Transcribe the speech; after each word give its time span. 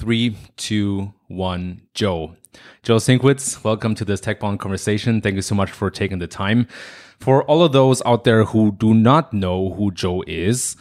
three, 0.00 0.34
two, 0.56 1.12
one, 1.28 1.82
Joe. 1.92 2.34
Joe 2.82 2.96
Sinkwitz, 2.96 3.62
welcome 3.62 3.94
to 3.94 4.02
this 4.02 4.18
Tech 4.18 4.40
Bound 4.40 4.58
conversation. 4.58 5.20
Thank 5.20 5.36
you 5.36 5.42
so 5.42 5.54
much 5.54 5.70
for 5.70 5.90
taking 5.90 6.20
the 6.20 6.26
time. 6.26 6.68
For 7.18 7.44
all 7.44 7.62
of 7.62 7.72
those 7.72 8.00
out 8.06 8.24
there 8.24 8.44
who 8.44 8.72
do 8.72 8.94
not 8.94 9.34
know 9.34 9.74
who 9.74 9.90
Joe 9.90 10.24
is, 10.26 10.74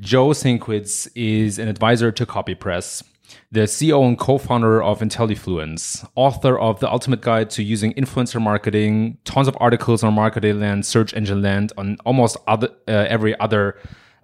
Joe 0.00 0.28
Sinkwitz 0.28 1.06
is 1.14 1.58
an 1.58 1.68
advisor 1.68 2.10
to 2.12 2.24
CopyPress, 2.24 3.04
the 3.50 3.60
CEO 3.64 4.08
and 4.08 4.18
co-founder 4.18 4.82
of 4.82 5.00
IntelliFluence, 5.00 6.08
author 6.14 6.58
of 6.58 6.80
The 6.80 6.90
Ultimate 6.90 7.20
Guide 7.20 7.50
to 7.50 7.62
Using 7.62 7.92
Influencer 7.92 8.40
Marketing, 8.40 9.18
tons 9.24 9.48
of 9.48 9.56
articles 9.60 10.02
on 10.02 10.14
marketing 10.14 10.60
land, 10.60 10.86
search 10.86 11.12
engine 11.12 11.42
land, 11.42 11.74
on 11.76 11.98
almost 12.06 12.38
other, 12.46 12.68
uh, 12.88 12.92
every 12.92 13.38
other 13.38 13.76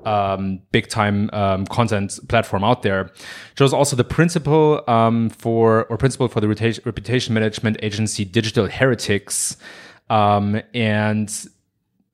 um, 0.08 0.60
big 0.72 0.88
time 0.88 1.28
um, 1.32 1.66
content 1.66 2.18
platform 2.28 2.64
out 2.64 2.82
there. 2.82 3.10
Joe's 3.56 3.74
also 3.74 3.94
the 3.94 4.04
principal 4.04 4.82
um, 4.88 5.28
for 5.28 5.84
or 5.84 5.98
principal 5.98 6.28
for 6.28 6.40
the 6.40 6.48
reputation 6.48 7.34
management 7.34 7.76
agency 7.82 8.24
Digital 8.24 8.66
Heretics, 8.66 9.56
um, 10.08 10.60
and 10.72 11.30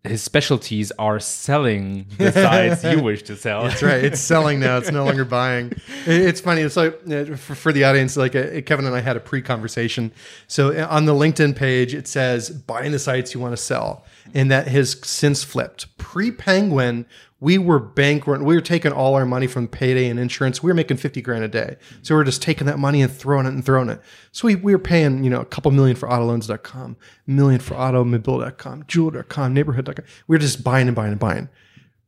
his 0.04 0.22
specialties 0.22 0.92
are 0.98 1.18
selling 1.18 2.06
the 2.18 2.30
sites 2.44 2.84
you 2.84 3.02
wish 3.02 3.22
to 3.22 3.36
sell. 3.36 3.62
That's 3.62 3.82
right. 3.82 4.04
It's 4.04 4.20
selling 4.20 4.60
now. 4.60 4.76
It's 4.76 4.90
no 4.90 5.04
longer 5.06 5.24
buying. 5.24 5.72
It's 6.04 6.42
funny. 6.42 6.60
It's 6.60 6.76
like 6.76 7.00
uh, 7.10 7.36
for, 7.36 7.54
for 7.54 7.72
the 7.72 7.84
audience, 7.84 8.16
like 8.16 8.36
uh, 8.36 8.60
Kevin 8.62 8.84
and 8.84 8.94
I 8.94 9.00
had 9.00 9.16
a 9.16 9.20
pre-conversation. 9.20 10.12
So 10.46 10.72
uh, 10.72 10.86
on 10.90 11.06
the 11.06 11.14
LinkedIn 11.14 11.56
page, 11.56 11.94
it 11.94 12.06
says 12.06 12.50
buying 12.50 12.92
the 12.92 12.98
sites 12.98 13.32
you 13.32 13.40
want 13.40 13.52
to 13.54 13.62
sell, 13.62 14.04
and 14.34 14.50
that 14.50 14.68
has 14.68 15.00
since 15.02 15.42
flipped. 15.42 15.96
Pre-Penguin, 15.96 17.06
we 17.44 17.58
were 17.58 17.78
bankrupt. 17.78 18.42
We 18.42 18.54
were 18.54 18.62
taking 18.62 18.90
all 18.90 19.16
our 19.16 19.26
money 19.26 19.46
from 19.46 19.68
payday 19.68 20.08
and 20.08 20.18
insurance. 20.18 20.62
We 20.62 20.70
were 20.70 20.74
making 20.74 20.96
50 20.96 21.20
grand 21.20 21.44
a 21.44 21.48
day. 21.48 21.76
So 22.00 22.14
we 22.14 22.16
were 22.16 22.24
just 22.24 22.40
taking 22.40 22.66
that 22.68 22.78
money 22.78 23.02
and 23.02 23.12
throwing 23.12 23.44
it 23.44 23.50
and 23.50 23.62
throwing 23.62 23.90
it. 23.90 24.00
So 24.32 24.48
we, 24.48 24.54
we 24.54 24.72
were 24.72 24.78
paying, 24.78 25.22
you 25.24 25.28
know, 25.28 25.42
a 25.42 25.44
couple 25.44 25.70
million 25.70 25.94
for 25.94 26.08
autoloans.com, 26.08 26.96
million 27.26 27.60
for 27.60 27.74
automobile.com, 27.74 28.84
jewel.com, 28.88 29.52
neighborhood.com. 29.52 30.06
We 30.26 30.36
were 30.36 30.40
just 30.40 30.64
buying 30.64 30.86
and 30.86 30.96
buying 30.96 31.10
and 31.10 31.20
buying. 31.20 31.50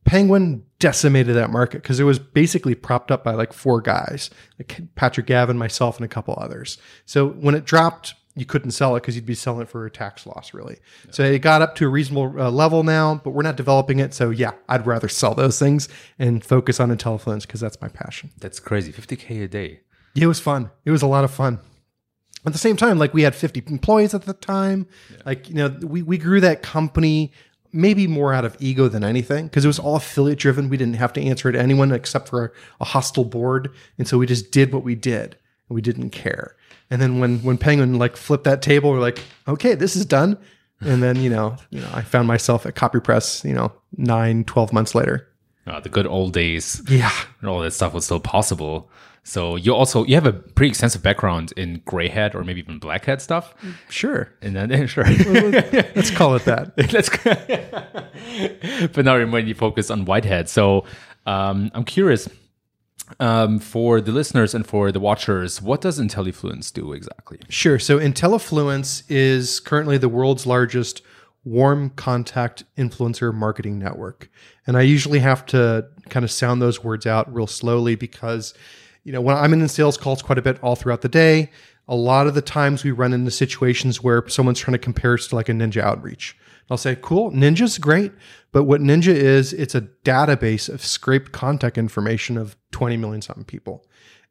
Penguin 0.07 0.65
decimated 0.79 1.37
that 1.37 1.51
market 1.51 1.83
because 1.83 2.01
it 2.01 2.05
was 2.05 2.19
basically 2.19 2.75
propped 2.75 3.11
up 3.11 3.23
by 3.23 3.35
like 3.35 3.53
four 3.53 3.83
guys, 3.83 4.31
like 4.59 4.81
Patrick 4.95 5.27
Gavin, 5.27 5.59
myself, 5.59 5.97
and 5.99 6.05
a 6.07 6.09
couple 6.09 6.35
others. 6.39 6.79
So 7.05 7.29
when 7.29 7.55
it 7.55 7.67
dropped 7.67 8.15
you 8.37 8.45
couldn't 8.45 8.73
sell 8.73 8.95
it 8.95 9.01
because 9.01 9.17
you'd 9.17 9.27
be 9.27 9.35
selling 9.35 9.63
it 9.63 9.69
for 9.69 9.87
a 9.87 9.91
tax 9.91 10.27
loss, 10.27 10.53
really. 10.53 10.77
Yeah. 11.07 11.11
So 11.13 11.25
it 11.25 11.39
got 11.41 11.63
up 11.63 11.75
to 11.77 11.87
a 11.87 11.89
reasonable 11.89 12.39
uh, 12.39 12.51
level 12.51 12.83
now, 12.83 13.21
but 13.25 13.31
we're 13.31 13.43
not 13.43 13.57
developing 13.57 13.99
it. 13.99 14.13
So 14.13 14.31
yeah, 14.31 14.53
I'd 14.69 14.87
rather 14.87 15.09
sell 15.09 15.35
those 15.35 15.59
things 15.59 15.89
and 16.19 16.45
focus 16.45 16.79
on 16.79 16.97
IntelliFluence 16.97 17.43
because 17.43 17.61
that's 17.61 17.81
my 17.81 17.89
passion. 17.89 18.31
That's 18.39 18.61
crazy, 18.61 18.93
50k 18.93 19.43
a 19.45 19.49
day. 19.49 19.81
Yeah, 20.15 20.25
it 20.25 20.29
was 20.29 20.39
fun. 20.39 20.71
It 20.85 20.91
was 20.91 21.03
a 21.03 21.07
lot 21.07 21.25
of 21.25 21.31
fun. 21.31 21.61
At 22.45 22.53
the 22.53 22.59
same 22.59 22.77
time, 22.77 22.99
like 22.99 23.13
we 23.13 23.23
had 23.23 23.35
50 23.35 23.65
employees 23.67 24.15
at 24.15 24.23
the 24.23 24.35
time. 24.35 24.87
Yeah. 25.11 25.17
Like 25.25 25.49
you 25.49 25.55
know, 25.55 25.69
we 25.83 26.03
we 26.03 26.19
grew 26.19 26.41
that 26.41 26.63
company 26.63 27.33
maybe 27.73 28.07
more 28.07 28.33
out 28.33 28.45
of 28.45 28.57
ego 28.61 28.89
than 28.89 29.03
anything 29.03 29.47
because 29.47 29.65
it 29.65 29.69
was 29.69 29.79
all 29.79 29.97
affiliate 29.97 30.39
driven. 30.39 30.69
We 30.69 30.77
didn't 30.77 30.95
have 30.95 31.13
to 31.15 31.23
answer 31.23 31.51
to 31.51 31.59
anyone 31.59 31.91
except 31.91 32.29
for 32.29 32.45
a, 32.45 32.51
a 32.83 32.85
hostile 32.85 33.25
board, 33.25 33.75
and 33.99 34.07
so 34.07 34.19
we 34.19 34.27
just 34.27 34.53
did 34.53 34.73
what 34.73 34.85
we 34.85 34.95
did 34.95 35.37
and 35.69 35.75
we 35.75 35.81
didn't 35.81 36.11
care. 36.11 36.57
And 36.91 37.01
then 37.03 37.19
when 37.19 37.39
when 37.41 37.59
Penguin 37.59 37.99
like 37.99 38.17
flipped 38.17 38.45
that 38.45 38.63
table, 38.63 38.91
we're 38.91 39.01
like, 39.01 39.23
okay, 39.49 39.75
this 39.75 39.97
is 39.97 40.07
done. 40.07 40.39
And 40.81 41.03
then 41.03 41.17
you 41.17 41.31
know, 41.31 41.57
you 41.71 41.81
know, 41.81 41.91
I 41.93 42.03
found 42.03 42.29
myself 42.29 42.67
at 42.67 42.75
CopyPress, 42.75 43.45
you 43.45 43.55
know, 43.55 43.73
nine, 43.97 44.45
12 44.45 44.73
months 44.73 44.95
later. 44.95 45.29
Uh, 45.67 45.81
the 45.81 45.89
good 45.89 46.07
old 46.07 46.33
days. 46.33 46.83
Yeah, 46.89 47.11
and 47.41 47.51
all 47.51 47.61
that 47.61 47.73
stuff 47.73 47.93
was 47.93 48.05
still 48.05 48.21
possible. 48.21 48.89
So 49.25 49.57
you 49.57 49.75
also 49.75 50.05
you 50.05 50.15
have 50.15 50.27
a 50.27 50.33
pretty 50.33 50.69
extensive 50.69 51.03
background 51.03 51.53
in 51.57 51.83
gray 51.85 52.09
hat 52.09 52.37
or 52.37 52.45
maybe 52.45 52.61
even 52.61 52.79
black 52.79 53.07
hat 53.07 53.21
stuff. 53.21 53.55
Sure. 53.89 54.33
And 54.41 54.55
then 54.55 54.87
sure. 54.87 55.05
Let's 55.27 56.13
call 56.13 56.37
it 56.37 56.45
that. 56.45 56.73
Let's. 56.93 57.09
but 58.95 59.05
now 59.05 59.17
you're 59.17 59.27
when 59.27 59.49
you 59.49 59.55
focus 59.55 59.91
on 59.91 60.05
white 60.05 60.25
hat, 60.25 60.49
so 60.49 60.85
um, 61.27 61.73
I'm 61.75 61.83
curious 61.83 62.29
um, 63.21 63.59
for 63.59 64.01
the 64.01 64.13
listeners 64.13 64.55
and 64.55 64.67
for 64.67 64.91
the 64.93 65.01
watchers, 65.01 65.63
what 65.63 65.81
does 65.81 66.01
IntelliFluence 66.01 66.73
do 66.73 66.93
exactly? 66.93 67.39
Sure. 67.49 67.79
So 67.79 67.99
IntelliFluence 67.99 69.05
is 69.09 69.61
currently 69.61 69.99
the 69.99 70.09
world's 70.09 70.47
largest 70.47 71.03
warm 71.45 71.91
contact 71.91 72.65
influencer 72.77 73.33
marketing 73.33 73.79
network. 73.79 74.29
And 74.67 74.77
I 74.77 74.83
usually 74.83 75.21
have 75.21 75.47
to 75.47 75.87
kind 76.09 76.25
of 76.25 76.31
sound 76.31 76.61
those 76.61 76.83
words 76.83 77.07
out 77.07 77.33
real 77.33 77.47
slowly 77.47 77.95
because, 77.95 78.53
you 79.05 79.13
know, 79.13 79.21
when 79.21 79.37
I'm 79.37 79.53
in 79.53 79.67
sales 79.69 79.97
calls 79.97 80.23
quite 80.23 80.39
a 80.39 80.43
bit 80.43 80.61
all 80.63 80.75
throughout 80.75 81.03
the 81.03 81.09
day, 81.09 81.51
a 81.89 81.95
lot 81.95 82.27
of 82.27 82.35
the 82.35 82.43
times 82.43 82.83
we 82.83 82.91
run 82.91 83.13
into 83.13 83.31
situations 83.31 84.03
where 84.03 84.29
someone's 84.29 84.59
trying 84.59 84.73
to 84.73 84.79
compare 84.79 85.15
us 85.15 85.29
to 85.29 85.37
like 85.37 85.49
a 85.49 85.53
ninja 85.53 85.81
outreach. 85.81 86.37
I'll 86.71 86.77
say, 86.77 86.97
cool, 87.01 87.31
Ninja's 87.31 87.79
great. 87.79 88.13
But 88.53 88.65
what 88.65 88.81
Ninja 88.81 89.15
is, 89.15 89.53
it's 89.53 89.75
a 89.75 89.83
database 90.05 90.69
of 90.69 90.85
scraped 90.85 91.33
contact 91.33 91.79
information 91.79 92.37
of 92.37 92.57
20 92.73 92.97
million 92.97 93.23
something 93.23 93.45
people. 93.45 93.87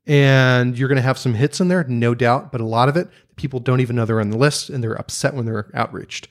And 0.07 0.77
you're 0.77 0.87
going 0.87 0.97
to 0.97 1.01
have 1.01 1.17
some 1.17 1.33
hits 1.33 1.59
in 1.59 1.67
there, 1.67 1.83
no 1.85 2.13
doubt, 2.13 2.51
but 2.51 2.61
a 2.61 2.65
lot 2.65 2.89
of 2.89 2.97
it, 2.97 3.09
people 3.37 3.59
don't 3.59 3.79
even 3.79 3.95
know 3.95 4.05
they're 4.05 4.19
on 4.19 4.29
the 4.29 4.37
list 4.37 4.69
and 4.69 4.83
they're 4.83 4.99
upset 4.99 5.33
when 5.33 5.45
they're 5.45 5.71
outreached. 5.75 6.27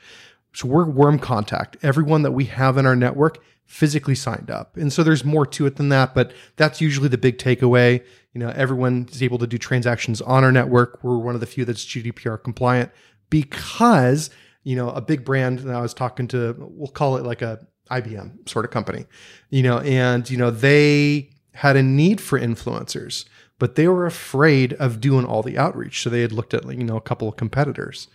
So 0.53 0.69
we're 0.69 0.85
warm 0.85 1.19
contact. 1.19 1.77
Everyone 1.83 2.23
that 2.23 2.33
we 2.33 2.45
have 2.45 2.79
in 2.79 2.87
our 2.87 2.95
network 2.95 3.43
physically 3.67 4.15
signed 4.15 4.51
up. 4.51 4.77
And 4.77 4.93
so 4.93 5.03
there's 5.03 5.25
more 5.25 5.47
to 5.47 5.67
it 5.67 5.77
than 5.77 5.89
that, 5.89 6.15
but 6.15 6.33
that's 6.57 6.81
usually 6.81 7.09
the 7.09 7.19
big 7.19 7.39
takeaway. 7.39 8.05
You 8.33 8.39
know, 8.41 8.53
everyone 8.55 9.09
is 9.11 9.23
able 9.23 9.39
to 9.39 9.47
do 9.47 9.59
transactions 9.59 10.21
on 10.21 10.45
our 10.45 10.53
network. 10.53 11.03
We're 11.03 11.19
one 11.19 11.35
of 11.35 11.41
the 11.41 11.47
few 11.47 11.65
that's 11.65 11.85
GDPR 11.85 12.43
compliant 12.43 12.93
because 13.31 14.31
you 14.65 14.75
know, 14.75 14.91
a 14.91 15.01
big 15.01 15.25
brand 15.25 15.61
that 15.61 15.75
I 15.75 15.81
was 15.81 15.95
talking 15.95 16.27
to, 16.29 16.55
we'll 16.59 16.89
call 16.89 17.17
it 17.17 17.25
like 17.25 17.43
a 17.43 17.67
IBM 17.91 18.49
sort 18.49 18.65
of 18.65 18.71
company, 18.71 19.07
you 19.51 19.63
know, 19.63 19.79
and, 19.79 20.29
you 20.29 20.37
know, 20.37 20.51
they 20.51 21.31
had 21.53 21.77
a 21.77 21.83
need 21.83 22.21
for 22.21 22.41
influencers, 22.41 23.27
but 23.59 23.77
they 23.77 23.87
were 23.87 24.07
afraid 24.07 24.73
of 24.75 25.01
doing 25.01 25.25
all 25.25 25.43
the 25.43 25.59
outreach. 25.59 26.03
So 26.03 26.11
they 26.11 26.23
had 26.23 26.33
looked 26.33 26.55
at, 26.55 26.65
you 26.67 26.85
know, 26.85 26.97
a 26.97 27.03
couple 27.03 27.29
of 27.29 27.37
competitors. 27.37 28.09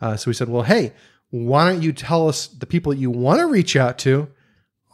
Uh, 0.00 0.16
so 0.16 0.30
we 0.30 0.34
said, 0.34 0.48
well, 0.48 0.62
hey, 0.62 0.92
why 1.30 1.70
don't 1.70 1.82
you 1.82 1.92
tell 1.92 2.28
us 2.28 2.46
the 2.46 2.66
people 2.66 2.94
you 2.94 3.10
want 3.10 3.40
to 3.40 3.46
reach 3.46 3.76
out 3.76 3.98
to 3.98 4.28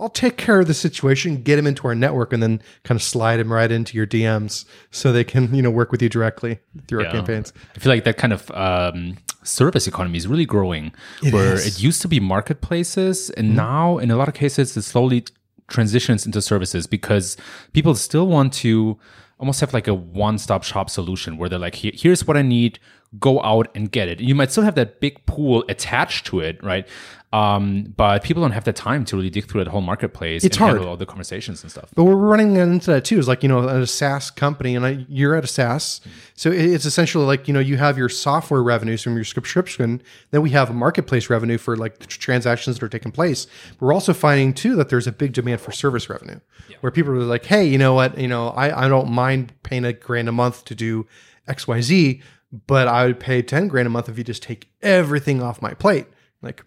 I'll 0.03 0.09
take 0.09 0.37
care 0.37 0.59
of 0.59 0.67
the 0.67 0.75
situation, 0.75 1.43
get 1.43 1.57
them 1.57 1.67
into 1.67 1.87
our 1.87 1.95
network, 1.95 2.33
and 2.33 2.43
then 2.43 2.61
kind 2.83 2.97
of 2.97 3.03
slide 3.03 3.37
them 3.37 3.53
right 3.53 3.71
into 3.71 3.97
your 3.97 4.07
DMs 4.07 4.65
so 4.91 5.13
they 5.13 5.23
can, 5.23 5.55
you 5.55 5.63
know, 5.63 5.71
work 5.71 5.93
with 5.93 6.03
you 6.03 6.09
directly 6.09 6.59
through 6.89 7.03
yeah. 7.03 7.07
our 7.07 7.13
campaigns. 7.13 7.53
I 7.77 7.79
feel 7.79 7.93
like 7.93 8.03
that 8.03 8.17
kind 8.17 8.33
of 8.33 8.51
um, 8.51 9.17
service 9.43 9.87
economy 9.87 10.19
is 10.19 10.27
really 10.27 10.47
growing, 10.47 10.93
it 11.23 11.33
where 11.33 11.55
is. 11.55 11.67
it 11.67 11.83
used 11.83 12.03
to 12.03 12.09
be 12.09 12.21
marketplaces, 12.21 13.31
and 13.31 13.49
mm-hmm. 13.49 13.57
now 13.57 13.99
in 13.99 14.11
a 14.11 14.17
lot 14.17 14.29
of 14.29 14.35
cases 14.35 14.77
it 14.77 14.83
slowly 14.83 15.25
transitions 15.69 16.27
into 16.27 16.43
services 16.43 16.87
because 16.87 17.37
people 17.73 17.95
still 17.95 18.27
want 18.27 18.53
to 18.53 18.99
almost 19.39 19.61
have 19.61 19.75
like 19.75 19.89
a 19.89 19.95
one-stop 19.95 20.63
shop 20.63 20.89
solution 20.89 21.37
where 21.37 21.49
they're 21.49 21.59
like, 21.59 21.75
here's 21.75 22.27
what 22.27 22.37
I 22.37 22.43
need, 22.43 22.79
go 23.19 23.43
out 23.43 23.69
and 23.75 23.91
get 23.91 24.09
it. 24.09 24.21
You 24.21 24.35
might 24.35 24.53
still 24.53 24.63
have 24.63 24.77
that 24.77 25.01
big 25.01 25.25
pool 25.27 25.65
attached 25.69 26.27
to 26.27 26.41
it, 26.41 26.63
right? 26.63 26.87
Um, 27.33 27.95
but 27.97 28.23
people 28.23 28.43
don't 28.43 28.53
have 28.53 28.65
the 28.65 28.75
time 28.75 29.07
to 29.07 29.17
really 29.17 29.31
dig 29.31 29.47
through 29.47 29.65
that 29.65 29.71
whole 29.71 29.81
marketplace. 29.81 30.45
It's 30.45 30.59
hard. 30.59 30.79
all 30.79 30.99
the 30.99 31.07
conversations 31.07 31.63
and 31.63 31.71
stuff. 31.71 31.91
But 31.95 32.05
we're 32.05 32.15
running 32.15 32.57
into 32.57 32.91
that 32.91 33.07
too. 33.07 33.19
Is 33.19 33.27
like 33.27 33.43
you 33.43 33.49
know 33.49 33.67
a 33.67 33.87
SaaS 33.87 34.31
company, 34.31 34.77
and 34.77 34.85
I, 34.85 35.07
you're 35.09 35.35
at 35.35 35.43
a 35.43 35.47
SaaS, 35.47 36.03
so 36.35 36.51
it's 36.51 36.85
essentially 36.85 37.25
like 37.25 37.49
you 37.49 37.55
know 37.55 37.61
you 37.61 37.79
have 37.79 37.97
your 37.97 38.11
software 38.11 38.63
revenues 38.63 39.03
from 39.03 39.15
your 39.15 39.25
subscription. 39.25 40.03
Then 40.31 40.43
we 40.43 40.51
have 40.51 40.69
a 40.69 40.75
marketplace 40.75 41.31
revenue 41.31 41.57
for 41.57 41.75
like 41.75 42.01
the 42.01 42.07
transactions 42.07 42.79
that 42.79 42.85
are 42.85 42.91
taking 42.91 43.13
place. 43.13 43.47
But 43.71 43.83
we're 43.87 43.95
also 43.95 44.13
finding 44.13 44.53
too 44.53 44.77
that 44.77 44.91
there's 44.91 45.07
a 45.07 45.13
big 45.13 45.33
demand 45.33 45.63
for 45.63 45.73
service 45.73 46.11
revenue, 46.11 46.41
yeah. 46.69 46.77
where 46.83 46.93
people 46.93 47.13
are 47.13 47.21
like, 47.21 47.47
hey, 47.47 47.65
you 47.65 47.79
know 47.79 47.95
what, 47.95 48.19
you 48.19 48.29
know, 48.29 48.49
I 48.49 48.85
I 48.85 48.89
don't 48.89 49.11
mind 49.11 49.55
paying 49.63 49.87
a 49.87 49.95
grand 49.95 50.29
a 50.29 50.33
month 50.33 50.67
to 50.67 50.75
do 50.75 51.07
X 51.49 51.67
Y 51.67 51.81
Z, 51.81 52.23
but 52.67 52.89
I 52.89 53.07
would 53.07 53.21
pay 53.21 53.41
ten 53.41 53.69
grand 53.69 53.87
a 53.87 53.91
month 53.91 54.11
if 54.11 54.19
you 54.19 54.25
just 54.25 54.43
take 54.43 54.69
everything 54.83 55.43
off 55.43 55.63
my 55.63 55.73
plate. 55.73 56.09
Like 56.43 56.65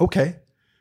Okay. 0.00 0.36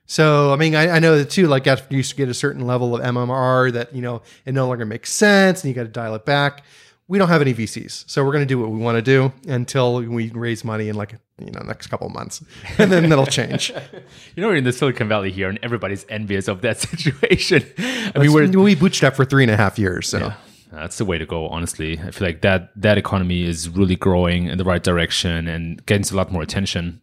So, 0.07 0.53
I 0.53 0.55
mean, 0.55 0.75
I, 0.75 0.89
I 0.89 0.99
know 0.99 1.17
that 1.17 1.29
too, 1.29 1.47
like 1.47 1.65
after 1.65 1.95
you 1.95 2.03
get 2.03 2.29
a 2.29 2.33
certain 2.33 2.65
level 2.67 2.95
of 2.95 3.01
MRR 3.01 3.73
that, 3.73 3.95
you 3.95 4.01
know, 4.01 4.21
it 4.45 4.53
no 4.53 4.67
longer 4.67 4.85
makes 4.85 5.11
sense 5.11 5.63
and 5.63 5.69
you 5.69 5.75
got 5.75 5.83
to 5.83 5.89
dial 5.89 6.13
it 6.15 6.25
back. 6.25 6.63
We 7.07 7.17
don't 7.17 7.27
have 7.27 7.41
any 7.41 7.53
VCs. 7.53 8.09
So 8.09 8.23
we're 8.23 8.31
going 8.31 8.43
to 8.43 8.47
do 8.47 8.59
what 8.59 8.69
we 8.69 8.79
want 8.79 8.97
to 8.97 9.01
do 9.01 9.31
until 9.47 9.95
we 9.95 10.29
raise 10.29 10.63
money 10.63 10.89
in 10.89 10.95
like, 10.95 11.15
you 11.39 11.51
know, 11.51 11.61
next 11.61 11.87
couple 11.87 12.09
months 12.09 12.43
and 12.77 12.91
then 12.91 13.09
that'll 13.09 13.25
change. 13.25 13.69
you 14.35 14.41
know, 14.41 14.47
we're 14.47 14.55
in 14.55 14.63
the 14.63 14.73
Silicon 14.73 15.07
Valley 15.07 15.31
here 15.31 15.49
and 15.49 15.59
everybody's 15.63 16.05
envious 16.09 16.47
of 16.47 16.61
that 16.61 16.79
situation. 16.79 17.63
I 17.77 18.19
mean, 18.19 18.31
we're, 18.31 18.47
we 18.47 18.75
bootstrapped 18.75 19.15
for 19.15 19.25
three 19.25 19.43
and 19.43 19.51
a 19.51 19.57
half 19.57 19.79
years. 19.79 20.07
So. 20.07 20.19
Yeah 20.19 20.33
that's 20.71 20.97
the 20.97 21.05
way 21.05 21.17
to 21.17 21.25
go 21.25 21.47
honestly 21.47 21.97
i 21.99 22.11
feel 22.11 22.27
like 22.27 22.41
that 22.41 22.69
that 22.75 22.97
economy 22.97 23.43
is 23.43 23.69
really 23.69 23.95
growing 23.95 24.47
in 24.47 24.57
the 24.57 24.63
right 24.63 24.83
direction 24.83 25.47
and 25.47 25.85
getting 25.85 26.05
a 26.13 26.17
lot 26.17 26.31
more 26.33 26.41
attention 26.41 27.01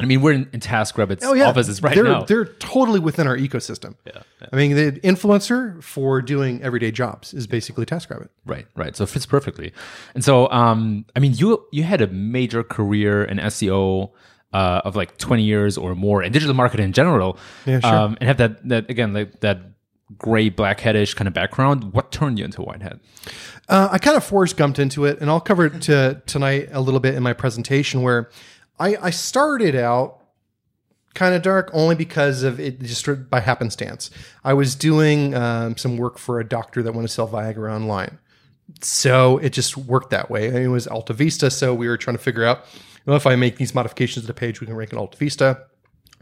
I 0.00 0.06
mean, 0.06 0.20
we're 0.22 0.32
in, 0.32 0.48
in 0.52 0.60
TaskRabbit's 0.60 1.24
Oh 1.24 1.34
yeah, 1.34 1.48
offices 1.48 1.82
right 1.82 1.94
they're, 1.94 2.04
now. 2.04 2.22
They're 2.22 2.44
totally 2.44 3.00
within 3.00 3.26
our 3.26 3.36
ecosystem. 3.36 3.94
Yeah, 4.06 4.22
yeah. 4.40 4.48
I 4.52 4.56
mean, 4.56 4.74
the 4.74 4.92
influencer 5.00 5.82
for 5.82 6.22
doing 6.22 6.62
everyday 6.62 6.90
jobs 6.90 7.34
is 7.34 7.46
basically 7.46 7.86
TaskRabbit. 7.86 8.28
Right, 8.46 8.66
right. 8.76 8.96
So 8.96 9.04
it 9.04 9.10
fits 9.10 9.26
perfectly. 9.26 9.72
And 10.14 10.24
so, 10.24 10.50
um, 10.50 11.06
I 11.14 11.20
mean, 11.20 11.34
you 11.34 11.64
you 11.72 11.82
had 11.82 12.00
a 12.00 12.06
major 12.08 12.62
career 12.62 13.24
in 13.24 13.38
SEO 13.38 14.10
uh, 14.52 14.82
of 14.84 14.96
like 14.96 15.18
twenty 15.18 15.44
years 15.44 15.78
or 15.78 15.94
more, 15.94 16.22
in 16.22 16.32
digital 16.32 16.54
marketing 16.54 16.86
in 16.86 16.92
general. 16.92 17.38
Yeah, 17.66 17.80
sure. 17.80 17.94
Um, 17.94 18.16
and 18.20 18.28
have 18.28 18.38
that 18.38 18.68
that 18.68 18.90
again 18.90 19.12
like 19.12 19.40
that 19.40 19.60
gray 20.18 20.48
black 20.48 20.80
hattish 20.80 21.14
kind 21.14 21.28
of 21.28 21.34
background. 21.34 21.92
What 21.92 22.12
turned 22.12 22.38
you 22.38 22.44
into 22.44 22.62
a 22.62 22.64
white 22.64 22.82
hat? 22.82 22.98
Uh, 23.68 23.88
I 23.92 23.98
kind 23.98 24.16
of 24.16 24.24
Forrest 24.24 24.56
Gumped 24.56 24.78
into 24.78 25.04
it, 25.04 25.20
and 25.20 25.30
I'll 25.30 25.40
cover 25.40 25.66
it 25.66 25.82
to, 25.82 26.20
tonight 26.26 26.70
a 26.72 26.80
little 26.80 26.98
bit 27.00 27.14
in 27.14 27.22
my 27.22 27.32
presentation 27.32 28.02
where 28.02 28.28
I, 28.80 28.96
I 29.00 29.10
started 29.10 29.76
out 29.76 30.16
kind 31.14 31.34
of 31.34 31.42
dark 31.42 31.70
only 31.72 31.94
because 31.94 32.42
of 32.42 32.58
it 32.58 32.80
just 32.80 33.06
by 33.28 33.40
happenstance. 33.40 34.10
I 34.42 34.54
was 34.54 34.74
doing 34.74 35.34
um, 35.34 35.76
some 35.76 35.96
work 35.96 36.18
for 36.18 36.40
a 36.40 36.44
doctor 36.48 36.82
that 36.82 36.92
wanted 36.92 37.08
to 37.08 37.14
sell 37.14 37.28
Viagra 37.28 37.72
online. 37.72 38.18
So 38.80 39.38
it 39.38 39.52
just 39.52 39.76
worked 39.76 40.10
that 40.10 40.30
way. 40.30 40.64
It 40.64 40.68
was 40.68 40.86
Alta 40.86 41.12
Vista. 41.12 41.50
So 41.50 41.74
we 41.74 41.88
were 41.88 41.96
trying 41.96 42.16
to 42.16 42.22
figure 42.22 42.44
out, 42.44 42.64
well, 43.04 43.16
if 43.16 43.26
I 43.26 43.36
make 43.36 43.56
these 43.56 43.74
modifications 43.74 44.22
to 44.22 44.26
the 44.26 44.34
page, 44.34 44.60
we 44.60 44.66
can 44.66 44.76
rank 44.76 44.92
in 44.92 44.98
Alta 44.98 45.18
Vista. 45.18 45.66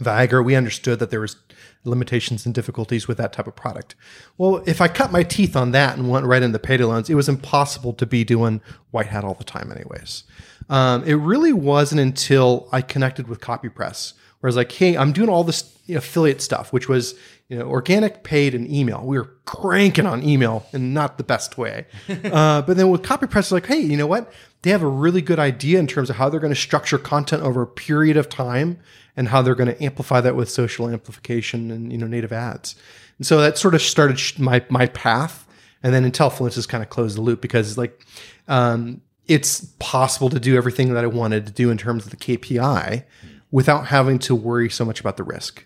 Viagra, 0.01 0.45
we 0.45 0.55
understood 0.55 1.01
that 1.01 1.11
there 1.11 1.21
was 1.21 1.37
limitations 1.85 2.47
and 2.47 2.55
difficulties 2.55 3.09
with 3.09 3.19
that 3.19 3.33
type 3.33 3.47
of 3.47 3.57
product. 3.57 3.95
Well, 4.37 4.63
if 4.67 4.81
I 4.81 4.89
cut 4.89 5.13
my 5.13 5.23
teeth 5.23 5.57
on 5.57 5.73
that 5.73 5.99
and 5.99 6.09
went 6.09 6.25
right 6.25 6.43
into 6.43 6.59
payday 6.59 6.85
loans, 6.85 7.11
it 7.11 7.15
was 7.15 7.29
impossible 7.29 7.93
to 7.95 8.07
be 8.07 8.25
doing 8.25 8.61
white 8.91 9.07
hat 9.07 9.25
all 9.25 9.35
the 9.35 9.45
time, 9.45 9.73
anyways. 9.73 10.25
Um, 10.69 11.05
it 11.05 11.15
really 11.15 11.53
wasn't 11.53 12.01
until 12.01 12.69
I 12.73 12.83
connected 12.83 13.29
with 13.29 13.41
CopyPress, 13.41 14.15
where 14.41 14.49
I 14.49 14.51
was 14.51 14.57
like, 14.57 14.73
"Hey, 14.73 14.97
I'm 14.97 15.13
doing 15.13 15.29
all 15.29 15.45
this 15.45 15.79
you 15.87 15.95
know, 15.95 15.99
affiliate 15.99 16.43
stuff, 16.43 16.73
which 16.73 16.89
was 16.89 17.15
you 17.49 17.59
know 17.59 17.67
organic, 17.67 18.23
paid, 18.23 18.55
and 18.55 18.71
email. 18.71 19.03
We 19.05 19.19
were 19.19 19.31
cranking 19.47 20.07
on 20.07 20.23
email 20.23 20.67
in 20.73 20.93
not 20.93 21.19
the 21.19 21.25
best 21.25 21.57
way. 21.57 21.87
uh, 22.09 22.63
but 22.63 22.77
then 22.77 22.91
with 22.91 23.03
CopyPress, 23.03 23.51
like, 23.51 23.67
hey, 23.67 23.81
you 23.81 23.97
know 23.97 24.07
what? 24.07 24.33
They 24.63 24.71
have 24.71 24.83
a 24.83 24.89
really 24.89 25.23
good 25.23 25.39
idea 25.39 25.79
in 25.79 25.87
terms 25.87 26.11
of 26.11 26.17
how 26.17 26.29
they're 26.29 26.41
going 26.41 26.53
to 26.53 26.61
structure 26.61 26.99
content 26.99 27.43
over 27.43 27.63
a 27.63 27.67
period 27.67 28.17
of 28.17 28.29
time 28.29 28.79
and 29.17 29.29
how 29.29 29.41
they're 29.41 29.55
going 29.55 29.75
to 29.75 29.83
amplify 29.83 30.21
that 30.21 30.37
with 30.37 30.51
social 30.51 30.89
amplification 30.89 31.71
and 31.71 31.91
you 31.91 31.99
know 31.99 32.07
native 32.07 32.33
ads. 32.33 32.77
And 33.19 33.27
so 33.27 33.41
that 33.41 33.59
sort 33.59 33.75
of 33.75 33.83
started 33.83 34.19
sh- 34.19 34.39
my 34.39 34.65
my 34.69 34.87
path. 34.87 35.47
And 35.81 35.95
then 35.95 36.11
IntelliFluence 36.11 36.57
has 36.57 36.67
kind 36.67 36.83
of 36.83 36.91
closed 36.91 37.17
the 37.17 37.21
loop 37.21 37.41
because 37.41 37.79
like 37.79 38.05
um, 38.49 39.01
it's 39.29 39.67
possible 39.79 40.31
to 40.31 40.41
do 40.41 40.57
everything 40.57 40.95
that 40.95 41.05
I 41.05 41.07
wanted 41.07 41.47
to 41.47 41.53
do 41.53 41.71
in 41.71 41.79
terms 41.79 42.05
of 42.05 42.11
the 42.11 42.17
KPI 42.17 43.05
without 43.51 43.87
having 43.87 44.19
to 44.21 44.35
worry 44.35 44.69
so 44.71 44.85
much 44.85 45.01
about 45.01 45.17
the 45.17 45.25
risk. 45.25 45.65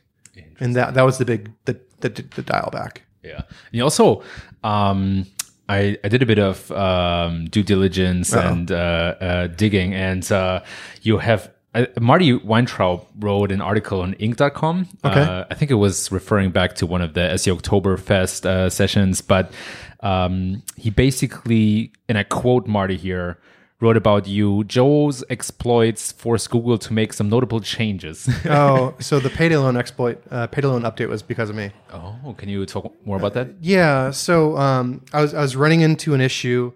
And 0.60 0.76
that 0.76 0.94
that 0.94 1.02
was 1.02 1.18
the 1.18 1.24
big 1.24 1.50
the 1.64 1.80
the, 2.00 2.08
the 2.08 2.42
dial 2.42 2.70
back. 2.70 3.02
Yeah. 3.22 3.36
And 3.36 3.46
you 3.72 3.82
also, 3.82 4.22
um, 4.64 5.26
I, 5.68 5.96
I 6.04 6.08
did 6.08 6.22
a 6.22 6.26
bit 6.26 6.38
of 6.38 6.70
um, 6.72 7.46
due 7.46 7.62
diligence 7.62 8.32
and 8.32 8.70
uh, 8.70 8.74
uh, 8.74 9.46
digging, 9.46 9.94
and 9.94 10.30
uh, 10.30 10.62
you 11.02 11.18
have 11.18 11.50
uh, 11.74 11.86
Marty 12.00 12.34
Weintraub 12.34 13.06
wrote 13.18 13.50
an 13.50 13.60
article 13.60 14.02
on 14.02 14.14
Inc.com. 14.14 14.88
Okay. 15.04 15.20
Uh, 15.20 15.44
I 15.50 15.54
think 15.54 15.70
it 15.70 15.76
was 15.76 16.12
referring 16.12 16.50
back 16.50 16.74
to 16.76 16.86
one 16.86 17.00
of 17.00 17.14
the 17.14 17.20
SEO 17.20 17.60
Oktoberfest 17.60 18.44
uh, 18.44 18.68
sessions, 18.68 19.20
but 19.20 19.52
um, 20.00 20.62
he 20.76 20.90
basically, 20.90 21.92
and 22.08 22.18
I 22.18 22.24
quote 22.24 22.66
Marty 22.66 22.96
here, 22.96 23.38
wrote 23.82 23.96
about 23.96 24.26
you. 24.26 24.64
Joe's 24.64 25.24
exploits 25.28 26.12
forced 26.12 26.48
Google 26.50 26.78
to 26.78 26.92
make 26.92 27.12
some 27.12 27.28
notable 27.28 27.60
changes. 27.60 28.28
oh, 28.46 28.94
so 29.00 29.18
the 29.18 29.28
payday 29.28 29.56
loan 29.56 29.76
exploit, 29.76 30.22
uh, 30.30 30.46
payday 30.46 30.68
loan 30.68 30.82
update 30.82 31.08
was 31.08 31.22
because 31.22 31.50
of 31.50 31.56
me. 31.56 31.72
oh, 31.92 32.34
can 32.38 32.48
you 32.48 32.64
talk 32.64 32.94
more 33.04 33.16
about 33.16 33.34
that? 33.34 33.48
Yeah. 33.60 34.12
So 34.12 34.56
um, 34.56 35.04
I 35.12 35.20
was 35.20 35.34
I 35.34 35.40
was 35.40 35.56
running 35.56 35.80
into 35.80 36.14
an 36.14 36.20
issue 36.20 36.72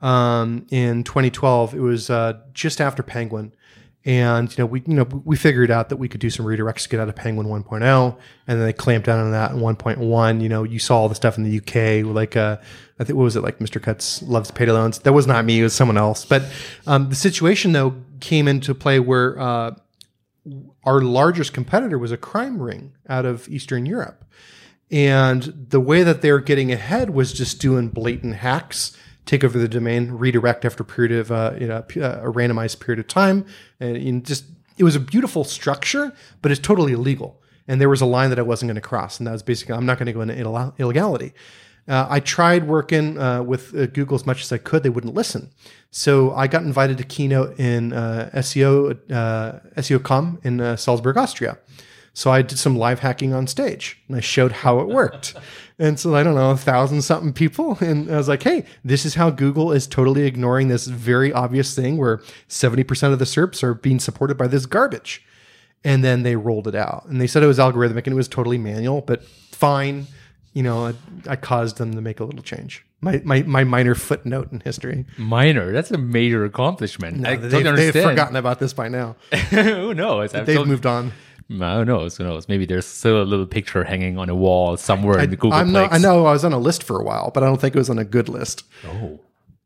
um, 0.00 0.66
in 0.70 1.02
2012. 1.02 1.74
It 1.74 1.80
was 1.80 2.08
uh, 2.08 2.40
just 2.52 2.80
after 2.80 3.02
Penguin, 3.02 3.52
and 4.04 4.50
you 4.56 4.62
know 4.62 4.66
we 4.66 4.82
you 4.86 4.94
know 4.94 5.04
we 5.24 5.36
figured 5.36 5.70
out 5.70 5.88
that 5.88 5.96
we 5.96 6.08
could 6.08 6.20
do 6.20 6.30
some 6.30 6.46
redirects 6.46 6.84
to 6.84 6.88
get 6.88 7.00
out 7.00 7.08
of 7.08 7.16
Penguin 7.16 7.48
1.0, 7.48 8.16
and 8.46 8.58
then 8.58 8.64
they 8.64 8.72
clamped 8.72 9.06
down 9.06 9.18
on 9.18 9.32
that 9.32 9.50
in 9.50 9.58
1.1. 9.58 10.40
You 10.40 10.48
know, 10.48 10.62
you 10.62 10.78
saw 10.78 10.98
all 10.98 11.08
the 11.08 11.14
stuff 11.14 11.36
in 11.36 11.44
the 11.44 11.58
UK, 11.58 12.06
like 12.06 12.36
uh, 12.36 12.58
I 12.98 13.04
think 13.04 13.16
what 13.16 13.24
was 13.24 13.36
it 13.36 13.42
like 13.42 13.58
Mr. 13.58 13.82
Cutts 13.82 14.22
loves 14.22 14.50
payday 14.50 14.72
loans. 14.72 15.00
That 15.00 15.12
was 15.12 15.26
not 15.26 15.44
me; 15.44 15.60
it 15.60 15.64
was 15.64 15.74
someone 15.74 15.98
else. 15.98 16.24
But 16.24 16.44
um, 16.86 17.08
the 17.08 17.16
situation 17.16 17.72
though 17.72 17.94
came 18.20 18.48
into 18.48 18.74
play 18.74 19.00
where. 19.00 19.38
Uh, 19.38 19.74
our 20.84 21.00
largest 21.00 21.54
competitor 21.54 21.98
was 21.98 22.12
a 22.12 22.18
crime 22.18 22.60
ring 22.60 22.92
out 23.08 23.24
of 23.24 23.48
Eastern 23.48 23.86
Europe. 23.86 24.24
And 24.90 25.66
the 25.70 25.80
way 25.80 26.02
that 26.02 26.22
they 26.22 26.30
were 26.30 26.40
getting 26.40 26.70
ahead 26.70 27.10
was 27.10 27.32
just 27.32 27.60
doing 27.60 27.88
blatant 27.88 28.36
hacks, 28.36 28.96
take 29.26 29.42
over 29.42 29.58
the 29.58 29.68
domain, 29.68 30.10
redirect 30.12 30.64
after 30.64 30.82
a 30.82 30.86
period 30.86 31.12
of 31.18 31.32
uh, 31.32 31.54
you 31.58 31.66
know 31.66 31.78
a 31.78 32.30
randomized 32.30 32.80
period 32.80 33.00
of 33.00 33.08
time, 33.08 33.46
and 33.80 34.24
just 34.24 34.44
it 34.76 34.84
was 34.84 34.94
a 34.94 35.00
beautiful 35.00 35.44
structure, 35.44 36.12
but 36.42 36.52
it's 36.52 36.60
totally 36.60 36.92
illegal. 36.92 37.40
And 37.66 37.80
there 37.80 37.88
was 37.88 38.02
a 38.02 38.06
line 38.06 38.28
that 38.28 38.38
I 38.38 38.42
wasn't 38.42 38.68
going 38.68 38.74
to 38.74 38.82
cross, 38.82 39.18
and 39.18 39.26
that 39.26 39.32
was 39.32 39.42
basically 39.42 39.74
I'm 39.74 39.86
not 39.86 39.98
going 39.98 40.06
to 40.06 40.12
go 40.12 40.20
into 40.20 40.38
ill- 40.38 40.74
illegality. 40.78 41.32
Uh, 41.86 42.06
I 42.08 42.20
tried 42.20 42.66
working 42.66 43.18
uh, 43.18 43.42
with 43.42 43.74
uh, 43.74 43.86
Google 43.86 44.14
as 44.14 44.26
much 44.26 44.42
as 44.42 44.52
I 44.52 44.58
could; 44.58 44.82
they 44.82 44.88
wouldn't 44.88 45.14
listen. 45.14 45.50
So 45.90 46.32
I 46.34 46.46
got 46.46 46.62
invited 46.62 46.98
to 46.98 47.04
keynote 47.04 47.58
in 47.58 47.92
uh, 47.92 48.30
SEO 48.34 48.98
uh, 49.12 49.60
SEOkomm 49.76 50.44
in 50.44 50.60
uh, 50.60 50.76
Salzburg, 50.76 51.16
Austria. 51.16 51.58
So 52.14 52.30
I 52.30 52.42
did 52.42 52.58
some 52.58 52.76
live 52.76 53.00
hacking 53.00 53.34
on 53.34 53.46
stage, 53.46 54.00
and 54.08 54.16
I 54.16 54.20
showed 54.20 54.52
how 54.52 54.78
it 54.80 54.88
worked. 54.88 55.34
and 55.78 55.98
so 55.98 56.14
I 56.14 56.22
don't 56.22 56.36
know, 56.36 56.52
a 56.52 56.56
thousand 56.56 57.02
something 57.02 57.32
people, 57.32 57.76
and 57.80 58.10
I 58.10 58.16
was 58.16 58.28
like, 58.28 58.42
"Hey, 58.42 58.64
this 58.82 59.04
is 59.04 59.16
how 59.16 59.28
Google 59.30 59.70
is 59.72 59.86
totally 59.86 60.22
ignoring 60.22 60.68
this 60.68 60.86
very 60.86 61.32
obvious 61.32 61.74
thing 61.74 61.98
where 61.98 62.22
seventy 62.48 62.84
percent 62.84 63.12
of 63.12 63.18
the 63.18 63.26
SERPs 63.26 63.62
are 63.62 63.74
being 63.74 64.00
supported 64.00 64.38
by 64.38 64.46
this 64.46 64.64
garbage." 64.64 65.24
And 65.86 66.02
then 66.02 66.22
they 66.22 66.34
rolled 66.34 66.66
it 66.66 66.74
out, 66.74 67.04
and 67.10 67.20
they 67.20 67.26
said 67.26 67.42
it 67.42 67.46
was 67.46 67.58
algorithmic 67.58 68.04
and 68.04 68.08
it 68.08 68.14
was 68.14 68.26
totally 68.26 68.56
manual, 68.56 69.02
but 69.02 69.22
fine 69.22 70.06
you 70.54 70.62
know, 70.62 70.86
I, 70.86 70.94
I, 71.28 71.36
caused 71.36 71.78
them 71.78 71.94
to 71.94 72.00
make 72.00 72.20
a 72.20 72.24
little 72.24 72.42
change. 72.42 72.86
My, 73.00 73.20
my 73.24 73.42
my 73.42 73.64
minor 73.64 73.94
footnote 73.94 74.50
in 74.52 74.60
history. 74.60 75.04
Minor. 75.18 75.72
That's 75.72 75.90
a 75.90 75.98
major 75.98 76.44
accomplishment. 76.44 77.18
No, 77.18 77.30
I 77.30 77.36
they've, 77.36 77.50
don't 77.50 77.66
understand. 77.66 77.92
they've 77.92 78.04
forgotten 78.04 78.36
about 78.36 78.60
this 78.60 78.72
by 78.72 78.88
now. 78.88 79.16
Who 79.50 79.92
knows? 79.92 80.32
I've 80.32 80.46
They've 80.46 80.56
told- 80.56 80.68
moved 80.68 80.86
on. 80.86 81.12
Who 81.48 81.56
know. 81.84 82.08
Who 82.08 82.24
knows? 82.24 82.48
Maybe 82.48 82.64
there's 82.64 82.86
still 82.86 83.20
a 83.20 83.24
little 83.24 83.46
picture 83.46 83.84
hanging 83.84 84.16
on 84.16 84.30
a 84.30 84.34
wall 84.34 84.76
somewhere 84.76 85.18
in 85.18 85.30
the 85.30 85.36
Google 85.36 85.64
not, 85.66 85.92
I 85.92 85.98
know 85.98 86.24
I 86.24 86.32
was 86.32 86.44
on 86.44 86.54
a 86.54 86.58
list 86.58 86.82
for 86.82 86.98
a 86.98 87.04
while, 87.04 87.30
but 87.34 87.42
I 87.42 87.46
don't 87.46 87.60
think 87.60 87.74
it 87.74 87.78
was 87.78 87.90
on 87.90 87.98
a 87.98 88.04
good 88.04 88.30
list. 88.30 88.64
Oh, 88.86 89.20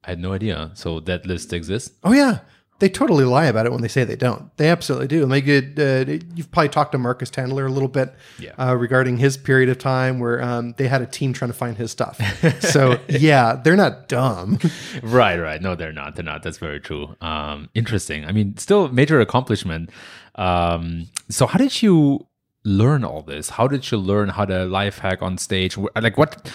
I 0.04 0.10
had 0.10 0.18
no 0.18 0.32
idea. 0.32 0.72
So 0.74 0.98
that 1.00 1.24
list 1.26 1.52
exists. 1.52 1.96
Oh 2.02 2.12
yeah, 2.12 2.40
they 2.80 2.88
totally 2.88 3.24
lie 3.24 3.46
about 3.46 3.66
it 3.66 3.72
when 3.72 3.82
they 3.82 3.88
say 3.88 4.04
they 4.04 4.14
don't. 4.16 4.56
They 4.56 4.68
absolutely 4.68 5.08
do. 5.08 5.22
And 5.24 5.32
they 5.32 5.40
get. 5.40 5.78
Uh, 5.78 6.18
you've 6.34 6.50
probably 6.52 6.68
talked 6.68 6.92
to 6.92 6.98
Marcus 6.98 7.30
Tandler 7.30 7.66
a 7.66 7.72
little 7.72 7.88
bit 7.88 8.14
Yeah. 8.38 8.52
uh, 8.58 8.76
regarding 8.76 9.16
his 9.18 9.36
period 9.36 9.68
of 9.68 9.78
time 9.78 10.20
where 10.20 10.40
um, 10.42 10.74
they 10.76 10.86
had 10.88 11.02
a 11.02 11.06
team 11.06 11.32
trying 11.32 11.50
to 11.50 11.56
find 11.56 11.76
his 11.76 11.90
stuff. 11.90 12.20
so 12.60 12.98
yeah, 13.08 13.54
they're 13.56 13.76
not 13.76 14.08
dumb. 14.08 14.58
Right, 15.02 15.38
right. 15.38 15.60
No, 15.60 15.74
they're 15.74 15.92
not. 15.92 16.14
They're 16.16 16.24
not. 16.24 16.42
That's 16.42 16.58
very 16.58 16.80
true. 16.80 17.16
Um, 17.20 17.68
interesting. 17.74 18.24
I 18.24 18.32
mean, 18.32 18.56
still 18.56 18.88
major 18.88 19.20
accomplishment. 19.20 19.90
Um, 20.34 21.06
so 21.28 21.46
how 21.46 21.58
did 21.58 21.82
you 21.82 22.26
learn 22.64 23.04
all 23.04 23.22
this? 23.22 23.50
How 23.50 23.66
did 23.66 23.90
you 23.90 23.98
learn 23.98 24.28
how 24.30 24.44
to 24.44 24.64
life 24.66 24.98
hack 24.98 25.22
on 25.22 25.38
stage? 25.38 25.76
Like 25.96 26.16
what? 26.18 26.50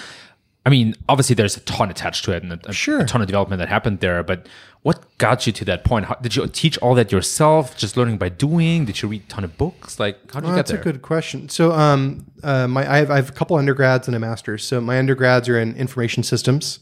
I 0.65 0.69
mean, 0.69 0.95
obviously 1.09 1.35
there's 1.35 1.57
a 1.57 1.59
ton 1.61 1.89
attached 1.89 2.23
to 2.25 2.31
it 2.31 2.41
and 2.41 2.53
a, 2.65 2.71
Sure. 2.71 3.01
a 3.01 3.05
ton 3.05 3.21
of 3.21 3.27
development 3.27 3.59
that 3.59 3.67
happened 3.67 3.99
there, 3.99 4.23
but 4.23 4.47
what 4.83 5.17
got 5.17 5.45
you 5.45 5.53
to 5.53 5.65
that 5.65 5.83
point? 5.83 6.05
How, 6.05 6.15
did 6.15 6.35
you 6.35 6.47
teach 6.47 6.77
all 6.77 6.95
that 6.95 7.11
yourself, 7.11 7.75
just 7.77 7.97
learning 7.97 8.17
by 8.17 8.29
doing? 8.29 8.85
Did 8.85 9.01
you 9.01 9.09
read 9.09 9.23
a 9.23 9.29
ton 9.29 9.43
of 9.43 9.57
books? 9.57 9.99
Like, 9.99 10.31
how 10.31 10.39
did 10.39 10.47
you 10.47 10.51
get 10.53 10.57
that's 10.57 10.71
there? 10.71 10.77
That's 10.77 10.87
a 10.87 10.91
good 10.91 11.01
question. 11.01 11.49
So, 11.49 11.71
um, 11.71 12.25
uh, 12.43 12.67
my 12.67 12.89
I 12.89 12.97
have, 12.97 13.11
I 13.11 13.15
have 13.17 13.29
a 13.29 13.33
couple 13.33 13.57
undergrads 13.57 14.07
and 14.07 14.15
a 14.15 14.19
master's. 14.19 14.63
So, 14.65 14.79
my 14.81 14.99
undergrads 14.99 15.47
are 15.49 15.57
in 15.59 15.75
information 15.75 16.23
systems, 16.23 16.79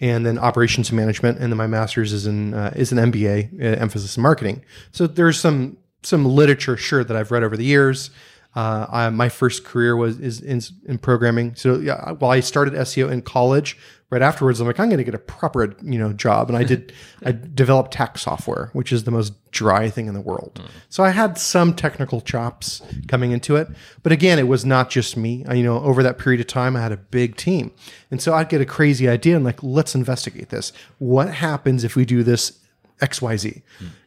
and 0.00 0.24
then 0.26 0.38
operations 0.38 0.88
and 0.90 0.96
management, 0.98 1.38
and 1.38 1.52
then 1.52 1.56
my 1.58 1.66
master's 1.66 2.12
is 2.12 2.26
in 2.26 2.54
uh, 2.54 2.72
is 2.74 2.90
an 2.92 2.98
MBA, 2.98 3.60
uh, 3.60 3.64
emphasis 3.80 4.16
in 4.16 4.22
marketing. 4.22 4.64
So, 4.90 5.06
there's 5.06 5.38
some 5.38 5.76
some 6.02 6.24
literature, 6.24 6.76
sure, 6.76 7.04
that 7.04 7.16
I've 7.16 7.30
read 7.30 7.42
over 7.42 7.56
the 7.56 7.64
years. 7.64 8.10
Uh, 8.54 8.86
I, 8.90 9.10
my 9.10 9.28
first 9.28 9.64
career 9.64 9.96
was 9.96 10.20
is 10.20 10.40
in, 10.40 10.60
in 10.86 10.98
programming. 10.98 11.54
So, 11.54 11.78
yeah, 11.78 12.12
while 12.12 12.30
I 12.30 12.40
started 12.40 12.74
SEO 12.74 13.10
in 13.10 13.22
college, 13.22 13.78
right 14.10 14.20
afterwards, 14.20 14.60
I'm 14.60 14.66
like, 14.66 14.78
I'm 14.78 14.90
going 14.90 14.98
to 14.98 15.04
get 15.04 15.14
a 15.14 15.18
proper 15.18 15.74
you 15.82 15.98
know 15.98 16.12
job, 16.12 16.50
and 16.50 16.56
I 16.56 16.62
did. 16.62 16.92
I 17.24 17.32
developed 17.32 17.92
tax 17.92 18.22
software, 18.22 18.68
which 18.74 18.92
is 18.92 19.04
the 19.04 19.10
most 19.10 19.32
dry 19.52 19.88
thing 19.88 20.06
in 20.06 20.14
the 20.14 20.20
world. 20.20 20.60
So 20.90 21.02
I 21.02 21.10
had 21.10 21.38
some 21.38 21.72
technical 21.74 22.20
chops 22.20 22.82
coming 23.08 23.32
into 23.32 23.56
it, 23.56 23.68
but 24.02 24.12
again, 24.12 24.38
it 24.38 24.48
was 24.48 24.66
not 24.66 24.90
just 24.90 25.16
me. 25.16 25.44
I, 25.48 25.54
you 25.54 25.64
know, 25.64 25.78
over 25.80 26.02
that 26.02 26.18
period 26.18 26.40
of 26.40 26.46
time, 26.46 26.76
I 26.76 26.82
had 26.82 26.92
a 26.92 26.96
big 26.98 27.36
team, 27.36 27.72
and 28.10 28.20
so 28.20 28.34
I'd 28.34 28.50
get 28.50 28.60
a 28.60 28.66
crazy 28.66 29.08
idea 29.08 29.34
and 29.34 29.44
like, 29.44 29.62
let's 29.62 29.94
investigate 29.94 30.50
this. 30.50 30.72
What 30.98 31.32
happens 31.32 31.84
if 31.84 31.96
we 31.96 32.04
do 32.04 32.22
this 32.22 32.58
X 33.00 33.22
Y 33.22 33.36
Z? 33.38 33.62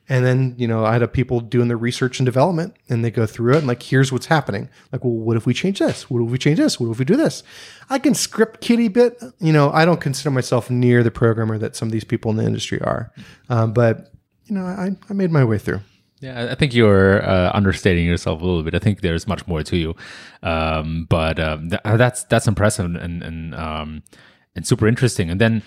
And 0.07 0.23
then, 0.23 0.53
you 0.57 0.67
know, 0.67 0.85
I 0.85 0.93
had 0.93 1.01
a 1.01 1.07
people 1.07 1.39
doing 1.39 1.67
the 1.67 1.75
research 1.75 2.19
and 2.19 2.25
development 2.25 2.75
and 2.89 3.03
they 3.03 3.09
go 3.09 3.25
through 3.25 3.55
it 3.55 3.57
and 3.59 3.67
like, 3.67 3.81
here's 3.81 4.11
what's 4.11 4.27
happening. 4.27 4.69
Like, 4.91 5.03
well, 5.03 5.13
what 5.13 5.35
if 5.35 5.45
we 5.45 5.53
change 5.53 5.79
this? 5.79 6.09
What 6.09 6.21
if 6.23 6.29
we 6.29 6.37
change 6.37 6.59
this? 6.59 6.79
What 6.79 6.91
if 6.91 6.99
we 6.99 7.05
do 7.05 7.15
this? 7.15 7.41
I 7.89 7.97
can 7.97 8.13
script 8.13 8.61
kiddie 8.61 8.87
bit. 8.87 9.21
You 9.39 9.51
know, 9.51 9.71
I 9.71 9.83
don't 9.83 9.99
consider 9.99 10.29
myself 10.29 10.69
near 10.69 11.01
the 11.01 11.11
programmer 11.11 11.57
that 11.57 11.75
some 11.75 11.87
of 11.87 11.91
these 11.91 12.03
people 12.03 12.29
in 12.31 12.37
the 12.37 12.45
industry 12.45 12.79
are. 12.81 13.11
Um, 13.49 13.73
but, 13.73 14.11
you 14.45 14.53
know, 14.53 14.65
I, 14.65 14.91
I 15.09 15.13
made 15.13 15.31
my 15.31 15.43
way 15.43 15.57
through. 15.57 15.81
Yeah, 16.21 16.47
I 16.49 16.55
think 16.55 16.73
you're 16.73 17.27
uh, 17.27 17.51
understating 17.53 18.05
yourself 18.05 18.41
a 18.41 18.45
little 18.45 18.63
bit. 18.63 18.73
I 18.73 18.79
think 18.79 19.01
there's 19.01 19.27
much 19.27 19.45
more 19.47 19.63
to 19.63 19.75
you, 19.75 19.95
um, 20.43 21.05
but 21.09 21.39
um, 21.39 21.69
th- 21.69 21.81
that's 21.83 22.23
that's 22.23 22.47
impressive 22.47 22.85
and 22.85 23.21
and 23.21 23.53
um, 23.53 24.01
and 24.55 24.65
super 24.65 24.87
interesting. 24.87 25.29
And 25.29 25.41
then, 25.41 25.61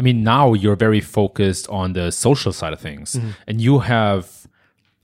I 0.00 0.02
mean, 0.02 0.24
now 0.24 0.54
you're 0.54 0.76
very 0.76 1.00
focused 1.00 1.68
on 1.68 1.92
the 1.92 2.10
social 2.10 2.52
side 2.52 2.72
of 2.72 2.80
things, 2.80 3.14
Mm-hmm. 3.16 3.30
and 3.48 3.60
you 3.60 3.80
have 3.80 4.24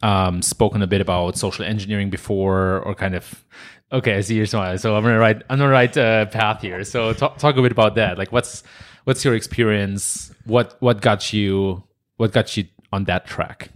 um, 0.02 0.40
spoken 0.42 0.80
a 0.82 0.86
bit 0.86 1.00
about 1.02 1.36
social 1.36 1.64
engineering 1.66 2.10
before, 2.10 2.80
or 2.86 2.94
kind 2.94 3.14
of. 3.14 3.44
Okay, 3.92 4.14
I 4.16 4.20
see 4.22 4.34
your 4.36 4.46
smile. 4.46 4.76
So 4.78 4.96
I'm 4.96 5.04
on 5.04 5.12
the 5.12 5.18
right, 5.18 5.42
on 5.50 5.58
the 5.58 5.68
right 5.68 5.96
uh, 5.96 6.26
path 6.26 6.60
here. 6.62 6.82
So 6.82 7.12
talk, 7.12 7.38
talk 7.38 7.56
a 7.56 7.62
bit 7.62 7.72
about 7.72 7.94
that. 7.94 8.18
Like, 8.18 8.32
what's 8.32 8.62
what's 9.04 9.24
your 9.24 9.34
experience? 9.34 10.32
What 10.44 10.76
what 10.80 11.00
got 11.00 11.32
you 11.32 11.84
what 12.16 12.32
got 12.32 12.56
you 12.56 12.64
on 12.92 13.04
that 13.04 13.26
track? 13.26 13.70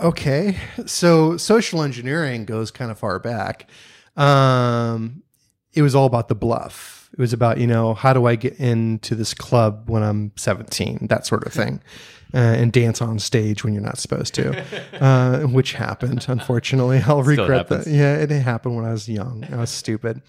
Okay. 0.00 0.56
So 0.86 1.36
social 1.38 1.82
engineering 1.82 2.44
goes 2.44 2.70
kind 2.70 2.90
of 2.90 2.98
far 2.98 3.18
back. 3.18 3.68
Um, 4.16 5.22
it 5.72 5.82
was 5.82 5.94
all 5.94 6.06
about 6.06 6.28
the 6.28 6.34
bluff. 6.34 6.99
It 7.12 7.18
was 7.18 7.32
about, 7.32 7.58
you 7.58 7.66
know, 7.66 7.94
how 7.94 8.12
do 8.12 8.26
I 8.26 8.36
get 8.36 8.54
into 8.60 9.14
this 9.14 9.34
club 9.34 9.88
when 9.88 10.02
I'm 10.02 10.32
17, 10.36 11.08
that 11.08 11.26
sort 11.26 11.44
of 11.44 11.52
thing, 11.52 11.82
uh, 12.34 12.38
and 12.38 12.72
dance 12.72 13.02
on 13.02 13.18
stage 13.18 13.64
when 13.64 13.74
you're 13.74 13.82
not 13.82 13.98
supposed 13.98 14.32
to, 14.34 14.64
uh, 15.00 15.40
which 15.42 15.72
happened, 15.72 16.26
unfortunately. 16.28 17.02
I'll 17.04 17.22
regret 17.22 17.68
that. 17.68 17.86
Yeah, 17.86 18.16
it 18.16 18.30
happened 18.30 18.76
when 18.76 18.84
I 18.84 18.92
was 18.92 19.08
young. 19.08 19.44
I 19.52 19.56
was 19.56 19.70
stupid. 19.70 20.22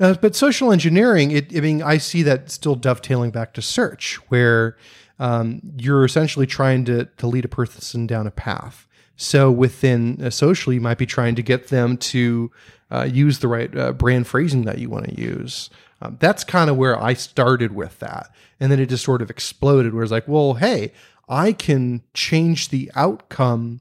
Uh, 0.00 0.14
but 0.14 0.34
social 0.34 0.72
engineering, 0.72 1.30
it, 1.32 1.54
I 1.54 1.60
mean, 1.60 1.82
I 1.82 1.98
see 1.98 2.22
that 2.22 2.50
still 2.50 2.76
dovetailing 2.76 3.30
back 3.30 3.52
to 3.54 3.62
search, 3.62 4.16
where 4.28 4.76
um, 5.18 5.60
you're 5.76 6.04
essentially 6.04 6.46
trying 6.46 6.84
to, 6.86 7.04
to 7.04 7.26
lead 7.26 7.44
a 7.44 7.48
person 7.48 8.06
down 8.06 8.26
a 8.26 8.30
path. 8.30 8.88
So 9.16 9.50
within 9.50 10.20
uh, 10.20 10.30
social, 10.30 10.72
you 10.72 10.80
might 10.80 10.98
be 10.98 11.06
trying 11.06 11.34
to 11.36 11.42
get 11.42 11.68
them 11.68 11.96
to 11.98 12.50
uh, 12.90 13.04
use 13.04 13.38
the 13.38 13.48
right 13.48 13.76
uh, 13.76 13.92
brand 13.92 14.26
phrasing 14.26 14.64
that 14.64 14.78
you 14.78 14.90
want 14.90 15.08
to 15.08 15.20
use. 15.20 15.70
Um, 16.02 16.16
that's 16.18 16.42
kind 16.42 16.68
of 16.68 16.76
where 16.76 17.00
I 17.00 17.14
started 17.14 17.74
with 17.74 18.00
that. 18.00 18.30
And 18.58 18.72
then 18.72 18.80
it 18.80 18.88
just 18.88 19.04
sort 19.04 19.22
of 19.22 19.30
exploded 19.30 19.94
where 19.94 20.02
it's 20.02 20.10
like, 20.10 20.26
well, 20.26 20.54
hey, 20.54 20.92
I 21.28 21.52
can 21.52 22.02
change 22.12 22.70
the 22.70 22.90
outcome 22.96 23.80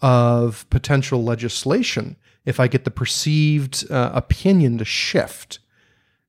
of 0.00 0.68
potential 0.70 1.24
legislation 1.24 2.16
if 2.44 2.60
I 2.60 2.68
get 2.68 2.84
the 2.84 2.90
perceived 2.90 3.90
uh, 3.90 4.12
opinion 4.14 4.78
to 4.78 4.84
shift. 4.84 5.58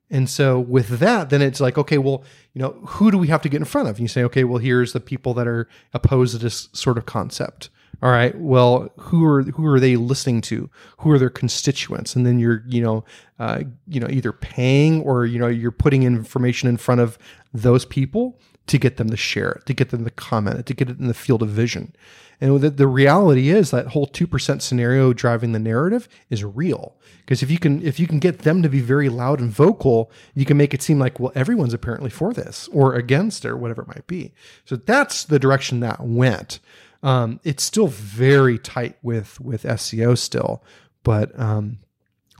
And 0.09 0.29
so 0.29 0.59
with 0.59 0.99
that, 0.99 1.29
then 1.29 1.41
it's 1.41 1.61
like, 1.61 1.77
okay, 1.77 1.97
well, 1.99 2.23
you 2.53 2.61
know, 2.61 2.71
who 2.85 3.11
do 3.11 3.17
we 3.17 3.27
have 3.27 3.41
to 3.43 3.49
get 3.49 3.61
in 3.61 3.65
front 3.65 3.87
of? 3.87 3.95
And 3.95 4.01
you 4.01 4.07
say, 4.07 4.23
okay, 4.23 4.43
well, 4.43 4.57
here's 4.57 4.91
the 4.91 4.99
people 4.99 5.33
that 5.35 5.47
are 5.47 5.69
opposed 5.93 6.33
to 6.33 6.39
this 6.39 6.67
sort 6.73 6.97
of 6.97 7.05
concept. 7.05 7.69
All 8.03 8.10
right, 8.10 8.36
well, 8.36 8.89
who 8.98 9.24
are 9.25 9.43
who 9.43 9.65
are 9.67 9.79
they 9.79 9.95
listening 9.95 10.41
to? 10.41 10.69
Who 11.00 11.12
are 11.12 11.19
their 11.19 11.29
constituents? 11.29 12.15
And 12.15 12.25
then 12.25 12.39
you're, 12.39 12.63
you 12.67 12.81
know, 12.81 13.03
uh, 13.38 13.62
you 13.88 14.00
know, 14.00 14.07
either 14.10 14.31
paying 14.31 15.01
or 15.01 15.25
you 15.25 15.38
know 15.38 15.48
you're 15.48 15.71
putting 15.71 16.03
information 16.03 16.67
in 16.67 16.77
front 16.77 17.01
of 17.01 17.19
those 17.53 17.86
people 17.86 18.39
to 18.67 18.77
get 18.77 18.98
them 18.98 19.10
to 19.10 19.17
share 19.17 19.51
it, 19.51 19.65
to 19.65 19.74
get 19.74 19.89
them 19.89 20.03
to 20.03 20.10
comment 20.12 20.60
it, 20.60 20.65
to 20.65 20.74
get 20.74 20.89
it 20.89 21.00
in 21.00 21.07
the 21.07 21.13
field 21.13 21.43
of 21.43 21.50
vision. 21.50 21.93
And 22.39 22.60
the, 22.60 22.71
the 22.71 22.88
reality 22.88 23.50
is 23.50 23.69
that 23.69 23.88
whole 23.88 24.07
two 24.07 24.25
percent 24.25 24.63
scenario 24.63 25.13
driving 25.13 25.51
the 25.51 25.60
narrative 25.60 26.10
is 26.31 26.43
real 26.43 26.95
because 27.19 27.43
if 27.43 27.51
you 27.51 27.60
can 27.60 27.86
if 27.86 28.00
you 28.00 28.07
can 28.07 28.17
get 28.17 28.39
them 28.39 28.63
to 28.63 28.69
be 28.69 28.79
very 28.79 29.10
loud 29.10 29.39
and 29.39 29.51
vocal, 29.51 30.12
you 30.33 30.45
can 30.45 30.57
make 30.57 30.74
it 30.74 30.81
seem 30.81 30.98
like 30.98 31.19
well 31.19 31.31
everyone's 31.36 31.74
apparently 31.74 32.10
for 32.10 32.33
this 32.33 32.67
or 32.74 32.95
against 32.95 33.45
or 33.45 33.55
whatever 33.55 33.83
it 33.83 33.88
might 33.89 34.07
be. 34.07 34.33
So 34.65 34.75
that's 34.75 35.24
the 35.24 35.38
direction 35.38 35.81
that 35.81 36.01
went. 36.01 36.60
Um, 37.03 37.39
it's 37.43 37.63
still 37.63 37.88
very 37.88 38.58
tight 38.58 38.98
with 39.01 39.39
with 39.41 39.63
SEO 39.63 40.17
still, 40.17 40.63
but 41.03 41.38
um, 41.39 41.79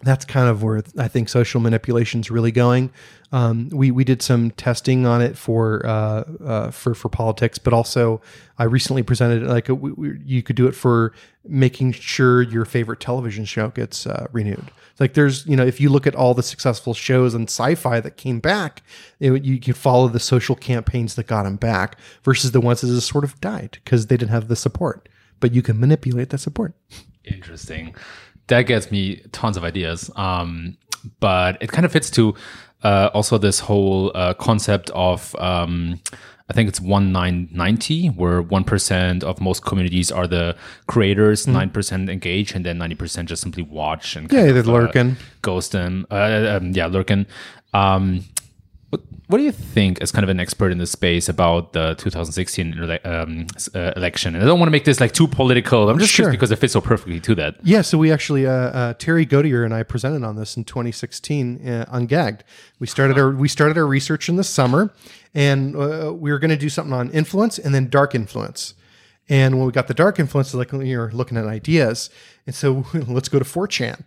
that's 0.04 0.26
kind 0.26 0.50
of 0.50 0.64
where 0.64 0.84
I 0.98 1.08
think 1.08 1.30
social 1.30 1.62
manipulation 1.62 2.20
is 2.22 2.32
really 2.32 2.52
going. 2.52 2.92
Um, 3.32 3.70
we 3.70 3.92
we 3.92 4.04
did 4.04 4.22
some 4.22 4.52
testing 4.52 5.06
on 5.06 5.22
it 5.22 5.38
for 5.38 5.86
uh, 5.86 6.24
uh, 6.44 6.72
for 6.72 6.94
for 6.94 7.10
politics, 7.10 7.58
but 7.58 7.74
also 7.74 8.22
I 8.58 8.66
recently 8.66 9.04
presented 9.04 9.44
like 9.44 9.70
a, 9.70 9.76
we, 9.76 9.92
we, 9.94 10.20
you 10.26 10.44
could 10.44 10.56
do 10.56 10.68
it 10.68 10.74
for 10.74 11.14
making 11.46 11.94
sure 11.94 12.42
your 12.42 12.66
favorite 12.66 13.00
television 13.00 13.46
show 13.46 13.70
gets 13.70 14.06
uh, 14.06 14.28
renewed. 14.32 14.72
Like 15.00 15.14
there's 15.14 15.46
you 15.46 15.56
know 15.56 15.66
if 15.66 15.80
you 15.80 15.90
look 15.90 16.06
at 16.06 16.16
all 16.16 16.34
the 16.34 16.44
successful 16.44 16.94
shows 16.94 17.34
on 17.34 17.44
sci-fi 17.44 18.00
that 18.02 18.18
came 18.18 18.40
back, 18.40 18.84
it, 19.20 19.44
you 19.44 19.60
can 19.60 19.74
follow 19.74 20.08
the 20.08 20.20
social 20.20 20.56
campaigns 20.56 21.16
that 21.16 21.28
got 21.28 21.44
them 21.44 21.56
back 21.56 21.98
versus 22.24 22.52
the 22.52 22.62
ones 22.62 22.82
that 22.82 22.88
just 22.88 23.08
sort 23.08 23.24
of 23.24 23.40
died 23.40 23.80
because 23.84 24.08
they 24.08 24.18
didn't 24.18 24.32
have 24.32 24.48
the 24.48 24.56
support. 24.56 25.08
But 25.40 25.54
you 25.54 25.62
can 25.62 25.80
manipulate 25.80 26.30
that 26.30 26.40
support. 26.40 26.74
Interesting. 27.24 27.96
That 28.48 28.64
gets 28.64 28.92
me 28.92 29.22
tons 29.32 29.58
of 29.58 29.64
ideas. 29.64 30.10
Um, 30.16 30.78
but 31.20 31.58
it 31.62 31.72
kind 31.72 31.86
of 31.86 31.92
fits 31.92 32.10
to 32.12 32.36
uh, 32.84 33.10
also 33.14 33.38
this 33.38 33.60
whole 33.60 34.12
uh, 34.16 34.34
concept 34.34 34.90
of 34.92 35.36
um, 35.40 36.00
I 36.50 36.54
think 36.54 36.68
it's 36.68 36.82
one 36.82 37.12
nine 37.14 37.48
ninety, 37.52 38.08
where 38.08 38.42
one 38.42 38.64
percent 38.66 39.24
of 39.24 39.40
most 39.40 39.64
communities 39.64 40.12
are 40.12 40.28
the 40.28 40.56
creators, 40.88 41.44
Mm-hmm. 41.44 41.54
9 41.54 41.70
percent 41.70 42.10
engage, 42.10 42.54
and 42.54 42.66
then 42.66 42.78
ninety 42.78 42.96
percent 42.96 43.30
just 43.30 43.42
simply 43.42 43.64
watch 43.64 44.16
and 44.18 44.32
Yeah, 44.32 44.52
they're 44.52 44.58
of, 44.60 44.68
uh, 44.70 44.74
lurking. 44.74 45.16
ghost 45.42 45.72
them. 45.72 46.06
Uh, 46.12 46.58
um, 46.60 46.72
yeah, 46.74 46.88
lurking. 46.88 47.26
Um, 47.74 48.26
what, 49.32 49.38
do 49.40 49.44
you 49.44 49.52
think, 49.52 50.02
as 50.02 50.12
kind 50.12 50.24
of 50.24 50.30
an 50.30 50.40
expert 50.40 50.72
in 50.72 50.78
this 50.78 50.92
space, 50.92 51.28
about 51.30 51.74
the 51.74 51.96
2016 51.96 52.78
ele- 52.78 53.00
um, 53.06 53.48
uh, 53.74 53.94
election? 53.96 54.36
And 54.36 54.44
I 54.44 54.48
don't 54.48 54.60
want 54.60 54.68
to 54.68 54.72
make 54.72 54.86
this 54.86 55.00
like 55.00 55.14
too 55.14 55.28
political. 55.28 55.90
I'm 55.90 55.98
just 55.98 56.12
Sure. 56.12 56.26
curious 56.26 56.36
because 56.38 56.52
it 56.52 56.58
fits 56.58 56.74
so 56.74 56.82
perfectly 56.82 57.20
to 57.22 57.36
that. 57.36 57.56
Yeah, 57.64 57.82
so 57.82 57.98
we 57.98 58.12
actually 58.12 58.46
uh, 58.46 58.52
uh, 58.52 58.94
Terry 58.96 59.26
Godier 59.26 59.64
and 59.66 59.74
I 59.74 59.84
presented 59.84 60.24
on 60.24 60.36
this 60.36 60.58
in 60.58 60.64
2016 60.66 61.68
uh, 61.68 61.86
on 61.90 62.06
Gagged. 62.06 62.44
We 62.80 62.88
started 62.88 63.18
our 63.18 63.32
we 63.32 63.48
started 63.48 63.78
our 63.78 63.88
research 63.88 64.30
in 64.30 64.36
the 64.36 64.44
summer, 64.44 64.94
and 65.34 65.76
uh, 65.76 66.14
we 66.14 66.32
were 66.32 66.40
going 66.40 66.50
to 66.52 66.58
do 66.58 66.70
something 66.70 66.94
on 66.94 67.10
influence 67.12 67.58
and 67.58 67.74
then 67.74 67.90
dark 67.90 68.14
influence. 68.14 68.74
And 69.30 69.58
when 69.58 69.66
we 69.66 69.72
got 69.72 69.88
the 69.88 69.94
dark 69.94 70.20
influence, 70.20 70.54
like 70.54 70.72
you're 70.74 71.12
looking 71.12 71.38
at 71.38 71.46
ideas, 71.46 72.10
and 72.46 72.54
so 72.54 72.86
let's 73.08 73.30
go 73.30 73.40
to 73.40 73.46
4chan. 73.46 74.04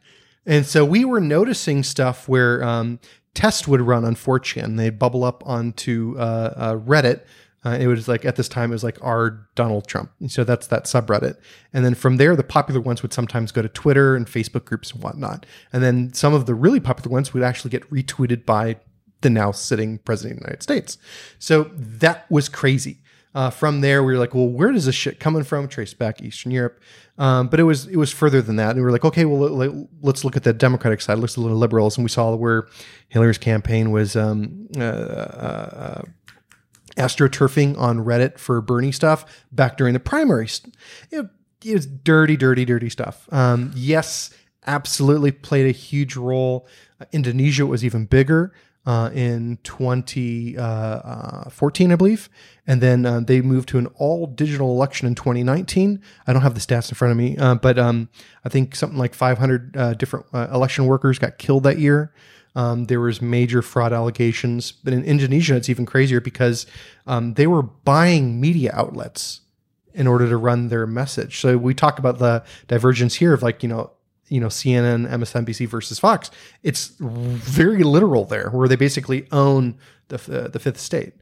And 0.46 0.66
so 0.66 0.84
we 0.84 1.04
were 1.06 1.20
noticing 1.20 1.82
stuff 1.82 2.28
where 2.28 2.62
um, 2.62 2.98
tests 3.34 3.68
would 3.68 3.80
run 3.80 4.04
on 4.04 4.14
4chan. 4.14 4.76
They'd 4.76 4.98
bubble 4.98 5.24
up 5.24 5.42
onto 5.46 6.16
uh, 6.18 6.54
uh, 6.56 6.74
Reddit. 6.76 7.22
Uh, 7.64 7.78
it 7.80 7.86
was 7.86 8.08
like 8.08 8.24
at 8.24 8.36
this 8.36 8.48
time 8.48 8.70
it 8.70 8.74
was 8.74 8.84
like 8.84 8.98
R 9.00 9.48
Donald 9.54 9.86
Trump. 9.86 10.10
So 10.28 10.44
that's 10.44 10.66
that 10.66 10.84
subreddit. 10.84 11.36
And 11.72 11.84
then 11.84 11.94
from 11.94 12.18
there, 12.18 12.36
the 12.36 12.44
popular 12.44 12.80
ones 12.80 13.02
would 13.02 13.12
sometimes 13.12 13.52
go 13.52 13.62
to 13.62 13.68
Twitter 13.68 14.14
and 14.14 14.26
Facebook 14.26 14.66
groups 14.66 14.92
and 14.92 15.02
whatnot. 15.02 15.46
And 15.72 15.82
then 15.82 16.12
some 16.12 16.34
of 16.34 16.46
the 16.46 16.54
really 16.54 16.80
popular 16.80 17.12
ones 17.12 17.32
would 17.32 17.42
actually 17.42 17.70
get 17.70 17.88
retweeted 17.90 18.44
by 18.44 18.76
the 19.22 19.30
now 19.30 19.50
sitting 19.50 19.98
president 19.98 20.34
of 20.34 20.40
the 20.40 20.44
United 20.44 20.62
States. 20.62 20.98
So 21.38 21.70
that 21.74 22.30
was 22.30 22.50
crazy. 22.50 22.98
Uh, 23.34 23.50
from 23.50 23.80
there, 23.80 24.04
we 24.04 24.12
were 24.12 24.18
like, 24.18 24.34
well, 24.34 24.48
where 24.48 24.70
does 24.70 24.86
this 24.86 24.94
shit 24.94 25.18
coming 25.18 25.42
from? 25.42 25.66
Traced 25.66 25.98
back 25.98 26.22
Eastern 26.22 26.52
Europe, 26.52 26.80
um, 27.18 27.48
but 27.48 27.58
it 27.58 27.64
was 27.64 27.86
it 27.86 27.96
was 27.96 28.12
further 28.12 28.40
than 28.40 28.56
that. 28.56 28.70
And 28.70 28.76
we 28.76 28.82
were 28.82 28.92
like, 28.92 29.04
okay, 29.04 29.24
well, 29.24 29.50
let, 29.50 29.72
let's 30.02 30.24
look 30.24 30.36
at 30.36 30.44
the 30.44 30.52
Democratic 30.52 31.00
side. 31.00 31.18
Let's 31.18 31.36
look 31.36 31.48
at 31.48 31.50
the 31.50 31.56
liberals, 31.56 31.96
and 31.96 32.04
we 32.04 32.10
saw 32.10 32.34
where 32.36 32.68
Hillary's 33.08 33.38
campaign 33.38 33.90
was 33.90 34.14
um, 34.14 34.68
uh, 34.76 34.80
uh, 34.80 36.02
astroturfing 36.96 37.78
on 37.78 38.04
Reddit 38.04 38.38
for 38.38 38.60
Bernie 38.60 38.92
stuff 38.92 39.44
back 39.50 39.76
during 39.76 39.94
the 39.94 40.00
primaries. 40.00 40.60
It, 41.10 41.26
it 41.64 41.74
was 41.74 41.86
dirty, 41.86 42.36
dirty, 42.36 42.64
dirty 42.64 42.90
stuff. 42.90 43.28
Um, 43.32 43.72
yes, 43.74 44.30
absolutely 44.66 45.32
played 45.32 45.66
a 45.66 45.72
huge 45.72 46.16
role. 46.16 46.66
Uh, 47.00 47.06
Indonesia 47.12 47.66
was 47.66 47.84
even 47.84 48.06
bigger 48.06 48.52
uh, 48.86 49.10
in 49.12 49.58
2014, 49.62 51.92
I 51.92 51.96
believe. 51.96 52.30
And 52.66 52.80
then 52.80 53.04
uh, 53.04 53.20
they 53.20 53.42
moved 53.42 53.68
to 53.70 53.78
an 53.78 53.86
all 53.96 54.26
digital 54.26 54.70
election 54.70 55.06
in 55.06 55.14
2019. 55.14 56.00
I 56.26 56.32
don't 56.32 56.42
have 56.42 56.54
the 56.54 56.60
stats 56.60 56.88
in 56.90 56.94
front 56.94 57.12
of 57.12 57.18
me, 57.18 57.36
uh, 57.36 57.56
but 57.56 57.78
um, 57.78 58.08
I 58.44 58.48
think 58.48 58.74
something 58.74 58.98
like 58.98 59.14
500 59.14 59.76
uh, 59.76 59.94
different 59.94 60.26
uh, 60.32 60.48
election 60.52 60.86
workers 60.86 61.18
got 61.18 61.36
killed 61.38 61.64
that 61.64 61.78
year. 61.78 62.12
Um, 62.56 62.84
there 62.84 63.00
was 63.00 63.20
major 63.20 63.62
fraud 63.62 63.92
allegations, 63.92 64.72
but 64.72 64.92
in 64.92 65.04
Indonesia, 65.04 65.56
it's 65.56 65.68
even 65.68 65.84
crazier 65.84 66.20
because 66.20 66.66
um, 67.06 67.34
they 67.34 67.46
were 67.46 67.62
buying 67.62 68.40
media 68.40 68.70
outlets 68.72 69.40
in 69.92 70.06
order 70.06 70.28
to 70.28 70.36
run 70.36 70.68
their 70.68 70.86
message. 70.86 71.40
So 71.40 71.56
we 71.58 71.74
talk 71.74 71.98
about 71.98 72.18
the 72.18 72.44
divergence 72.68 73.16
here 73.16 73.32
of 73.34 73.42
like 73.42 73.62
you 73.62 73.68
know 73.68 73.90
you 74.28 74.40
know 74.40 74.48
CNN, 74.48 75.08
MSNBC 75.08 75.68
versus 75.68 75.98
Fox. 75.98 76.30
It's 76.62 76.92
very 76.98 77.82
literal 77.82 78.24
there, 78.24 78.50
where 78.50 78.68
they 78.68 78.76
basically 78.76 79.26
own 79.32 79.76
the 80.08 80.16
uh, 80.16 80.48
the 80.48 80.58
fifth 80.58 80.80
state. 80.80 81.14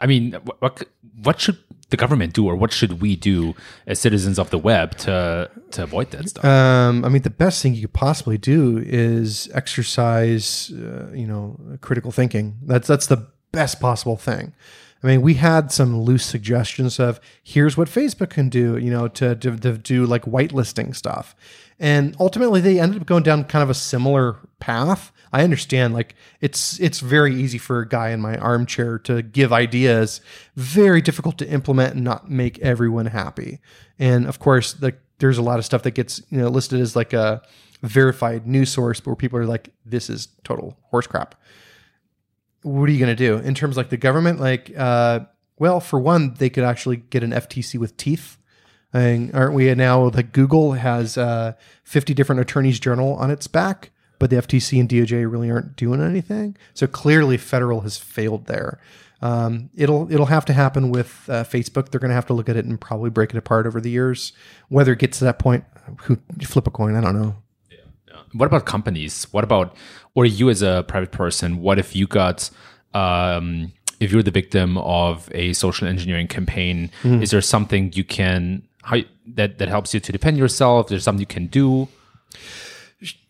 I 0.00 0.06
mean, 0.06 0.32
what, 0.60 0.84
what 1.22 1.40
should 1.40 1.58
the 1.90 1.96
government 1.96 2.34
do, 2.34 2.46
or 2.46 2.54
what 2.54 2.72
should 2.72 3.00
we 3.00 3.16
do 3.16 3.54
as 3.86 3.98
citizens 3.98 4.38
of 4.38 4.50
the 4.50 4.58
web 4.58 4.96
to 4.98 5.50
to 5.70 5.82
avoid 5.82 6.10
that 6.10 6.28
stuff? 6.28 6.44
Um, 6.44 7.04
I 7.04 7.08
mean, 7.08 7.22
the 7.22 7.30
best 7.30 7.62
thing 7.62 7.74
you 7.74 7.82
could 7.82 7.94
possibly 7.94 8.38
do 8.38 8.78
is 8.78 9.48
exercise, 9.54 10.70
uh, 10.72 11.10
you 11.12 11.26
know, 11.26 11.58
critical 11.80 12.12
thinking. 12.12 12.58
That's 12.62 12.86
that's 12.86 13.06
the 13.06 13.26
best 13.52 13.80
possible 13.80 14.16
thing. 14.16 14.52
I 15.02 15.06
mean, 15.06 15.22
we 15.22 15.34
had 15.34 15.70
some 15.70 16.00
loose 16.00 16.26
suggestions 16.26 16.98
of 16.98 17.20
here's 17.42 17.76
what 17.76 17.88
Facebook 17.88 18.30
can 18.30 18.48
do, 18.48 18.76
you 18.76 18.90
know, 18.90 19.06
to, 19.08 19.36
to, 19.36 19.56
to 19.56 19.78
do 19.78 20.06
like 20.06 20.24
whitelisting 20.24 20.94
stuff. 20.94 21.36
And 21.80 22.16
ultimately, 22.18 22.60
they 22.60 22.80
ended 22.80 23.02
up 23.02 23.06
going 23.06 23.22
down 23.22 23.44
kind 23.44 23.62
of 23.62 23.70
a 23.70 23.74
similar 23.74 24.36
path. 24.58 25.12
I 25.32 25.44
understand, 25.44 25.94
like 25.94 26.14
it's 26.40 26.80
it's 26.80 27.00
very 27.00 27.34
easy 27.34 27.58
for 27.58 27.80
a 27.80 27.88
guy 27.88 28.10
in 28.10 28.20
my 28.20 28.36
armchair 28.38 28.98
to 29.00 29.22
give 29.22 29.52
ideas, 29.52 30.20
very 30.56 31.00
difficult 31.02 31.38
to 31.38 31.48
implement 31.48 31.94
and 31.94 32.02
not 32.02 32.30
make 32.30 32.58
everyone 32.60 33.06
happy. 33.06 33.60
And 33.98 34.26
of 34.26 34.38
course, 34.38 34.80
like 34.80 35.00
there's 35.18 35.38
a 35.38 35.42
lot 35.42 35.58
of 35.58 35.64
stuff 35.64 35.82
that 35.82 35.92
gets 35.92 36.22
you 36.30 36.38
know 36.38 36.48
listed 36.48 36.80
as 36.80 36.96
like 36.96 37.12
a 37.12 37.42
verified 37.82 38.46
news 38.46 38.70
source, 38.70 39.00
but 39.00 39.10
where 39.10 39.16
people 39.16 39.38
are 39.38 39.46
like, 39.46 39.68
this 39.84 40.10
is 40.10 40.28
total 40.42 40.76
horse 40.90 41.06
crap 41.06 41.36
what 42.62 42.88
are 42.88 42.92
you 42.92 42.98
going 42.98 43.14
to 43.14 43.16
do 43.16 43.36
in 43.36 43.54
terms 43.54 43.76
like 43.76 43.90
the 43.90 43.96
government? 43.96 44.40
Like, 44.40 44.72
uh, 44.76 45.20
well, 45.58 45.80
for 45.80 45.98
one, 45.98 46.34
they 46.34 46.50
could 46.50 46.64
actually 46.64 46.96
get 46.96 47.22
an 47.22 47.30
FTC 47.30 47.78
with 47.78 47.96
teeth. 47.96 48.37
I 48.92 48.98
mean, 48.98 49.30
aren't 49.34 49.54
we 49.54 49.74
now? 49.74 50.08
Like 50.08 50.32
Google 50.32 50.72
has 50.72 51.18
uh, 51.18 51.52
50 51.84 52.14
different 52.14 52.40
attorneys 52.40 52.80
general 52.80 53.14
on 53.14 53.30
its 53.30 53.46
back, 53.46 53.90
but 54.18 54.30
the 54.30 54.36
FTC 54.36 54.80
and 54.80 54.88
DOJ 54.88 55.30
really 55.30 55.50
aren't 55.50 55.76
doing 55.76 56.02
anything. 56.02 56.56
So 56.74 56.86
clearly, 56.86 57.36
federal 57.36 57.82
has 57.82 57.98
failed 57.98 58.46
there. 58.46 58.80
Um, 59.20 59.70
it'll 59.74 60.10
it'll 60.12 60.26
have 60.26 60.44
to 60.46 60.52
happen 60.52 60.90
with 60.90 61.24
uh, 61.28 61.44
Facebook. 61.44 61.90
They're 61.90 62.00
going 62.00 62.10
to 62.10 62.14
have 62.14 62.26
to 62.26 62.34
look 62.34 62.48
at 62.48 62.56
it 62.56 62.64
and 62.64 62.80
probably 62.80 63.10
break 63.10 63.30
it 63.30 63.36
apart 63.36 63.66
over 63.66 63.80
the 63.80 63.90
years. 63.90 64.32
Whether 64.68 64.92
it 64.92 65.00
gets 65.00 65.18
to 65.18 65.24
that 65.24 65.38
point, 65.38 65.64
who 66.02 66.18
flip 66.42 66.66
a 66.66 66.70
coin? 66.70 66.94
I 66.94 67.00
don't 67.00 67.20
know. 67.20 67.36
Yeah. 67.70 68.16
What 68.32 68.46
about 68.46 68.64
companies? 68.64 69.26
What 69.32 69.44
about 69.44 69.74
or 70.14 70.24
you 70.24 70.50
as 70.50 70.62
a 70.62 70.84
private 70.86 71.10
person? 71.10 71.60
What 71.60 71.78
if 71.78 71.96
you 71.96 72.06
got 72.06 72.48
um, 72.94 73.72
if 73.98 74.12
you're 74.12 74.22
the 74.22 74.30
victim 74.30 74.78
of 74.78 75.28
a 75.34 75.52
social 75.52 75.88
engineering 75.88 76.28
campaign? 76.28 76.90
Mm. 77.02 77.20
Is 77.20 77.32
there 77.32 77.40
something 77.40 77.92
you 77.94 78.04
can 78.04 78.67
how 78.82 78.98
that 79.34 79.58
that 79.58 79.68
helps 79.68 79.94
you 79.94 80.00
to 80.00 80.12
defend 80.12 80.38
yourself? 80.38 80.88
There's 80.88 81.04
something 81.04 81.20
you 81.20 81.26
can 81.26 81.46
do. 81.46 81.88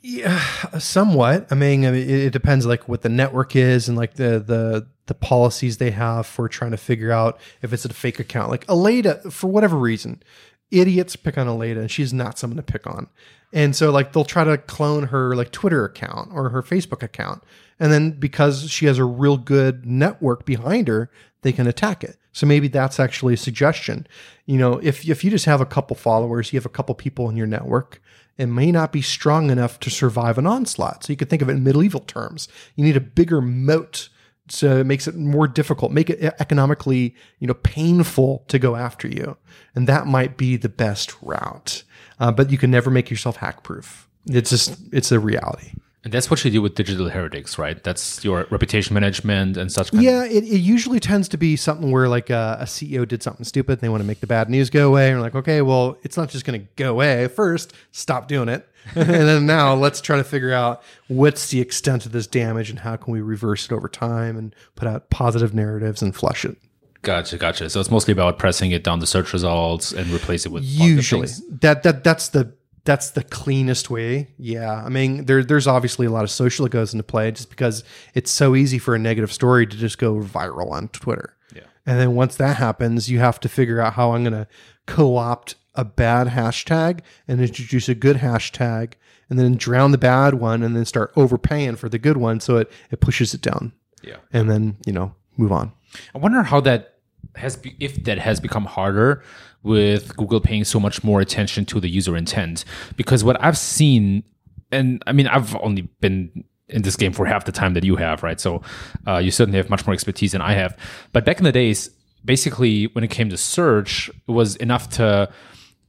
Yeah, 0.00 0.40
somewhat. 0.78 1.48
I 1.50 1.54
mean, 1.54 1.84
I 1.84 1.90
mean, 1.90 2.08
it 2.08 2.32
depends 2.32 2.64
like 2.64 2.88
what 2.88 3.02
the 3.02 3.08
network 3.08 3.54
is 3.54 3.88
and 3.88 3.96
like 3.96 4.14
the 4.14 4.38
the 4.38 4.86
the 5.06 5.14
policies 5.14 5.78
they 5.78 5.90
have 5.90 6.26
for 6.26 6.48
trying 6.48 6.70
to 6.70 6.76
figure 6.76 7.10
out 7.10 7.40
if 7.62 7.72
it's 7.72 7.84
a 7.84 7.92
fake 7.92 8.18
account. 8.18 8.50
Like 8.50 8.66
Aleyda, 8.68 9.30
for 9.30 9.48
whatever 9.48 9.76
reason, 9.76 10.22
idiots 10.70 11.16
pick 11.16 11.36
on 11.36 11.48
Aleyda, 11.48 11.80
and 11.80 11.90
she's 11.90 12.12
not 12.12 12.38
someone 12.38 12.56
to 12.56 12.62
pick 12.62 12.86
on. 12.86 13.08
And 13.52 13.74
so 13.74 13.90
like 13.90 14.12
they'll 14.12 14.24
try 14.24 14.44
to 14.44 14.58
clone 14.58 15.04
her 15.04 15.34
like 15.34 15.50
Twitter 15.50 15.84
account 15.84 16.30
or 16.32 16.50
her 16.50 16.62
Facebook 16.62 17.02
account. 17.02 17.42
And 17.80 17.92
then 17.92 18.12
because 18.12 18.70
she 18.70 18.86
has 18.86 18.98
a 18.98 19.04
real 19.04 19.36
good 19.36 19.86
network 19.86 20.44
behind 20.44 20.88
her, 20.88 21.10
they 21.42 21.52
can 21.52 21.66
attack 21.66 22.04
it. 22.04 22.16
So 22.38 22.46
maybe 22.46 22.68
that's 22.68 23.00
actually 23.00 23.34
a 23.34 23.38
suggestion. 23.38 24.06
You 24.46 24.58
know, 24.58 24.78
if 24.82 25.08
if 25.08 25.24
you 25.24 25.30
just 25.30 25.46
have 25.46 25.60
a 25.60 25.66
couple 25.66 25.96
followers, 25.96 26.52
you 26.52 26.58
have 26.58 26.66
a 26.66 26.70
couple 26.70 26.94
people 26.94 27.28
in 27.28 27.36
your 27.36 27.46
network, 27.46 28.00
it 28.36 28.46
may 28.46 28.70
not 28.70 28.92
be 28.92 29.02
strong 29.02 29.50
enough 29.50 29.80
to 29.80 29.90
survive 29.90 30.38
an 30.38 30.46
onslaught. 30.46 31.04
So 31.04 31.12
you 31.12 31.16
could 31.16 31.30
think 31.30 31.42
of 31.42 31.48
it 31.48 31.52
in 31.52 31.64
medieval 31.64 32.00
terms. 32.00 32.48
You 32.76 32.84
need 32.84 32.96
a 32.96 33.00
bigger 33.00 33.40
moat 33.40 34.08
so 34.50 34.78
it 34.78 34.86
makes 34.86 35.06
it 35.06 35.14
more 35.14 35.46
difficult, 35.46 35.92
make 35.92 36.08
it 36.08 36.22
economically, 36.40 37.14
you 37.38 37.46
know, 37.46 37.52
painful 37.52 38.44
to 38.48 38.58
go 38.58 38.76
after 38.76 39.06
you. 39.06 39.36
And 39.74 39.86
that 39.88 40.06
might 40.06 40.38
be 40.38 40.56
the 40.56 40.70
best 40.70 41.14
route 41.20 41.84
uh, 42.20 42.32
but 42.32 42.50
you 42.50 42.58
can 42.58 42.70
never 42.70 42.90
make 42.90 43.10
yourself 43.10 43.36
hack 43.36 43.62
proof. 43.62 44.08
It's 44.26 44.50
just 44.50 44.78
it's 44.92 45.12
a 45.12 45.20
reality. 45.20 45.72
And 46.04 46.12
that's 46.12 46.30
what 46.30 46.44
you 46.44 46.50
do 46.50 46.62
with 46.62 46.76
digital 46.76 47.08
heretics, 47.08 47.58
right? 47.58 47.82
That's 47.82 48.24
your 48.24 48.46
reputation 48.50 48.94
management 48.94 49.56
and 49.56 49.70
such. 49.70 49.92
yeah, 49.92 50.24
it, 50.24 50.44
it 50.44 50.60
usually 50.60 51.00
tends 51.00 51.28
to 51.30 51.36
be 51.36 51.56
something 51.56 51.90
where 51.90 52.08
like 52.08 52.30
uh, 52.30 52.58
a, 52.60 52.62
a 52.62 52.66
CEO 52.66 53.06
did 53.06 53.22
something 53.22 53.44
stupid. 53.44 53.72
And 53.72 53.80
they 53.80 53.88
want 53.88 54.02
to 54.02 54.06
make 54.06 54.20
the 54.20 54.28
bad 54.28 54.48
news 54.48 54.70
go 54.70 54.88
away. 54.88 55.08
And 55.08 55.18
we're 55.18 55.22
like, 55.22 55.34
okay, 55.34 55.60
well, 55.60 55.98
it's 56.04 56.16
not 56.16 56.28
just 56.28 56.44
going 56.44 56.60
to 56.60 56.66
go 56.76 56.90
away. 56.90 57.26
First, 57.26 57.72
stop 57.90 58.28
doing 58.28 58.48
it, 58.48 58.68
and 58.94 59.08
then 59.08 59.46
now 59.46 59.74
let's 59.74 60.00
try 60.00 60.16
to 60.16 60.24
figure 60.24 60.52
out 60.52 60.82
what's 61.08 61.50
the 61.50 61.60
extent 61.60 62.06
of 62.06 62.12
this 62.12 62.26
damage 62.26 62.70
and 62.70 62.78
how 62.78 62.96
can 62.96 63.12
we 63.12 63.20
reverse 63.20 63.66
it 63.66 63.72
over 63.72 63.88
time 63.88 64.36
and 64.36 64.54
put 64.76 64.88
out 64.88 65.10
positive 65.10 65.54
narratives 65.54 66.00
and 66.00 66.14
flush 66.14 66.44
it. 66.44 66.56
Gotcha, 67.02 67.38
gotcha. 67.38 67.70
So 67.70 67.80
it's 67.80 67.90
mostly 67.90 68.12
about 68.12 68.38
pressing 68.38 68.72
it 68.72 68.82
down 68.82 68.98
the 68.98 69.06
search 69.06 69.32
results 69.32 69.92
and 69.92 70.08
replace 70.08 70.46
it 70.46 70.52
with 70.52 70.64
usually 70.64 71.28
that 71.60 71.82
that 71.84 72.02
that's 72.02 72.28
the 72.28 72.52
that's 72.88 73.10
the 73.10 73.22
cleanest 73.22 73.90
way. 73.90 74.28
Yeah, 74.38 74.72
I 74.72 74.88
mean 74.88 75.26
there 75.26 75.44
there's 75.44 75.66
obviously 75.66 76.06
a 76.06 76.10
lot 76.10 76.24
of 76.24 76.30
social 76.30 76.64
that 76.64 76.70
goes 76.70 76.94
into 76.94 77.02
play 77.02 77.30
just 77.30 77.50
because 77.50 77.84
it's 78.14 78.30
so 78.30 78.56
easy 78.56 78.78
for 78.78 78.94
a 78.94 78.98
negative 78.98 79.30
story 79.30 79.66
to 79.66 79.76
just 79.76 79.98
go 79.98 80.14
viral 80.20 80.70
on 80.70 80.88
Twitter. 80.88 81.36
Yeah, 81.54 81.64
and 81.84 82.00
then 82.00 82.14
once 82.14 82.36
that 82.36 82.56
happens, 82.56 83.10
you 83.10 83.18
have 83.18 83.40
to 83.40 83.48
figure 83.48 83.78
out 83.78 83.92
how 83.92 84.12
I'm 84.12 84.24
going 84.24 84.32
to 84.32 84.48
co-opt 84.86 85.56
a 85.74 85.84
bad 85.84 86.28
hashtag 86.28 87.00
and 87.28 87.42
introduce 87.42 87.90
a 87.90 87.94
good 87.94 88.16
hashtag 88.16 88.94
and 89.28 89.38
then 89.38 89.56
drown 89.56 89.92
the 89.92 89.98
bad 89.98 90.34
one 90.34 90.62
and 90.62 90.74
then 90.74 90.86
start 90.86 91.12
overpaying 91.14 91.76
for 91.76 91.90
the 91.90 91.98
good 91.98 92.16
one 92.16 92.40
so 92.40 92.56
it 92.56 92.72
it 92.90 93.00
pushes 93.00 93.34
it 93.34 93.42
down. 93.42 93.74
Yeah, 94.02 94.16
and 94.32 94.48
then 94.48 94.78
you 94.86 94.94
know 94.94 95.14
move 95.36 95.52
on. 95.52 95.72
I 96.14 96.18
wonder 96.18 96.42
how 96.42 96.62
that 96.62 96.94
has 97.36 97.56
be, 97.56 97.76
if 97.78 98.02
that 98.04 98.18
has 98.18 98.40
become 98.40 98.64
harder 98.64 99.22
with 99.62 100.16
Google 100.16 100.40
paying 100.40 100.64
so 100.64 100.78
much 100.78 101.02
more 101.02 101.20
attention 101.20 101.64
to 101.66 101.80
the 101.80 101.88
user 101.88 102.16
intent 102.16 102.64
because 102.96 103.24
what 103.24 103.42
I've 103.42 103.58
seen 103.58 104.22
and 104.70 105.02
I 105.06 105.12
mean 105.12 105.26
I've 105.26 105.56
only 105.56 105.82
been 106.00 106.44
in 106.68 106.82
this 106.82 106.96
game 106.96 107.12
for 107.12 107.26
half 107.26 107.44
the 107.44 107.52
time 107.52 107.74
that 107.74 107.84
you 107.84 107.96
have 107.96 108.22
right 108.22 108.40
so 108.40 108.62
uh, 109.06 109.18
you 109.18 109.30
certainly 109.30 109.56
have 109.56 109.70
much 109.70 109.86
more 109.86 109.94
expertise 109.94 110.32
than 110.32 110.40
I 110.40 110.52
have 110.52 110.76
but 111.12 111.24
back 111.24 111.38
in 111.38 111.44
the 111.44 111.52
days 111.52 111.90
basically 112.24 112.86
when 112.88 113.04
it 113.04 113.10
came 113.10 113.30
to 113.30 113.36
search 113.36 114.08
it 114.08 114.30
was 114.30 114.56
enough 114.56 114.88
to 114.90 115.30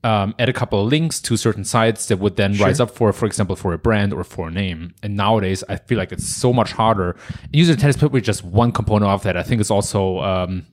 um, 0.04 0.34
add 0.40 0.48
a 0.48 0.54
couple 0.54 0.82
of 0.82 0.88
links 0.88 1.20
to 1.22 1.36
certain 1.36 1.64
sites 1.64 2.08
that 2.08 2.18
would 2.18 2.38
then 2.38 2.54
sure. 2.54 2.68
rise 2.68 2.80
up 2.80 2.92
for, 2.92 3.12
for 3.12 3.26
example, 3.26 3.56
for 3.56 3.74
a 3.74 3.78
brand 3.78 4.14
or 4.14 4.24
for 4.24 4.48
a 4.48 4.52
name. 4.52 4.94
And 5.04 5.16
nowadays, 5.16 5.64
I 5.68 5.76
feel 5.76 5.98
like 5.98 6.12
it's 6.12 6.28
so 6.28 6.54
much 6.54 6.72
harder. 6.72 7.16
User 7.52 7.74
intent 7.74 7.90
is 7.90 7.98
probably 7.98 8.22
just 8.22 8.44
one 8.44 8.72
component 8.72 9.12
of 9.12 9.24
that. 9.24 9.36
I 9.36 9.44
think 9.44 9.60
it's 9.60 9.72
also 9.72 10.20
um, 10.20 10.66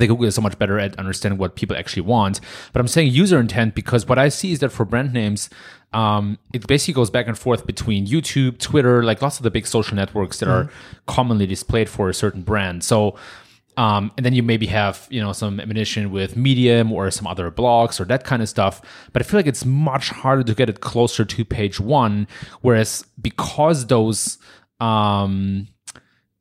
the 0.00 0.06
Google 0.06 0.26
is 0.26 0.34
so 0.34 0.40
much 0.40 0.58
better 0.58 0.78
at 0.78 0.98
understanding 0.98 1.38
what 1.38 1.54
people 1.54 1.76
actually 1.76 2.02
want. 2.02 2.40
But 2.72 2.80
I'm 2.80 2.88
saying 2.88 3.12
user 3.12 3.38
intent 3.38 3.74
because 3.74 4.06
what 4.06 4.18
I 4.18 4.28
see 4.28 4.52
is 4.52 4.60
that 4.60 4.70
for 4.70 4.84
brand 4.84 5.12
names, 5.12 5.50
um, 5.92 6.38
it 6.52 6.66
basically 6.66 6.94
goes 6.94 7.10
back 7.10 7.26
and 7.26 7.38
forth 7.38 7.66
between 7.66 8.06
YouTube, 8.06 8.58
Twitter, 8.58 9.02
like 9.02 9.22
lots 9.22 9.38
of 9.38 9.42
the 9.42 9.50
big 9.50 9.66
social 9.66 9.96
networks 9.96 10.40
that 10.40 10.46
mm-hmm. 10.46 10.68
are 10.68 10.72
commonly 11.06 11.46
displayed 11.46 11.88
for 11.88 12.08
a 12.08 12.14
certain 12.14 12.42
brand. 12.42 12.84
So 12.84 13.16
um, 13.78 14.10
and 14.16 14.26
then 14.26 14.34
you 14.34 14.42
maybe 14.42 14.66
have 14.66 15.06
you 15.08 15.20
know 15.20 15.32
some 15.32 15.60
ammunition 15.60 16.10
with 16.10 16.36
Medium 16.36 16.90
or 16.90 17.12
some 17.12 17.28
other 17.28 17.48
blogs 17.48 18.00
or 18.00 18.04
that 18.06 18.24
kind 18.24 18.42
of 18.42 18.48
stuff. 18.48 18.82
But 19.12 19.22
I 19.22 19.24
feel 19.24 19.38
like 19.38 19.46
it's 19.46 19.64
much 19.64 20.10
harder 20.10 20.42
to 20.42 20.54
get 20.54 20.68
it 20.68 20.80
closer 20.80 21.24
to 21.24 21.44
page 21.44 21.78
one. 21.78 22.26
Whereas 22.60 23.04
because 23.22 23.86
those 23.86 24.38
um, 24.80 25.68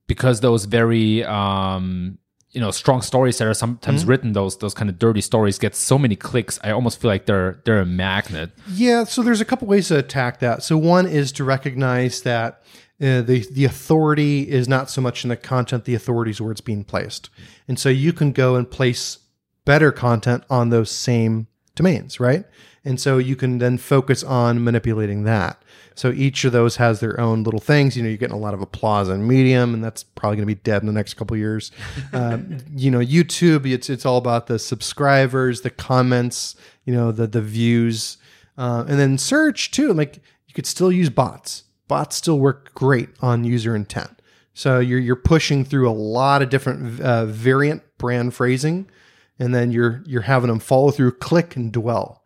because 0.07 0.39
those 0.39 0.65
very 0.65 1.23
um, 1.25 2.17
you 2.51 2.61
know 2.61 2.71
strong 2.71 3.01
stories 3.01 3.37
that 3.37 3.47
are 3.47 3.53
sometimes 3.53 4.01
mm-hmm. 4.01 4.09
written 4.09 4.33
those 4.33 4.57
those 4.57 4.73
kind 4.73 4.89
of 4.89 4.97
dirty 4.97 5.21
stories 5.21 5.59
get 5.59 5.75
so 5.75 5.97
many 5.97 6.15
clicks 6.15 6.59
i 6.63 6.71
almost 6.71 6.99
feel 6.99 7.09
like 7.09 7.25
they're 7.25 7.59
they're 7.65 7.81
a 7.81 7.85
magnet. 7.85 8.51
Yeah 8.69 9.03
so 9.03 9.21
there's 9.21 9.41
a 9.41 9.45
couple 9.45 9.67
ways 9.67 9.87
to 9.89 9.97
attack 9.97 10.39
that. 10.39 10.63
So 10.63 10.77
one 10.77 11.05
is 11.05 11.31
to 11.33 11.43
recognize 11.43 12.21
that 12.21 12.61
uh, 13.01 13.21
the 13.21 13.47
the 13.51 13.65
authority 13.65 14.49
is 14.49 14.67
not 14.67 14.89
so 14.89 15.01
much 15.01 15.23
in 15.23 15.29
the 15.29 15.37
content 15.37 15.85
the 15.85 15.95
authority 15.95 16.31
is 16.31 16.41
where 16.41 16.51
it's 16.51 16.61
being 16.61 16.83
placed. 16.83 17.29
And 17.67 17.77
so 17.79 17.89
you 17.89 18.13
can 18.13 18.31
go 18.31 18.55
and 18.55 18.69
place 18.69 19.19
better 19.65 19.91
content 19.91 20.43
on 20.49 20.69
those 20.69 20.89
same 20.89 21.47
domains 21.75 22.19
right 22.19 22.45
and 22.87 23.01
so 23.01 23.17
you 23.17 23.35
can 23.35 23.57
then 23.57 23.77
focus 23.77 24.23
on 24.23 24.63
manipulating 24.63 25.23
that. 25.23 25.61
So 25.93 26.11
each 26.11 26.45
of 26.45 26.53
those 26.53 26.77
has 26.77 27.01
their 27.01 27.19
own 27.19 27.43
little 27.43 27.59
things. 27.59 27.97
You 27.97 28.03
know 28.03 28.07
you're 28.07 28.17
getting 28.17 28.35
a 28.35 28.39
lot 28.39 28.53
of 28.53 28.61
applause 28.61 29.09
on 29.09 29.27
medium 29.27 29.73
and 29.73 29.83
that's 29.83 30.03
probably 30.03 30.37
going 30.37 30.47
to 30.47 30.55
be 30.55 30.61
dead 30.61 30.81
in 30.81 30.87
the 30.87 30.93
next 30.93 31.15
couple 31.15 31.35
years. 31.35 31.71
Um, 32.13 32.59
you 32.75 32.89
know 32.89 32.99
youtube 32.99 33.69
it's 33.69 33.89
it's 33.89 34.05
all 34.05 34.17
about 34.17 34.47
the 34.47 34.57
subscribers 34.57 35.61
the 35.61 35.69
comments 35.69 36.55
you 36.85 36.93
know 36.93 37.11
the 37.11 37.27
the 37.27 37.41
views. 37.41 38.17
Uh, 38.57 38.85
and 38.87 38.97
then 38.97 39.17
search 39.17 39.69
too 39.69 39.93
like 39.93 40.17
you 40.47 40.53
could 40.53 40.65
still 40.65 40.91
use 40.91 41.09
bots. 41.09 41.63
Bots 41.89 42.15
still 42.15 42.39
work 42.39 42.73
great 42.73 43.09
on 43.21 43.43
user 43.43 43.75
intent. 43.75 44.21
So 44.53 44.79
you're 44.79 44.99
you're 44.99 45.15
pushing 45.17 45.65
through 45.65 45.89
a 45.89 45.91
lot 45.91 46.41
of 46.41 46.49
different 46.49 47.01
uh, 47.01 47.25
variant 47.25 47.83
brand 47.97 48.33
phrasing, 48.33 48.89
and 49.37 49.53
then 49.53 49.71
you're 49.71 50.03
you're 50.05 50.21
having 50.21 50.47
them 50.47 50.59
follow 50.59 50.89
through, 50.91 51.11
click, 51.13 51.55
and 51.57 51.71
dwell. 51.71 52.23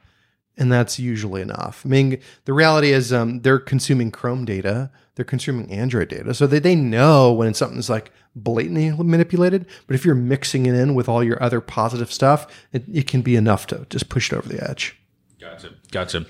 And 0.57 0.71
that's 0.71 0.99
usually 0.99 1.41
enough. 1.41 1.83
I 1.85 1.89
mean, 1.89 2.19
the 2.45 2.53
reality 2.53 2.91
is 2.91 3.11
um, 3.11 3.41
they're 3.41 3.59
consuming 3.59 4.11
Chrome 4.11 4.45
data, 4.45 4.91
they're 5.15 5.25
consuming 5.25 5.71
Android 5.71 6.09
data, 6.09 6.33
so 6.33 6.47
they 6.47 6.59
they 6.59 6.75
know 6.75 7.31
when 7.31 7.53
something's 7.53 7.89
like 7.89 8.11
blatantly 8.35 8.91
manipulated. 8.91 9.65
But 9.87 9.95
if 9.95 10.05
you're 10.05 10.15
mixing 10.15 10.65
it 10.65 10.75
in 10.75 10.93
with 10.95 11.09
all 11.09 11.23
your 11.23 11.41
other 11.41 11.61
positive 11.61 12.11
stuff, 12.11 12.47
it, 12.71 12.83
it 12.91 13.07
can 13.07 13.21
be 13.21 13.35
enough 13.35 13.67
to 13.67 13.85
just 13.89 14.09
push 14.09 14.31
it 14.31 14.35
over 14.35 14.47
the 14.47 14.69
edge. 14.69 14.97
Gotcha. 15.39 15.71
Gotcha. 15.91 16.25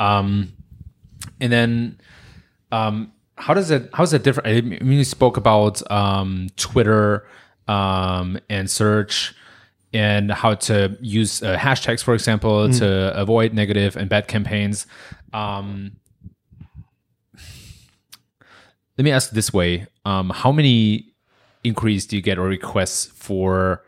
Um, 0.00 0.52
and 1.40 1.52
then, 1.52 2.00
um, 2.72 3.12
how 3.36 3.54
does 3.54 3.70
it? 3.70 3.90
How 3.92 4.02
is 4.02 4.12
it 4.12 4.22
different? 4.22 4.48
I 4.48 4.60
mean, 4.62 4.98
you 4.98 5.04
spoke 5.04 5.36
about 5.36 5.88
um, 5.90 6.48
Twitter 6.56 7.28
um, 7.68 8.38
and 8.48 8.70
search 8.70 9.34
and 9.96 10.30
how 10.30 10.54
to 10.54 10.96
use 11.00 11.42
uh, 11.42 11.56
hashtags, 11.56 12.02
for 12.02 12.12
example, 12.12 12.68
mm. 12.68 12.78
to 12.78 13.18
avoid 13.18 13.54
negative 13.54 13.96
and 13.96 14.10
bad 14.10 14.28
campaigns. 14.28 14.86
Um, 15.32 15.96
let 18.98 19.04
me 19.04 19.10
ask 19.10 19.30
this 19.30 19.52
way: 19.52 19.86
um, 20.04 20.30
How 20.30 20.52
many 20.52 21.14
inquiries 21.64 22.06
do 22.06 22.16
you 22.16 22.22
get 22.22 22.38
or 22.38 22.46
requests 22.46 23.06
for 23.06 23.82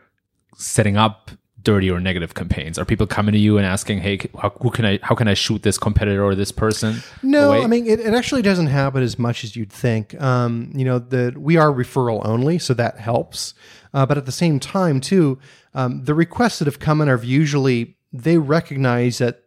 setting 0.57 0.97
up 0.97 1.31
dirty 1.61 1.91
or 1.91 1.99
negative 1.99 2.33
campaigns? 2.33 2.79
Are 2.79 2.85
people 2.85 3.05
coming 3.05 3.33
to 3.33 3.39
you 3.39 3.57
and 3.57 3.65
asking, 3.65 3.99
"Hey, 3.99 4.19
how, 4.41 4.49
who 4.61 4.71
can 4.71 4.85
I? 4.85 4.99
How 5.03 5.13
can 5.13 5.27
I 5.27 5.35
shoot 5.35 5.61
this 5.61 5.77
competitor 5.77 6.23
or 6.23 6.33
this 6.33 6.51
person?" 6.51 7.03
No, 7.21 7.51
away? 7.51 7.63
I 7.63 7.67
mean 7.67 7.85
it, 7.85 7.99
it, 7.99 8.15
actually 8.15 8.41
doesn't 8.41 8.67
happen 8.67 9.03
as 9.03 9.19
much 9.19 9.43
as 9.43 9.55
you'd 9.55 9.71
think. 9.71 10.19
Um, 10.19 10.71
you 10.73 10.85
know, 10.85 10.97
that 10.97 11.37
we 11.37 11.57
are 11.57 11.71
referral 11.71 12.25
only, 12.25 12.57
so 12.57 12.73
that 12.73 12.97
helps. 12.97 13.53
Uh, 13.93 14.05
but 14.05 14.17
at 14.17 14.25
the 14.25 14.31
same 14.31 14.59
time, 14.59 15.01
too, 15.01 15.39
um, 15.73 16.03
the 16.05 16.13
requests 16.13 16.59
that 16.59 16.65
have 16.65 16.79
come 16.79 17.01
in 17.01 17.09
are 17.09 17.23
usually 17.23 17.97
they 18.11 18.37
recognize 18.37 19.19
that 19.19 19.43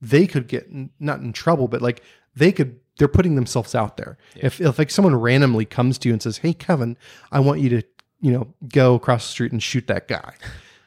they 0.00 0.26
could 0.26 0.48
get 0.48 0.68
not 1.00 1.20
in 1.20 1.32
trouble, 1.32 1.68
but 1.68 1.82
like 1.82 2.02
they 2.34 2.52
could 2.52 2.80
they're 2.98 3.08
putting 3.08 3.36
themselves 3.36 3.74
out 3.74 3.96
there. 3.96 4.18
Yeah. 4.34 4.46
If 4.46 4.60
if 4.60 4.78
like 4.78 4.90
someone 4.90 5.14
randomly 5.14 5.64
comes 5.64 5.98
to 5.98 6.08
you 6.08 6.12
and 6.12 6.22
says, 6.22 6.38
"Hey, 6.38 6.52
Kevin, 6.52 6.96
I 7.32 7.40
want 7.40 7.60
you 7.60 7.68
to 7.70 7.82
you 8.20 8.32
know 8.32 8.54
go 8.68 8.94
across 8.94 9.26
the 9.26 9.32
street 9.32 9.52
and 9.52 9.62
shoot 9.62 9.86
that 9.86 10.08
guy," 10.08 10.34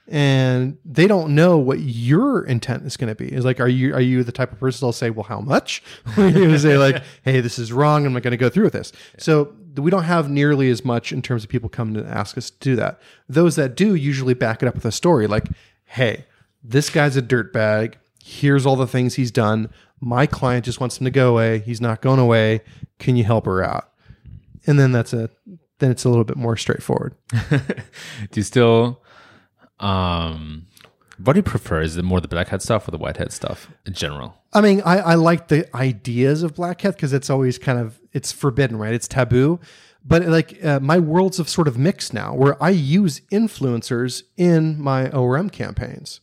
and 0.07 0.77
they 0.85 1.07
don't 1.07 1.33
know 1.35 1.57
what 1.57 1.79
your 1.79 2.43
intent 2.45 2.85
is 2.85 2.97
going 2.97 3.09
to 3.09 3.15
be. 3.15 3.31
Is 3.31 3.45
like, 3.45 3.59
are 3.59 3.67
you 3.67 3.93
are 3.93 4.01
you 4.01 4.23
the 4.23 4.31
type 4.31 4.51
of 4.51 4.59
person 4.59 4.81
that'll 4.81 4.93
say, 4.93 5.09
"Well, 5.09 5.23
how 5.23 5.41
much?" 5.41 5.83
you 6.17 6.57
say 6.57 6.77
like, 6.77 7.03
"Hey, 7.23 7.41
this 7.41 7.57
is 7.57 7.71
wrong. 7.73 8.05
I'm 8.05 8.13
not 8.13 8.23
going 8.23 8.31
to 8.31 8.37
go 8.37 8.49
through 8.49 8.65
with 8.65 8.73
this." 8.73 8.91
Yeah. 9.15 9.21
So 9.23 9.55
we 9.75 9.91
don't 9.91 10.03
have 10.03 10.29
nearly 10.29 10.69
as 10.69 10.83
much 10.83 11.11
in 11.11 11.21
terms 11.21 11.43
of 11.43 11.49
people 11.49 11.69
coming 11.69 11.93
to 11.95 12.07
ask 12.07 12.37
us 12.37 12.49
to 12.49 12.59
do 12.59 12.75
that. 12.75 12.99
Those 13.27 13.55
that 13.55 13.75
do 13.75 13.95
usually 13.95 14.33
back 14.33 14.61
it 14.61 14.67
up 14.67 14.75
with 14.75 14.85
a 14.85 14.91
story, 14.91 15.27
like, 15.27 15.47
"Hey, 15.85 16.25
this 16.63 16.89
guy's 16.89 17.17
a 17.17 17.21
dirtbag. 17.21 17.95
Here's 18.23 18.65
all 18.65 18.75
the 18.75 18.87
things 18.87 19.15
he's 19.15 19.31
done. 19.31 19.69
My 19.99 20.25
client 20.25 20.65
just 20.65 20.79
wants 20.79 20.99
him 20.99 21.05
to 21.05 21.11
go 21.11 21.29
away. 21.31 21.59
He's 21.59 21.81
not 21.81 22.01
going 22.01 22.19
away. 22.19 22.61
Can 22.99 23.15
you 23.15 23.23
help 23.23 23.45
her 23.45 23.63
out?" 23.63 23.91
And 24.65 24.79
then 24.79 24.91
that's 24.91 25.13
a 25.13 25.29
then 25.79 25.91
it's 25.91 26.03
a 26.03 26.09
little 26.09 26.23
bit 26.23 26.37
more 26.37 26.57
straightforward. 26.57 27.15
do 27.49 27.59
you 28.33 28.43
still 28.43 29.01
um, 29.81 30.67
what 31.23 31.33
do 31.33 31.39
you 31.39 31.43
prefer? 31.43 31.81
Is 31.81 31.97
it 31.97 32.03
more 32.03 32.21
the 32.21 32.27
black 32.27 32.49
hat 32.49 32.61
stuff 32.61 32.87
or 32.87 32.91
the 32.91 32.97
white 32.97 33.17
hat 33.17 33.31
stuff 33.31 33.69
in 33.85 33.93
general? 33.93 34.35
I 34.53 34.61
mean, 34.61 34.81
I, 34.85 34.99
I 34.99 35.15
like 35.15 35.47
the 35.47 35.73
ideas 35.75 36.43
of 36.43 36.55
black 36.55 36.81
hat 36.81 36.95
because 36.95 37.13
it's 37.13 37.29
always 37.29 37.57
kind 37.57 37.79
of 37.79 37.99
it's 38.13 38.31
forbidden, 38.31 38.77
right? 38.77 38.93
It's 38.93 39.07
taboo. 39.07 39.59
But 40.03 40.25
like 40.25 40.63
uh, 40.63 40.79
my 40.79 40.99
worlds 40.99 41.37
have 41.37 41.47
sort 41.47 41.67
of 41.67 41.77
mixed 41.77 42.13
now, 42.13 42.33
where 42.33 42.61
I 42.61 42.69
use 42.71 43.21
influencers 43.31 44.23
in 44.35 44.81
my 44.81 45.09
ORM 45.11 45.49
campaigns. 45.49 46.21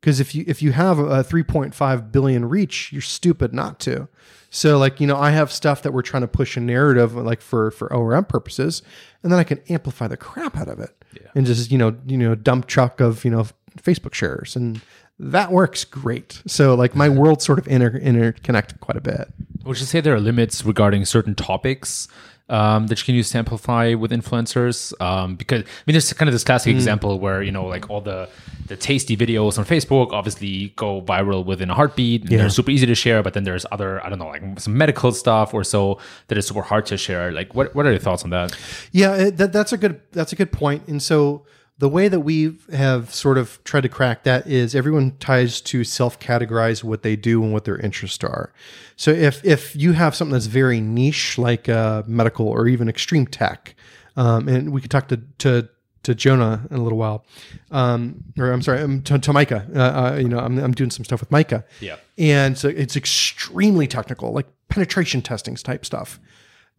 Because 0.00 0.18
if 0.18 0.34
you 0.34 0.44
if 0.46 0.62
you 0.62 0.72
have 0.72 0.98
a 0.98 1.22
3.5 1.22 2.10
billion 2.10 2.48
reach, 2.48 2.90
you're 2.92 3.02
stupid 3.02 3.52
not 3.52 3.78
to. 3.80 4.08
So 4.50 4.78
like 4.78 5.00
you 5.00 5.06
know, 5.06 5.16
I 5.16 5.30
have 5.30 5.52
stuff 5.52 5.82
that 5.82 5.92
we're 5.92 6.02
trying 6.02 6.22
to 6.22 6.28
push 6.28 6.56
a 6.56 6.60
narrative 6.60 7.14
like 7.14 7.40
for 7.40 7.70
for 7.70 7.92
ORM 7.92 8.24
purposes, 8.24 8.82
and 9.22 9.30
then 9.30 9.38
I 9.38 9.44
can 9.44 9.60
amplify 9.68 10.08
the 10.08 10.16
crap 10.16 10.56
out 10.56 10.68
of 10.68 10.80
it 10.80 11.00
yeah. 11.14 11.28
and 11.34 11.46
just 11.46 11.70
you 11.70 11.78
know 11.78 11.96
you 12.06 12.16
know 12.16 12.34
dump 12.34 12.66
truck 12.66 13.00
of 13.00 13.24
you 13.24 13.30
know 13.30 13.46
Facebook 13.78 14.14
shares 14.14 14.56
and 14.56 14.80
that 15.18 15.52
works 15.52 15.84
great. 15.84 16.42
So 16.46 16.74
like 16.74 16.94
my 16.94 17.08
world 17.08 17.42
sort 17.42 17.58
of 17.58 17.68
inter 17.68 17.96
interconnected 17.96 18.80
quite 18.80 18.96
a 18.96 19.02
bit. 19.02 19.28
Would 19.64 19.78
you 19.78 19.86
say 19.86 20.00
there 20.00 20.14
are 20.14 20.20
limits 20.20 20.64
regarding 20.64 21.04
certain 21.04 21.34
topics 21.34 22.08
um, 22.50 22.88
that 22.88 22.98
you 22.98 23.04
can 23.04 23.14
use 23.14 23.30
to 23.30 23.38
amplify 23.38 23.94
with 23.94 24.10
influencers. 24.10 24.98
Um, 25.00 25.36
because 25.36 25.62
I 25.62 25.82
mean, 25.86 25.94
there's 25.94 26.12
kind 26.12 26.28
of 26.28 26.34
this 26.34 26.44
classic 26.44 26.72
mm. 26.72 26.76
example 26.76 27.18
where 27.18 27.42
you 27.42 27.52
know, 27.52 27.64
like 27.64 27.88
all 27.88 28.00
the 28.00 28.28
the 28.66 28.76
tasty 28.76 29.16
videos 29.16 29.58
on 29.58 29.64
Facebook 29.64 30.12
obviously 30.12 30.70
go 30.76 31.00
viral 31.00 31.44
within 31.44 31.70
a 31.70 31.74
heartbeat. 31.74 32.22
And 32.22 32.30
yeah. 32.30 32.38
They're 32.38 32.50
super 32.50 32.72
easy 32.72 32.86
to 32.86 32.94
share, 32.94 33.22
but 33.22 33.34
then 33.34 33.44
there's 33.44 33.64
other 33.70 34.04
I 34.04 34.10
don't 34.10 34.18
know, 34.18 34.28
like 34.28 34.60
some 34.60 34.76
medical 34.76 35.12
stuff 35.12 35.54
or 35.54 35.64
so 35.64 35.98
that 36.26 36.36
is 36.36 36.48
super 36.48 36.62
hard 36.62 36.86
to 36.86 36.96
share. 36.96 37.30
Like, 37.30 37.54
what 37.54 37.74
what 37.74 37.86
are 37.86 37.90
your 37.90 38.00
thoughts 38.00 38.24
on 38.24 38.30
that? 38.30 38.56
Yeah, 38.90 39.30
that, 39.30 39.52
that's 39.52 39.72
a 39.72 39.78
good 39.78 40.00
that's 40.10 40.32
a 40.32 40.36
good 40.36 40.50
point. 40.50 40.88
And 40.88 41.00
so 41.00 41.46
the 41.80 41.88
way 41.88 42.08
that 42.08 42.20
we 42.20 42.58
have 42.72 43.12
sort 43.12 43.38
of 43.38 43.58
tried 43.64 43.80
to 43.80 43.88
crack 43.88 44.24
that 44.24 44.46
is 44.46 44.74
everyone 44.74 45.16
tries 45.18 45.62
to 45.62 45.82
self-categorize 45.82 46.84
what 46.84 47.02
they 47.02 47.16
do 47.16 47.42
and 47.42 47.54
what 47.54 47.64
their 47.64 47.78
interests 47.78 48.22
are. 48.22 48.52
So 48.96 49.10
if 49.10 49.42
if 49.46 49.74
you 49.74 49.92
have 49.92 50.14
something 50.14 50.34
that's 50.34 50.44
very 50.44 50.78
niche, 50.80 51.38
like 51.38 51.70
uh, 51.70 52.02
medical 52.06 52.46
or 52.46 52.68
even 52.68 52.86
extreme 52.86 53.26
tech, 53.26 53.74
um, 54.14 54.46
and 54.46 54.72
we 54.72 54.82
could 54.82 54.90
talk 54.90 55.08
to 55.08 55.22
to 55.38 55.70
to 56.02 56.14
Jonah 56.14 56.66
in 56.70 56.76
a 56.76 56.82
little 56.82 56.98
while, 56.98 57.24
um, 57.70 58.24
or 58.38 58.52
I'm 58.52 58.62
sorry, 58.62 58.80
um, 58.80 59.00
to, 59.02 59.18
to 59.18 59.32
Micah. 59.32 59.66
Uh, 59.74 59.80
uh, 59.80 60.16
you 60.20 60.28
know, 60.28 60.38
I'm, 60.38 60.58
I'm 60.58 60.72
doing 60.72 60.90
some 60.90 61.04
stuff 61.04 61.20
with 61.20 61.30
Micah. 61.30 61.64
Yeah, 61.80 61.96
and 62.18 62.58
so 62.58 62.68
it's 62.68 62.94
extremely 62.94 63.86
technical, 63.86 64.32
like 64.32 64.48
penetration 64.68 65.22
testings 65.22 65.62
type 65.62 65.86
stuff 65.86 66.20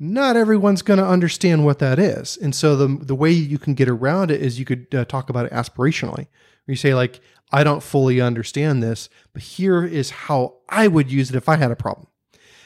not 0.03 0.35
everyone's 0.35 0.81
going 0.81 0.97
to 0.97 1.05
understand 1.05 1.63
what 1.63 1.77
that 1.77 1.99
is. 1.99 2.35
And 2.35 2.55
so 2.55 2.75
the 2.75 3.05
the 3.05 3.13
way 3.13 3.29
you 3.29 3.59
can 3.59 3.75
get 3.75 3.87
around 3.87 4.31
it 4.31 4.41
is 4.41 4.57
you 4.57 4.65
could 4.65 4.87
uh, 4.95 5.05
talk 5.05 5.29
about 5.29 5.45
it 5.45 5.51
aspirationally. 5.51 6.25
Where 6.65 6.73
You 6.73 6.75
say 6.75 6.95
like, 6.95 7.19
I 7.51 7.63
don't 7.63 7.83
fully 7.83 8.19
understand 8.19 8.81
this, 8.81 9.09
but 9.31 9.43
here 9.43 9.85
is 9.85 10.09
how 10.09 10.55
I 10.67 10.87
would 10.87 11.11
use 11.11 11.29
it 11.29 11.35
if 11.35 11.47
I 11.47 11.57
had 11.57 11.69
a 11.69 11.75
problem. 11.75 12.07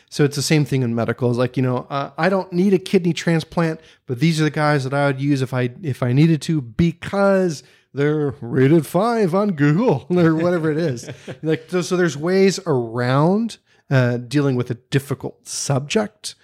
So 0.09 0.23
it's 0.23 0.37
the 0.37 0.41
same 0.41 0.63
thing 0.63 0.81
in 0.81 0.95
medical. 0.95 1.29
It's 1.29 1.37
like 1.37 1.57
you 1.57 1.63
know, 1.63 1.87
uh, 1.89 2.11
I 2.17 2.29
don't 2.29 2.53
need 2.53 2.73
a 2.73 2.79
kidney 2.79 3.11
transplant, 3.11 3.81
but 4.05 4.21
these 4.21 4.39
are 4.39 4.45
the 4.45 4.49
guys 4.49 4.85
that 4.85 4.93
I 4.93 5.07
would 5.07 5.19
use 5.19 5.41
if 5.41 5.53
I 5.53 5.71
if 5.83 6.01
I 6.01 6.13
needed 6.13 6.41
to 6.43 6.61
because 6.61 7.63
they're 7.93 8.33
rated 8.39 8.87
five 8.87 9.35
on 9.35 9.51
Google 9.51 10.07
or 10.17 10.35
whatever 10.35 10.71
it 10.71 10.77
is. 10.77 11.09
like 11.43 11.65
so, 11.69 11.81
so 11.81 11.97
there's 11.97 12.15
ways 12.15 12.61
around 12.65 13.57
uh, 13.89 14.17
dealing 14.19 14.55
with 14.55 14.71
a 14.71 14.75
difficult 14.75 15.45
subject 15.49 16.35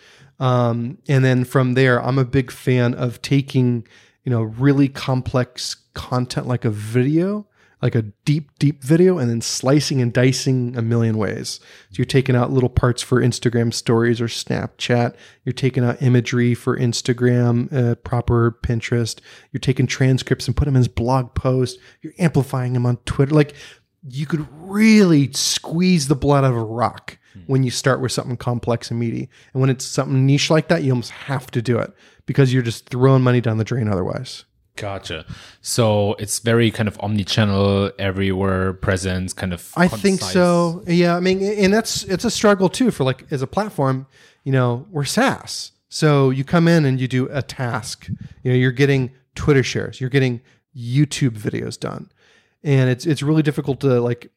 um, 0.41 0.97
and 1.08 1.23
then 1.23 1.45
from 1.45 1.75
there, 1.75 2.04
I'm 2.04 2.17
a 2.17 2.25
big 2.25 2.49
fan 2.51 2.95
of 2.95 3.21
taking, 3.21 3.88
you 4.23 4.32
know, 4.32 4.41
really 4.41 4.89
complex 4.89 5.75
content 5.93 6.47
like 6.47 6.65
a 6.65 6.71
video, 6.71 7.45
like 7.80 7.93
a 7.93 8.01
deep, 8.25 8.58
deep 8.58 8.84
video, 8.84 9.19
and 9.19 9.30
then 9.30 9.41
slicing 9.41 10.01
and 10.01 10.12
dicing 10.12 10.75
a 10.75 10.82
million 10.82 11.19
ways. 11.19 11.60
So 11.89 11.97
you're 11.97 12.06
taking 12.06 12.36
out 12.36 12.51
little 12.51 12.69
parts 12.69 13.04
for 13.04 13.21
Instagram 13.21 13.71
stories 13.71 14.19
or 14.19 14.25
Snapchat. 14.25 15.13
You're 15.45 15.54
taking 15.54 15.86
out 15.86 16.01
imagery 16.01 16.56
for 16.56 16.75
Instagram, 16.75 17.71
uh, 17.71 17.95
proper 17.95 18.58
Pinterest. 18.63 19.19
You're 19.51 19.60
taking 19.60 19.86
transcripts 19.86 20.47
and 20.47 20.58
put 20.58 20.65
them 20.65 20.75
as 20.75 20.88
blog 20.88 21.36
posts. 21.36 21.80
You're 22.01 22.13
amplifying 22.17 22.73
them 22.73 22.88
on 22.88 22.97
Twitter. 23.06 23.36
Like 23.36 23.54
you 24.10 24.25
could 24.25 24.47
really 24.51 25.32
squeeze 25.34 26.08
the 26.08 26.15
blood 26.15 26.43
out 26.43 26.49
of 26.51 26.58
a 26.58 26.63
rock 26.63 27.19
Hmm. 27.34 27.39
when 27.48 27.63
you 27.63 27.72
start 27.72 28.02
with 28.02 28.12
something 28.12 28.38
complex 28.38 28.91
and 28.91 29.00
meaty. 29.00 29.30
And 29.54 29.62
when 29.62 29.70
it's 29.70 29.86
something 29.86 30.26
niche 30.26 30.50
like 30.50 30.67
that, 30.67 30.84
you 30.84 30.91
almost 30.91 31.12
have 31.12 31.50
to 31.52 31.62
do 31.62 31.78
it 31.80 31.94
because 32.26 32.54
you're 32.54 32.62
just 32.62 32.89
throwing 32.89 33.22
money 33.22 33.41
down 33.41 33.58
the 33.58 33.63
drain 33.63 33.88
otherwise. 33.88 34.46
Gotcha. 34.76 35.26
So 35.62 36.13
it's 36.13 36.39
very 36.39 36.72
kind 36.72 36.88
of 36.88 36.98
omni-channel, 37.02 37.91
everywhere 38.00 38.74
presence, 38.74 39.34
kind 39.34 39.54
of. 39.54 39.72
I 39.76 39.88
concise. 39.88 40.02
think 40.02 40.22
so. 40.22 40.84
Yeah, 40.88 41.15
I 41.15 41.20
mean, 41.20 41.44
and 41.44 41.74
that's 41.74 42.04
it's 42.06 42.26
a 42.26 42.32
struggle 42.32 42.70
too 42.70 42.89
for 42.91 43.04
like 43.04 43.26
as 43.32 43.41
a 43.41 43.48
platform. 43.48 44.08
You 44.44 44.52
know, 44.54 44.88
we're 44.89 45.06
SaaS, 45.06 45.74
so 45.89 46.30
you 46.30 46.44
come 46.44 46.67
in 46.67 46.86
and 46.86 47.00
you 47.00 47.08
do 47.08 47.28
a 47.32 47.41
task. 47.41 48.08
You 48.44 48.52
know, 48.52 48.58
you're 48.58 48.72
getting 48.72 49.12
Twitter 49.36 49.62
shares, 49.62 50.02
you're 50.02 50.10
getting 50.10 50.41
YouTube 50.76 51.38
videos 51.38 51.80
done, 51.80 52.10
and 52.63 52.89
it's 52.89 53.06
it's 53.06 53.22
really 53.22 53.44
difficult 53.44 53.82
to 53.82 54.02
like 54.02 54.32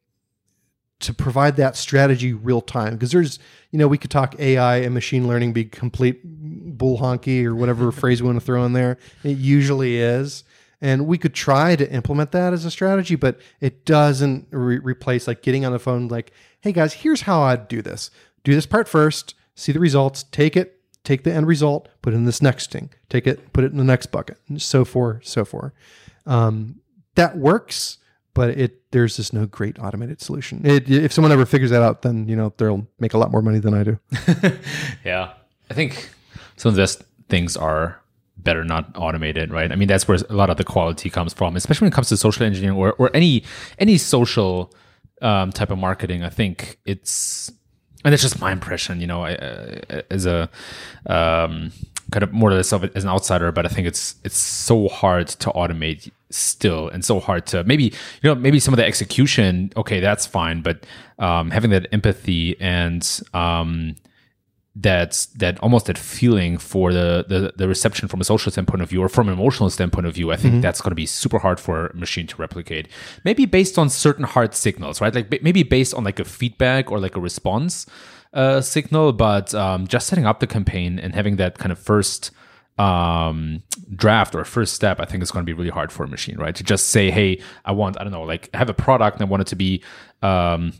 to 1.00 1.12
provide 1.12 1.56
that 1.56 1.76
strategy 1.76 2.32
real 2.32 2.60
time 2.60 2.94
because 2.94 3.10
there's 3.10 3.38
you 3.70 3.78
know 3.78 3.88
we 3.88 3.98
could 3.98 4.10
talk 4.10 4.38
AI 4.38 4.76
and 4.76 4.94
machine 4.94 5.26
learning 5.26 5.52
be 5.52 5.64
complete 5.64 6.20
bull 6.24 6.98
honky 6.98 7.44
or 7.44 7.54
whatever 7.54 7.90
phrase 7.92 8.22
we 8.22 8.26
want 8.26 8.38
to 8.38 8.44
throw 8.44 8.64
in 8.64 8.72
there. 8.72 8.98
It 9.22 9.38
usually 9.38 9.98
is. 9.98 10.44
And 10.80 11.06
we 11.06 11.16
could 11.16 11.32
try 11.32 11.76
to 11.76 11.90
implement 11.90 12.32
that 12.32 12.52
as 12.52 12.66
a 12.66 12.70
strategy, 12.70 13.14
but 13.14 13.40
it 13.60 13.86
doesn't 13.86 14.48
re- 14.50 14.78
replace 14.78 15.26
like 15.26 15.40
getting 15.40 15.64
on 15.64 15.72
the 15.72 15.78
phone, 15.78 16.08
like, 16.08 16.30
hey 16.60 16.72
guys, 16.72 16.92
here's 16.92 17.22
how 17.22 17.40
I'd 17.40 17.68
do 17.68 17.80
this. 17.80 18.10
Do 18.42 18.52
this 18.54 18.66
part 18.66 18.86
first, 18.86 19.34
see 19.54 19.72
the 19.72 19.80
results, 19.80 20.24
take 20.24 20.56
it, 20.56 20.80
take 21.02 21.24
the 21.24 21.32
end 21.32 21.46
result, 21.46 21.88
put 22.02 22.12
it 22.12 22.16
in 22.16 22.26
this 22.26 22.42
next 22.42 22.70
thing, 22.70 22.90
take 23.08 23.26
it, 23.26 23.52
put 23.54 23.64
it 23.64 23.72
in 23.72 23.78
the 23.78 23.84
next 23.84 24.06
bucket, 24.06 24.38
and 24.48 24.60
so 24.60 24.84
forth, 24.84 25.26
so 25.26 25.44
forth. 25.44 25.72
Um, 26.26 26.80
that 27.14 27.36
works 27.38 27.98
but 28.34 28.50
it 28.50 28.90
there's 28.90 29.16
just 29.16 29.32
no 29.32 29.46
great 29.46 29.78
automated 29.78 30.20
solution. 30.20 30.66
It, 30.66 30.90
if 30.90 31.12
someone 31.12 31.32
ever 31.32 31.46
figures 31.46 31.70
that 31.70 31.82
out, 31.82 32.02
then 32.02 32.28
you 32.28 32.36
know 32.36 32.52
they'll 32.56 32.86
make 32.98 33.14
a 33.14 33.18
lot 33.18 33.30
more 33.30 33.42
money 33.42 33.60
than 33.60 33.74
I 33.74 33.84
do. 33.84 33.98
yeah, 35.04 35.32
I 35.70 35.74
think 35.74 36.10
some 36.56 36.68
of 36.68 36.76
those 36.76 37.02
things 37.28 37.56
are 37.56 38.00
better 38.36 38.64
not 38.64 38.90
automated, 38.96 39.50
right? 39.50 39.72
I 39.72 39.76
mean, 39.76 39.88
that's 39.88 40.06
where 40.06 40.18
a 40.28 40.34
lot 40.34 40.50
of 40.50 40.56
the 40.56 40.64
quality 40.64 41.08
comes 41.08 41.32
from, 41.32 41.56
especially 41.56 41.86
when 41.86 41.92
it 41.92 41.94
comes 41.94 42.08
to 42.10 42.16
social 42.16 42.44
engineering 42.44 42.76
or, 42.76 42.92
or 42.94 43.10
any 43.14 43.44
any 43.78 43.96
social 43.96 44.72
um, 45.22 45.52
type 45.52 45.70
of 45.70 45.78
marketing. 45.78 46.22
I 46.22 46.30
think 46.30 46.78
it's 46.84 47.50
and 48.04 48.12
it's 48.12 48.22
just 48.22 48.40
my 48.40 48.52
impression, 48.52 49.00
you 49.00 49.06
know, 49.06 49.22
I, 49.22 49.34
uh, 49.34 50.02
as 50.10 50.26
a 50.26 50.50
um, 51.06 51.72
kind 52.10 52.22
of 52.22 52.32
more 52.32 52.50
or 52.50 52.54
less 52.54 52.72
of 52.72 52.84
it 52.84 52.92
as 52.94 53.04
an 53.04 53.10
outsider, 53.10 53.52
but 53.52 53.66
I 53.66 53.68
think 53.68 53.86
it's 53.86 54.16
it's 54.24 54.38
so 54.38 54.88
hard 54.88 55.28
to 55.28 55.50
automate 55.50 56.10
still, 56.30 56.88
and 56.88 57.04
so 57.04 57.20
hard 57.20 57.46
to 57.46 57.64
maybe 57.64 57.84
you 57.84 57.92
know 58.24 58.34
maybe 58.34 58.60
some 58.60 58.74
of 58.74 58.78
the 58.78 58.84
execution. 58.84 59.72
Okay, 59.76 60.00
that's 60.00 60.26
fine, 60.26 60.62
but 60.62 60.84
um, 61.18 61.50
having 61.50 61.70
that 61.70 61.86
empathy 61.92 62.56
and 62.60 63.20
um, 63.32 63.96
that 64.76 65.26
that 65.36 65.58
almost 65.60 65.86
that 65.86 65.96
feeling 65.96 66.58
for 66.58 66.92
the, 66.92 67.24
the 67.28 67.52
the 67.56 67.68
reception 67.68 68.08
from 68.08 68.20
a 68.20 68.24
social 68.24 68.50
standpoint 68.50 68.82
of 68.82 68.90
view 68.90 69.02
or 69.02 69.08
from 69.08 69.28
an 69.28 69.34
emotional 69.34 69.70
standpoint 69.70 70.06
of 70.06 70.14
view, 70.14 70.32
I 70.32 70.36
think 70.36 70.54
mm-hmm. 70.54 70.60
that's 70.62 70.80
going 70.80 70.90
to 70.90 70.96
be 70.96 71.06
super 71.06 71.38
hard 71.38 71.60
for 71.60 71.86
a 71.86 71.96
machine 71.96 72.26
to 72.26 72.36
replicate. 72.36 72.88
Maybe 73.24 73.46
based 73.46 73.78
on 73.78 73.88
certain 73.88 74.24
hard 74.24 74.54
signals, 74.54 75.00
right? 75.00 75.14
Like 75.14 75.42
maybe 75.42 75.62
based 75.62 75.94
on 75.94 76.04
like 76.04 76.18
a 76.18 76.24
feedback 76.24 76.90
or 76.90 76.98
like 76.98 77.16
a 77.16 77.20
response 77.20 77.86
uh, 78.34 78.60
signal, 78.60 79.12
but 79.12 79.54
um, 79.54 79.86
just 79.86 80.06
setting 80.06 80.26
up 80.26 80.40
the 80.40 80.46
campaign 80.46 80.98
and 80.98 81.14
having 81.14 81.36
that 81.36 81.58
kind 81.58 81.72
of 81.72 81.78
first 81.78 82.30
um 82.76 83.62
draft 83.94 84.34
or 84.34 84.44
first 84.44 84.74
step 84.74 84.98
i 84.98 85.04
think 85.04 85.22
is 85.22 85.30
going 85.30 85.46
to 85.46 85.46
be 85.46 85.52
really 85.52 85.70
hard 85.70 85.92
for 85.92 86.02
a 86.02 86.08
machine 86.08 86.36
right 86.38 86.56
to 86.56 86.64
just 86.64 86.88
say 86.88 87.08
hey 87.08 87.40
i 87.64 87.70
want 87.70 87.96
i 88.00 88.02
don't 88.02 88.12
know 88.12 88.24
like 88.24 88.52
have 88.52 88.68
a 88.68 88.74
product 88.74 89.16
and 89.16 89.24
i 89.24 89.30
want 89.30 89.40
it 89.40 89.46
to 89.46 89.54
be 89.54 89.80
um 90.22 90.72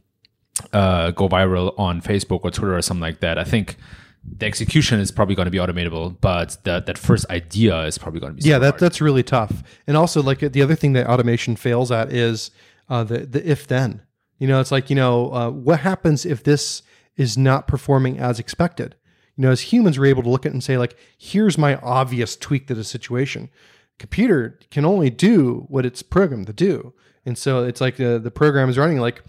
uh, 0.73 1.11
go 1.11 1.29
viral 1.29 1.75
on 1.79 2.01
Facebook 2.01 2.41
or 2.43 2.51
Twitter 2.51 2.77
or 2.77 2.83
something 2.83 3.03
like 3.03 3.21
that. 3.21 3.39
I 3.39 3.45
think 3.45 3.77
the 4.25 4.47
execution 4.47 5.01
is 5.01 5.11
probably 5.11 5.35
going 5.35 5.47
to 5.47 5.51
be 5.51 5.59
automatable, 5.59 6.17
but 6.21 6.57
that 6.65 6.87
that 6.87 6.97
first 6.97 7.27
idea 7.31 7.83
is 7.85 7.99
probably 7.99 8.21
going 8.21 8.37
to 8.37 8.43
be 8.43 8.49
yeah. 8.49 8.59
That 8.59 8.71
hard. 8.71 8.81
that's 8.81 9.01
really 9.01 9.23
tough. 9.23 9.63
And 9.87 9.97
also, 9.97 10.23
like 10.23 10.41
the 10.41 10.63
other 10.63 10.75
thing 10.75 10.93
that 10.95 11.07
automation 11.07 11.57
fails 11.57 11.91
at 11.91 12.13
is 12.13 12.51
uh, 12.89 13.05
the 13.05 13.19
the 13.19 13.49
if 13.49 13.67
then. 13.67 14.03
You 14.39 14.49
know, 14.49 14.61
it's 14.61 14.73
like 14.73 14.91
you 14.91 14.97
know 14.97 15.33
uh, 15.33 15.51
what 15.51 15.81
happens 15.81 16.25
if 16.25 16.43
this 16.43 16.83
is 17.17 17.39
not 17.39 17.69
performing 17.69 18.19
as 18.19 18.39
expected. 18.39 18.95
You 19.37 19.43
know, 19.43 19.51
as 19.51 19.73
humans, 19.73 19.99
we're 19.99 20.07
able 20.07 20.23
to 20.23 20.31
look 20.31 20.47
at 20.47 20.51
it 20.51 20.55
and 20.55 20.65
say 20.65 20.79
like, 20.79 20.97
here's 21.19 21.59
my 21.59 21.77
obvious 21.77 22.37
tweak 22.37 22.67
to 22.69 22.75
the 22.75 22.85
situation. 22.85 23.51
Computer 23.99 24.59
can 24.71 24.85
only 24.85 25.11
do 25.11 25.67
what 25.69 25.87
it's 25.87 26.03
programmed 26.03 26.47
to 26.49 26.53
do, 26.53 26.93
and 27.25 27.39
so 27.39 27.63
it's 27.65 27.81
like 27.81 27.97
the 27.97 28.19
the 28.19 28.31
program 28.31 28.69
is 28.69 28.77
running 28.77 28.99
like 28.99 29.23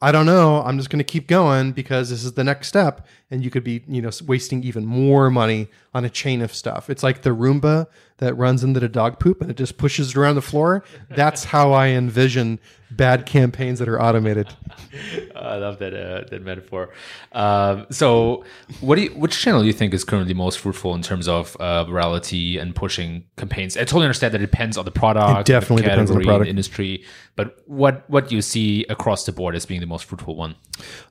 I 0.00 0.12
don't 0.12 0.26
know. 0.26 0.62
I'm 0.62 0.76
just 0.76 0.90
going 0.90 0.98
to 0.98 1.04
keep 1.04 1.26
going 1.26 1.72
because 1.72 2.10
this 2.10 2.22
is 2.22 2.32
the 2.34 2.44
next 2.44 2.68
step. 2.68 3.06
And 3.30 3.42
you 3.42 3.50
could 3.50 3.64
be, 3.64 3.82
you 3.88 4.00
know, 4.00 4.10
wasting 4.24 4.62
even 4.62 4.86
more 4.86 5.30
money 5.30 5.68
on 5.92 6.04
a 6.04 6.10
chain 6.10 6.42
of 6.42 6.54
stuff. 6.54 6.88
It's 6.88 7.02
like 7.02 7.22
the 7.22 7.30
Roomba 7.30 7.88
that 8.18 8.34
runs 8.34 8.64
into 8.64 8.80
the 8.80 8.88
dog 8.88 9.18
poop 9.18 9.40
and 9.40 9.50
it 9.50 9.56
just 9.56 9.76
pushes 9.76 10.10
it 10.10 10.16
around 10.16 10.36
the 10.36 10.42
floor. 10.42 10.84
That's 11.10 11.44
how 11.44 11.72
I 11.72 11.88
envision 11.88 12.60
bad 12.90 13.26
campaigns 13.26 13.78
that 13.78 13.88
are 13.88 14.00
automated. 14.00 14.48
I 15.36 15.56
love 15.56 15.78
that 15.80 15.92
uh, 15.92 16.24
that 16.30 16.42
metaphor. 16.42 16.90
Um, 17.32 17.86
so, 17.90 18.44
what 18.80 18.96
do 18.96 19.02
you, 19.02 19.10
which 19.10 19.38
channel 19.38 19.60
do 19.60 19.66
you 19.66 19.72
think 19.72 19.92
is 19.92 20.04
currently 20.04 20.34
most 20.34 20.58
fruitful 20.58 20.94
in 20.94 21.02
terms 21.02 21.28
of 21.28 21.56
uh, 21.60 21.84
virality 21.84 22.60
and 22.60 22.74
pushing 22.74 23.24
campaigns? 23.36 23.76
I 23.76 23.80
totally 23.80 24.04
understand 24.04 24.34
that 24.34 24.40
it 24.40 24.50
depends 24.50 24.78
on 24.78 24.84
the 24.84 24.90
product, 24.90 25.40
it 25.48 25.52
definitely 25.52 25.82
the 25.82 25.90
depends 25.90 26.10
on 26.10 26.18
the 26.18 26.24
product, 26.24 26.48
industry. 26.48 27.04
But 27.34 27.58
what 27.66 28.08
what 28.08 28.28
do 28.28 28.36
you 28.36 28.42
see 28.42 28.86
across 28.88 29.26
the 29.26 29.32
board 29.32 29.54
as 29.54 29.66
being 29.66 29.80
the 29.80 29.86
most 29.86 30.04
fruitful 30.04 30.36
one? 30.36 30.54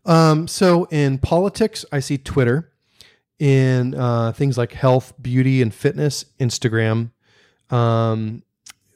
Um, 0.05 0.47
so, 0.47 0.85
in 0.85 1.17
politics, 1.17 1.85
I 1.91 1.99
see 2.05 2.17
Twitter. 2.17 2.71
In 3.37 3.93
uh, 3.95 4.31
things 4.31 4.57
like 4.57 4.71
health, 4.71 5.13
beauty, 5.21 5.61
and 5.61 5.73
fitness, 5.73 6.23
Instagram. 6.39 7.11
Um, 7.69 8.43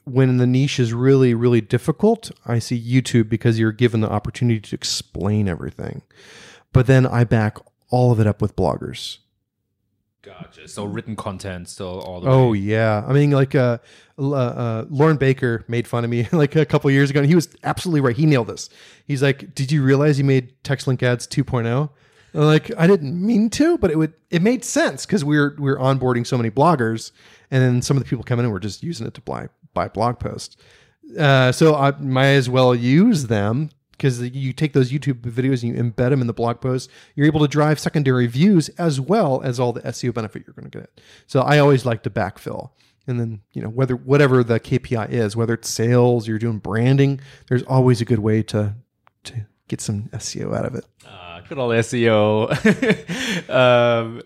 when 0.05 0.37
the 0.37 0.47
niche 0.47 0.79
is 0.79 0.93
really, 0.93 1.33
really 1.33 1.61
difficult, 1.61 2.31
I 2.45 2.59
see 2.59 2.81
YouTube 2.81 3.27
because 3.27 3.59
you're 3.59 3.73
given 3.73 3.99
the 4.01 4.09
opportunity 4.09 4.61
to 4.61 4.75
explain 4.75 5.47
everything. 5.49 6.03
But 6.71 6.87
then 6.87 7.05
I 7.05 7.25
back 7.25 7.57
all 7.89 8.11
of 8.11 8.19
it 8.19 8.27
up 8.27 8.41
with 8.41 8.55
bloggers. 8.55 9.17
Gotcha. 10.21 10.67
So 10.67 10.83
written 10.83 11.15
content 11.15 11.69
still 11.69 12.01
all 12.01 12.21
the 12.21 12.29
oh, 12.29 12.51
way. 12.51 12.59
yeah. 12.59 13.05
I 13.07 13.13
mean, 13.13 13.31
like 13.31 13.55
uh, 13.55 13.77
uh, 14.17 14.33
uh, 14.33 14.85
Loren 14.89 15.17
Baker 15.17 15.63
made 15.67 15.87
fun 15.87 16.03
of 16.03 16.09
me 16.09 16.27
like 16.31 16.55
a 16.55 16.65
couple 16.65 16.91
years 16.91 17.09
ago, 17.09 17.21
and 17.21 17.29
he 17.29 17.35
was 17.35 17.49
absolutely 17.63 18.01
right. 18.01 18.15
He 18.15 18.25
nailed 18.25 18.47
this. 18.47 18.69
He's 19.05 19.23
like, 19.23 19.55
"Did 19.55 19.71
you 19.71 19.81
realize 19.81 20.17
you 20.17 20.25
made 20.25 20.61
text 20.63 20.87
link 20.87 21.01
ads 21.01 21.25
2.0?" 21.25 21.89
Like, 22.33 22.71
I 22.77 22.87
didn't 22.87 23.19
mean 23.25 23.49
to, 23.51 23.77
but 23.77 23.91
it 23.91 23.97
would 23.97 24.13
it 24.29 24.41
made 24.41 24.63
sense 24.63 25.05
because 25.05 25.25
we 25.25 25.37
we're 25.37 25.55
we 25.55 25.71
we're 25.71 25.77
onboarding 25.77 26.25
so 26.25 26.37
many 26.37 26.49
bloggers, 26.49 27.11
and 27.51 27.61
then 27.61 27.81
some 27.81 27.97
of 27.97 28.03
the 28.03 28.09
people 28.09 28.23
coming 28.23 28.45
in 28.45 28.51
were 28.51 28.59
just 28.59 28.83
using 28.83 29.07
it 29.07 29.13
to 29.15 29.21
buy 29.21 29.49
buy 29.73 29.87
blog 29.87 30.19
posts. 30.19 30.57
Uh, 31.17 31.51
so 31.51 31.75
I 31.75 31.91
might 31.91 32.33
as 32.33 32.49
well 32.49 32.75
use 32.75 33.27
them 33.27 33.69
because 33.91 34.21
you 34.21 34.53
take 34.53 34.73
those 34.73 34.91
YouTube 34.91 35.21
videos 35.21 35.61
and 35.61 35.75
you 35.75 35.83
embed 35.83 36.09
them 36.09 36.21
in 36.21 36.27
the 36.27 36.33
blog 36.33 36.61
post. 36.61 36.89
You're 37.15 37.27
able 37.27 37.41
to 37.41 37.47
drive 37.47 37.79
secondary 37.79 38.27
views 38.27 38.69
as 38.69 38.99
well 38.99 39.41
as 39.43 39.59
all 39.59 39.73
the 39.73 39.81
SEO 39.81 40.13
benefit 40.13 40.43
you're 40.47 40.53
going 40.53 40.69
to 40.69 40.79
get. 40.79 41.01
So 41.27 41.41
I 41.41 41.59
always 41.59 41.85
like 41.85 42.03
to 42.03 42.09
backfill. 42.09 42.69
And 43.07 43.19
then, 43.19 43.41
you 43.53 43.61
know, 43.61 43.69
whether 43.69 43.95
whatever 43.95 44.43
the 44.43 44.59
KPI 44.59 45.09
is, 45.09 45.35
whether 45.35 45.55
it's 45.55 45.69
sales, 45.69 46.27
you're 46.27 46.37
doing 46.39 46.59
branding, 46.59 47.19
there's 47.47 47.63
always 47.63 48.01
a 48.01 48.05
good 48.05 48.19
way 48.19 48.43
to 48.43 48.75
to 49.25 49.47
get 49.67 49.81
some 49.81 50.03
SEO 50.13 50.55
out 50.55 50.65
of 50.65 50.75
it. 50.75 50.85
Uh, 51.05 51.28
good 51.49 51.57
old 51.57 51.73
SEO. 51.73 53.49
um, 53.49 54.21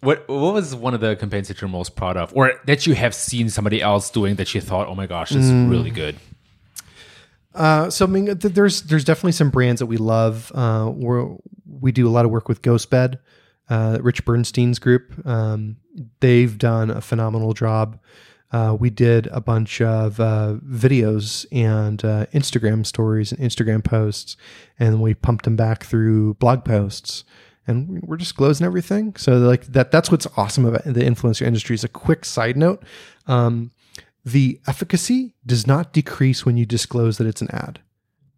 what 0.00 0.28
what 0.28 0.54
was 0.54 0.74
one 0.74 0.94
of 0.94 1.00
the 1.00 1.16
campaigns 1.16 1.48
that 1.48 1.60
you're 1.60 1.68
most 1.68 1.96
proud 1.96 2.16
of, 2.16 2.32
or 2.36 2.52
that 2.66 2.86
you 2.86 2.94
have 2.94 3.14
seen 3.14 3.50
somebody 3.50 3.82
else 3.82 4.10
doing 4.10 4.36
that 4.36 4.54
you 4.54 4.60
thought, 4.60 4.86
oh 4.86 4.94
my 4.94 5.06
gosh, 5.06 5.30
this 5.30 5.46
mm. 5.46 5.64
is 5.64 5.70
really 5.70 5.90
good? 5.90 6.16
Uh, 7.54 7.90
so 7.90 8.04
I 8.04 8.08
mean, 8.08 8.26
th- 8.26 8.54
there's 8.54 8.82
there's 8.82 9.04
definitely 9.04 9.32
some 9.32 9.50
brands 9.50 9.80
that 9.80 9.86
we 9.86 9.96
love. 9.96 10.52
Uh, 10.54 10.92
we 10.94 11.36
we 11.66 11.92
do 11.92 12.06
a 12.06 12.10
lot 12.10 12.24
of 12.24 12.30
work 12.30 12.48
with 12.48 12.62
Ghostbed, 12.62 13.18
uh, 13.68 13.98
Rich 14.00 14.24
Bernstein's 14.24 14.78
group. 14.78 15.26
Um, 15.26 15.78
they've 16.20 16.56
done 16.56 16.90
a 16.90 17.00
phenomenal 17.00 17.54
job. 17.54 17.98
Uh, 18.50 18.76
we 18.78 18.88
did 18.88 19.26
a 19.28 19.40
bunch 19.40 19.80
of 19.80 20.18
uh, 20.20 20.54
videos 20.66 21.44
and 21.52 22.02
uh, 22.04 22.26
Instagram 22.32 22.86
stories 22.86 23.30
and 23.30 23.40
Instagram 23.40 23.84
posts, 23.84 24.36
and 24.78 25.02
we 25.02 25.14
pumped 25.14 25.44
them 25.44 25.56
back 25.56 25.84
through 25.84 26.34
blog 26.34 26.64
posts 26.64 27.24
and 27.68 28.02
we're 28.02 28.16
disclosing 28.16 28.66
everything. 28.66 29.14
So 29.16 29.36
like 29.36 29.66
that 29.66 29.92
that's 29.92 30.10
what's 30.10 30.26
awesome 30.36 30.64
about 30.64 30.84
the 30.84 31.02
influencer 31.02 31.42
industry. 31.42 31.74
Is 31.74 31.84
a 31.84 31.88
quick 31.88 32.24
side 32.24 32.56
note. 32.56 32.82
Um, 33.26 33.70
the 34.24 34.60
efficacy 34.66 35.34
does 35.46 35.66
not 35.66 35.92
decrease 35.92 36.44
when 36.44 36.56
you 36.56 36.66
disclose 36.66 37.18
that 37.18 37.26
it's 37.26 37.42
an 37.42 37.50
ad. 37.52 37.80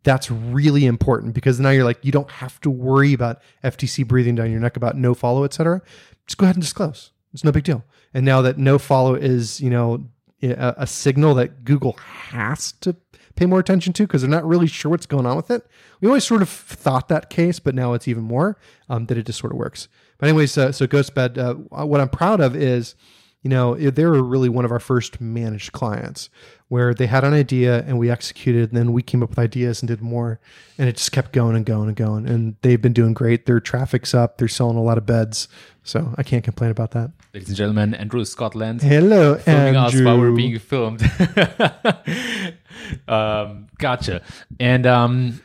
That's 0.03 0.31
really 0.31 0.85
important 0.85 1.35
because 1.35 1.61
now 1.61 1.70
you're 1.70 1.85
like 1.85 2.05
you 2.05 2.12
don't 2.12 2.31
have 2.31 2.61
to 2.62 2.70
worry 2.70 3.12
about 3.12 3.40
FTC 3.62 4.07
breathing 4.07 4.35
down 4.35 4.51
your 4.51 4.61
neck 4.61 4.77
about 4.77 4.96
no 4.96 5.14
follow, 5.14 5.44
etc. 5.44 5.81
Just 6.27 6.37
go 6.37 6.44
ahead 6.44 6.57
and 6.57 6.62
disclose. 6.62 7.12
It's 7.33 7.44
no 7.44 7.53
big 7.53 7.64
deal. 7.64 7.85
And 8.12 8.25
now 8.25 8.42
that 8.42 8.59
no 8.59 8.79
follow 8.79 9.14
is 9.14 9.61
you 9.61 9.70
know 9.70 10.07
a, 10.42 10.75
a 10.79 10.87
signal 10.87 11.35
that 11.35 11.64
Google 11.64 11.92
has 11.92 12.73
to 12.81 12.96
pay 13.37 13.46
more 13.46 13.59
attention 13.59 13.92
to 13.94 14.07
because 14.07 14.23
they're 14.23 14.31
not 14.31 14.46
really 14.46 14.66
sure 14.66 14.90
what's 14.90 15.07
going 15.07 15.27
on 15.27 15.37
with 15.37 15.51
it. 15.51 15.66
We 16.01 16.09
always 16.09 16.25
sort 16.25 16.42
of 16.42 16.49
thought 16.49 17.09
that 17.09 17.31
case, 17.31 17.59
but 17.59 17.75
now 17.75 17.94
it's 17.94 18.09
even 18.09 18.23
more 18.23 18.59
um, 18.88 19.07
that 19.07 19.16
it 19.16 19.27
just 19.27 19.38
sort 19.38 19.53
of 19.53 19.59
works. 19.59 19.88
But 20.18 20.29
anyways, 20.29 20.59
uh, 20.59 20.73
so 20.73 20.87
Ghostbed, 20.87 21.38
uh, 21.38 21.87
what 21.87 22.01
I'm 22.01 22.09
proud 22.09 22.40
of 22.40 22.55
is, 22.55 22.94
you 23.42 23.48
know, 23.48 23.74
they 23.74 24.05
were 24.05 24.22
really 24.22 24.50
one 24.50 24.66
of 24.66 24.70
our 24.70 24.79
first 24.79 25.20
managed 25.20 25.72
clients 25.72 26.29
where 26.68 26.92
they 26.92 27.07
had 27.07 27.24
an 27.24 27.33
idea 27.33 27.83
and 27.87 27.98
we 27.98 28.11
executed, 28.11 28.70
and 28.70 28.79
then 28.79 28.92
we 28.92 29.03
came 29.03 29.22
up 29.22 29.31
with 29.31 29.38
ideas 29.38 29.81
and 29.81 29.88
did 29.88 30.03
more, 30.03 30.38
and 30.76 30.88
it 30.88 30.96
just 30.96 31.11
kept 31.11 31.33
going 31.33 31.57
and 31.57 31.64
going 31.64 31.88
and 31.88 31.96
going. 31.96 32.29
And 32.29 32.57
they've 32.61 32.81
been 32.81 32.92
doing 32.92 33.14
great. 33.14 33.46
Their 33.46 33.59
traffic's 33.59 34.12
up. 34.12 34.37
They're 34.37 34.46
selling 34.46 34.76
a 34.76 34.83
lot 34.83 34.98
of 34.98 35.07
beds, 35.07 35.48
so 35.83 36.14
I 36.18 36.22
can't 36.22 36.44
complain 36.44 36.70
about 36.70 36.90
that. 36.90 37.12
Ladies 37.33 37.48
and 37.48 37.57
gentlemen, 37.57 37.94
Andrew 37.94 38.24
Scotland. 38.26 38.83
Hello, 38.83 39.37
filming 39.37 39.74
Andrew. 39.74 40.00
us 40.00 40.05
while 40.05 40.18
we're 40.18 40.33
being 40.33 40.59
filmed. 40.59 41.03
um, 43.09 43.68
gotcha. 43.79 44.20
And 44.61 44.87
um, 44.87 45.40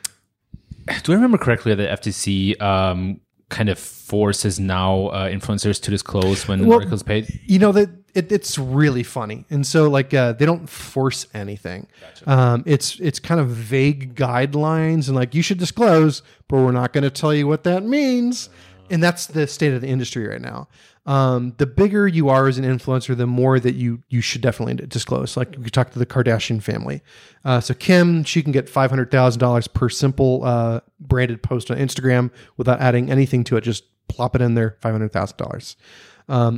do 1.04 1.14
I 1.14 1.16
remember 1.16 1.38
correctly 1.38 1.74
that 1.74 2.04
the 2.04 2.12
FTC 2.12 2.62
um, 2.62 3.22
kind 3.50 3.70
of 3.70 3.78
forces 3.78 4.60
now 4.60 5.08
uh, 5.08 5.30
influencers 5.30 5.82
to 5.82 5.92
disclose 5.92 6.48
when 6.48 6.66
well, 6.66 6.78
articles 6.78 7.04
paid? 7.04 7.40
You 7.46 7.60
know 7.60 7.72
that 7.72 7.90
it, 8.14 8.32
it's 8.32 8.58
really 8.58 9.04
funny, 9.04 9.46
and 9.50 9.66
so 9.66 9.90
like 9.90 10.14
uh, 10.14 10.34
they 10.34 10.46
don't 10.46 10.70
force 10.70 11.28
anything. 11.34 11.88
Gotcha. 12.02 12.32
Um, 12.32 12.64
it's 12.66 13.00
it's 13.00 13.20
kind 13.20 13.40
of 13.40 13.48
vague 13.50 14.16
guidelines, 14.16 15.08
and 15.08 15.16
like 15.16 15.36
you 15.36 15.42
should 15.42 15.60
disclose, 15.60 16.22
but 16.48 16.58
we're 16.58 16.72
not 16.72 16.94
going 16.94 17.04
to 17.04 17.10
tell 17.10 17.34
you 17.34 17.48
what 17.48 17.64
that 17.64 17.84
means. 17.84 18.48
Uh, 18.48 18.52
and 18.90 19.04
that's 19.04 19.28
the 19.28 19.48
state 19.48 19.74
of 19.74 19.82
the 19.82 19.88
industry 19.88 20.28
right 20.28 20.42
now. 20.42 20.68
Um, 21.06 21.54
the 21.58 21.68
bigger 21.68 22.08
you 22.08 22.30
are 22.30 22.48
as 22.48 22.58
an 22.58 22.66
influencer, 22.66 23.16
the 23.16 23.28
more 23.28 23.60
that 23.60 23.76
you 23.76 24.02
you 24.10 24.22
should 24.22 24.42
definitely 24.42 24.76
disclose. 24.88 25.38
Like 25.38 25.56
we 25.60 25.70
talked 25.70 25.94
to 25.94 26.00
the 26.00 26.06
Kardashian 26.06 26.64
family. 26.64 27.02
Uh, 27.44 27.60
so 27.60 27.74
Kim, 27.74 28.24
she 28.24 28.42
can 28.42 28.52
get 28.52 28.68
five 28.68 28.90
hundred 28.90 29.12
thousand 29.12 29.40
dollars 29.40 29.68
per 29.68 29.88
simple 29.90 30.44
uh, 30.44 30.80
branded 31.00 31.44
post 31.44 31.70
on 31.70 31.78
Instagram 31.78 32.32
without 32.58 32.80
adding 32.80 33.12
anything 33.12 33.44
to 33.46 33.58
it. 33.58 33.62
Just 33.62 33.84
plop 34.08 34.36
it 34.36 34.42
in 34.42 34.56
there, 34.56 34.78
five 34.82 34.94
hundred 34.94 35.14
thousand 35.14 35.40
um, 35.42 35.48
dollars. 35.48 35.76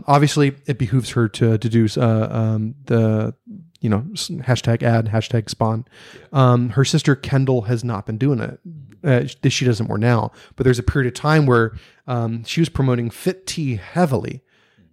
Obviously, 0.07 0.55
it 0.65 0.77
behooves 0.77 1.09
her 1.11 1.27
to 1.27 1.57
to 1.57 1.69
do 1.69 1.87
uh, 1.97 2.27
um, 2.31 2.75
the 2.85 3.33
you 3.81 3.89
know 3.89 4.01
hashtag 4.43 4.81
ad 4.81 5.07
hashtag 5.07 5.49
spon. 5.49 5.85
Um, 6.31 6.69
her 6.69 6.85
sister 6.85 7.15
Kendall 7.15 7.63
has 7.63 7.83
not 7.83 8.05
been 8.05 8.17
doing 8.17 8.39
it. 8.39 8.59
Uh, 9.03 9.49
she 9.49 9.65
doesn't 9.65 9.87
more 9.87 9.97
now, 9.97 10.31
but 10.55 10.63
there's 10.63 10.79
a 10.79 10.83
period 10.83 11.07
of 11.07 11.13
time 11.13 11.45
where 11.45 11.77
um, 12.07 12.43
she 12.45 12.61
was 12.61 12.69
promoting 12.69 13.09
Fit 13.09 13.45
Tea 13.45 13.75
heavily. 13.75 14.43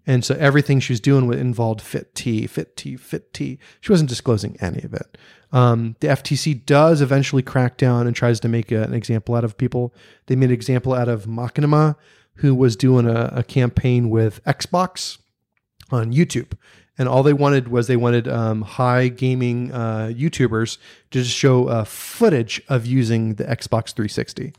And 0.07 0.25
so 0.25 0.35
everything 0.39 0.81
she 0.81 0.93
was 0.93 1.01
doing 1.01 1.33
involved 1.33 1.81
fit 1.81 2.15
tea, 2.15 2.47
fit 2.47 2.77
tea, 2.77 2.97
fit 2.97 3.33
tea. 3.33 3.59
She 3.81 3.91
wasn't 3.91 4.11
disclosing 4.11 4.57
any 4.61 4.83
of 4.83 4.93
it. 4.93 5.17
Um, 5.51 5.97
the 6.01 6.09
FTC 6.09 6.67
does 6.67 7.01
eventually 7.01 7.43
crack 7.43 7.79
down 7.79 8.07
and 8.07 8.15
tries 8.15 8.41
to 8.41 8.49
make 8.49 8.71
a, 8.71 8.83
an 8.83 8.93
example 8.93 9.35
out 9.35 9.45
of 9.45 9.57
people. 9.57 9.95
They 10.27 10.37
made 10.37 10.51
an 10.51 10.55
example 10.55 10.93
out 10.93 11.09
of 11.09 11.25
Machinima, 11.25 11.97
who 12.37 12.55
was 12.55 12.77
doing 12.77 13.07
a, 13.07 13.33
a 13.33 13.43
campaign 13.43 14.11
with 14.11 14.45
Xbox 14.45 15.19
on 15.91 16.13
YouTube. 16.13 16.53
And 16.99 17.09
all 17.09 17.23
they 17.23 17.33
wanted 17.33 17.69
was 17.69 17.87
they 17.87 17.97
wanted 17.97 18.29
um, 18.29 18.63
high 18.63 19.09
gaming 19.09 19.73
uh, 19.73 20.13
YouTubers 20.15 20.79
to 21.11 21.23
just 21.23 21.35
show 21.35 21.69
uh, 21.69 21.85
footage 21.85 22.63
of 22.69 22.85
using 22.87 23.35
the 23.35 23.45
Xbox 23.45 23.93
360. 23.95 24.53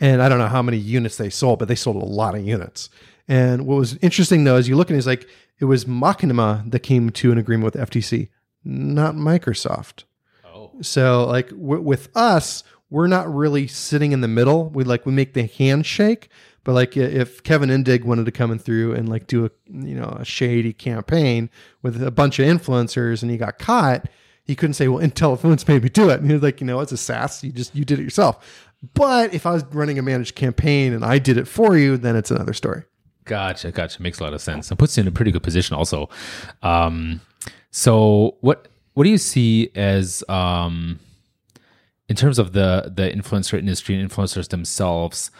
And 0.00 0.22
I 0.22 0.28
don't 0.28 0.38
know 0.38 0.48
how 0.48 0.62
many 0.62 0.78
units 0.78 1.16
they 1.16 1.30
sold, 1.30 1.58
but 1.58 1.68
they 1.68 1.74
sold 1.74 1.96
a 1.96 2.04
lot 2.04 2.34
of 2.34 2.44
units. 2.44 2.90
And 3.28 3.66
what 3.66 3.76
was 3.76 3.96
interesting 4.02 4.44
though 4.44 4.56
is 4.56 4.68
you 4.68 4.76
look 4.76 4.90
at 4.90 4.94
it, 4.94 4.98
it's 4.98 5.06
like 5.06 5.28
it 5.58 5.66
was 5.66 5.84
Machinima 5.84 6.70
that 6.70 6.80
came 6.80 7.10
to 7.10 7.32
an 7.32 7.38
agreement 7.38 7.72
with 7.74 7.88
FTC, 7.88 8.28
not 8.64 9.14
Microsoft. 9.14 10.04
Oh. 10.44 10.72
So 10.80 11.24
like 11.26 11.50
w- 11.50 11.80
with 11.80 12.08
us, 12.16 12.64
we're 12.90 13.06
not 13.06 13.32
really 13.32 13.66
sitting 13.66 14.12
in 14.12 14.20
the 14.20 14.28
middle. 14.28 14.68
We 14.68 14.84
like 14.84 15.06
we 15.06 15.12
make 15.12 15.34
the 15.34 15.46
handshake, 15.46 16.28
but 16.64 16.72
like 16.72 16.96
if 16.96 17.42
Kevin 17.42 17.70
Indig 17.70 18.04
wanted 18.04 18.26
to 18.26 18.32
come 18.32 18.50
in 18.50 18.58
through 18.58 18.94
and 18.94 19.08
like 19.08 19.26
do 19.26 19.46
a 19.46 19.50
you 19.70 19.94
know 19.94 20.16
a 20.18 20.24
shady 20.24 20.72
campaign 20.72 21.48
with 21.80 22.02
a 22.02 22.10
bunch 22.10 22.38
of 22.38 22.46
influencers 22.46 23.22
and 23.22 23.30
he 23.30 23.38
got 23.38 23.58
caught, 23.58 24.08
he 24.44 24.54
couldn't 24.54 24.74
say, 24.74 24.88
"Well, 24.88 25.02
IntelliFluence 25.02 25.66
made 25.68 25.82
me 25.82 25.88
do 25.88 26.10
it." 26.10 26.20
And 26.20 26.28
he 26.28 26.34
was 26.34 26.42
like, 26.42 26.60
"You 26.60 26.66
know, 26.66 26.80
it's 26.80 26.92
a 26.92 26.96
SaaS. 26.96 27.42
You 27.42 27.52
just 27.52 27.74
you 27.74 27.84
did 27.84 27.98
it 27.98 28.02
yourself." 28.02 28.68
But 28.94 29.32
if 29.32 29.46
I 29.46 29.52
was 29.52 29.64
running 29.66 29.98
a 29.98 30.02
managed 30.02 30.34
campaign 30.34 30.92
and 30.92 31.04
I 31.04 31.18
did 31.18 31.38
it 31.38 31.46
for 31.46 31.76
you, 31.76 31.96
then 31.96 32.16
it's 32.16 32.30
another 32.30 32.52
story. 32.52 32.82
Gotcha, 33.24 33.70
gotcha. 33.70 34.02
Makes 34.02 34.18
a 34.18 34.24
lot 34.24 34.34
of 34.34 34.40
sense. 34.40 34.70
And 34.70 34.78
puts 34.78 34.96
you 34.96 35.02
in 35.02 35.08
a 35.08 35.12
pretty 35.12 35.30
good 35.30 35.42
position 35.44 35.76
also. 35.76 36.08
Um, 36.62 37.20
so 37.70 38.36
what 38.40 38.68
what 38.94 39.04
do 39.04 39.10
you 39.10 39.18
see 39.18 39.70
as 39.74 40.24
um, 40.28 40.98
in 42.08 42.16
terms 42.16 42.38
of 42.38 42.52
the 42.52 42.92
the 42.94 43.10
influencer 43.10 43.58
industry 43.58 43.98
and 43.98 44.10
influencers 44.10 44.48
themselves? 44.48 45.30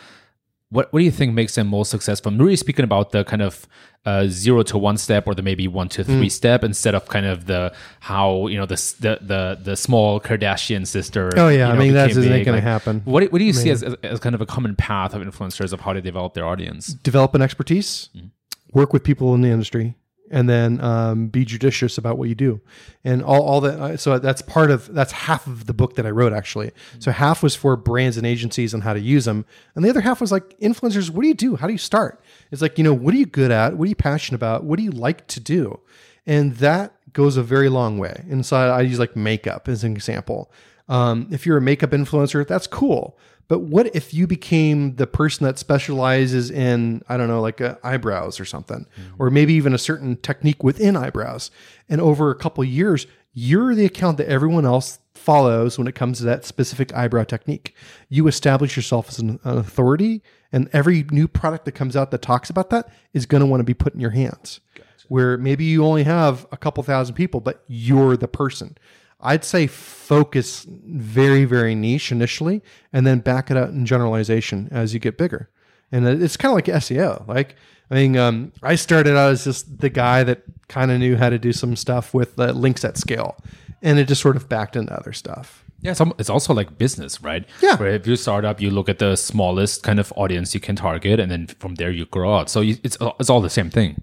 What 0.72 0.92
what 0.92 0.98
do 1.00 1.04
you 1.04 1.10
think 1.10 1.34
makes 1.34 1.54
them 1.54 1.66
most 1.68 1.90
successful? 1.90 2.32
I'm 2.32 2.38
really 2.38 2.56
speaking 2.56 2.84
about 2.84 3.12
the 3.12 3.24
kind 3.24 3.42
of 3.42 3.66
uh, 4.04 4.26
zero 4.26 4.62
to 4.64 4.76
one 4.78 4.96
step, 4.96 5.26
or 5.28 5.34
the 5.34 5.42
maybe 5.42 5.68
one 5.68 5.88
to 5.90 6.02
three 6.02 6.28
step, 6.28 6.64
instead 6.64 6.94
of 6.94 7.06
kind 7.06 7.26
of 7.26 7.44
the 7.46 7.72
how 8.00 8.46
you 8.48 8.56
know 8.58 8.66
the 8.66 8.74
the 9.04 9.18
the, 9.32 9.58
the 9.62 9.76
small 9.76 10.18
Kardashian 10.20 10.86
sister. 10.86 11.30
Oh 11.36 11.48
yeah, 11.48 11.68
you 11.68 11.74
I 11.74 11.78
mean 11.78 11.92
that 11.94 12.08
became 12.08 12.22
isn't 12.22 12.32
going 12.32 12.46
Like, 12.56 12.64
to 12.64 12.70
happen. 12.76 13.02
What 13.04 13.30
what 13.30 13.38
do 13.38 13.44
you 13.44 13.52
see 13.52 13.70
as, 13.70 13.82
as 13.82 13.94
as 14.02 14.18
kind 14.18 14.34
of 14.34 14.40
a 14.40 14.46
common 14.46 14.74
path 14.74 15.14
of 15.14 15.22
influencers 15.22 15.72
of 15.72 15.80
how 15.80 15.92
they 15.92 16.00
develop 16.00 16.34
their 16.34 16.46
audience? 16.46 16.86
Develop 16.94 17.34
an 17.34 17.42
expertise, 17.42 18.08
Mm. 18.16 18.30
work 18.72 18.92
with 18.94 19.04
people 19.04 19.34
in 19.34 19.42
the 19.42 19.50
industry, 19.50 19.94
and 20.32 20.48
then 20.48 20.80
um, 20.80 21.28
be 21.28 21.44
judicious 21.44 21.98
about 21.98 22.18
what 22.18 22.28
you 22.28 22.34
do. 22.34 22.60
And 23.04 23.22
all 23.22 23.42
all 23.42 23.60
that. 23.60 23.78
uh, 23.78 23.96
So 23.96 24.18
that's 24.18 24.42
part 24.42 24.72
of 24.72 24.92
that's 24.92 25.12
half 25.12 25.46
of 25.46 25.66
the 25.66 25.74
book 25.74 25.94
that 25.94 26.06
I 26.06 26.10
wrote 26.10 26.32
actually. 26.32 26.72
So 26.98 27.12
half 27.12 27.42
was 27.42 27.54
for 27.54 27.76
brands 27.76 28.16
and 28.16 28.26
agencies 28.26 28.74
on 28.74 28.80
how 28.80 28.94
to 28.94 29.00
use 29.00 29.26
them, 29.26 29.44
and 29.76 29.84
the 29.84 29.90
other 29.90 30.00
half 30.00 30.20
was 30.20 30.32
like 30.32 30.58
influencers. 30.58 31.10
What 31.10 31.22
do 31.22 31.28
you 31.28 31.34
do? 31.34 31.54
How 31.56 31.68
do 31.68 31.72
you 31.72 31.78
start? 31.78 32.20
It's 32.50 32.62
like 32.62 32.78
you 32.78 32.84
know 32.84 32.94
what 32.94 33.14
are 33.14 33.18
you 33.18 33.26
good 33.26 33.52
at? 33.52 33.76
What 33.76 33.84
are 33.84 33.88
you 33.90 33.94
passionate 33.94 34.36
about? 34.38 34.64
What 34.64 34.78
do 34.78 34.82
you 34.82 34.90
like 34.90 35.28
to 35.28 35.38
do? 35.40 35.78
And 36.26 36.56
that 36.56 36.94
goes 37.12 37.36
a 37.36 37.42
very 37.42 37.68
long 37.68 37.98
way. 37.98 38.24
And 38.30 38.44
so 38.46 38.56
I 38.56 38.80
use 38.80 38.98
like 38.98 39.14
makeup 39.14 39.68
as 39.68 39.84
an 39.84 39.92
example. 39.92 40.50
Um, 40.88 41.28
if 41.30 41.46
you're 41.46 41.58
a 41.58 41.62
makeup 41.62 41.90
influencer, 41.90 42.46
that's 42.46 42.66
cool. 42.66 43.18
But 43.52 43.64
what 43.64 43.94
if 43.94 44.14
you 44.14 44.26
became 44.26 44.96
the 44.96 45.06
person 45.06 45.44
that 45.44 45.58
specializes 45.58 46.50
in, 46.50 47.02
I 47.06 47.18
don't 47.18 47.28
know, 47.28 47.42
like 47.42 47.60
uh, 47.60 47.74
eyebrows 47.84 48.40
or 48.40 48.46
something, 48.46 48.86
or 49.18 49.28
maybe 49.28 49.52
even 49.52 49.74
a 49.74 49.78
certain 49.78 50.16
technique 50.16 50.64
within 50.64 50.96
eyebrows? 50.96 51.50
And 51.86 52.00
over 52.00 52.30
a 52.30 52.34
couple 52.34 52.64
years, 52.64 53.06
you're 53.34 53.74
the 53.74 53.84
account 53.84 54.16
that 54.16 54.28
everyone 54.30 54.64
else 54.64 55.00
follows 55.14 55.76
when 55.76 55.86
it 55.86 55.94
comes 55.94 56.16
to 56.16 56.24
that 56.24 56.46
specific 56.46 56.94
eyebrow 56.94 57.24
technique. 57.24 57.74
You 58.08 58.26
establish 58.26 58.74
yourself 58.74 59.10
as 59.10 59.18
an, 59.18 59.38
an 59.44 59.58
authority, 59.58 60.22
and 60.50 60.70
every 60.72 61.04
new 61.10 61.28
product 61.28 61.66
that 61.66 61.72
comes 61.72 61.94
out 61.94 62.10
that 62.10 62.22
talks 62.22 62.48
about 62.48 62.70
that 62.70 62.88
is 63.12 63.26
going 63.26 63.42
to 63.42 63.46
want 63.46 63.60
to 63.60 63.64
be 63.64 63.74
put 63.74 63.92
in 63.92 64.00
your 64.00 64.12
hands. 64.12 64.60
Where 65.08 65.36
maybe 65.36 65.66
you 65.66 65.84
only 65.84 66.04
have 66.04 66.46
a 66.52 66.56
couple 66.56 66.82
thousand 66.84 67.16
people, 67.16 67.40
but 67.40 67.62
you're 67.68 68.16
the 68.16 68.28
person. 68.28 68.78
I'd 69.22 69.44
say 69.44 69.66
focus 69.66 70.66
very, 70.68 71.44
very 71.44 71.74
niche 71.74 72.12
initially, 72.12 72.62
and 72.92 73.06
then 73.06 73.20
back 73.20 73.50
it 73.50 73.56
out 73.56 73.70
in 73.70 73.86
generalization 73.86 74.68
as 74.70 74.92
you 74.92 75.00
get 75.00 75.16
bigger. 75.16 75.48
And 75.90 76.06
it's 76.06 76.36
kind 76.36 76.50
of 76.50 76.56
like 76.56 76.66
SEO. 76.66 77.26
Like, 77.28 77.56
I 77.90 77.94
mean, 77.94 78.16
um, 78.16 78.52
I 78.62 78.74
started 78.74 79.16
out 79.16 79.30
as 79.30 79.44
just 79.44 79.78
the 79.78 79.90
guy 79.90 80.24
that 80.24 80.42
kind 80.68 80.90
of 80.90 80.98
knew 80.98 81.16
how 81.16 81.28
to 81.28 81.38
do 81.38 81.52
some 81.52 81.76
stuff 81.76 82.14
with 82.14 82.38
uh, 82.38 82.52
links 82.52 82.84
at 82.84 82.96
scale, 82.96 83.36
and 83.82 83.98
it 83.98 84.08
just 84.08 84.22
sort 84.22 84.36
of 84.36 84.48
backed 84.48 84.76
into 84.76 84.92
other 84.92 85.12
stuff. 85.12 85.64
Yeah, 85.82 85.94
it's 86.18 86.30
also 86.30 86.54
like 86.54 86.78
business, 86.78 87.20
right? 87.22 87.44
Yeah. 87.60 87.76
Where 87.76 87.90
if 87.90 88.06
you 88.06 88.14
start 88.14 88.44
up, 88.44 88.60
you 88.60 88.70
look 88.70 88.88
at 88.88 89.00
the 89.00 89.16
smallest 89.16 89.82
kind 89.82 89.98
of 89.98 90.12
audience 90.16 90.54
you 90.54 90.60
can 90.60 90.76
target, 90.76 91.18
and 91.18 91.30
then 91.30 91.48
from 91.48 91.74
there 91.74 91.90
you 91.90 92.06
grow 92.06 92.36
out. 92.36 92.48
So 92.48 92.62
it's 92.62 92.96
it's 93.20 93.28
all 93.28 93.40
the 93.40 93.50
same 93.50 93.68
thing. 93.68 94.00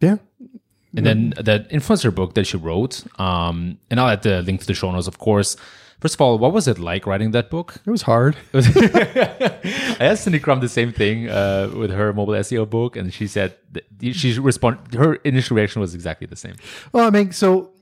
Yeah, 0.00 0.16
And 0.96 1.04
then 1.04 1.34
that 1.36 1.68
influencer 1.70 2.14
book 2.14 2.34
that 2.34 2.46
she 2.46 2.56
wrote, 2.56 3.04
um, 3.20 3.78
and 3.90 4.00
I'll 4.00 4.08
add 4.08 4.22
the 4.22 4.42
link 4.42 4.60
to 4.60 4.66
the 4.66 4.74
show 4.74 4.90
notes, 4.90 5.06
of 5.06 5.18
course. 5.18 5.56
First 6.00 6.14
of 6.14 6.20
all, 6.20 6.38
what 6.38 6.52
was 6.52 6.68
it 6.68 6.78
like 6.78 7.06
writing 7.06 7.32
that 7.32 7.50
book? 7.50 7.80
it 7.84 7.90
was 7.90 8.02
hard. 8.02 8.36
I 8.54 9.96
asked 10.00 10.24
Cindy 10.24 10.38
Krum 10.38 10.60
the 10.60 10.68
same 10.68 10.92
thing 10.92 11.28
uh, 11.28 11.70
with 11.74 11.90
her 11.90 12.12
mobile 12.12 12.34
SEO 12.34 12.70
book, 12.70 12.96
and 12.96 13.12
she 13.12 13.26
said 13.26 13.56
she 14.12 14.38
respond. 14.38 14.94
Her 14.94 15.16
initial 15.16 15.56
reaction 15.56 15.80
was 15.80 15.94
exactly 15.94 16.26
the 16.26 16.36
same. 16.36 16.54
Well, 16.92 17.04
I 17.04 17.10
mean, 17.10 17.32
so 17.32 17.72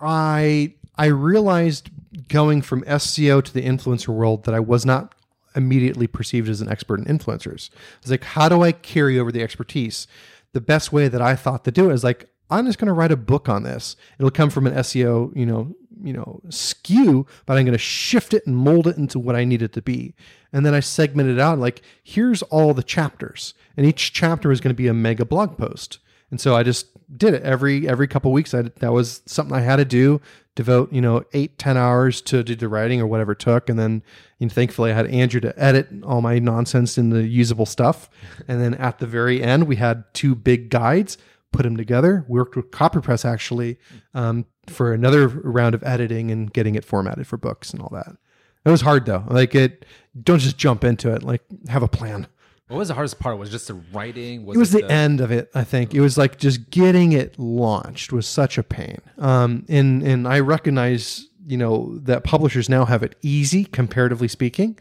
I 0.00 0.74
I 0.98 1.06
realized 1.06 1.90
going 2.28 2.62
from 2.62 2.82
SEO 2.82 3.42
to 3.42 3.52
the 3.52 3.62
influencer 3.62 4.08
world 4.08 4.44
that 4.44 4.54
I 4.54 4.60
was 4.60 4.84
not 4.84 5.14
immediately 5.54 6.06
perceived 6.06 6.48
as 6.48 6.60
an 6.60 6.68
expert 6.68 7.00
in 7.00 7.06
influencers. 7.06 7.70
I 7.72 8.00
was 8.02 8.10
like, 8.10 8.24
how 8.24 8.48
do 8.48 8.62
I 8.62 8.72
carry 8.72 9.18
over 9.18 9.32
the 9.32 9.42
expertise? 9.42 10.06
The 10.52 10.60
best 10.60 10.92
way 10.92 11.08
that 11.08 11.22
I 11.22 11.34
thought 11.34 11.64
to 11.64 11.70
do 11.70 11.90
it 11.90 11.94
is 11.94 12.04
like, 12.04 12.28
I'm 12.50 12.66
just 12.66 12.78
going 12.78 12.86
to 12.86 12.92
write 12.92 13.12
a 13.12 13.16
book 13.16 13.48
on 13.48 13.62
this. 13.62 13.96
It'll 14.18 14.30
come 14.30 14.50
from 14.50 14.66
an 14.66 14.74
SEO, 14.74 15.34
you 15.36 15.46
know, 15.46 15.74
you 16.02 16.12
know, 16.12 16.40
skew, 16.50 17.26
but 17.46 17.56
I'm 17.56 17.64
going 17.64 17.72
to 17.72 17.78
shift 17.78 18.34
it 18.34 18.46
and 18.46 18.56
mold 18.56 18.86
it 18.86 18.96
into 18.96 19.18
what 19.18 19.34
I 19.34 19.44
need 19.44 19.62
it 19.62 19.72
to 19.72 19.82
be. 19.82 20.14
And 20.52 20.64
then 20.64 20.74
I 20.74 20.80
segment 20.80 21.28
it 21.30 21.38
out 21.38 21.58
like, 21.58 21.82
here's 22.02 22.42
all 22.42 22.74
the 22.74 22.82
chapters, 22.82 23.54
and 23.76 23.86
each 23.86 24.12
chapter 24.12 24.52
is 24.52 24.60
going 24.60 24.74
to 24.74 24.76
be 24.76 24.88
a 24.88 24.94
mega 24.94 25.24
blog 25.24 25.58
post. 25.58 25.98
And 26.30 26.40
so 26.40 26.56
I 26.56 26.62
just 26.62 26.88
did 27.16 27.34
it 27.34 27.42
every 27.42 27.88
every 27.88 28.08
couple 28.08 28.32
weeks. 28.32 28.52
I, 28.52 28.62
that 28.62 28.92
was 28.92 29.22
something 29.26 29.56
I 29.56 29.60
had 29.60 29.76
to 29.76 29.84
do. 29.84 30.20
Devote 30.56 30.92
you 30.92 31.00
know 31.00 31.22
eight 31.34 31.58
ten 31.58 31.76
hours 31.76 32.20
to 32.22 32.42
do 32.42 32.56
the 32.56 32.68
writing 32.68 33.00
or 33.00 33.06
whatever 33.06 33.32
it 33.32 33.38
took, 33.38 33.68
and 33.68 33.78
then 33.78 34.02
you 34.38 34.46
know, 34.46 34.52
thankfully 34.52 34.90
I 34.90 34.94
had 34.94 35.06
Andrew 35.06 35.40
to 35.40 35.54
edit 35.62 35.88
all 36.02 36.22
my 36.22 36.38
nonsense 36.38 36.98
into 36.98 37.22
usable 37.22 37.66
stuff. 37.66 38.10
And 38.48 38.60
then 38.60 38.74
at 38.74 38.98
the 38.98 39.06
very 39.06 39.42
end, 39.42 39.68
we 39.68 39.76
had 39.76 40.04
two 40.14 40.34
big 40.34 40.70
guides. 40.70 41.16
Put 41.52 41.62
them 41.62 41.76
together. 41.76 42.24
Worked 42.28 42.56
with 42.56 42.70
CopyPress 42.70 43.24
actually 43.24 43.78
um, 44.14 44.46
for 44.66 44.92
another 44.92 45.28
round 45.28 45.74
of 45.74 45.82
editing 45.84 46.30
and 46.30 46.52
getting 46.52 46.74
it 46.74 46.84
formatted 46.84 47.26
for 47.26 47.36
books 47.36 47.72
and 47.72 47.80
all 47.80 47.90
that. 47.92 48.16
It 48.64 48.70
was 48.70 48.80
hard 48.80 49.06
though. 49.06 49.24
Like 49.28 49.54
it, 49.54 49.86
don't 50.20 50.40
just 50.40 50.58
jump 50.58 50.84
into 50.84 51.14
it. 51.14 51.22
Like 51.22 51.42
have 51.68 51.82
a 51.82 51.88
plan. 51.88 52.26
What 52.68 52.78
was 52.78 52.88
the 52.88 52.94
hardest 52.94 53.20
part? 53.20 53.38
Was 53.38 53.50
it 53.50 53.52
just 53.52 53.68
the 53.68 53.74
writing? 53.92 54.40
It 54.48 54.56
was 54.56 54.72
the 54.72 54.90
end 54.90 55.20
of 55.20 55.30
it. 55.30 55.50
I 55.54 55.62
think 55.62 55.94
it 55.94 56.00
was 56.00 56.18
like 56.18 56.38
just 56.38 56.68
getting 56.70 57.12
it 57.12 57.38
launched 57.38 58.12
was 58.12 58.26
such 58.26 58.58
a 58.58 58.64
pain. 58.64 59.00
Um, 59.18 59.64
and 59.68 60.02
and 60.02 60.26
I 60.26 60.40
recognize 60.40 61.28
you 61.46 61.56
know 61.56 61.96
that 62.02 62.24
publishers 62.24 62.68
now 62.68 62.84
have 62.84 63.04
it 63.04 63.14
easy 63.22 63.64
comparatively 63.64 64.26
speaking, 64.26 64.76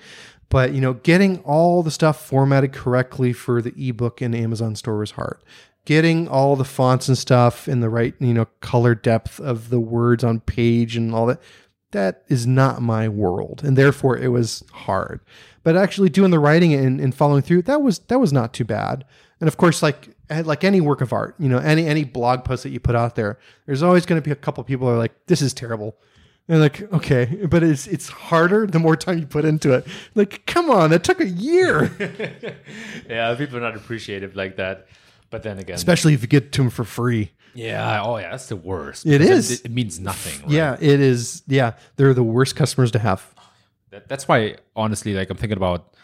but 0.50 0.74
you 0.74 0.82
know 0.82 0.94
getting 0.94 1.40
all 1.42 1.84
the 1.84 1.92
stuff 1.92 2.26
formatted 2.26 2.74
correctly 2.74 3.34
for 3.34 3.62
the 3.62 3.74
ebook 3.78 4.20
in 4.20 4.34
Amazon 4.34 4.76
store 4.76 4.98
was 4.98 5.12
hard. 5.12 5.38
Getting 5.86 6.28
all 6.28 6.56
the 6.56 6.66
fonts 6.66 7.08
and 7.08 7.18
stuff 7.18 7.68
in 7.68 7.80
the 7.80 7.90
right 7.90 8.14
you 8.20 8.34
know 8.34 8.46
color 8.60 8.96
depth 8.96 9.40
of 9.40 9.70
the 9.70 9.80
words 9.80 10.24
on 10.24 10.40
page 10.40 10.98
and 10.98 11.14
all 11.14 11.28
that 11.28 11.42
that 11.92 12.24
is 12.28 12.46
not 12.46 12.82
my 12.82 13.08
world 13.08 13.62
and 13.64 13.78
therefore 13.78 14.18
it 14.18 14.30
was 14.30 14.64
hard 14.74 15.22
but 15.64 15.78
actually 15.78 16.10
doing 16.10 16.32
the 16.32 16.40
writing 16.40 16.74
and, 16.74 17.00
and 17.00 17.16
following 17.16 17.42
through 17.42 17.62
that 17.62 17.82
was 17.82 18.00
that 18.00 18.20
was 18.20 18.34
not 18.34 18.52
too 18.52 18.66
bad 18.66 19.06
and 19.40 19.48
of 19.48 19.58
course 19.58 19.84
like 19.84 20.10
eh, 20.30 20.42
like 20.46 20.64
any 20.64 20.82
work 20.82 21.02
of 21.02 21.14
art, 21.14 21.36
you 21.40 21.50
know, 21.50 21.58
any 21.58 21.88
any 21.88 22.04
blog 22.04 22.44
post 22.44 22.64
that 22.64 22.70
you 22.70 22.80
put 22.80 22.96
out 22.96 23.16
there, 23.16 23.38
there's 23.66 23.84
always 23.84 24.06
going 24.06 24.22
to 24.22 24.26
be 24.26 24.32
a 24.32 24.36
couple 24.36 24.64
people 24.64 24.90
are 24.90 24.98
like, 24.98 25.14
"This 25.28 25.42
is 25.42 25.54
terrible." 25.54 25.98
And 26.48 26.62
like, 26.62 26.92
okay, 26.94 27.46
but 27.50 27.64
it's 27.64 27.88
it's 27.88 28.10
harder 28.10 28.68
the 28.68 28.80
more 28.80 28.96
time 28.96 29.18
you 29.18 29.26
put 29.26 29.46
into 29.46 29.74
it. 29.74 29.86
Like, 30.14 30.46
come 30.46 30.70
on, 30.70 30.92
that 30.92 31.04
took 31.04 31.20
a 31.20 31.28
year. 31.28 31.92
yeah, 33.10 33.34
people 33.36 33.58
are 33.58 33.62
not 33.62 33.76
appreciative 33.76 34.36
like 34.36 34.58
that. 34.58 34.88
But 35.30 35.44
then 35.44 35.60
again, 35.60 35.76
especially 35.76 36.14
if 36.14 36.22
you 36.22 36.28
get 36.28 36.52
to 36.54 36.62
them 36.62 36.70
for 36.70 36.84
free. 36.84 37.32
Yeah. 37.54 38.02
Oh, 38.04 38.18
yeah. 38.18 38.32
That's 38.32 38.48
the 38.48 38.58
worst. 38.58 39.06
It 39.06 39.22
is. 39.22 39.52
It, 39.52 39.66
it, 39.66 39.72
means 39.72 40.00
nothing. 40.00 40.42
Right? 40.44 40.52
Yeah, 40.52 40.78
it 40.80 41.00
is. 41.00 41.42
Yeah, 41.48 41.74
they're 41.96 42.14
the 42.14 42.24
worst 42.24 42.56
customers 42.56 42.92
to 42.92 43.00
have. 43.00 43.34
That, 43.92 44.10
that's 44.10 44.28
why, 44.28 44.58
honestly, 44.76 45.14
like 45.14 45.30
I'm 45.30 45.38
thinking 45.38 45.58
about. 45.58 45.96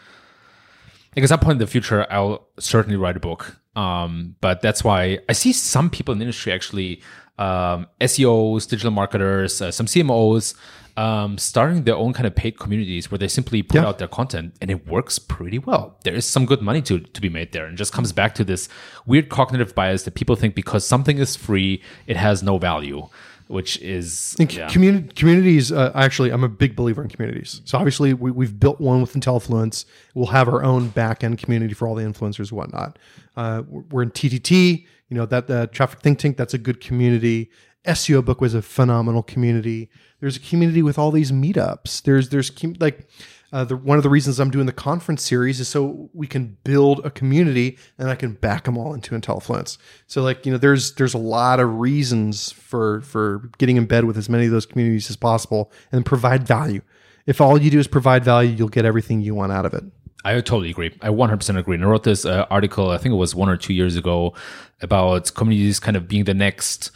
Like 1.14 1.24
at 1.24 1.28
some 1.28 1.40
point 1.40 1.52
in 1.52 1.58
the 1.58 1.66
future, 1.66 2.06
I'll 2.10 2.48
certainly 2.58 2.96
write 2.96 3.18
a 3.18 3.20
book. 3.20 3.58
Um, 3.76 4.36
but 4.40 4.62
that's 4.62 4.82
why 4.82 5.18
I 5.28 5.34
see 5.34 5.52
some 5.52 5.90
people 5.90 6.12
in 6.12 6.18
the 6.18 6.24
industry 6.24 6.52
actually, 6.52 7.02
um, 7.42 7.86
SEOs, 8.00 8.68
digital 8.68 8.90
marketers, 9.00 9.60
uh, 9.62 9.70
some 9.78 9.86
CMOs, 9.86 10.54
um, 10.96 11.38
starting 11.38 11.84
their 11.84 11.96
own 11.96 12.12
kind 12.12 12.26
of 12.26 12.34
paid 12.42 12.58
communities 12.58 13.10
where 13.10 13.18
they 13.18 13.28
simply 13.28 13.62
put 13.62 13.76
Yeah. 13.80 13.86
out 13.88 13.98
their 13.98 14.08
content 14.20 14.54
and 14.60 14.70
it 14.70 14.86
works 14.86 15.18
pretty 15.18 15.58
well. 15.58 15.84
There 16.04 16.14
is 16.14 16.26
some 16.26 16.44
good 16.46 16.60
money 16.60 16.82
to, 16.82 17.00
to 17.16 17.20
be 17.20 17.30
made 17.38 17.52
there 17.52 17.66
and 17.68 17.78
just 17.78 17.92
comes 17.92 18.12
back 18.12 18.34
to 18.38 18.44
this 18.44 18.68
weird 19.06 19.28
cognitive 19.28 19.74
bias 19.74 20.02
that 20.04 20.14
people 20.14 20.36
think 20.36 20.54
because 20.54 20.82
something 20.86 21.18
is 21.18 21.34
free, 21.34 21.82
it 22.06 22.16
has 22.16 22.42
no 22.42 22.58
value, 22.58 23.08
which 23.48 23.72
is 23.80 24.36
yeah. 24.38 24.68
communities, 24.68 25.72
uh, 25.72 25.92
actually, 25.94 26.30
I'm 26.30 26.44
a 26.44 26.48
big 26.48 26.76
believer 26.76 27.02
in 27.02 27.08
communities. 27.08 27.62
So 27.64 27.78
obviously, 27.78 28.12
we, 28.12 28.30
we've 28.30 28.60
built 28.64 28.78
one 28.78 29.00
with 29.00 29.14
IntelliFluence. 29.14 29.86
We'll 30.14 30.26
have 30.38 30.46
our 30.48 30.62
own 30.62 30.88
back 30.88 31.24
end 31.24 31.38
community 31.38 31.74
for 31.74 31.88
all 31.88 31.94
the 31.94 32.04
influencers 32.04 32.50
and 32.50 32.58
whatnot. 32.60 32.98
Uh, 33.36 33.62
we're 33.68 34.02
in 34.02 34.10
TTT. 34.10 34.86
You 35.12 35.18
know 35.18 35.26
that 35.26 35.46
the 35.46 35.66
Traffic 35.66 36.00
Think 36.00 36.18
Tank. 36.18 36.38
That's 36.38 36.54
a 36.54 36.58
good 36.58 36.80
community. 36.80 37.50
SEO 37.84 38.24
Book 38.24 38.40
was 38.40 38.54
a 38.54 38.62
phenomenal 38.62 39.22
community. 39.22 39.90
There's 40.20 40.38
a 40.38 40.40
community 40.40 40.80
with 40.80 40.98
all 40.98 41.10
these 41.10 41.30
meetups. 41.30 42.00
There's 42.04 42.30
there's 42.30 42.50
like. 42.80 43.06
Uh, 43.52 43.64
the, 43.64 43.76
one 43.76 43.98
of 43.98 44.02
the 44.02 44.08
reasons 44.08 44.40
I'm 44.40 44.50
doing 44.50 44.64
the 44.64 44.72
conference 44.72 45.22
series 45.22 45.60
is 45.60 45.68
so 45.68 46.08
we 46.14 46.26
can 46.26 46.56
build 46.64 47.04
a 47.04 47.10
community 47.10 47.76
and 47.98 48.08
I 48.08 48.14
can 48.14 48.32
back 48.32 48.64
them 48.64 48.78
all 48.78 48.94
into 48.94 49.14
IntelliFluence. 49.14 49.76
So 50.06 50.22
like 50.22 50.46
you 50.46 50.52
know, 50.52 50.56
there's 50.56 50.94
there's 50.94 51.12
a 51.12 51.18
lot 51.18 51.60
of 51.60 51.78
reasons 51.78 52.50
for 52.50 53.02
for 53.02 53.50
getting 53.58 53.76
in 53.76 53.84
bed 53.84 54.06
with 54.06 54.16
as 54.16 54.30
many 54.30 54.46
of 54.46 54.52
those 54.52 54.64
communities 54.64 55.10
as 55.10 55.16
possible 55.16 55.70
and 55.92 56.06
provide 56.06 56.46
value. 56.48 56.80
If 57.26 57.42
all 57.42 57.60
you 57.60 57.70
do 57.70 57.78
is 57.78 57.86
provide 57.86 58.24
value, 58.24 58.52
you'll 58.56 58.68
get 58.68 58.86
everything 58.86 59.20
you 59.20 59.34
want 59.34 59.52
out 59.52 59.66
of 59.66 59.74
it. 59.74 59.84
I 60.24 60.34
totally 60.34 60.70
agree. 60.70 60.96
I 61.00 61.08
100% 61.08 61.58
agree. 61.58 61.74
And 61.74 61.84
I 61.84 61.88
wrote 61.88 62.04
this 62.04 62.24
uh, 62.24 62.46
article, 62.50 62.90
I 62.90 62.98
think 62.98 63.12
it 63.12 63.16
was 63.16 63.34
one 63.34 63.48
or 63.48 63.56
two 63.56 63.74
years 63.74 63.96
ago, 63.96 64.34
about 64.80 65.34
communities 65.34 65.80
kind 65.80 65.96
of 65.96 66.08
being 66.08 66.24
the 66.24 66.34
next 66.34 66.90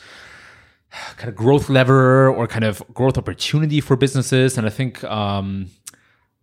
kind 1.16 1.28
of 1.28 1.36
growth 1.36 1.68
lever 1.68 2.28
or 2.30 2.46
kind 2.46 2.64
of 2.64 2.82
growth 2.94 3.18
opportunity 3.18 3.80
for 3.80 3.96
businesses. 3.96 4.56
And 4.56 4.66
I 4.66 4.70
think, 4.70 5.02
um, 5.04 5.70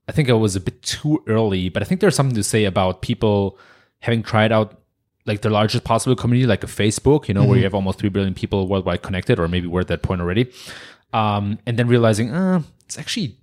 I 0.08 0.12
think 0.12 0.28
it 0.28 0.34
was 0.34 0.56
a 0.56 0.60
bit 0.60 0.82
too 0.82 1.24
early, 1.28 1.70
but 1.70 1.82
I 1.82 1.86
think 1.86 2.02
there's 2.02 2.16
something 2.16 2.36
to 2.36 2.44
say 2.44 2.66
about 2.66 3.02
people 3.02 3.58
having 4.00 4.22
tried 4.22 4.52
out 4.52 4.80
like 5.26 5.42
the 5.42 5.50
largest 5.50 5.86
possible 5.86 6.18
community, 6.18 6.46
like 6.46 6.66
a 6.66 6.68
Facebook, 6.68 7.30
you 7.30 7.34
know, 7.34 7.46
where 7.46 7.58
you 7.58 7.64
have 7.64 7.74
almost 7.74 8.00
3 8.00 8.10
billion 8.10 8.34
people 8.34 8.68
worldwide 8.68 9.02
connected, 9.02 9.40
or 9.40 9.48
maybe 9.48 9.68
we're 9.68 9.80
at 9.80 9.88
that 9.88 10.02
point 10.02 10.20
already. 10.20 10.52
Um, 11.14 11.60
and 11.66 11.80
then 11.80 11.88
realizing, 11.88 12.32
uh, 12.32 12.62
it's 12.84 13.00
actually 13.00 13.38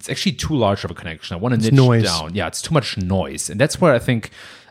it's 0.00 0.08
actually 0.08 0.32
too 0.32 0.56
large 0.56 0.82
of 0.82 0.90
a 0.90 0.94
connection. 0.94 1.34
I 1.34 1.38
want 1.38 1.54
to 1.54 1.60
niche 1.60 1.72
noise. 1.72 2.04
down. 2.04 2.34
Yeah, 2.34 2.46
it's 2.46 2.62
too 2.62 2.72
much 2.72 2.96
noise, 2.96 3.50
and 3.50 3.60
that's 3.60 3.78
where 3.82 3.92
I 3.92 3.98
think 3.98 4.30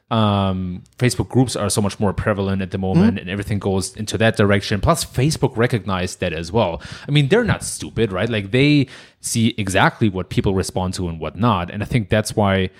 um, 0.09 0.83
Facebook 0.97 1.29
groups 1.29 1.55
are 1.55 1.69
so 1.69 1.81
much 1.81 1.99
more 1.99 2.13
prevalent 2.13 2.63
at 2.63 2.71
the 2.71 2.79
moment, 2.79 3.19
and 3.19 3.29
everything 3.29 3.59
goes 3.59 3.95
into 3.95 4.17
that 4.17 4.37
direction. 4.37 4.81
Plus, 4.81 5.05
Facebook 5.05 5.55
recognized 5.55 6.19
that 6.21 6.33
as 6.33 6.51
well. 6.51 6.81
I 7.07 7.11
mean, 7.11 7.27
they're 7.27 7.43
not 7.43 7.63
stupid, 7.63 8.11
right? 8.11 8.27
Like 8.27 8.49
they 8.49 8.87
see 9.21 9.53
exactly 9.55 10.09
what 10.09 10.29
people 10.29 10.55
respond 10.55 10.95
to 10.95 11.07
and 11.07 11.19
what 11.19 11.35
not, 11.35 11.69
and 11.69 11.83
I 11.83 11.85
think 11.85 12.09
that's 12.09 12.35
why. 12.35 12.71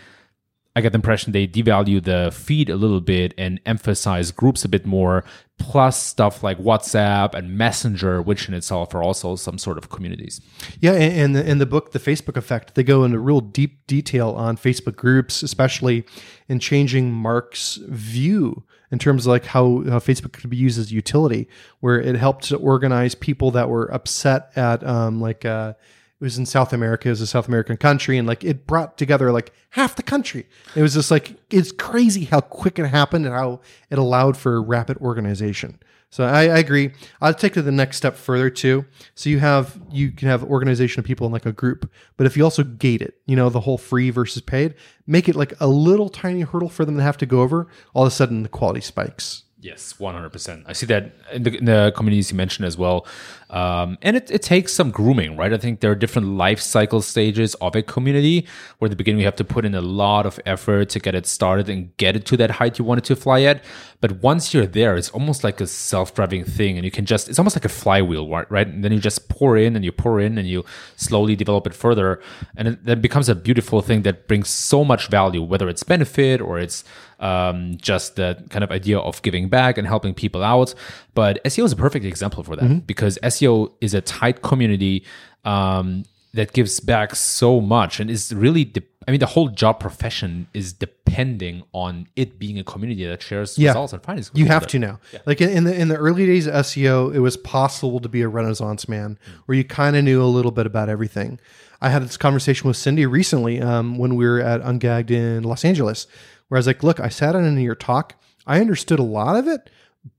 I 0.76 0.82
get 0.82 0.92
the 0.94 0.98
impression 0.98 1.34
they 1.34 1.48
devalue 1.48 2.02
the 2.02 2.32
feed 2.32 2.70
a 2.70 2.76
little 2.76 3.02
bit 3.02 3.34
and 3.38 3.60
emphasize 3.66 4.32
groups 4.32 4.64
a 4.64 4.70
bit 4.70 4.86
more, 4.86 5.26
plus 5.60 6.02
stuff 6.02 6.42
like 6.42 6.58
WhatsApp 6.58 7.36
and 7.36 7.56
Messenger, 7.56 8.22
which 8.22 8.48
in 8.48 8.56
itself 8.56 8.96
are 8.96 9.04
also 9.04 9.36
some 9.36 9.58
sort 9.58 9.78
of 9.78 9.90
communities. 9.90 10.42
Yeah, 10.80 10.94
and 10.94 11.14
in 11.14 11.34
the, 11.34 11.48
in 11.48 11.58
the 11.60 11.66
book, 11.66 11.92
The 11.92 12.00
Facebook 12.00 12.38
Effect, 12.38 12.74
they 12.74 12.84
go 12.84 13.04
into 13.04 13.20
real 13.20 13.42
deep 13.42 13.86
detail 13.86 14.32
on 14.32 14.58
Facebook 14.58 14.96
groups, 14.96 15.44
especially 15.44 16.06
in 16.48 16.60
changing 16.60 17.12
Mark's 17.12 17.76
view 17.88 18.64
in 18.92 18.98
terms 18.98 19.28
of 19.28 19.32
like 19.32 19.46
how, 19.46 19.84
how 19.88 20.00
Facebook 20.00 20.34
could 20.34 20.50
be 20.50 20.58
used 20.58 20.80
as 20.80 20.92
a 20.92 20.96
utility, 20.96 21.48
where 21.82 22.02
it 22.02 22.16
helped 22.16 22.46
to 22.46 22.58
organize 22.58 23.14
people 23.14 23.52
that 23.52 23.70
were 23.70 23.94
upset 23.94 24.52
at 24.56 24.84
um, 24.84 25.22
like 25.22 25.46
uh, 25.46 25.74
it 26.20 26.24
was 26.24 26.38
in 26.38 26.46
South 26.46 26.74
America, 26.74 27.10
was 27.10 27.22
a 27.22 27.28
South 27.28 27.48
American 27.48 27.78
country, 27.78 28.18
and 28.18 28.28
like 28.28 28.44
it 28.44 28.68
brought 28.68 28.98
together 28.98 29.32
like 29.32 29.54
half 29.72 29.96
the 29.96 30.04
country. 30.04 30.48
It 30.76 30.82
was 30.82 30.94
just 30.94 31.12
like 31.12 31.36
it's 31.50 31.72
crazy 31.72 32.26
how 32.26 32.42
quick 32.42 32.78
it 32.78 32.88
happened 32.88 33.26
and 33.26 33.34
how 33.34 33.62
it 33.90 33.98
allowed 33.98 34.36
for 34.36 34.62
rapid 34.62 34.98
organization. 34.98 35.80
So 36.12 36.24
I, 36.24 36.42
I 36.42 36.58
agree. 36.58 36.92
I'll 37.22 37.34
take 37.34 37.56
it 37.56 37.62
the 37.62 37.72
next 37.72 37.98
step 37.98 38.16
further 38.16 38.50
too. 38.50 38.86
So 39.16 39.30
you 39.30 39.40
have 39.40 39.80
you 39.92 40.12
can 40.12 40.28
have 40.28 40.44
organization 40.44 41.00
of 41.00 41.06
people 41.06 41.26
in 41.28 41.32
like 41.32 41.46
a 41.46 41.52
group, 41.54 41.90
but 42.18 42.26
if 42.26 42.36
you 42.36 42.44
also 42.44 42.64
gate 42.64 43.02
it, 43.02 43.22
you 43.26 43.36
know, 43.36 43.50
the 43.50 43.62
whole 43.62 43.78
free 43.78 44.10
versus 44.10 44.42
paid, 44.42 44.74
make 45.08 45.30
it 45.30 45.36
like 45.36 45.54
a 45.62 45.68
little 45.68 46.10
tiny 46.10 46.42
hurdle 46.42 46.70
for 46.70 46.84
them 46.84 46.98
to 46.98 47.04
have 47.04 47.18
to 47.18 47.26
go 47.26 47.42
over. 47.42 47.68
All 47.94 48.04
of 48.04 48.08
a 48.08 48.12
sudden, 48.12 48.44
the 48.44 48.50
quality 48.50 48.82
spikes. 48.82 49.44
Yes, 49.62 50.00
one 50.00 50.14
hundred 50.14 50.30
percent. 50.30 50.64
I 50.68 50.74
see 50.74 50.86
that 50.86 51.12
in 51.34 51.44
the, 51.44 51.58
in 51.58 51.66
the 51.66 51.92
communities 51.94 52.32
you 52.32 52.38
mentioned 52.38 52.66
as 52.66 52.78
well, 52.78 53.06
um, 53.50 53.98
and 54.02 54.16
it, 54.16 54.32
it 54.32 54.42
takes 54.42 54.72
some 54.72 54.90
grooming, 54.90 55.36
right? 55.36 55.52
I 55.52 55.58
think 55.58 55.82
there 55.82 55.92
are 55.92 55.96
different 55.96 56.30
life 56.30 56.62
cycle 56.62 57.02
stages 57.02 57.56
of 57.56 57.76
a 57.76 57.82
community. 57.82 58.48
Where 58.78 58.88
at 58.88 58.92
the 58.92 58.96
beginning 58.96 59.20
you 59.20 59.26
have 59.26 59.36
to 59.36 59.44
put 59.44 59.66
in 59.66 59.76
a 59.76 59.82
lot 59.82 60.26
of 60.26 60.40
effort 60.46 60.88
to 60.92 61.00
get 61.02 61.14
it 61.14 61.26
started 61.26 61.68
and 61.68 61.96
get 61.98 62.16
it 62.16 62.26
to 62.28 62.38
that 62.38 62.52
height 62.52 62.80
you 62.80 62.86
wanted 62.86 63.04
to 63.04 63.18
fly 63.18 63.42
at. 63.42 63.62
But 64.00 64.24
once 64.24 64.54
you're 64.54 64.66
there, 64.66 64.96
it's 64.96 65.10
almost 65.10 65.44
like 65.44 65.60
a 65.60 65.68
self-driving 65.68 66.46
thing, 66.46 66.78
and 66.78 66.86
you 66.86 66.92
can 66.92 67.06
just 67.06 67.28
it's 67.28 67.38
almost 67.38 67.58
like 67.58 67.66
a 67.66 67.70
flywheel, 67.70 68.30
right? 68.30 68.66
And 68.66 68.82
then 68.82 68.94
you 68.94 69.00
just 69.02 69.28
pour 69.28 69.58
in 69.58 69.76
and 69.76 69.84
you 69.84 69.92
pour 69.92 70.22
in 70.22 70.38
and 70.38 70.48
you 70.48 70.64
slowly 70.96 71.36
develop 71.36 71.68
it 71.68 71.74
further, 71.74 72.22
and 72.56 72.70
it 72.70 72.86
then 72.86 73.02
becomes 73.02 73.28
a 73.28 73.36
beautiful 73.36 73.82
thing 73.82 74.04
that 74.04 74.30
brings 74.30 74.48
so 74.48 74.86
much 74.86 75.10
value, 75.10 75.44
whether 75.44 75.68
it's 75.68 75.84
benefit 75.84 76.40
or 76.40 76.58
it's 76.60 76.86
um, 77.20 77.78
just 77.82 78.16
the 78.16 78.44
kind 78.50 78.64
of 78.64 78.72
idea 78.72 78.98
of 79.00 79.22
giving 79.22 79.50
back 79.50 79.78
and 79.78 79.88
helping 79.88 80.14
people 80.14 80.44
out. 80.44 80.74
But 81.14 81.44
SEO 81.46 81.66
is 81.66 81.72
a 81.72 81.76
perfect 81.76 82.06
example 82.06 82.44
for 82.44 82.56
that 82.56 82.88
because 82.88 83.18
SEO 83.24 83.74
is 83.82 83.94
a 83.94 84.02
tight 84.02 84.42
community 84.42 85.04
um, 85.46 86.06
that 86.34 86.54
gives 86.54 86.80
back 86.80 87.16
so 87.16 87.60
much 87.60 88.00
and 88.00 88.10
is 88.10 88.34
really, 88.34 88.64
de- 88.66 88.84
I 89.08 89.12
mean, 89.12 89.20
the 89.20 89.26
whole 89.26 89.50
job 89.50 89.80
profession 89.80 90.48
is 90.54 90.72
depending 90.74 91.64
on 91.74 92.08
it 92.16 92.38
being 92.38 92.60
a 92.60 92.64
community 92.64 93.06
that 93.08 93.22
shares 93.24 93.58
Yeah. 93.58 93.70
results 93.72 93.94
and 93.94 94.04
findings. 94.04 94.30
You 94.36 94.46
have 94.46 94.68
to 94.68 94.80
now. 94.80 95.00
Like 95.26 95.42
in, 95.42 95.50
in 95.50 95.64
the 95.64 95.76
in 95.76 95.88
the 95.88 95.96
early 95.96 96.26
days 96.28 96.46
of 96.46 96.54
SEO, 96.54 97.14
it 97.14 97.20
was 97.20 97.36
possible 97.36 98.00
to 98.00 98.08
be 98.10 98.22
a 98.22 98.28
renaissance 98.28 98.88
man, 98.88 99.18
where 99.46 99.58
you 99.58 99.64
kind 99.64 99.96
of 99.96 100.04
knew 100.04 100.22
a 100.22 100.26
little 100.26 100.52
bit 100.52 100.68
about 100.68 100.88
everything. 100.90 101.40
I 101.82 101.90
had 101.90 102.04
this 102.04 102.18
conversation 102.18 102.68
with 102.68 102.78
Cindy 102.78 103.06
recently 103.08 103.60
um, 103.62 103.98
when 103.98 104.16
we 104.16 104.28
were 104.28 104.40
at 104.42 104.62
Ungagged 104.62 105.10
in 105.12 105.44
Los 105.44 105.64
Angeles, 105.66 106.06
where 106.50 106.58
I 106.58 106.60
was 106.60 106.68
like, 106.68 106.84
"Look, 106.84 107.00
I 107.00 107.10
sat 107.10 107.36
in 107.36 107.58
your 107.60 107.76
talk. 107.76 108.16
I 108.46 108.60
understood 108.60 109.00
a 109.00 109.04
lot 109.04 109.38
of 109.38 109.48
it, 109.48 109.70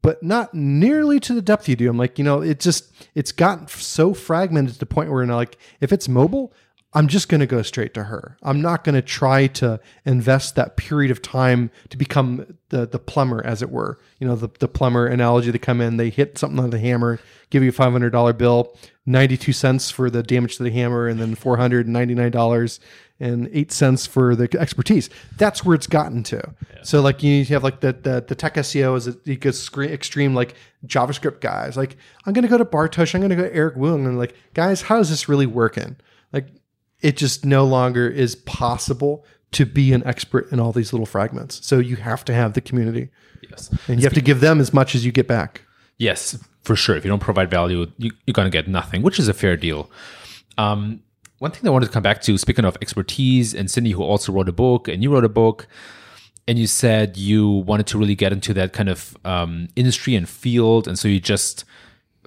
but 0.02 0.22
not 0.22 0.54
nearly 0.54 1.20
to 1.20 1.34
the 1.34 1.42
depth 1.42 1.68
you 1.68 1.76
do." 1.76 1.90
I'm 1.90 1.98
like, 1.98 2.18
you 2.18 2.24
know, 2.24 2.40
it 2.40 2.60
just 2.60 2.90
it's 3.14 3.32
gotten 3.32 3.68
so 3.68 4.14
fragmented 4.14 4.74
to 4.74 4.80
the 4.80 4.86
point 4.86 5.10
where 5.10 5.24
now, 5.26 5.36
like, 5.36 5.58
if 5.80 5.92
it's 5.92 6.08
mobile, 6.08 6.52
I'm 6.92 7.06
just 7.06 7.28
going 7.28 7.40
to 7.40 7.46
go 7.46 7.62
straight 7.62 7.94
to 7.94 8.04
her. 8.04 8.36
I'm 8.42 8.60
not 8.60 8.82
going 8.82 8.96
to 8.96 9.02
try 9.02 9.46
to 9.48 9.78
invest 10.04 10.56
that 10.56 10.76
period 10.76 11.12
of 11.12 11.22
time 11.22 11.70
to 11.90 11.96
become 11.96 12.56
the 12.70 12.86
the 12.86 12.98
plumber, 12.98 13.44
as 13.44 13.62
it 13.62 13.70
were. 13.70 13.98
You 14.18 14.26
know, 14.26 14.34
the, 14.34 14.48
the 14.58 14.66
plumber 14.66 15.06
analogy. 15.06 15.50
They 15.50 15.58
come 15.58 15.80
in, 15.80 15.98
they 15.98 16.10
hit 16.10 16.36
something 16.36 16.58
on 16.58 16.70
the 16.70 16.80
hammer, 16.80 17.20
give 17.50 17.62
you 17.62 17.68
a 17.68 17.72
five 17.72 17.92
hundred 17.92 18.10
dollar 18.10 18.32
bill, 18.32 18.76
ninety 19.06 19.36
two 19.36 19.52
cents 19.52 19.90
for 19.90 20.10
the 20.10 20.22
damage 20.22 20.56
to 20.56 20.64
the 20.64 20.70
hammer, 20.70 21.06
and 21.06 21.20
then 21.20 21.36
four 21.36 21.56
hundred 21.56 21.86
and 21.86 21.92
ninety 21.92 22.14
nine 22.14 22.32
dollars 22.32 22.80
and 23.20 23.48
eight 23.52 23.70
cents 23.70 24.06
for 24.06 24.34
the 24.34 24.48
expertise. 24.58 25.10
That's 25.36 25.64
where 25.64 25.74
it's 25.74 25.86
gotten 25.86 26.22
to. 26.24 26.54
So 26.82 27.02
like 27.02 27.22
you 27.22 27.44
have 27.46 27.62
like 27.62 27.80
the 27.80 27.92
the, 27.92 28.24
the 28.26 28.34
tech 28.34 28.54
SEO 28.54 28.96
is 28.96 29.06
it 29.06 29.40
gets 29.40 29.70
extreme 29.76 30.34
like 30.34 30.54
JavaScript 30.86 31.40
guys. 31.40 31.76
Like 31.76 31.96
I'm 32.26 32.32
going 32.32 32.42
to 32.42 32.48
go 32.48 32.58
to 32.58 32.64
Bartosz, 32.64 33.14
I'm 33.14 33.20
going 33.20 33.30
to 33.30 33.36
go 33.36 33.42
to 33.42 33.54
Eric 33.54 33.76
Wung, 33.76 34.06
and 34.06 34.18
like 34.18 34.34
guys, 34.54 34.82
how 34.82 34.98
is 34.98 35.10
this 35.10 35.28
really 35.28 35.46
working? 35.46 35.96
Like 36.32 36.46
it 37.02 37.16
just 37.16 37.44
no 37.44 37.64
longer 37.64 38.08
is 38.08 38.36
possible 38.36 39.24
to 39.52 39.66
be 39.66 39.92
an 39.92 40.02
expert 40.06 40.50
in 40.52 40.60
all 40.60 40.72
these 40.72 40.92
little 40.92 41.06
fragments. 41.06 41.64
So 41.66 41.78
you 41.78 41.96
have 41.96 42.24
to 42.26 42.34
have 42.34 42.52
the 42.52 42.60
community 42.60 43.08
Yes. 43.48 43.70
and 43.88 43.98
you 43.98 44.04
have 44.04 44.12
to 44.14 44.20
give 44.20 44.40
them 44.40 44.60
as 44.60 44.72
much 44.72 44.94
as 44.94 45.04
you 45.04 45.10
get 45.12 45.26
back. 45.26 45.62
Yes, 45.98 46.38
for 46.62 46.76
sure. 46.76 46.96
If 46.96 47.04
you 47.04 47.08
don't 47.10 47.18
provide 47.20 47.50
value, 47.50 47.86
you, 47.98 48.12
you're 48.26 48.32
going 48.32 48.46
to 48.46 48.50
get 48.50 48.68
nothing, 48.68 49.02
which 49.02 49.18
is 49.18 49.28
a 49.28 49.34
fair 49.34 49.56
deal. 49.56 49.90
Um, 50.56 51.02
one 51.38 51.50
thing 51.50 51.66
I 51.66 51.70
wanted 51.70 51.86
to 51.86 51.92
come 51.92 52.02
back 52.02 52.20
to, 52.22 52.36
speaking 52.38 52.64
of 52.64 52.76
expertise, 52.82 53.54
and 53.54 53.70
Cindy, 53.70 53.90
who 53.92 54.02
also 54.02 54.30
wrote 54.30 54.48
a 54.48 54.52
book, 54.52 54.88
and 54.88 55.02
you 55.02 55.12
wrote 55.12 55.24
a 55.24 55.28
book, 55.28 55.66
and 56.46 56.58
you 56.58 56.66
said 56.66 57.16
you 57.16 57.48
wanted 57.48 57.86
to 57.88 57.98
really 57.98 58.14
get 58.14 58.32
into 58.32 58.52
that 58.54 58.72
kind 58.72 58.88
of 58.88 59.16
um, 59.24 59.68
industry 59.74 60.14
and 60.14 60.28
field, 60.28 60.86
and 60.86 60.98
so 60.98 61.08
you 61.08 61.18
just 61.18 61.64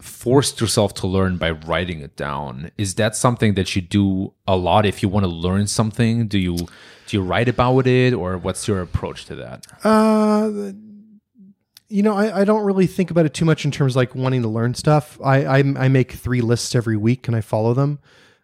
forced 0.01 0.59
yourself 0.59 0.93
to 0.95 1.07
learn 1.07 1.37
by 1.37 1.51
writing 1.51 1.99
it 1.99 2.15
down. 2.15 2.71
Is 2.77 2.95
that 2.95 3.15
something 3.15 3.53
that 3.53 3.75
you 3.75 3.81
do 3.81 4.33
a 4.47 4.55
lot 4.55 4.85
if 4.85 5.01
you 5.03 5.09
want 5.09 5.23
to 5.25 5.31
learn 5.31 5.67
something? 5.67 6.27
Do 6.27 6.39
you 6.39 6.57
do 6.57 7.17
you 7.17 7.21
write 7.21 7.49
about 7.49 7.87
it, 7.87 8.13
or 8.13 8.37
what's 8.37 8.67
your 8.67 8.81
approach 8.81 9.25
to 9.25 9.35
that? 9.35 9.67
Uh, 9.83 10.71
you 11.89 12.01
know, 12.01 12.15
I, 12.15 12.41
I 12.41 12.43
don't 12.43 12.63
really 12.63 12.87
think 12.87 13.11
about 13.11 13.25
it 13.25 13.33
too 13.33 13.45
much 13.45 13.65
in 13.65 13.71
terms 13.71 13.93
of 13.93 13.97
like 13.97 14.15
wanting 14.15 14.41
to 14.41 14.47
learn 14.47 14.73
stuff. 14.73 15.19
I 15.23 15.45
I, 15.45 15.57
I 15.59 15.87
make 15.87 16.13
three 16.13 16.41
lists 16.41 16.75
every 16.75 16.97
week 16.97 17.27
and 17.27 17.35
I 17.35 17.41
follow 17.41 17.73
them. 17.73 17.99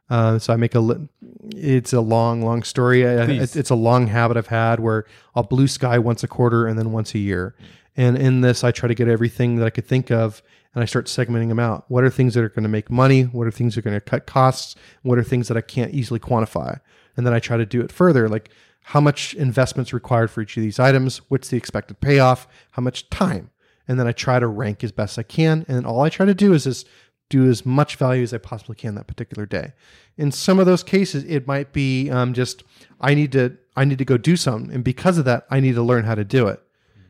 Uh, 0.10 0.40
so 0.40 0.54
I 0.54 0.56
make 0.56 0.76
a. 0.76 0.80
Li- 0.80 1.08
it's 1.56 1.94
a 1.94 2.02
long, 2.02 2.42
long 2.42 2.64
story. 2.64 3.08
I, 3.08 3.26
it's, 3.26 3.56
it's 3.56 3.70
a 3.70 3.76
long 3.76 4.08
habit 4.08 4.38
I've 4.38 4.48
had 4.48 4.80
where 4.80 5.06
I'll 5.36 5.44
blue 5.44 5.68
sky 5.68 6.00
once 6.00 6.24
a 6.24 6.28
quarter 6.28 6.68
and 6.68 6.78
then 6.78 6.92
once 6.92 7.14
a 7.16 7.20
year. 7.20 7.56
And 7.96 8.18
in 8.18 8.42
this, 8.42 8.64
I 8.64 8.72
try 8.72 8.88
to 8.88 8.96
get 8.96 9.08
everything 9.08 9.58
that 9.58 9.66
I 9.66 9.70
could 9.70 9.86
think 9.86 10.12
of 10.12 10.42
and 10.74 10.84
I 10.84 10.86
start 10.86 11.08
segmenting 11.08 11.50
them 11.50 11.60
out. 11.60 11.86
What 11.88 12.04
are 12.04 12.10
things 12.10 12.34
that 12.34 12.44
are 12.44 12.50
going 12.50 12.64
to 12.64 12.70
make 12.70 12.90
money? 12.90 13.24
What 13.24 13.48
are 13.48 13.52
things 13.52 13.76
that 13.76 13.80
are 13.80 13.90
going 13.90 13.98
to 13.98 14.02
cut 14.02 14.26
costs? 14.26 14.76
What 15.02 15.18
are 15.18 15.24
things 15.24 15.48
that 15.48 15.58
I 15.58 15.62
can't 15.62 15.94
easily 15.94 16.20
quantify? 16.20 16.80
And 17.18 17.26
then 17.26 17.34
I 17.34 17.40
try 17.40 17.58
to 17.58 17.66
do 17.66 17.82
it 17.82 17.92
further, 17.92 18.30
like 18.30 18.50
how 18.84 19.02
much 19.02 19.34
investments 19.34 19.94
required 19.94 20.32
for 20.32 20.42
each 20.42 20.58
of 20.58 20.64
these 20.64 20.80
items? 20.80 21.18
What's 21.30 21.50
the 21.50 21.58
expected 21.58 22.00
payoff? 22.00 22.48
How 22.72 22.82
much 22.82 23.10
time? 23.10 23.52
And 23.88 24.00
then 24.00 24.08
I 24.08 24.12
try 24.12 24.40
to 24.40 24.48
rank 24.48 24.84
as 24.84 24.92
best 24.92 25.18
I 25.18 25.24
can. 25.24 25.66
And 25.68 25.86
all 25.86 26.02
I 26.02 26.10
try 26.10 26.26
to 26.26 26.34
do 26.34 26.54
is 26.54 26.64
just 26.64 26.88
do 27.30 27.48
as 27.48 27.66
much 27.66 27.96
value 27.96 28.24
as 28.24 28.34
I 28.34 28.38
possibly 28.40 28.76
can 28.76 28.96
that 28.96 29.08
particular 29.08 29.46
day. 29.46 29.74
In 30.18 30.32
some 30.32 30.60
of 30.60 30.66
those 30.66 30.84
cases, 30.84 31.24
it 31.26 31.48
might 31.48 31.72
be 31.72 32.10
um, 32.10 32.34
just 32.34 32.64
I 33.00 33.14
need 33.14 33.32
to 33.34 33.58
I 33.76 33.86
need 33.86 34.00
to 34.00 34.06
go 34.06 34.18
do 34.18 34.36
something, 34.36 34.74
and 34.74 34.84
because 34.84 35.18
of 35.18 35.26
that, 35.26 35.46
I 35.50 35.60
need 35.60 35.76
to 35.76 35.84
learn 35.84 36.04
how 36.04 36.16
to 36.16 36.26
do 36.26 36.48
it. 36.48 36.62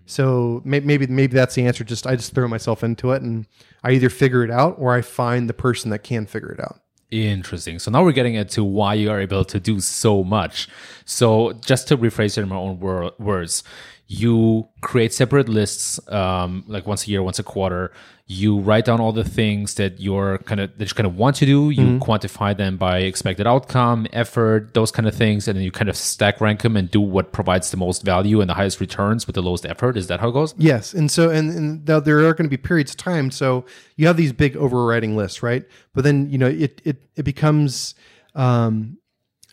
So 0.10 0.64
maybe 0.66 1.06
maybe 1.06 1.28
that's 1.28 1.54
the 1.54 1.68
answer. 1.68 1.84
Just 1.84 2.08
I 2.08 2.16
just 2.16 2.34
throw 2.34 2.48
myself 2.48 2.84
into 2.84 3.12
it, 3.12 3.22
and 3.22 3.46
I 3.84 3.92
either 3.92 4.10
figure 4.10 4.44
it 4.44 4.50
out 4.50 4.76
or 4.80 4.92
I 4.92 5.02
find 5.02 5.48
the 5.48 5.54
person 5.54 5.92
that 5.92 6.00
can 6.00 6.26
figure 6.26 6.52
it 6.52 6.60
out. 6.60 6.82
Interesting. 7.12 7.78
So 7.78 7.92
now 7.92 8.04
we're 8.04 8.12
getting 8.12 8.34
into 8.34 8.64
why 8.64 8.96
you 8.96 9.12
are 9.12 9.20
able 9.20 9.46
to 9.46 9.60
do 9.60 9.80
so 9.80 10.24
much. 10.24 10.68
So 11.06 11.54
just 11.64 11.88
to 11.90 11.98
rephrase 11.98 12.40
it 12.40 12.42
in 12.42 12.50
my 12.50 12.56
own 12.56 12.80
wor- 12.80 13.14
words, 13.20 13.64
you 14.12 14.68
create 14.82 15.14
separate 15.14 15.48
lists 15.48 16.00
um, 16.12 16.64
like 16.68 16.88
once 16.88 17.06
a 17.06 17.12
year 17.12 17.22
once 17.22 17.38
a 17.38 17.44
quarter. 17.44 17.92
You 18.26 18.60
write 18.60 18.86
down 18.86 19.00
all 19.00 19.12
the 19.12 19.24
things 19.24 19.76
that 19.76 20.00
you're 20.00 20.40
kind 20.40 20.60
of 20.60 20.76
that 20.80 20.90
you 20.90 20.96
kind 20.96 21.06
of 21.06 21.16
want 21.16 21.36
to 21.38 21.46
do. 21.46 21.70
You 21.70 21.84
mm-hmm. 21.84 22.00
quantify 22.00 22.58
them 22.58 22.78
by 22.78 23.00
expected 23.00 23.46
outcome 23.46 24.08
effort 24.12 24.74
those 24.74 24.92
kind 24.92 25.08
of 25.08 25.14
things 25.14 25.48
and 25.48 25.56
then 25.56 25.64
you 25.64 25.72
kind 25.72 25.90
of 25.90 25.96
stack 25.96 26.42
rank 26.42 26.64
them 26.64 26.76
and 26.76 26.90
do 26.90 27.00
what 27.00 27.34
provides 27.34 27.70
the 27.70 27.78
most 27.78 28.02
value 28.02 28.42
and 28.42 28.50
the 28.50 28.56
highest 28.56 28.80
returns 28.80 29.28
with 29.28 29.36
the 29.36 29.44
lowest 29.44 29.64
effort. 29.68 29.96
Is 29.96 30.08
that 30.08 30.20
how 30.20 30.30
it 30.30 30.34
goes? 30.34 30.56
Yes. 30.58 30.92
And 30.94 31.12
so 31.12 31.30
and, 31.30 31.52
and 31.52 31.86
there 31.86 32.18
are 32.28 32.34
going 32.34 32.50
to 32.50 32.50
be 32.50 32.58
periods 32.58 32.92
of 32.92 32.98
time. 32.98 33.30
So 33.30 33.64
you 33.96 34.08
have 34.08 34.18
these 34.18 34.34
big 34.34 34.58
overriding 34.58 35.16
lists 35.16 35.44
right? 35.44 35.66
But 35.94 36.04
then 36.04 36.32
you 36.32 36.40
know 36.40 36.48
it 36.48 36.82
it, 36.84 37.04
it 37.16 37.24
becomes 37.24 37.94
um, 38.34 38.98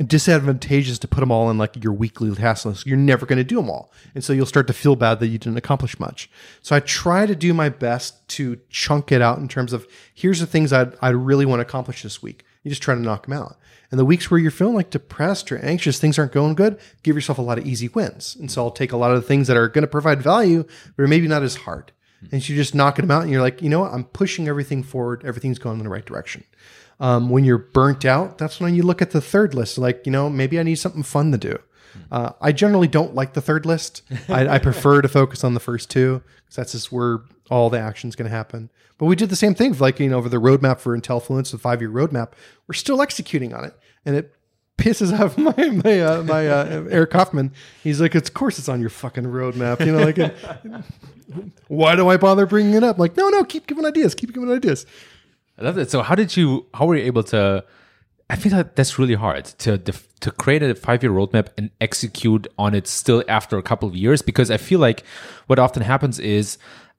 disadvantageous 0.05 0.99
to 0.99 1.09
put 1.09 1.21
them 1.21 1.33
all 1.33 1.51
in 1.51 1.57
like 1.57 1.83
your 1.83 1.93
weekly 1.93 2.35
task 2.35 2.67
list. 2.67 2.87
You're 2.87 2.99
never 2.99 3.25
going 3.25 3.39
to 3.39 3.45
do 3.45 3.57
them 3.57 3.71
all. 3.71 3.93
And 4.15 4.23
so 4.23 4.33
you'll 4.33 4.45
start 4.45 4.67
to 4.67 4.73
feel 4.73 4.95
bad 4.95 5.21
that 5.21 5.29
you 5.29 5.39
didn't 5.39 5.57
accomplish 5.57 5.99
much. 5.99 6.31
So 6.61 6.77
I 6.77 6.81
try 6.81 7.25
to 7.25 7.35
do 7.35 7.55
my 7.55 7.71
best 7.71 8.27
to 8.29 8.59
chunk 8.69 9.11
it 9.11 9.23
out 9.23 9.39
in 9.39 9.49
terms 9.49 9.73
of 9.73 9.87
here's 10.15 10.41
the 10.41 10.47
things 10.47 10.73
I'd, 10.73 10.95
I 11.01 11.11
really 11.11 11.47
want 11.47 11.61
to 11.61 11.67
accomplish 11.67 12.03
this 12.03 12.23
week. 12.23 12.45
You 12.63 12.71
just 12.71 12.83
try 12.83 12.95
to 12.95 13.01
knock 13.01 13.27
them 13.27 13.39
out. 13.39 13.57
And 13.91 13.99
the 14.01 14.05
weeks 14.05 14.31
where 14.31 14.41
you're 14.41 14.51
feeling 14.51 14.75
like 14.75 14.91
depressed 14.91 15.51
or 15.53 15.59
anxious, 15.59 15.99
things 15.99 16.19
aren't 16.19 16.33
going 16.33 16.57
good, 16.57 16.79
give 17.03 17.15
yourself 17.15 17.39
a 17.39 17.43
lot 17.43 17.59
of 17.59 17.67
easy 17.67 17.89
wins. 17.89 18.37
And 18.37 18.51
so 18.51 18.65
I'll 18.65 18.71
take 18.73 18.93
a 18.93 18.97
lot 18.97 19.13
of 19.13 19.23
the 19.23 19.27
things 19.27 19.47
that 19.47 19.57
are 19.57 19.69
going 19.69 19.83
to 19.83 19.89
provide 19.89 20.21
value, 20.21 20.65
but 20.97 21.05
are 21.05 21.09
maybe 21.09 21.29
not 21.29 21.43
as 21.45 21.57
hard. 21.57 21.93
Hmm. 22.21 22.27
And 22.33 22.49
you 22.49 22.57
just 22.57 22.75
knocking 22.75 23.05
them 23.05 23.17
out 23.17 23.23
and 23.23 23.31
you're 23.31 23.41
like, 23.41 23.63
you 23.63 23.71
know 23.71 23.81
what? 23.81 23.93
I'm 23.93 24.05
pushing 24.05 24.49
everything 24.49 24.83
forward. 24.83 25.25
Everything's 25.25 25.59
going 25.59 25.79
in 25.79 25.85
the 25.85 25.91
right 25.91 26.05
direction. 26.05 26.45
Um, 26.99 27.29
when 27.29 27.45
you're 27.45 27.59
burnt 27.59 28.05
out, 28.05 28.39
that's 28.39 28.59
when 28.59 28.75
you 28.75 28.83
look 28.83 29.03
at 29.03 29.11
the 29.11 29.21
third 29.21 29.55
list. 29.55 29.77
Like, 29.77 30.07
you 30.07 30.13
know, 30.13 30.31
maybe 30.31 30.59
I 30.59 30.63
need 30.63 30.77
something 30.77 31.03
fun 31.03 31.31
to 31.33 31.39
do. 31.39 31.59
Uh, 32.11 32.33
I 32.41 32.53
generally 32.53 32.89
don't 32.89 33.15
like 33.15 33.35
the 33.35 33.41
third 33.41 33.67
list. 33.67 34.03
I, 34.29 34.49
I 34.49 34.59
prefer 34.59 35.03
to 35.03 35.09
focus 35.09 35.45
on 35.45 35.55
the 35.55 35.61
first 35.61 35.91
two 35.91 36.23
because 36.37 36.57
that's 36.57 36.73
just 36.73 36.93
where 36.93 37.21
all 37.51 37.71
the 37.71 37.79
action's 37.79 38.17
going 38.17 38.31
to 38.31 38.35
happen. 38.37 38.71
But 38.99 39.07
we 39.07 39.17
did 39.17 39.29
the 39.29 39.37
same 39.37 39.55
thing, 39.55 39.77
like 39.79 40.01
you 40.01 40.09
know, 40.09 40.17
over 40.17 40.29
the 40.29 40.39
roadmap 40.41 40.79
for 40.81 40.97
IntelliFluence, 40.97 41.51
the 41.51 41.59
five 41.59 41.81
year 41.81 41.91
roadmap. 41.91 42.33
We're 42.67 42.75
still 42.75 43.03
executing 43.03 43.53
on 43.53 43.65
it, 43.65 43.75
and 44.07 44.17
it 44.17 44.35
pisses 44.79 45.19
off 45.19 45.37
my 45.39 45.53
my 45.53 46.01
uh, 46.01 46.23
my 46.23 46.49
uh, 46.49 46.87
Eric 46.91 47.11
Kaufman. 47.11 47.53
He's 47.83 48.01
like, 48.01 48.15
"Of 48.15 48.33
course, 48.33 48.59
it's 48.59 48.69
on 48.69 48.81
your 48.81 48.91
fucking 48.91 49.25
roadmap." 49.25 49.85
You 49.85 49.93
know, 49.93 50.03
like, 50.03 50.35
why 51.69 51.95
do 51.95 52.09
I 52.09 52.17
bother 52.17 52.47
bringing 52.47 52.75
it 52.75 52.85
up? 52.85 52.99
Like, 52.99 53.17
no, 53.17 53.29
no, 53.29 53.45
keep 53.45 53.67
giving 53.67 53.85
ideas, 53.85 54.15
keep 54.15 54.33
giving 54.33 54.51
ideas. 54.51 54.87
I 55.59 55.65
love 55.65 55.79
it. 55.79 55.91
So 55.91 56.03
how 56.03 56.15
did 56.15 56.37
you? 56.37 56.67
How 56.75 56.87
were 56.87 56.97
you 56.97 57.05
able 57.05 57.23
to? 57.25 57.65
I 58.29 58.37
feel 58.37 58.53
like 58.53 58.75
that's 58.75 58.99
really 58.99 59.15
hard 59.15 59.45
to 59.59 59.79
to 59.79 60.31
create 60.33 60.63
a 60.63 60.75
five 60.75 61.03
year 61.03 61.13
roadmap 61.13 61.49
and 61.57 61.71
execute 61.81 62.47
on 62.59 62.75
it 62.75 62.87
still 62.87 63.23
after 63.29 63.57
a 63.57 63.63
couple 63.63 63.89
of 63.89 63.95
years 63.95 64.23
because 64.23 64.51
I 64.51 64.57
feel 64.57 64.81
like 64.81 65.05
what 65.47 65.59
often 65.59 65.83
happens 65.83 66.19
is. 66.19 66.59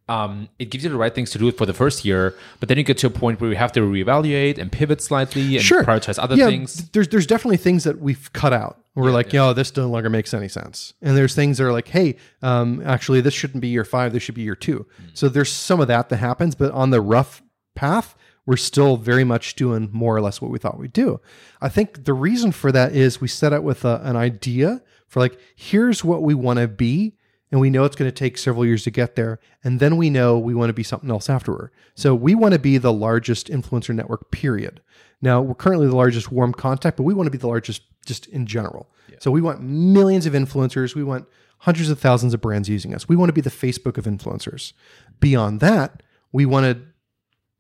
Um, 0.10 0.48
it 0.58 0.70
gives 0.70 0.86
you 0.86 0.90
the 0.90 0.96
right 0.96 1.14
things 1.14 1.32
to 1.32 1.38
do 1.38 1.52
for 1.52 1.66
the 1.66 1.74
first 1.74 2.06
year, 2.06 2.34
but 2.62 2.70
then 2.70 2.78
you 2.78 2.86
get 2.86 2.98
to 3.00 3.08
a 3.08 3.10
point 3.10 3.42
where 3.42 3.50
you 3.50 3.58
have 3.58 3.74
to 3.74 3.82
reevaluate 3.82 4.58
and 4.58 4.72
pivot 4.72 5.02
slightly 5.02 5.58
and 5.58 5.66
sure. 5.66 5.84
prioritize 5.84 6.18
other 6.18 6.36
yeah, 6.36 6.46
things. 6.46 6.90
There's 6.92 7.10
there's 7.10 7.28
definitely 7.28 7.58
things 7.58 7.84
that 7.84 8.00
we've 8.00 8.32
cut 8.32 8.54
out. 8.54 8.80
We're 8.96 9.10
yeah, 9.10 9.14
like, 9.14 9.34
yeah. 9.34 9.48
yo, 9.48 9.54
this 9.54 9.76
no 9.76 9.90
longer 9.90 10.10
makes 10.10 10.34
any 10.34 10.48
sense. 10.48 10.94
And 11.02 11.18
there's 11.18 11.36
things 11.36 11.58
that 11.58 11.66
are 11.66 11.74
like, 11.74 11.90
hey, 11.90 12.16
um, 12.42 12.82
actually, 12.86 13.20
this 13.20 13.34
shouldn't 13.34 13.60
be 13.62 13.68
year 13.68 13.84
five. 13.84 14.14
This 14.14 14.24
should 14.24 14.34
be 14.34 14.42
year 14.42 14.56
two. 14.56 14.88
Mm. 15.02 15.10
So 15.14 15.28
there's 15.28 15.52
some 15.52 15.82
of 15.82 15.90
that 15.90 16.08
that 16.08 16.18
happens, 16.18 16.56
but 16.56 16.72
on 16.72 16.90
the 16.90 17.02
rough 17.02 17.44
path, 17.76 18.16
we're 18.48 18.58
still 18.58 18.96
very 18.96 19.26
much 19.26 19.56
doing 19.56 19.90
more 19.92 20.16
or 20.16 20.22
less 20.22 20.42
what 20.42 20.50
we 20.50 20.58
thought 20.58 20.80
we'd 20.80 20.94
do. 20.94 21.20
I 21.62 21.68
think 21.68 22.06
the 22.06 22.14
reason 22.14 22.54
for 22.54 22.72
that 22.72 22.94
is 22.94 23.22
we 23.22 23.28
set 23.28 23.52
out 23.54 23.62
with 23.62 23.84
a, 23.84 24.02
an 24.04 24.16
idea 24.16 24.82
for 25.08 25.20
like, 25.20 25.38
here's 25.56 26.04
what 26.04 26.24
we 26.24 26.34
want 26.34 26.58
to 26.58 26.68
be. 26.68 27.14
And 27.52 27.62
we 27.62 27.70
know 27.70 27.84
it's 27.84 27.96
going 27.96 28.10
to 28.10 28.16
take 28.16 28.38
several 28.38 28.66
years 28.66 28.84
to 28.86 28.92
get 28.92 29.16
there. 29.16 29.40
And 29.64 29.80
then 29.80 29.96
we 29.96 30.10
know 30.10 30.38
we 30.38 30.54
want 30.54 30.70
to 30.70 30.74
be 30.74 30.84
something 30.84 31.10
else 31.10 31.30
afterward. 31.30 31.72
So 31.96 32.16
we 32.16 32.36
want 32.36 32.54
to 32.54 32.60
be 32.60 32.78
the 32.78 32.92
largest 32.92 33.48
influencer 33.48 33.94
network, 33.94 34.32
period. 34.32 34.82
Now, 35.22 35.42
we're 35.42 35.56
currently 35.56 35.88
the 35.88 35.96
largest 35.96 36.32
warm 36.32 36.54
contact, 36.54 36.98
but 36.98 37.04
we 37.04 37.14
want 37.14 37.28
to 37.28 37.32
be 37.32 37.38
the 37.38 37.48
largest 37.48 37.84
just 38.06 38.28
in 38.28 38.46
general. 38.46 38.90
Yeah. 39.10 39.18
So 39.20 39.32
we 39.32 39.42
want 39.42 39.62
millions 39.62 40.26
of 40.26 40.34
influencers. 40.34 40.96
We 40.96 41.04
want 41.04 41.26
hundreds 41.60 41.90
of 41.90 42.00
thousands 42.00 42.34
of 42.34 42.42
brands 42.42 42.70
using 42.70 42.94
us. 42.94 43.10
We 43.10 43.16
want 43.16 43.30
to 43.30 43.34
be 43.34 43.42
the 43.42 43.50
Facebook 43.50 43.98
of 43.98 44.06
influencers. 44.06 44.74
Beyond 45.20 45.60
that, 45.62 46.04
we 46.32 46.46
want 46.46 46.66
to 46.66 46.82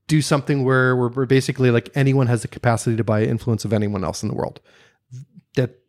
do 0.07 0.21
something 0.21 0.63
where 0.63 0.95
we're, 0.95 1.25
basically 1.25 1.69
like 1.69 1.89
anyone 1.95 2.27
has 2.27 2.41
the 2.41 2.47
capacity 2.47 2.95
to 2.95 3.03
buy 3.03 3.23
influence 3.23 3.65
of 3.65 3.73
anyone 3.73 4.03
else 4.03 4.23
in 4.23 4.29
the 4.29 4.35
world. 4.35 4.61
That 5.55 5.79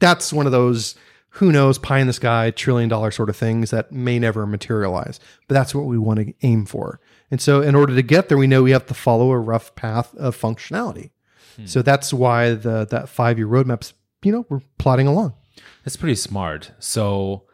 that's 0.00 0.32
one 0.32 0.46
of 0.46 0.52
those 0.52 0.96
who 1.30 1.52
knows 1.52 1.78
pie 1.78 2.00
in 2.00 2.06
the 2.06 2.12
sky 2.12 2.50
trillion 2.50 2.88
dollar 2.88 3.10
sort 3.10 3.30
of 3.30 3.36
things 3.36 3.70
that 3.70 3.92
may 3.92 4.18
never 4.18 4.46
materialize. 4.46 5.20
But 5.46 5.54
that's 5.54 5.74
what 5.74 5.84
we 5.84 5.98
want 5.98 6.18
to 6.18 6.34
aim 6.42 6.66
for. 6.66 7.00
And 7.30 7.40
so 7.40 7.60
in 7.62 7.74
order 7.74 7.94
to 7.94 8.02
get 8.02 8.28
there, 8.28 8.38
we 8.38 8.46
know 8.46 8.62
we 8.62 8.72
have 8.72 8.86
to 8.86 8.94
follow 8.94 9.30
a 9.30 9.38
rough 9.38 9.74
path 9.74 10.14
of 10.16 10.36
functionality. 10.36 11.10
Hmm. 11.56 11.66
So 11.66 11.82
that's 11.82 12.12
why 12.12 12.54
the 12.54 12.86
that 12.86 13.08
five 13.08 13.38
year 13.38 13.46
roadmaps, 13.46 13.92
you 14.22 14.32
know, 14.32 14.46
we're 14.48 14.62
plotting 14.78 15.06
along. 15.06 15.34
That's 15.84 15.96
pretty 15.96 16.16
smart. 16.16 16.72
So 16.78 17.44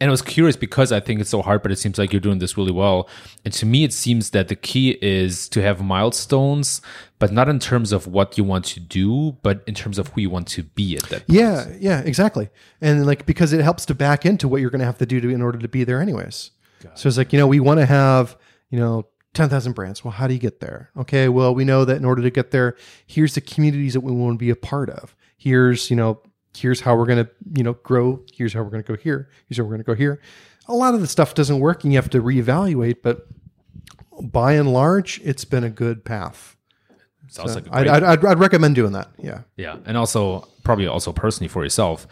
and 0.00 0.08
I 0.08 0.10
was 0.10 0.22
curious 0.22 0.56
because 0.56 0.92
I 0.92 1.00
think 1.00 1.20
it's 1.20 1.30
so 1.30 1.42
hard, 1.42 1.62
but 1.62 1.72
it 1.72 1.76
seems 1.76 1.98
like 1.98 2.12
you're 2.12 2.20
doing 2.20 2.38
this 2.38 2.56
really 2.56 2.72
well. 2.72 3.08
And 3.44 3.52
to 3.54 3.66
me, 3.66 3.84
it 3.84 3.92
seems 3.92 4.30
that 4.30 4.48
the 4.48 4.54
key 4.54 4.98
is 5.02 5.48
to 5.50 5.62
have 5.62 5.82
milestones, 5.82 6.80
but 7.18 7.32
not 7.32 7.48
in 7.48 7.58
terms 7.58 7.90
of 7.90 8.06
what 8.06 8.38
you 8.38 8.44
want 8.44 8.64
to 8.66 8.80
do, 8.80 9.36
but 9.42 9.62
in 9.66 9.74
terms 9.74 9.98
of 9.98 10.08
who 10.08 10.20
you 10.20 10.30
want 10.30 10.46
to 10.48 10.62
be 10.62 10.96
at 10.96 11.02
that. 11.04 11.26
Point. 11.26 11.38
Yeah, 11.38 11.66
yeah, 11.78 12.00
exactly. 12.00 12.48
And 12.80 13.06
like 13.06 13.26
because 13.26 13.52
it 13.52 13.60
helps 13.60 13.86
to 13.86 13.94
back 13.94 14.24
into 14.24 14.46
what 14.46 14.60
you're 14.60 14.70
going 14.70 14.80
to 14.80 14.86
have 14.86 14.98
to 14.98 15.06
do 15.06 15.20
to 15.20 15.28
in 15.28 15.42
order 15.42 15.58
to 15.58 15.68
be 15.68 15.84
there, 15.84 16.00
anyways. 16.00 16.52
so 16.94 17.08
it's 17.08 17.18
like 17.18 17.32
you 17.32 17.38
know 17.38 17.46
we 17.46 17.58
want 17.58 17.80
to 17.80 17.86
have 17.86 18.36
you 18.70 18.78
know 18.78 19.06
10,000 19.34 19.72
brands. 19.72 20.04
Well, 20.04 20.12
how 20.12 20.26
do 20.26 20.34
you 20.34 20.40
get 20.40 20.60
there? 20.60 20.90
Okay, 20.96 21.28
well, 21.28 21.54
we 21.54 21.64
know 21.64 21.84
that 21.84 21.96
in 21.96 22.04
order 22.04 22.22
to 22.22 22.30
get 22.30 22.50
there, 22.50 22.76
here's 23.06 23.34
the 23.34 23.40
communities 23.40 23.94
that 23.94 24.00
we 24.00 24.12
want 24.12 24.34
to 24.34 24.38
be 24.38 24.50
a 24.50 24.56
part 24.56 24.90
of. 24.90 25.14
Here's, 25.36 25.90
you 25.90 25.96
know, 25.96 26.20
here's 26.58 26.80
how 26.80 26.96
we're 26.96 27.06
going 27.06 27.24
to, 27.24 27.30
you 27.54 27.62
know, 27.62 27.74
grow. 27.74 28.22
Here's 28.32 28.52
how 28.52 28.62
we're 28.62 28.70
going 28.70 28.82
to 28.82 28.92
go 28.92 28.96
here. 28.96 29.30
Here's 29.48 29.58
how 29.58 29.64
we're 29.64 29.70
going 29.70 29.80
to 29.80 29.84
go 29.84 29.94
here. 29.94 30.20
A 30.66 30.74
lot 30.74 30.94
of 30.94 31.00
the 31.00 31.06
stuff 31.06 31.34
doesn't 31.34 31.60
work 31.60 31.84
and 31.84 31.92
you 31.92 31.98
have 31.98 32.10
to 32.10 32.20
reevaluate, 32.20 32.96
but 33.02 33.26
by 34.20 34.54
and 34.54 34.72
large, 34.72 35.20
it's 35.24 35.44
been 35.44 35.64
a 35.64 35.70
good 35.70 36.04
path. 36.04 36.56
Sounds 37.28 37.52
so 37.52 37.60
like 37.60 37.68
I'd, 37.70 37.88
I'd, 37.88 38.24
I'd, 38.24 38.38
recommend 38.38 38.74
doing 38.74 38.92
that. 38.92 39.10
Yeah. 39.18 39.42
Yeah. 39.56 39.76
And 39.84 39.96
also, 39.96 40.48
probably 40.64 40.86
also 40.86 41.12
personally 41.12 41.48
for 41.48 41.62
yourself. 41.62 42.06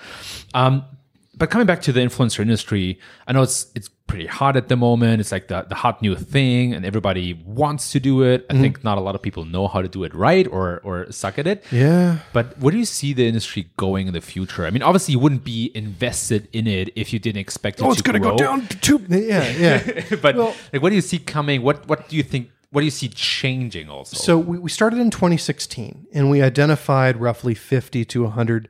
Um, 0.54 0.84
but 1.36 1.50
coming 1.50 1.66
back 1.66 1.82
to 1.82 1.92
the 1.92 2.00
influencer 2.00 2.40
industry, 2.40 2.98
I 3.26 3.32
know 3.32 3.42
it's 3.42 3.66
it's 3.74 3.88
pretty 4.06 4.26
hot 4.26 4.56
at 4.56 4.68
the 4.68 4.76
moment. 4.76 5.20
It's 5.20 5.32
like 5.32 5.48
the, 5.48 5.62
the 5.68 5.74
hot 5.74 6.00
new 6.00 6.14
thing, 6.14 6.72
and 6.72 6.86
everybody 6.86 7.34
wants 7.44 7.90
to 7.92 8.00
do 8.00 8.22
it. 8.22 8.46
I 8.48 8.52
Mm-hmm. 8.54 8.62
think 8.62 8.84
not 8.84 8.96
a 8.98 9.00
lot 9.00 9.14
of 9.14 9.22
people 9.22 9.44
know 9.44 9.68
how 9.68 9.82
to 9.82 9.88
do 9.88 10.04
it 10.04 10.14
right 10.14 10.46
or 10.46 10.80
or 10.84 11.10
suck 11.12 11.38
at 11.38 11.46
it. 11.46 11.64
Yeah. 11.70 12.18
But 12.32 12.56
where 12.58 12.70
do 12.72 12.78
you 12.78 12.84
see 12.86 13.12
the 13.12 13.26
industry 13.26 13.68
going 13.76 14.06
in 14.06 14.14
the 14.14 14.20
future? 14.20 14.64
I 14.66 14.70
mean, 14.70 14.82
obviously, 14.82 15.12
you 15.12 15.18
wouldn't 15.18 15.44
be 15.44 15.70
invested 15.74 16.48
in 16.52 16.66
it 16.66 16.90
if 16.96 17.12
you 17.12 17.18
didn't 17.18 17.40
expect 17.40 17.80
it 17.80 17.84
Oh, 17.84 17.92
it's 17.92 18.02
going 18.02 18.20
to 18.22 18.28
go 18.30 18.36
down 18.36 18.66
to 18.68 18.76
two. 18.80 18.98
Yeah, 19.08 19.48
yeah. 19.50 20.16
but 20.22 20.36
Well- 20.36 20.54
like, 20.72 20.80
what 20.82 20.90
do 20.90 20.94
you 20.96 21.02
see 21.02 21.18
coming? 21.18 21.62
What 21.62 21.86
what 21.88 22.08
do 22.08 22.16
you 22.16 22.22
think? 22.22 22.50
What 22.70 22.80
do 22.80 22.84
you 22.84 22.90
see 22.90 23.08
changing? 23.08 23.88
Also, 23.88 24.16
So 24.16 24.36
we, 24.38 24.58
we 24.58 24.68
started 24.70 24.98
in 24.98 25.10
2016 25.10 26.08
and 26.12 26.28
we 26.30 26.42
identified 26.42 27.16
roughly 27.20 27.54
50 27.54 28.04
to 28.06 28.22
100 28.24 28.68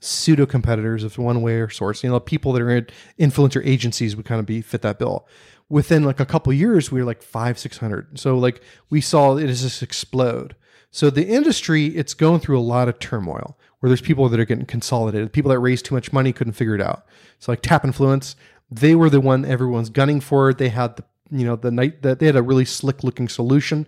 pseudo 0.00 0.46
competitors 0.46 1.02
of 1.04 1.18
one 1.18 1.42
way 1.42 1.56
or 1.56 1.68
source. 1.68 2.02
You 2.02 2.10
know, 2.10 2.20
people 2.20 2.52
that 2.52 2.62
are 2.62 2.70
in 2.70 2.86
influencer 3.18 3.64
agencies 3.64 4.16
would 4.16 4.26
kind 4.26 4.40
of 4.40 4.46
be 4.46 4.60
fit 4.60 4.82
that 4.82 4.98
bill. 4.98 5.26
Within 5.68 6.04
like 6.04 6.20
a 6.20 6.26
couple 6.26 6.52
years, 6.52 6.90
we 6.90 7.00
were 7.00 7.06
like 7.06 7.22
five, 7.22 7.58
600. 7.58 8.18
So 8.18 8.38
like 8.38 8.62
we 8.90 9.00
saw 9.00 9.36
it 9.36 9.46
just 9.48 9.82
explode. 9.82 10.56
So 10.90 11.10
the 11.10 11.26
industry, 11.26 11.86
it's 11.88 12.14
going 12.14 12.40
through 12.40 12.58
a 12.58 12.60
lot 12.60 12.88
of 12.88 12.98
turmoil 12.98 13.58
where 13.80 13.88
there's 13.88 14.00
people 14.00 14.28
that 14.28 14.40
are 14.40 14.44
getting 14.44 14.66
consolidated. 14.66 15.32
People 15.32 15.50
that 15.50 15.58
raised 15.58 15.84
too 15.84 15.94
much 15.94 16.12
money 16.12 16.32
couldn't 16.32 16.54
figure 16.54 16.74
it 16.74 16.80
out. 16.80 17.04
So 17.38 17.52
like 17.52 17.62
TapInfluence, 17.62 18.34
they 18.70 18.94
were 18.94 19.10
the 19.10 19.20
one 19.20 19.44
everyone's 19.44 19.90
gunning 19.90 20.20
for. 20.20 20.52
They 20.54 20.70
had 20.70 20.96
the 20.96 21.04
you 21.30 21.44
know 21.44 21.56
the 21.56 21.70
night 21.70 22.02
that 22.02 22.18
they 22.18 22.26
had 22.26 22.36
a 22.36 22.42
really 22.42 22.64
slick 22.64 23.04
looking 23.04 23.28
solution, 23.28 23.86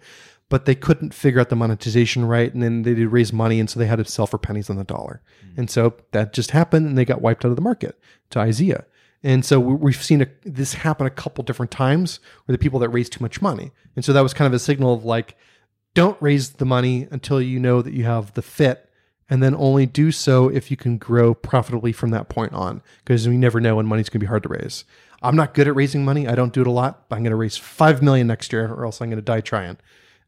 but 0.51 0.67
they 0.67 0.75
couldn't 0.75 1.15
figure 1.15 1.41
out 1.41 1.49
the 1.49 1.57
monetization 1.57 2.27
right, 2.27 2.53
and 2.53 2.63
then 2.63 2.83
they 2.83 2.93
did 2.93 3.09
raise 3.09 3.33
money, 3.33 3.59
and 3.59 3.71
so 3.71 3.81
they 3.81 3.87
had 3.87 3.97
to 3.97 4.05
sell 4.05 4.27
for 4.27 4.37
pennies 4.37 4.69
on 4.69 4.77
the 4.77 4.85
dollar, 4.85 5.23
hmm. 5.41 5.61
and 5.61 5.71
so 5.71 5.95
that 6.11 6.35
just 6.35 6.51
happened, 6.51 6.87
and 6.87 6.99
they 6.99 7.07
got 7.07 7.23
wiped 7.23 7.45
out 7.47 7.51
of 7.51 7.57
the 7.57 7.63
market 7.63 7.99
to 8.29 8.41
IZEA. 8.41 8.85
And 9.23 9.45
so 9.45 9.61
we- 9.61 9.75
we've 9.75 10.03
seen 10.03 10.23
a, 10.23 10.27
this 10.45 10.75
happen 10.75 11.07
a 11.07 11.11
couple 11.11 11.45
different 11.45 11.71
times 11.71 12.21
where 12.45 12.55
the 12.55 12.59
people 12.59 12.81
that 12.81 12.89
raised 12.89 13.13
too 13.13 13.23
much 13.23 13.41
money, 13.41 13.71
and 13.97 14.05
so 14.05 14.13
that 14.13 14.23
was 14.23 14.35
kind 14.35 14.47
of 14.47 14.53
a 14.53 14.59
signal 14.59 14.93
of 14.93 15.05
like, 15.05 15.37
don't 15.95 16.21
raise 16.21 16.51
the 16.51 16.67
money 16.67 17.09
until 17.11 17.41
you 17.41 17.59
know 17.59 17.81
that 17.81 17.95
you 17.95 18.05
have 18.05 18.35
the 18.35 18.43
fit 18.43 18.91
and 19.29 19.43
then 19.43 19.55
only 19.55 19.87
do 19.87 20.11
so 20.11 20.49
if 20.49 20.71
you 20.71 20.77
can 20.77 20.99
grow 20.99 21.33
profitably 21.35 21.93
from 21.93 22.11
that 22.11 22.29
point 22.29 22.53
on 22.53 22.83
because 23.05 23.29
we 23.29 23.37
never 23.37 23.61
know 23.61 23.77
when 23.77 23.87
money's 23.87 24.09
going 24.09 24.19
to 24.21 24.25
be 24.25 24.29
hard 24.29 24.43
to 24.43 24.49
raise. 24.49 24.85
I'm 25.23 25.37
not 25.37 25.55
good 25.55 25.69
at 25.69 25.77
raising 25.77 26.05
money. 26.05 26.27
I 26.27 26.35
don't 26.35 26.53
do 26.53 26.61
it 26.61 26.67
a 26.67 26.73
lot 26.73 27.09
but 27.09 27.17
i'm 27.17 27.23
going 27.23 27.31
to 27.31 27.37
raise 27.37 27.57
5 27.57 28.03
million 28.03 28.27
next 28.27 28.53
year 28.53 28.73
or 28.73 28.85
else 28.85 29.01
i'm 29.01 29.09
going 29.09 29.19
to 29.19 29.23
die 29.23 29.41
trying 29.41 29.79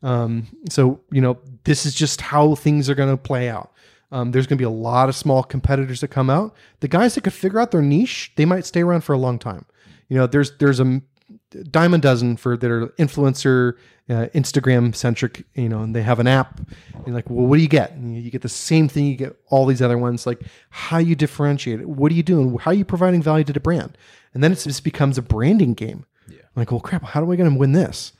um, 0.03 0.47
so 0.69 1.01
you 1.11 1.21
know 1.21 1.39
this 1.65 1.87
is 1.87 1.95
just 1.95 2.21
how 2.21 2.55
things 2.55 2.91
are 2.91 2.95
going 2.95 3.11
to 3.11 3.17
play 3.17 3.49
out. 3.49 3.73
Um, 4.11 4.31
there's 4.31 4.47
going 4.47 4.59
to 4.59 4.63
be 4.63 4.67
a 4.67 4.71
lot 4.71 5.09
of 5.09 5.17
small 5.17 5.43
competitors 5.43 6.01
that 6.03 6.09
come 6.09 6.29
out. 6.29 6.55
The 6.81 6.89
guys 6.89 7.15
that 7.15 7.25
could 7.25 7.33
figure 7.33 7.61
out 7.61 7.71
their 7.71 7.83
niche 7.83 8.33
they 8.37 8.45
might 8.45 8.67
stay 8.67 8.83
around 8.83 9.03
for 9.03 9.13
a 9.13 9.19
long 9.19 9.39
time. 9.39 9.65
You 10.09 10.19
know 10.19 10.27
there's 10.27 10.57
there's 10.59 10.81
a 10.81 11.01
dime 11.71 11.95
a 11.95 11.99
dozen 11.99 12.37
for 12.37 12.57
that 12.57 12.71
are 12.71 12.89
influencer 12.99 13.75
uh, 14.09 14.27
instagram 14.35 14.95
centric 14.95 15.45
you 15.55 15.69
know 15.69 15.83
and 15.83 15.95
they 15.95 16.03
have 16.03 16.19
an 16.19 16.27
app. 16.27 16.61
And 17.07 17.15
like 17.15 17.31
well 17.31 17.47
what 17.47 17.57
do 17.57 17.63
you 17.63 17.69
get? 17.69 17.93
And 17.93 18.17
you 18.23 18.31
get 18.31 18.43
the 18.43 18.49
same 18.49 18.89
thing 18.89 19.07
you 19.07 19.17
get 19.17 19.37
all 19.49 19.67
these 19.67 19.81
other 19.81 19.99
ones 19.99 20.27
like 20.27 20.43
how 20.71 20.99
you 20.99 21.15
differentiate 21.15 21.81
it? 21.81 21.89
What 21.89 22.11
are 22.11 22.15
you 22.15 22.23
doing? 22.23 22.59
How 22.59 22.73
are 22.73 22.75
you 22.75 22.85
providing 22.85 23.23
value 23.23 23.45
to 23.45 23.53
the 23.53 23.61
brand? 23.61 23.97
And 24.35 24.43
then 24.43 24.53
it 24.53 24.57
just 24.57 24.85
becomes 24.85 25.17
a 25.17 25.23
branding 25.23 25.75
game. 25.75 26.07
Yeah. 26.29 26.43
like 26.55 26.71
well 26.71 26.81
crap 26.81 27.03
how 27.03 27.21
do 27.21 27.33
i 27.33 27.37
going 27.37 27.51
to 27.53 27.59
win 27.59 27.73
this 27.73 28.13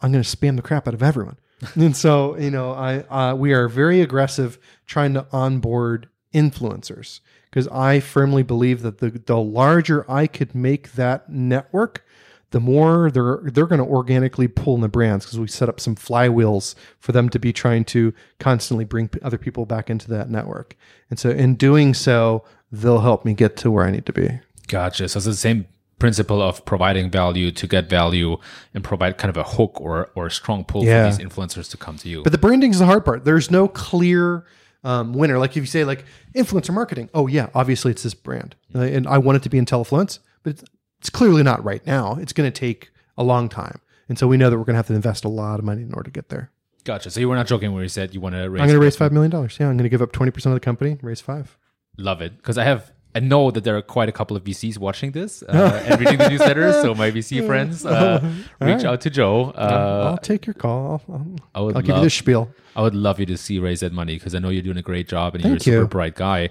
i'm 0.00 0.12
going 0.12 0.22
to 0.22 0.36
spam 0.36 0.56
the 0.56 0.62
crap 0.62 0.86
out 0.86 0.94
of 0.94 1.02
everyone 1.02 1.38
and 1.74 1.96
so 1.96 2.36
you 2.38 2.50
know 2.50 2.72
i 2.72 2.98
uh, 3.10 3.34
we 3.34 3.52
are 3.52 3.68
very 3.68 4.00
aggressive 4.00 4.58
trying 4.86 5.14
to 5.14 5.26
onboard 5.32 6.08
influencers 6.34 7.20
because 7.50 7.68
i 7.68 8.00
firmly 8.00 8.42
believe 8.42 8.82
that 8.82 8.98
the 8.98 9.10
the 9.10 9.38
larger 9.38 10.08
i 10.10 10.26
could 10.26 10.54
make 10.54 10.92
that 10.92 11.28
network 11.28 12.04
the 12.50 12.60
more 12.60 13.10
they're 13.10 13.40
they're 13.44 13.66
going 13.66 13.80
to 13.80 13.86
organically 13.86 14.48
pull 14.48 14.74
in 14.74 14.80
the 14.80 14.88
brands 14.88 15.24
because 15.24 15.38
we 15.38 15.46
set 15.46 15.68
up 15.68 15.80
some 15.80 15.94
flywheels 15.94 16.74
for 16.98 17.12
them 17.12 17.28
to 17.28 17.38
be 17.38 17.52
trying 17.52 17.84
to 17.84 18.14
constantly 18.38 18.84
bring 18.84 19.08
p- 19.08 19.20
other 19.22 19.38
people 19.38 19.66
back 19.66 19.90
into 19.90 20.08
that 20.08 20.30
network. 20.30 20.74
And 21.10 21.18
so 21.18 21.30
in 21.30 21.56
doing 21.56 21.92
so, 21.92 22.44
they'll 22.72 23.00
help 23.00 23.24
me 23.24 23.34
get 23.34 23.56
to 23.58 23.70
where 23.70 23.84
I 23.84 23.90
need 23.90 24.06
to 24.06 24.12
be. 24.12 24.40
Gotcha. 24.66 25.08
So 25.08 25.18
it's 25.18 25.26
the 25.26 25.34
same 25.34 25.66
principle 25.98 26.40
of 26.40 26.64
providing 26.64 27.10
value 27.10 27.50
to 27.50 27.66
get 27.66 27.88
value 27.88 28.36
and 28.74 28.84
provide 28.84 29.18
kind 29.18 29.30
of 29.30 29.36
a 29.36 29.42
hook 29.44 29.80
or 29.80 30.10
or 30.14 30.26
a 30.26 30.30
strong 30.30 30.64
pull 30.64 30.84
Yeah. 30.84 31.10
for 31.10 31.16
these 31.16 31.26
influencers 31.28 31.70
to 31.70 31.76
come 31.76 31.96
to 31.98 32.08
you. 32.08 32.22
But 32.22 32.32
the 32.32 32.38
branding 32.38 32.70
is 32.70 32.78
the 32.78 32.86
hard 32.86 33.04
part. 33.04 33.24
There's 33.24 33.50
no 33.50 33.68
clear 33.68 34.44
um, 34.84 35.12
winner. 35.12 35.38
Like 35.38 35.50
if 35.50 35.56
you 35.56 35.66
say 35.66 35.84
like 35.84 36.04
influencer 36.34 36.72
marketing, 36.72 37.10
oh 37.14 37.26
yeah, 37.26 37.48
obviously 37.54 37.90
it's 37.90 38.02
this 38.04 38.14
brand, 38.14 38.54
Uh, 38.74 38.80
and 38.80 39.06
I 39.08 39.18
want 39.18 39.36
it 39.36 39.42
to 39.42 39.48
be 39.48 39.58
IntelliFluence, 39.60 40.20
but 40.44 40.50
it's, 40.50 40.64
it's 41.00 41.10
clearly 41.10 41.42
not 41.42 41.64
right 41.64 41.84
now. 41.86 42.16
It's 42.20 42.32
going 42.32 42.50
to 42.50 42.56
take 42.60 42.90
a 43.16 43.24
long 43.24 43.48
time, 43.48 43.80
and 44.08 44.16
so 44.18 44.28
we 44.28 44.36
know 44.36 44.50
that 44.50 44.56
we're 44.56 44.64
going 44.64 44.74
to 44.74 44.78
have 44.78 44.86
to 44.86 44.94
invest 44.94 45.24
a 45.24 45.28
lot 45.28 45.58
of 45.58 45.64
money 45.64 45.82
in 45.82 45.92
order 45.94 46.04
to 46.10 46.12
get 46.12 46.28
there. 46.28 46.52
gotcha. 46.84 47.10
So 47.10 47.18
you 47.18 47.28
were 47.28 47.34
not 47.34 47.48
joking 47.48 47.72
when 47.74 47.82
you 47.82 47.88
said 47.88 48.14
you 48.14 48.20
want 48.20 48.36
to 48.36 48.48
raise. 48.48 48.60
I'm 48.62 48.68
going 48.68 48.78
to 48.78 48.84
raise 48.84 48.94
five 48.96 49.10
million 49.12 49.30
dollars. 49.32 49.56
Yeah, 49.58 49.68
I'm 49.68 49.76
going 49.76 49.82
to 49.82 49.88
give 49.90 50.00
up 50.02 50.12
twenty 50.12 50.30
percent 50.30 50.52
of 50.54 50.60
the 50.60 50.64
company, 50.64 50.96
raise 51.02 51.20
five. 51.20 51.58
Love 51.96 52.22
it 52.22 52.36
because 52.36 52.56
I 52.56 52.62
have. 52.64 52.92
I 53.18 53.20
know 53.20 53.50
that 53.50 53.64
there 53.64 53.76
are 53.76 53.82
quite 53.82 54.08
a 54.08 54.12
couple 54.12 54.36
of 54.36 54.44
VCs 54.44 54.78
watching 54.78 55.10
this 55.10 55.42
uh, 55.48 55.82
and 55.86 55.98
reading 56.00 56.18
the 56.18 56.24
newsletters. 56.32 56.82
So 56.82 56.94
my 56.94 57.10
VC 57.10 57.44
friends, 57.44 57.84
uh, 57.98 58.20
reach 58.60 58.84
out 58.84 59.00
to 59.00 59.10
Joe. 59.10 59.50
Uh, 59.56 60.10
I'll 60.10 60.18
take 60.32 60.46
your 60.46 60.54
call. 60.54 61.02
I'll, 61.08 61.14
I'll, 61.14 61.36
I 61.56 61.60
would 61.60 61.76
I'll 61.76 61.82
give 61.82 61.88
you 61.88 61.94
love- 61.94 62.04
the 62.04 62.10
spiel. 62.10 62.44
I 62.76 62.82
would 62.82 62.94
love 62.94 63.18
you 63.18 63.26
to 63.26 63.36
see 63.36 63.58
raise 63.58 63.80
that 63.80 63.92
money 63.92 64.14
because 64.14 64.36
I 64.36 64.38
know 64.38 64.50
you're 64.50 64.62
doing 64.62 64.76
a 64.76 64.82
great 64.82 65.08
job 65.08 65.34
and 65.34 65.42
Thank 65.42 65.50
you're 65.50 65.56
a 65.56 65.60
super 65.78 65.80
you. 65.82 65.88
bright 65.88 66.14
guy. 66.14 66.50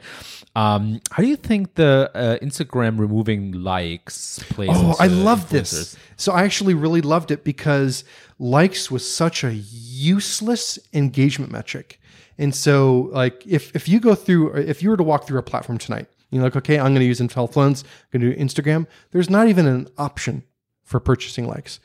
Um, 0.57 0.99
how 1.11 1.23
do 1.23 1.29
you 1.29 1.37
think 1.37 1.75
the 1.75 2.11
uh, 2.13 2.37
Instagram 2.45 2.99
removing 2.99 3.53
likes 3.53 4.39
plays? 4.49 4.71
Oh, 4.73 4.95
I 4.99 5.07
love 5.07 5.49
this. 5.49 5.95
So 6.17 6.33
I 6.33 6.43
actually 6.43 6.73
really 6.73 6.99
loved 6.99 7.31
it 7.31 7.45
because 7.45 8.03
likes 8.39 8.91
was 8.91 9.09
such 9.09 9.45
a 9.45 9.53
useless 9.53 10.77
engagement 10.93 11.49
metric. 11.51 12.01
And 12.37 12.53
so, 12.53 13.09
like, 13.13 13.47
if 13.47 13.73
if 13.75 13.87
you 13.87 13.99
go 14.01 14.13
through, 14.13 14.55
if 14.55 14.83
you 14.83 14.89
were 14.89 14.97
to 14.97 15.03
walk 15.03 15.27
through 15.27 15.39
a 15.39 15.43
platform 15.43 15.77
tonight, 15.77 16.07
you're 16.31 16.43
like, 16.43 16.55
okay, 16.55 16.77
I'm 16.77 16.93
going 16.93 16.99
to 16.99 17.05
use 17.05 17.19
IntelliFluence, 17.19 17.83
I'm 17.83 18.19
going 18.19 18.31
to 18.31 18.35
do 18.35 18.43
Instagram. 18.43 18.87
There's 19.11 19.29
not 19.29 19.47
even 19.47 19.65
an 19.65 19.87
option 19.97 20.43
for 20.83 20.99
purchasing 20.99 21.47
likes 21.47 21.79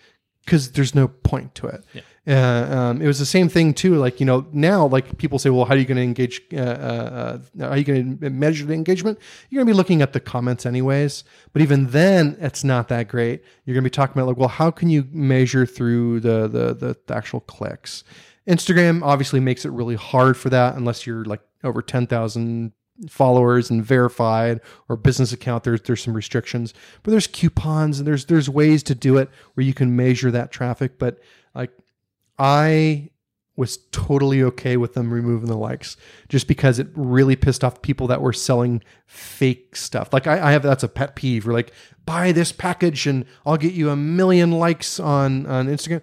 because 0.45 0.72
there's 0.72 0.95
no 0.95 1.09
point 1.09 1.55
to 1.57 1.68
it. 1.68 1.84
Uh, 2.24 2.68
um, 2.70 3.03
it 3.03 3.07
was 3.07 3.18
the 3.18 3.26
same 3.26 3.49
thing 3.49 3.74
too. 3.74 3.97
Like 3.97 4.20
you 4.20 4.26
know, 4.26 4.47
now 4.53 4.86
like 4.86 5.18
people 5.18 5.40
say, 5.40 5.51
well, 5.51 5.64
how 5.64 5.74
are 5.74 5.76
you 5.76 5.84
going 5.84 5.97
to 5.97 6.03
engage? 6.03 6.40
Uh, 6.53 6.59
uh, 6.59 7.38
uh, 7.61 7.66
are 7.66 7.76
you 7.76 7.84
going 7.84 8.18
to 8.18 8.30
measure 8.30 8.64
the 8.64 8.74
engagement? 8.74 9.18
You're 9.51 9.59
going 9.59 9.66
to 9.66 9.72
be 9.72 9.76
looking 9.76 10.03
at 10.03 10.12
the 10.12 10.20
comments 10.20 10.64
anyways. 10.64 11.24
But 11.53 11.62
even 11.62 11.88
then, 11.88 12.36
it's 12.40 12.62
not 12.62 12.88
that 12.88 13.09
great. 13.09 13.43
You're 13.64 13.74
going 13.74 13.82
to 13.82 13.90
be 13.90 13.95
talking 13.95 14.20
about 14.20 14.28
like, 14.28 14.36
well, 14.36 14.49
how 14.49 14.70
can 14.70 14.88
you 14.88 15.09
measure 15.11 15.66
through 15.66 16.20
the 16.20 16.47
the 16.47 16.74
the, 16.74 16.97
the 17.07 17.14
actual 17.16 17.40
clicks? 17.40 18.05
Instagram 18.47 19.03
obviously 19.03 19.40
makes 19.40 19.64
it 19.64 19.70
really 19.70 19.97
hard 19.97 20.36
for 20.36 20.49
that 20.51 20.76
unless 20.76 21.07
you're 21.07 21.24
like 21.24 21.40
over 21.64 21.82
ten 21.82 22.07
thousand 22.07 22.72
followers 23.09 23.70
and 23.70 23.84
verified 23.84 24.61
or 24.88 24.96
business 24.96 25.32
account 25.32 25.64
there's 25.64 25.80
there's 25.82 26.03
some 26.03 26.14
restrictions 26.14 26.72
but 27.03 27.11
there's 27.11 27.26
coupons 27.26 27.98
and 27.98 28.07
there's 28.07 28.26
there's 28.26 28.48
ways 28.48 28.82
to 28.82 28.94
do 28.94 29.16
it 29.16 29.28
where 29.55 29.64
you 29.64 29.74
can 29.74 29.96
measure 29.96 30.30
that 30.30 30.53
traffic 30.53 30.98
but 30.98 31.18
like 31.55 31.70
i 32.38 33.09
was 33.57 33.78
totally 33.90 34.42
okay 34.42 34.76
with 34.76 34.94
them 34.94 35.12
removing 35.12 35.48
the 35.48 35.57
likes 35.57 35.96
just 36.28 36.48
because 36.48 36.78
it 36.78 36.88
really 36.94 37.36
pissed 37.36 37.62
off 37.62 37.82
people 37.82 38.07
that 38.07 38.22
were 38.22 38.32
selling 38.32 38.82
fake 39.07 39.74
stuff 39.76 40.12
like 40.12 40.26
i, 40.26 40.48
I 40.48 40.53
have 40.53 40.62
that's 40.62 40.84
a 40.84 40.88
pet 40.88 41.16
peeve 41.16 41.46
we're 41.46 41.53
like 41.53 41.72
buy 42.05 42.32
this 42.32 42.53
package 42.53 43.07
and 43.07 43.24
i'll 43.44 43.57
get 43.57 43.74
you 43.74 43.90
a 43.90 43.96
million 43.96 44.53
likes 44.53 44.98
on 45.00 45.46
on 45.46 45.66
instagram 45.66 46.03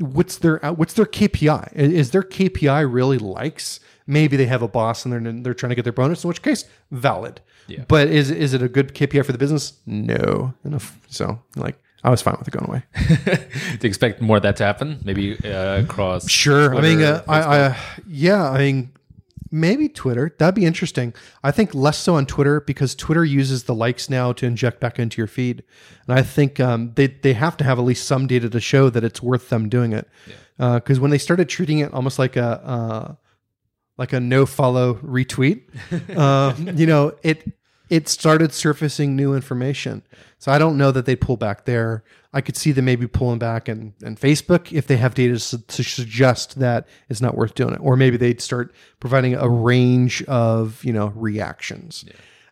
what's 0.00 0.38
their 0.38 0.58
what's 0.58 0.94
their 0.94 1.06
KPI? 1.06 1.74
Is 1.74 2.10
their 2.10 2.22
KPI 2.22 2.92
really 2.92 3.18
likes? 3.18 3.80
Maybe 4.10 4.36
they 4.36 4.46
have 4.46 4.62
a 4.62 4.68
boss 4.68 5.04
and 5.04 5.12
they're 5.12 5.32
they're 5.42 5.54
trying 5.54 5.70
to 5.70 5.76
get 5.76 5.84
their 5.84 5.92
bonus. 5.92 6.24
In 6.24 6.28
which 6.28 6.42
case, 6.42 6.64
valid. 6.90 7.40
Yeah. 7.68 7.84
But 7.86 8.08
is 8.08 8.30
is 8.30 8.54
it 8.54 8.62
a 8.62 8.68
good 8.68 8.94
KPI 8.94 9.24
for 9.24 9.32
the 9.32 9.38
business? 9.38 9.74
No. 9.86 10.52
Enough. 10.64 10.98
So 11.08 11.40
like, 11.54 11.80
I 12.02 12.10
was 12.10 12.20
fine 12.20 12.36
with 12.38 12.48
it 12.48 12.50
going 12.50 12.68
away. 12.68 12.82
Do 13.06 13.78
you 13.82 13.88
expect 13.88 14.20
more 14.20 14.38
of 14.38 14.42
that 14.42 14.56
to 14.56 14.64
happen? 14.64 15.00
Maybe 15.04 15.38
uh, 15.44 15.82
across. 15.82 16.28
Sure. 16.28 16.74
I 16.74 16.80
mean, 16.80 17.02
uh, 17.02 17.22
I, 17.28 17.40
I 17.40 17.60
uh, 17.60 17.76
yeah. 18.08 18.50
I 18.50 18.58
mean, 18.58 18.90
maybe 19.50 19.88
Twitter. 19.88 20.34
That'd 20.38 20.54
be 20.54 20.64
interesting. 20.64 21.14
I 21.44 21.50
think 21.50 21.74
less 21.74 21.98
so 21.98 22.16
on 22.16 22.26
Twitter 22.26 22.60
because 22.60 22.94
Twitter 22.94 23.24
uses 23.24 23.64
the 23.64 23.74
likes 23.74 24.10
now 24.10 24.32
to 24.32 24.46
inject 24.46 24.80
back 24.80 24.98
into 24.98 25.18
your 25.18 25.28
feed, 25.28 25.62
and 26.08 26.18
I 26.18 26.22
think 26.22 26.58
um, 26.58 26.92
they 26.94 27.06
they 27.08 27.34
have 27.34 27.56
to 27.58 27.64
have 27.64 27.78
at 27.78 27.84
least 27.84 28.06
some 28.06 28.26
data 28.26 28.50
to 28.50 28.60
show 28.60 28.90
that 28.90 29.04
it's 29.04 29.22
worth 29.22 29.48
them 29.48 29.68
doing 29.68 29.92
it. 29.92 30.08
Because 30.58 31.00
when 31.00 31.10
they 31.10 31.18
started 31.18 31.48
treating 31.48 31.78
it 31.78 31.92
almost 31.94 32.18
like 32.18 32.36
a 32.36 32.60
uh, 32.64 33.14
like 34.00 34.14
a 34.14 34.18
no 34.18 34.46
follow 34.46 34.94
retweet, 34.94 35.64
uh, 36.16 36.54
you 36.74 36.86
know, 36.86 37.14
it 37.22 37.52
it 37.90 38.08
started 38.08 38.54
surfacing 38.54 39.14
new 39.14 39.34
information. 39.34 40.02
So 40.38 40.50
I 40.50 40.58
don't 40.58 40.78
know 40.78 40.90
that 40.90 41.04
they'd 41.04 41.20
pull 41.20 41.36
back 41.36 41.66
there. 41.66 42.02
I 42.32 42.40
could 42.40 42.56
see 42.56 42.72
them 42.72 42.86
maybe 42.86 43.06
pulling 43.06 43.38
back 43.38 43.68
and 43.68 43.92
and 44.02 44.18
Facebook 44.18 44.72
if 44.72 44.86
they 44.86 44.96
have 44.96 45.14
data 45.14 45.38
to, 45.38 45.58
to 45.58 45.82
suggest 45.84 46.58
that 46.60 46.88
it's 47.10 47.20
not 47.20 47.36
worth 47.36 47.54
doing 47.54 47.74
it, 47.74 47.80
or 47.82 47.94
maybe 47.94 48.16
they'd 48.16 48.40
start 48.40 48.74
providing 49.00 49.34
a 49.34 49.48
range 49.48 50.22
of 50.24 50.82
you 50.82 50.94
know 50.94 51.08
reactions. 51.14 52.06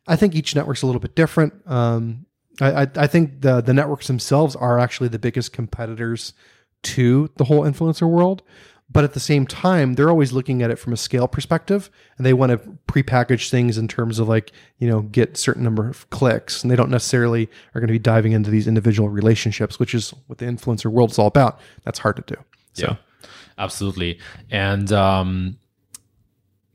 I 0.06 0.16
think 0.16 0.34
each 0.34 0.54
network's 0.54 0.82
a 0.82 0.86
little 0.86 1.00
bit 1.00 1.16
different. 1.16 1.54
Um, 1.66 2.26
I, 2.60 2.82
I, 2.82 2.88
I 2.94 3.06
think 3.06 3.40
the 3.40 3.62
the 3.62 3.72
networks 3.72 4.06
themselves 4.06 4.54
are 4.54 4.78
actually 4.78 5.08
the 5.08 5.18
biggest 5.18 5.54
competitors 5.54 6.34
to 6.82 7.30
the 7.38 7.44
whole 7.44 7.62
influencer 7.62 8.06
world. 8.06 8.42
But 8.90 9.04
at 9.04 9.12
the 9.12 9.20
same 9.20 9.46
time, 9.46 9.94
they're 9.94 10.08
always 10.08 10.32
looking 10.32 10.62
at 10.62 10.70
it 10.70 10.78
from 10.78 10.94
a 10.94 10.96
scale 10.96 11.28
perspective, 11.28 11.90
and 12.16 12.24
they 12.24 12.32
want 12.32 12.52
to 12.52 12.58
prepackage 12.88 13.50
things 13.50 13.76
in 13.76 13.86
terms 13.86 14.18
of 14.18 14.28
like 14.28 14.52
you 14.78 14.88
know 14.88 15.02
get 15.02 15.36
certain 15.36 15.62
number 15.62 15.88
of 15.88 16.08
clicks, 16.10 16.62
and 16.62 16.70
they 16.70 16.76
don't 16.76 16.90
necessarily 16.90 17.50
are 17.74 17.80
going 17.80 17.88
to 17.88 17.92
be 17.92 17.98
diving 17.98 18.32
into 18.32 18.50
these 18.50 18.66
individual 18.66 19.10
relationships, 19.10 19.78
which 19.78 19.94
is 19.94 20.14
what 20.26 20.38
the 20.38 20.46
influencer 20.46 20.90
world 20.90 21.10
is 21.10 21.18
all 21.18 21.26
about. 21.26 21.60
That's 21.84 21.98
hard 21.98 22.16
to 22.16 22.22
do. 22.34 22.40
So. 22.72 22.86
Yeah, 22.86 23.28
absolutely. 23.58 24.18
And 24.50 24.90
um, 24.90 25.58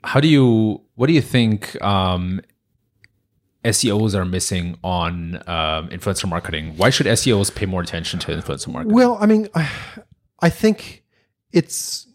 how 0.03 0.19
do 0.19 0.27
you? 0.27 0.81
What 0.95 1.07
do 1.07 1.13
you 1.13 1.21
think? 1.21 1.81
Um, 1.81 2.41
SEOs 3.65 4.13
are 4.13 4.25
missing 4.25 4.77
on 4.83 5.37
um, 5.47 5.89
influencer 5.89 6.27
marketing. 6.27 6.75
Why 6.75 6.89
should 6.89 7.05
SEOs 7.05 7.53
pay 7.53 7.65
more 7.65 7.81
attention 7.81 8.19
to 8.19 8.31
influencer 8.31 8.67
marketing? 8.67 8.93
Well, 8.93 9.17
I 9.19 9.25
mean, 9.25 9.47
I, 9.55 9.71
I 10.41 10.49
think 10.49 11.02
it's. 11.53 12.07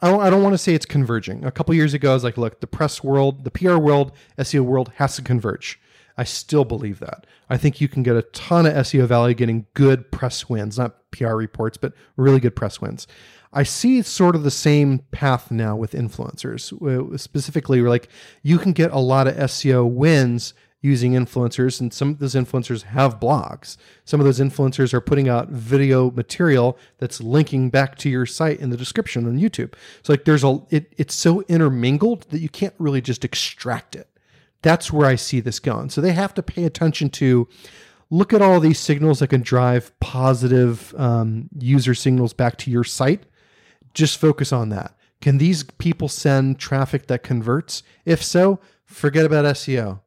I 0.00 0.10
don't, 0.10 0.20
I 0.20 0.28
don't 0.28 0.42
want 0.42 0.52
to 0.52 0.58
say 0.58 0.74
it's 0.74 0.84
converging. 0.84 1.44
A 1.44 1.50
couple 1.50 1.74
years 1.74 1.94
ago, 1.94 2.10
I 2.10 2.14
was 2.14 2.24
like, 2.24 2.36
look, 2.36 2.60
the 2.60 2.66
press 2.66 3.02
world, 3.02 3.44
the 3.44 3.50
PR 3.50 3.76
world, 3.76 4.12
SEO 4.38 4.60
world 4.60 4.92
has 4.96 5.16
to 5.16 5.22
converge. 5.22 5.80
I 6.16 6.24
still 6.24 6.64
believe 6.64 7.00
that. 7.00 7.26
I 7.48 7.56
think 7.56 7.80
you 7.80 7.88
can 7.88 8.02
get 8.02 8.14
a 8.14 8.22
ton 8.22 8.66
of 8.66 8.74
SEO 8.74 9.06
value 9.06 9.34
getting 9.34 9.66
good 9.74 10.12
press 10.12 10.48
wins, 10.48 10.78
not 10.78 11.10
PR 11.10 11.34
reports, 11.34 11.76
but 11.78 11.94
really 12.16 12.38
good 12.38 12.54
press 12.54 12.80
wins. 12.80 13.06
I 13.52 13.62
see 13.62 14.02
sort 14.02 14.34
of 14.34 14.42
the 14.42 14.50
same 14.50 14.98
path 15.10 15.50
now 15.50 15.76
with 15.76 15.92
influencers. 15.92 17.18
Specifically, 17.18 17.80
like 17.80 18.08
you 18.42 18.58
can 18.58 18.72
get 18.72 18.90
a 18.90 18.98
lot 18.98 19.26
of 19.26 19.36
SEO 19.36 19.88
wins 19.90 20.54
using 20.84 21.12
influencers, 21.12 21.80
and 21.80 21.94
some 21.94 22.10
of 22.10 22.18
those 22.18 22.34
influencers 22.34 22.82
have 22.82 23.18
blogs. 23.18 23.78
Some 24.04 24.20
of 24.20 24.26
those 24.26 24.38
influencers 24.38 24.92
are 24.92 25.00
putting 25.00 25.30
out 25.30 25.48
video 25.48 26.10
material 26.10 26.76
that's 26.98 27.22
linking 27.22 27.70
back 27.70 27.96
to 27.96 28.10
your 28.10 28.26
site 28.26 28.60
in 28.60 28.68
the 28.68 28.76
description 28.76 29.26
on 29.26 29.38
YouTube. 29.38 29.72
So 30.02 30.12
like 30.12 30.26
there's 30.26 30.44
a 30.44 30.60
it, 30.68 30.92
it's 30.98 31.14
so 31.14 31.40
intermingled 31.48 32.28
that 32.28 32.40
you 32.40 32.50
can't 32.50 32.74
really 32.78 33.00
just 33.00 33.24
extract 33.24 33.96
it. 33.96 34.10
That's 34.60 34.92
where 34.92 35.08
I 35.08 35.14
see 35.14 35.40
this 35.40 35.58
going. 35.58 35.88
So 35.88 36.02
they 36.02 36.12
have 36.12 36.34
to 36.34 36.42
pay 36.42 36.64
attention 36.64 37.08
to 37.10 37.48
look 38.10 38.34
at 38.34 38.42
all 38.42 38.60
these 38.60 38.78
signals 38.78 39.20
that 39.20 39.28
can 39.28 39.40
drive 39.40 39.98
positive 40.00 40.94
um, 40.98 41.48
user 41.58 41.94
signals 41.94 42.34
back 42.34 42.58
to 42.58 42.70
your 42.70 42.84
site. 42.84 43.24
Just 43.94 44.18
focus 44.18 44.52
on 44.52 44.68
that. 44.68 44.94
Can 45.22 45.38
these 45.38 45.62
people 45.62 46.10
send 46.10 46.58
traffic 46.58 47.06
that 47.06 47.22
converts? 47.22 47.82
If 48.04 48.22
so, 48.22 48.60
forget 48.84 49.24
about 49.24 49.46
SEO 49.46 50.00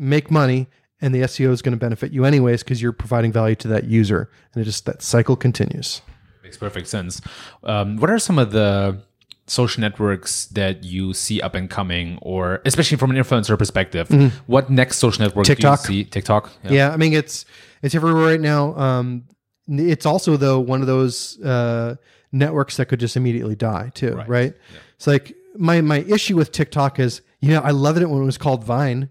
make 0.00 0.30
money 0.30 0.68
and 1.00 1.14
the 1.14 1.20
SEO 1.22 1.50
is 1.50 1.62
going 1.62 1.72
to 1.72 1.78
benefit 1.78 2.12
you 2.12 2.24
anyways 2.24 2.62
because 2.62 2.82
you're 2.82 2.92
providing 2.92 3.32
value 3.32 3.54
to 3.56 3.68
that 3.68 3.84
user, 3.84 4.30
and 4.54 4.62
it 4.62 4.64
just 4.64 4.86
that 4.86 5.02
cycle 5.02 5.36
continues. 5.36 6.02
Makes 6.42 6.58
perfect 6.58 6.88
sense. 6.88 7.20
Um, 7.64 7.96
what 7.96 8.10
are 8.10 8.18
some 8.18 8.38
of 8.38 8.52
the 8.52 9.02
social 9.46 9.80
networks 9.80 10.46
that 10.46 10.84
you 10.84 11.12
see 11.12 11.40
up 11.40 11.54
and 11.54 11.68
coming, 11.70 12.18
or 12.22 12.60
especially 12.64 12.96
from 12.96 13.10
an 13.10 13.16
influencer 13.16 13.58
perspective? 13.58 14.08
Mm-hmm. 14.08 14.36
What 14.46 14.70
next 14.70 14.98
social 14.98 15.24
network 15.24 15.46
TikTok. 15.46 15.84
do 15.86 15.94
you 15.94 16.04
see? 16.04 16.10
TikTok. 16.10 16.52
Yeah. 16.64 16.70
yeah, 16.70 16.90
I 16.90 16.96
mean 16.96 17.12
it's 17.12 17.44
it's 17.82 17.94
everywhere 17.94 18.24
right 18.24 18.40
now. 18.40 18.76
Um, 18.76 19.24
it's 19.68 20.06
also 20.06 20.36
though 20.36 20.60
one 20.60 20.80
of 20.80 20.86
those 20.86 21.40
uh, 21.40 21.96
networks 22.32 22.76
that 22.76 22.86
could 22.86 23.00
just 23.00 23.16
immediately 23.16 23.54
die 23.56 23.90
too, 23.94 24.14
right? 24.14 24.28
right? 24.28 24.54
Yeah. 24.72 24.78
It's 24.96 25.06
like 25.06 25.34
my 25.56 25.80
my 25.80 26.00
issue 26.00 26.36
with 26.36 26.52
TikTok 26.52 26.98
is, 26.98 27.22
you 27.40 27.50
know, 27.50 27.60
I 27.60 27.70
loved 27.70 28.02
it 28.02 28.10
when 28.10 28.20
it 28.20 28.26
was 28.26 28.38
called 28.38 28.64
Vine 28.64 29.08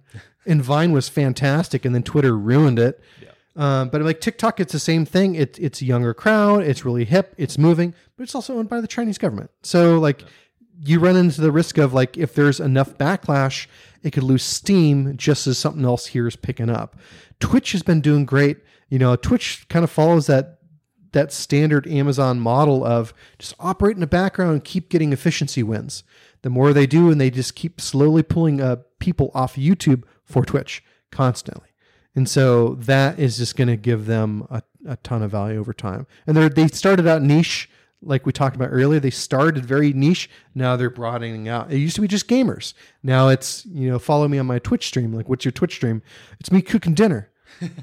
and 0.49 0.61
Vine 0.61 0.91
was 0.91 1.07
fantastic, 1.07 1.85
and 1.85 1.93
then 1.93 2.03
Twitter 2.03 2.37
ruined 2.37 2.79
it. 2.79 3.01
Yeah. 3.21 3.29
Uh, 3.55 3.85
but 3.85 4.01
like 4.01 4.21
TikTok, 4.21 4.59
it's 4.59 4.73
the 4.73 4.79
same 4.79 5.05
thing. 5.05 5.35
It, 5.35 5.59
it's 5.59 5.81
a 5.81 5.85
younger 5.85 6.13
crowd. 6.13 6.63
It's 6.63 6.85
really 6.85 7.05
hip. 7.05 7.35
It's 7.37 7.57
moving, 7.57 7.93
but 8.15 8.23
it's 8.23 8.35
also 8.35 8.57
owned 8.57 8.69
by 8.69 8.81
the 8.81 8.87
Chinese 8.87 9.17
government. 9.17 9.51
So 9.63 9.99
like, 9.99 10.21
yeah. 10.21 10.27
you 10.79 10.99
run 10.99 11.15
into 11.15 11.41
the 11.41 11.51
risk 11.51 11.77
of 11.77 11.93
like 11.93 12.17
if 12.17 12.33
there's 12.33 12.59
enough 12.59 12.97
backlash, 12.97 13.67
it 14.01 14.11
could 14.11 14.23
lose 14.23 14.43
steam 14.43 15.17
just 15.17 15.45
as 15.45 15.57
something 15.57 15.85
else 15.85 16.07
here 16.07 16.27
is 16.27 16.35
picking 16.35 16.69
up. 16.69 16.95
Twitch 17.39 17.73
has 17.73 17.83
been 17.83 18.01
doing 18.01 18.25
great. 18.25 18.57
You 18.89 18.99
know, 18.99 19.15
Twitch 19.15 19.67
kind 19.69 19.83
of 19.83 19.91
follows 19.91 20.27
that 20.27 20.59
that 21.11 21.33
standard 21.33 21.87
Amazon 21.87 22.39
model 22.39 22.85
of 22.85 23.13
just 23.39 23.55
operate 23.59 23.95
in 23.95 23.99
the 23.99 24.07
background 24.07 24.53
and 24.53 24.63
keep 24.63 24.89
getting 24.89 25.11
efficiency 25.11 25.63
wins. 25.63 26.03
The 26.43 26.49
more 26.49 26.71
they 26.71 26.85
do, 26.85 27.11
and 27.11 27.19
they 27.19 27.29
just 27.29 27.55
keep 27.55 27.81
slowly 27.81 28.23
pulling 28.23 28.61
uh, 28.61 28.77
people 28.99 29.31
off 29.33 29.55
YouTube 29.55 30.03
for 30.29 30.45
Twitch 30.45 30.83
constantly. 31.11 31.69
And 32.15 32.27
so 32.27 32.75
that 32.75 33.19
is 33.19 33.37
just 33.37 33.55
going 33.55 33.67
to 33.67 33.77
give 33.77 34.05
them 34.05 34.47
a, 34.49 34.61
a 34.85 34.97
ton 34.97 35.21
of 35.21 35.31
value 35.31 35.59
over 35.59 35.73
time. 35.73 36.07
And 36.27 36.35
they 36.35 36.49
they 36.49 36.67
started 36.67 37.07
out 37.07 37.21
niche, 37.21 37.69
like 38.01 38.25
we 38.25 38.31
talked 38.31 38.55
about 38.55 38.69
earlier. 38.71 38.99
They 38.99 39.09
started 39.09 39.65
very 39.65 39.93
niche. 39.93 40.29
Now 40.55 40.75
they're 40.75 40.89
broadening 40.89 41.47
out. 41.47 41.71
It 41.71 41.77
used 41.77 41.95
to 41.95 42.01
be 42.01 42.07
just 42.07 42.27
gamers. 42.27 42.73
Now 43.03 43.29
it's, 43.29 43.65
you 43.67 43.89
know, 43.89 43.99
follow 43.99 44.27
me 44.27 44.39
on 44.39 44.47
my 44.47 44.59
Twitch 44.59 44.87
stream. 44.87 45.13
Like, 45.13 45.29
what's 45.29 45.45
your 45.45 45.51
Twitch 45.51 45.75
stream? 45.75 46.01
It's 46.39 46.51
me 46.51 46.61
cooking 46.61 46.93
dinner. 46.93 47.29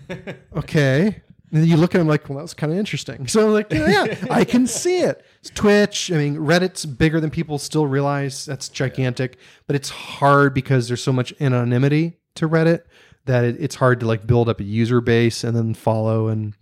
okay. 0.56 1.22
And 1.52 1.62
then 1.62 1.68
you 1.68 1.76
look 1.76 1.94
at 1.94 1.98
them 1.98 2.08
like, 2.08 2.28
well, 2.28 2.36
that 2.38 2.42
was 2.42 2.54
kind 2.54 2.72
of 2.72 2.78
interesting. 2.78 3.28
So 3.28 3.46
I'm 3.46 3.52
like, 3.52 3.72
yeah, 3.72 4.04
yeah 4.04 4.26
I 4.30 4.44
can 4.44 4.66
see 4.66 4.98
it. 4.98 5.24
It's 5.40 5.50
Twitch. 5.50 6.10
I 6.10 6.16
mean, 6.16 6.36
Reddit's 6.36 6.84
bigger 6.84 7.20
than 7.20 7.30
people 7.30 7.58
still 7.58 7.86
realize. 7.86 8.44
That's 8.44 8.68
gigantic, 8.68 9.38
but 9.68 9.76
it's 9.76 9.90
hard 9.90 10.54
because 10.54 10.88
there's 10.88 11.02
so 11.02 11.12
much 11.12 11.32
anonymity 11.40 12.18
to 12.36 12.48
Reddit 12.48 12.82
that 13.26 13.44
it, 13.44 13.56
it's 13.58 13.74
hard 13.74 14.00
to 14.00 14.06
like 14.06 14.26
build 14.26 14.48
up 14.48 14.60
a 14.60 14.64
user 14.64 15.00
base 15.00 15.44
and 15.44 15.56
then 15.56 15.74
follow 15.74 16.28
and 16.28 16.54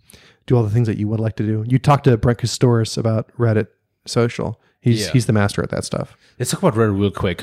do 0.45 0.55
all 0.55 0.63
the 0.63 0.69
things 0.69 0.87
that 0.87 0.97
you 0.97 1.07
would 1.07 1.19
like 1.19 1.35
to 1.37 1.43
do. 1.43 1.63
You 1.67 1.79
talked 1.79 2.03
to 2.05 2.17
Brent 2.17 2.39
Csutoras 2.39 2.97
about 2.97 3.31
Reddit 3.37 3.67
social. 4.05 4.59
He's 4.81 5.05
yeah. 5.05 5.13
he's 5.13 5.25
the 5.25 5.33
master 5.33 5.63
at 5.63 5.69
that 5.71 5.83
stuff. 5.83 6.15
Let's 6.37 6.51
talk 6.51 6.61
about 6.61 6.75
Reddit 6.75 6.99
real 6.99 7.11
quick, 7.11 7.41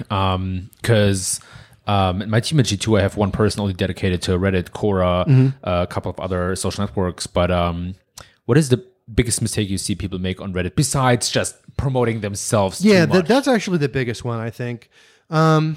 because. 0.83 1.41
Um, 1.43 1.49
um, 1.85 2.31
my 2.31 2.39
team 2.39 2.61
at 2.61 2.67
G2, 2.67 2.99
I 2.99 3.03
have 3.03 3.17
one 3.17 3.33
person 3.33 3.61
only 3.61 3.75
dedicated 3.75 4.23
to 4.23 4.39
Reddit, 4.39 4.71
Quora, 4.71 5.27
mm-hmm. 5.27 5.49
uh, 5.65 5.83
a 5.83 5.87
couple 5.89 6.11
of 6.11 6.21
other 6.21 6.55
social 6.55 6.85
networks. 6.85 7.27
But 7.27 7.51
um, 7.51 7.97
what 8.45 8.57
is 8.57 8.69
the 8.69 8.87
biggest 9.13 9.43
mistake 9.43 9.69
you 9.69 9.79
see 9.79 9.95
people 9.95 10.21
make 10.21 10.41
on 10.41 10.53
Reddit 10.53 10.77
besides 10.77 11.29
just 11.29 11.57
promoting 11.77 12.21
themselves? 12.21 12.85
Yeah, 12.85 13.07
th- 13.07 13.25
that's 13.25 13.49
actually 13.49 13.79
the 13.79 13.89
biggest 13.89 14.25
one, 14.25 14.39
I 14.39 14.51
think. 14.51 14.91
Um, 15.29 15.77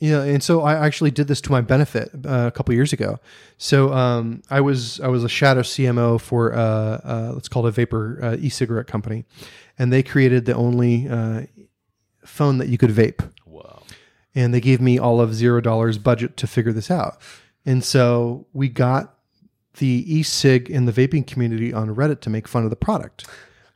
yeah, 0.00 0.22
and 0.22 0.42
so 0.42 0.62
I 0.62 0.74
actually 0.74 1.10
did 1.10 1.26
this 1.26 1.40
to 1.42 1.50
my 1.50 1.60
benefit 1.60 2.10
uh, 2.24 2.46
a 2.46 2.50
couple 2.52 2.72
years 2.74 2.92
ago. 2.92 3.18
So 3.56 3.92
um, 3.92 4.42
I 4.48 4.60
was 4.60 5.00
I 5.00 5.08
was 5.08 5.24
a 5.24 5.28
shadow 5.28 5.62
CMO 5.62 6.20
for 6.20 6.54
uh, 6.54 6.58
uh, 6.58 7.30
let's 7.34 7.48
call 7.48 7.66
it 7.66 7.70
a 7.70 7.72
vapor 7.72 8.20
uh, 8.22 8.36
e-cigarette 8.38 8.86
company, 8.86 9.24
and 9.78 9.92
they 9.92 10.04
created 10.04 10.44
the 10.44 10.54
only 10.54 11.08
uh, 11.08 11.42
phone 12.24 12.58
that 12.58 12.68
you 12.68 12.78
could 12.78 12.90
vape. 12.90 13.28
Wow! 13.44 13.82
And 14.36 14.54
they 14.54 14.60
gave 14.60 14.80
me 14.80 14.98
all 14.98 15.20
of 15.20 15.34
zero 15.34 15.60
dollars 15.60 15.98
budget 15.98 16.36
to 16.36 16.46
figure 16.46 16.72
this 16.72 16.92
out, 16.92 17.20
and 17.66 17.82
so 17.82 18.46
we 18.52 18.68
got 18.68 19.14
the 19.78 20.04
e-cig 20.06 20.70
in 20.70 20.86
the 20.86 20.92
vaping 20.92 21.26
community 21.26 21.72
on 21.72 21.94
Reddit 21.94 22.20
to 22.20 22.30
make 22.30 22.46
fun 22.46 22.64
of 22.64 22.70
the 22.70 22.76
product 22.76 23.26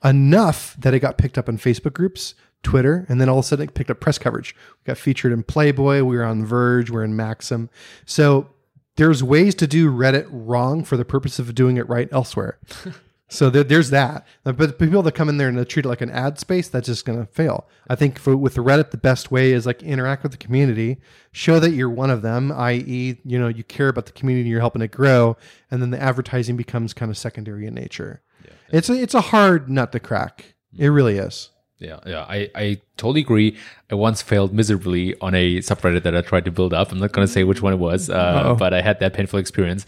enough 0.04 0.76
that 0.78 0.94
it 0.94 0.98
got 0.98 1.16
picked 1.16 1.38
up 1.38 1.48
in 1.48 1.56
Facebook 1.56 1.92
groups 1.92 2.34
Twitter, 2.62 3.06
and 3.08 3.20
then 3.20 3.28
all 3.28 3.38
of 3.38 3.44
a 3.44 3.48
sudden 3.48 3.68
it 3.68 3.74
picked 3.74 3.90
up 3.90 4.00
press 4.00 4.18
coverage. 4.18 4.54
We 4.56 4.90
got 4.90 4.98
featured 4.98 5.32
in 5.32 5.42
Playboy, 5.42 6.02
we 6.02 6.16
were 6.16 6.24
on 6.24 6.44
Verge, 6.44 6.90
we 6.90 6.98
are 6.98 7.04
in 7.04 7.16
Maxim. 7.16 7.70
So 8.06 8.50
there's 8.96 9.22
ways 9.22 9.54
to 9.56 9.66
do 9.66 9.90
Reddit 9.90 10.26
wrong 10.30 10.84
for 10.84 10.96
the 10.96 11.04
purpose 11.04 11.38
of 11.38 11.54
doing 11.54 11.76
it 11.76 11.88
right 11.88 12.08
elsewhere. 12.12 12.58
so 13.28 13.48
there, 13.48 13.64
there's 13.64 13.90
that. 13.90 14.26
But 14.44 14.78
people 14.78 15.02
that 15.02 15.14
come 15.14 15.28
in 15.28 15.38
there 15.38 15.48
and 15.48 15.68
treat 15.68 15.86
it 15.86 15.88
like 15.88 16.02
an 16.02 16.10
ad 16.10 16.38
space, 16.38 16.68
that's 16.68 16.86
just 16.86 17.04
going 17.04 17.18
to 17.18 17.32
fail. 17.32 17.66
I 17.88 17.94
think 17.94 18.18
for, 18.18 18.36
with 18.36 18.54
the 18.54 18.62
Reddit, 18.62 18.90
the 18.90 18.98
best 18.98 19.30
way 19.30 19.52
is 19.52 19.64
like 19.64 19.82
interact 19.82 20.22
with 20.22 20.32
the 20.32 20.38
community, 20.38 20.98
show 21.32 21.58
that 21.58 21.70
you're 21.70 21.90
one 21.90 22.10
of 22.10 22.22
them, 22.22 22.52
i.e., 22.52 23.18
you 23.24 23.38
know, 23.38 23.48
you 23.48 23.64
care 23.64 23.88
about 23.88 24.06
the 24.06 24.12
community, 24.12 24.50
you're 24.50 24.60
helping 24.60 24.82
it 24.82 24.90
grow, 24.90 25.36
and 25.70 25.80
then 25.80 25.90
the 25.90 26.00
advertising 26.00 26.56
becomes 26.56 26.92
kind 26.92 27.10
of 27.10 27.16
secondary 27.16 27.66
in 27.66 27.74
nature. 27.74 28.20
Yeah. 28.44 28.50
It's 28.70 28.90
a, 28.90 28.94
it's 28.94 29.14
a 29.14 29.20
hard 29.22 29.70
nut 29.70 29.92
to 29.92 30.00
crack. 30.00 30.54
It 30.76 30.88
really 30.88 31.16
is. 31.16 31.50
Yeah, 31.82 31.98
yeah, 32.06 32.24
I, 32.28 32.48
I 32.54 32.80
totally 32.96 33.22
agree. 33.22 33.56
I 33.90 33.96
once 33.96 34.22
failed 34.22 34.54
miserably 34.54 35.18
on 35.20 35.34
a 35.34 35.56
subreddit 35.58 36.04
that 36.04 36.16
I 36.16 36.20
tried 36.20 36.44
to 36.44 36.52
build 36.52 36.72
up. 36.72 36.92
I'm 36.92 37.00
not 37.00 37.10
going 37.10 37.26
to 37.26 37.32
say 37.32 37.42
which 37.42 37.60
one 37.60 37.72
it 37.72 37.80
was, 37.80 38.08
uh, 38.08 38.54
but 38.56 38.72
I 38.72 38.80
had 38.80 39.00
that 39.00 39.14
painful 39.14 39.40
experience. 39.40 39.84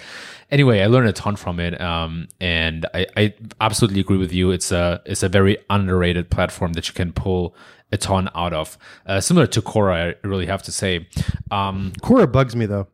Anyway, 0.50 0.80
I 0.80 0.86
learned 0.86 1.08
a 1.08 1.12
ton 1.12 1.36
from 1.36 1.60
it, 1.60 1.80
um, 1.80 2.26
and 2.40 2.84
I, 2.92 3.06
I 3.16 3.34
absolutely 3.60 4.00
agree 4.00 4.16
with 4.16 4.32
you. 4.32 4.50
It's 4.50 4.72
a 4.72 5.02
it's 5.06 5.22
a 5.22 5.28
very 5.28 5.56
underrated 5.70 6.30
platform 6.30 6.72
that 6.72 6.88
you 6.88 6.94
can 6.94 7.12
pull 7.12 7.54
a 7.92 7.96
ton 7.96 8.28
out 8.34 8.52
of. 8.52 8.76
Uh, 9.06 9.20
similar 9.20 9.46
to 9.46 9.62
Quora, 9.62 10.16
I 10.24 10.26
really 10.26 10.46
have 10.46 10.62
to 10.64 10.72
say. 10.72 11.08
Um, 11.52 11.92
Quora 12.02 12.30
bugs 12.30 12.56
me 12.56 12.66
though. 12.66 12.88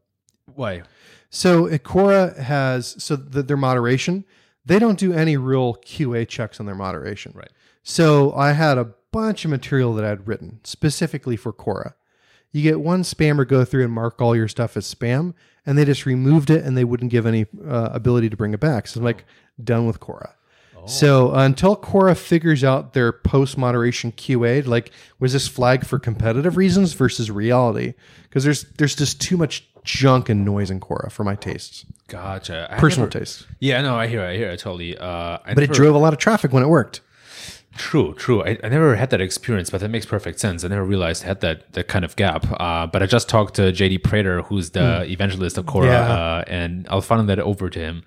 Why? 0.55 0.83
So 1.31 1.69
uh, 1.69 1.79
Quora 1.79 2.37
has 2.37 3.03
so 3.03 3.17
the, 3.17 3.43
their 3.43 3.57
moderation. 3.57 4.25
They 4.67 4.79
don't 4.79 4.99
do 4.99 5.15
any 5.15 5.39
real 5.39 5.77
QA 5.77 6.29
checks 6.29 6.61
on 6.61 6.67
their 6.67 6.75
moderation. 6.75 7.33
Right. 7.35 7.51
So 7.83 8.33
I 8.35 8.53
had 8.53 8.79
a 8.79 8.91
bunch 9.13 9.45
of 9.45 9.51
material 9.51 9.95
that 9.95 10.05
I'd 10.05 10.27
written 10.27 10.61
specifically 10.65 11.37
for 11.37 11.53
Quora. 11.53 11.95
You 12.53 12.63
get 12.63 12.81
one 12.81 13.03
spammer 13.03 13.47
go 13.47 13.65
through 13.65 13.85
and 13.85 13.93
mark 13.93 14.21
all 14.21 14.35
your 14.35 14.49
stuff 14.49 14.77
as 14.77 14.93
spam, 14.93 15.35
and 15.65 15.79
they 15.79 15.85
just 15.85 16.05
removed 16.07 16.51
it 16.51 16.65
and 16.65 16.77
they 16.77 16.85
wouldn't 16.85 17.11
give 17.11 17.27
any 17.27 17.47
uh, 17.67 17.91
ability 17.93 18.29
to 18.31 18.37
bring 18.37 18.53
it 18.55 18.61
back. 18.61 18.87
So 18.89 18.99
I'm 19.01 19.05
like, 19.05 19.25
done 19.63 19.87
with 19.87 20.01
Quora. 20.01 20.33
So 20.87 21.35
uh, 21.35 21.45
until 21.45 21.77
Quora 21.77 22.17
figures 22.17 22.65
out 22.65 22.95
their 22.95 23.13
post 23.13 23.59
moderation 23.59 24.13
QA, 24.13 24.67
like 24.67 24.91
was 25.19 25.35
this 25.35 25.47
flag 25.47 25.85
for 25.85 25.99
competitive 25.99 26.57
reasons 26.57 26.95
versus 26.95 27.31
reality? 27.31 27.93
Because 28.23 28.45
there's 28.45 28.65
there's 28.79 28.95
just 28.95 29.21
too 29.21 29.37
much 29.37 29.69
junk 29.85 30.31
and 30.31 30.43
noise 30.43 30.71
in 30.71 30.81
Quora 30.81 31.13
for 31.13 31.23
my 31.23 31.35
tastes, 31.35 31.85
Gotcha. 32.09 32.67
I 32.71 32.79
personal 32.79 33.09
never- 33.09 33.19
tastes. 33.19 33.47
Yeah, 33.59 33.83
no, 33.83 33.95
I 33.95 34.07
hear, 34.07 34.23
it, 34.23 34.31
I 34.31 34.37
hear, 34.39 34.51
it 34.51 34.61
totally. 34.61 34.97
Uh, 34.97 35.39
I 35.45 35.53
But 35.55 35.65
it 35.65 35.73
drove 35.73 35.95
a 35.95 35.99
lot 35.99 36.15
of 36.15 36.19
traffic 36.19 36.51
when 36.51 36.63
it 36.63 36.69
worked. 36.69 37.03
True, 37.81 38.13
true. 38.15 38.43
I, 38.45 38.59
I 38.63 38.69
never 38.69 38.95
had 38.95 39.09
that 39.09 39.23
experience, 39.23 39.71
but 39.71 39.81
that 39.81 39.89
makes 39.89 40.05
perfect 40.05 40.39
sense. 40.39 40.65
I 40.65 40.69
never 40.69 40.85
realized 40.85 41.25
I 41.25 41.29
had 41.29 41.41
that 41.41 41.73
that 41.73 41.89
kind 41.89 42.05
of 42.05 42.15
gap. 42.15 42.45
Uh, 42.61 42.87
but 42.87 43.03
I 43.03 43.07
just 43.07 43.27
talked 43.29 43.55
to 43.55 43.63
JD 43.73 44.05
Prater, 44.05 44.43
who's 44.43 44.71
the 44.71 45.05
evangelist 45.11 45.57
of 45.57 45.65
Hmm. 45.67 45.85
Yeah. 45.85 46.13
uh, 46.13 46.45
and 46.47 46.87
I'll 46.91 47.01
funnel 47.01 47.25
that 47.27 47.39
over 47.39 47.71
to 47.71 47.79
him. 47.79 48.03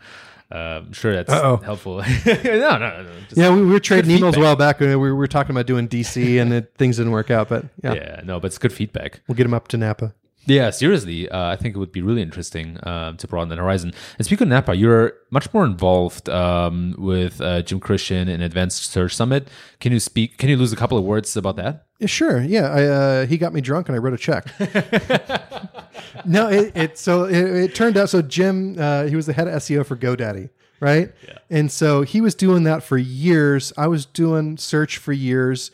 Uh, 0.52 0.82
I'm 0.86 0.94
sure 0.94 1.16
that's 1.16 1.32
Uh-oh. 1.34 1.58
helpful. 1.58 1.98
no, 2.26 2.78
no, 2.78 2.78
no. 2.78 3.06
Yeah, 3.34 3.50
we, 3.56 3.62
we 3.66 3.72
were 3.72 3.80
trading 3.80 4.16
emails 4.16 4.38
a 4.38 4.40
while 4.40 4.56
back. 4.56 4.80
and 4.82 5.02
We 5.02 5.12
were, 5.12 5.28
talking 5.28 5.50
about 5.56 5.66
doing 5.66 5.88
DC, 5.88 6.40
and 6.40 6.54
it, 6.54 6.74
things 6.78 6.98
didn't 6.98 7.12
work 7.12 7.32
out. 7.32 7.50
But 7.50 7.66
yeah, 7.84 7.94
yeah, 7.96 8.22
no, 8.24 8.40
but 8.40 8.48
it's 8.48 8.60
good 8.60 8.72
feedback. 8.74 9.22
we'll 9.28 9.36
get 9.36 9.48
him 9.48 9.56
up 9.56 9.68
to 9.70 9.78
Napa. 9.78 10.14
Yeah, 10.46 10.72
seriously, 10.72 11.30
uh, 11.30 11.52
I 11.52 11.56
think 11.56 11.76
it 11.76 11.80
would 11.80 11.92
be 11.92 12.02
really 12.02 12.22
interesting 12.22 12.78
um, 12.84 13.16
to 13.18 13.28
broaden 13.28 13.50
the 13.50 13.56
horizon. 13.56 13.94
And 14.18 14.26
speaking 14.26 14.46
of 14.46 14.50
Napa, 14.50 14.76
you're 14.76 15.14
much 15.30 15.54
more 15.54 15.64
involved 15.66 16.28
um, 16.28 16.96
with 16.98 17.40
uh, 17.40 17.62
Jim 17.62 17.80
Christian 17.80 18.28
and 18.28 18.44
Advanced 18.44 18.92
Search 18.92 19.16
Summit. 19.16 19.48
Can 19.80 19.94
you 19.94 20.00
speak? 20.00 20.38
Can 20.38 20.50
you 20.50 20.58
lose 20.58 20.74
a 20.74 20.76
couple 20.76 20.98
of 20.98 21.06
words 21.06 21.38
about 21.38 21.56
that? 21.56 21.86
Yeah, 22.00 22.08
sure. 22.08 22.42
Yeah, 22.42 22.70
I, 22.70 22.84
uh, 22.84 23.26
he 23.26 23.38
got 23.38 23.54
me 23.54 23.62
drunk, 23.62 23.88
and 23.88 23.96
I 23.96 24.00
wrote 24.00 24.14
a 24.14 24.18
check. 24.18 24.48
no, 26.26 26.50
it, 26.50 26.76
it 26.76 26.98
so 26.98 27.24
it, 27.24 27.38
it 27.38 27.76
turned 27.76 27.96
out 27.96 28.10
so 28.10 28.22
Jim 28.22 28.76
uh, 28.78 29.06
he 29.06 29.16
was 29.16 29.26
the 29.26 29.34
head 29.34 29.48
of 29.48 29.54
SEO 29.56 29.86
for 29.86 29.96
GoDaddy, 29.96 30.50
right? 30.82 31.14
Yeah. 31.26 31.38
And 31.50 31.72
so 31.72 32.02
he 32.02 32.20
was 32.20 32.36
doing 32.36 32.64
that 32.64 32.84
for 32.84 32.98
years. 32.98 33.72
I 33.78 33.88
was 33.88 34.06
doing 34.06 34.58
search 34.58 34.98
for 34.98 35.14
years. 35.14 35.72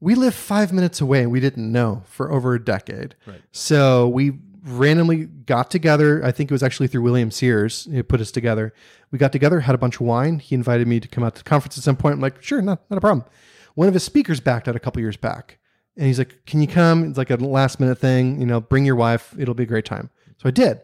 We 0.00 0.14
lived 0.14 0.36
five 0.36 0.72
minutes 0.72 1.00
away, 1.00 1.22
and 1.22 1.30
we 1.30 1.40
didn't 1.40 1.70
know 1.70 2.02
for 2.06 2.32
over 2.32 2.54
a 2.54 2.64
decade. 2.64 3.14
Right. 3.26 3.42
So 3.52 4.08
we 4.08 4.38
randomly 4.64 5.26
got 5.26 5.70
together. 5.70 6.24
I 6.24 6.32
think 6.32 6.50
it 6.50 6.54
was 6.54 6.62
actually 6.62 6.88
through 6.88 7.02
William 7.02 7.30
Sears. 7.30 7.88
He 7.90 8.02
put 8.02 8.20
us 8.20 8.30
together. 8.30 8.72
We 9.10 9.18
got 9.18 9.32
together, 9.32 9.60
had 9.60 9.74
a 9.74 9.78
bunch 9.78 9.96
of 9.96 10.02
wine. 10.02 10.38
He 10.38 10.54
invited 10.54 10.86
me 10.86 11.00
to 11.00 11.08
come 11.08 11.24
out 11.24 11.34
to 11.36 11.44
the 11.44 11.48
conference 11.48 11.76
at 11.78 11.84
some 11.84 11.96
point. 11.96 12.14
I'm 12.14 12.20
like, 12.20 12.42
sure, 12.42 12.62
not, 12.62 12.82
not 12.90 12.96
a 12.96 13.00
problem. 13.00 13.26
One 13.74 13.88
of 13.88 13.94
his 13.94 14.04
speakers 14.04 14.40
backed 14.40 14.68
out 14.68 14.76
a 14.76 14.80
couple 14.80 15.00
years 15.00 15.16
back. 15.16 15.58
And 15.96 16.06
he's 16.06 16.18
like, 16.18 16.44
Can 16.46 16.60
you 16.60 16.68
come? 16.68 17.04
It's 17.04 17.18
like 17.18 17.30
a 17.30 17.36
last 17.36 17.80
minute 17.80 17.98
thing, 17.98 18.40
you 18.40 18.46
know, 18.46 18.60
bring 18.60 18.84
your 18.84 18.96
wife. 18.96 19.34
It'll 19.38 19.54
be 19.54 19.64
a 19.64 19.66
great 19.66 19.84
time. 19.84 20.10
So 20.38 20.48
I 20.48 20.50
did. 20.50 20.80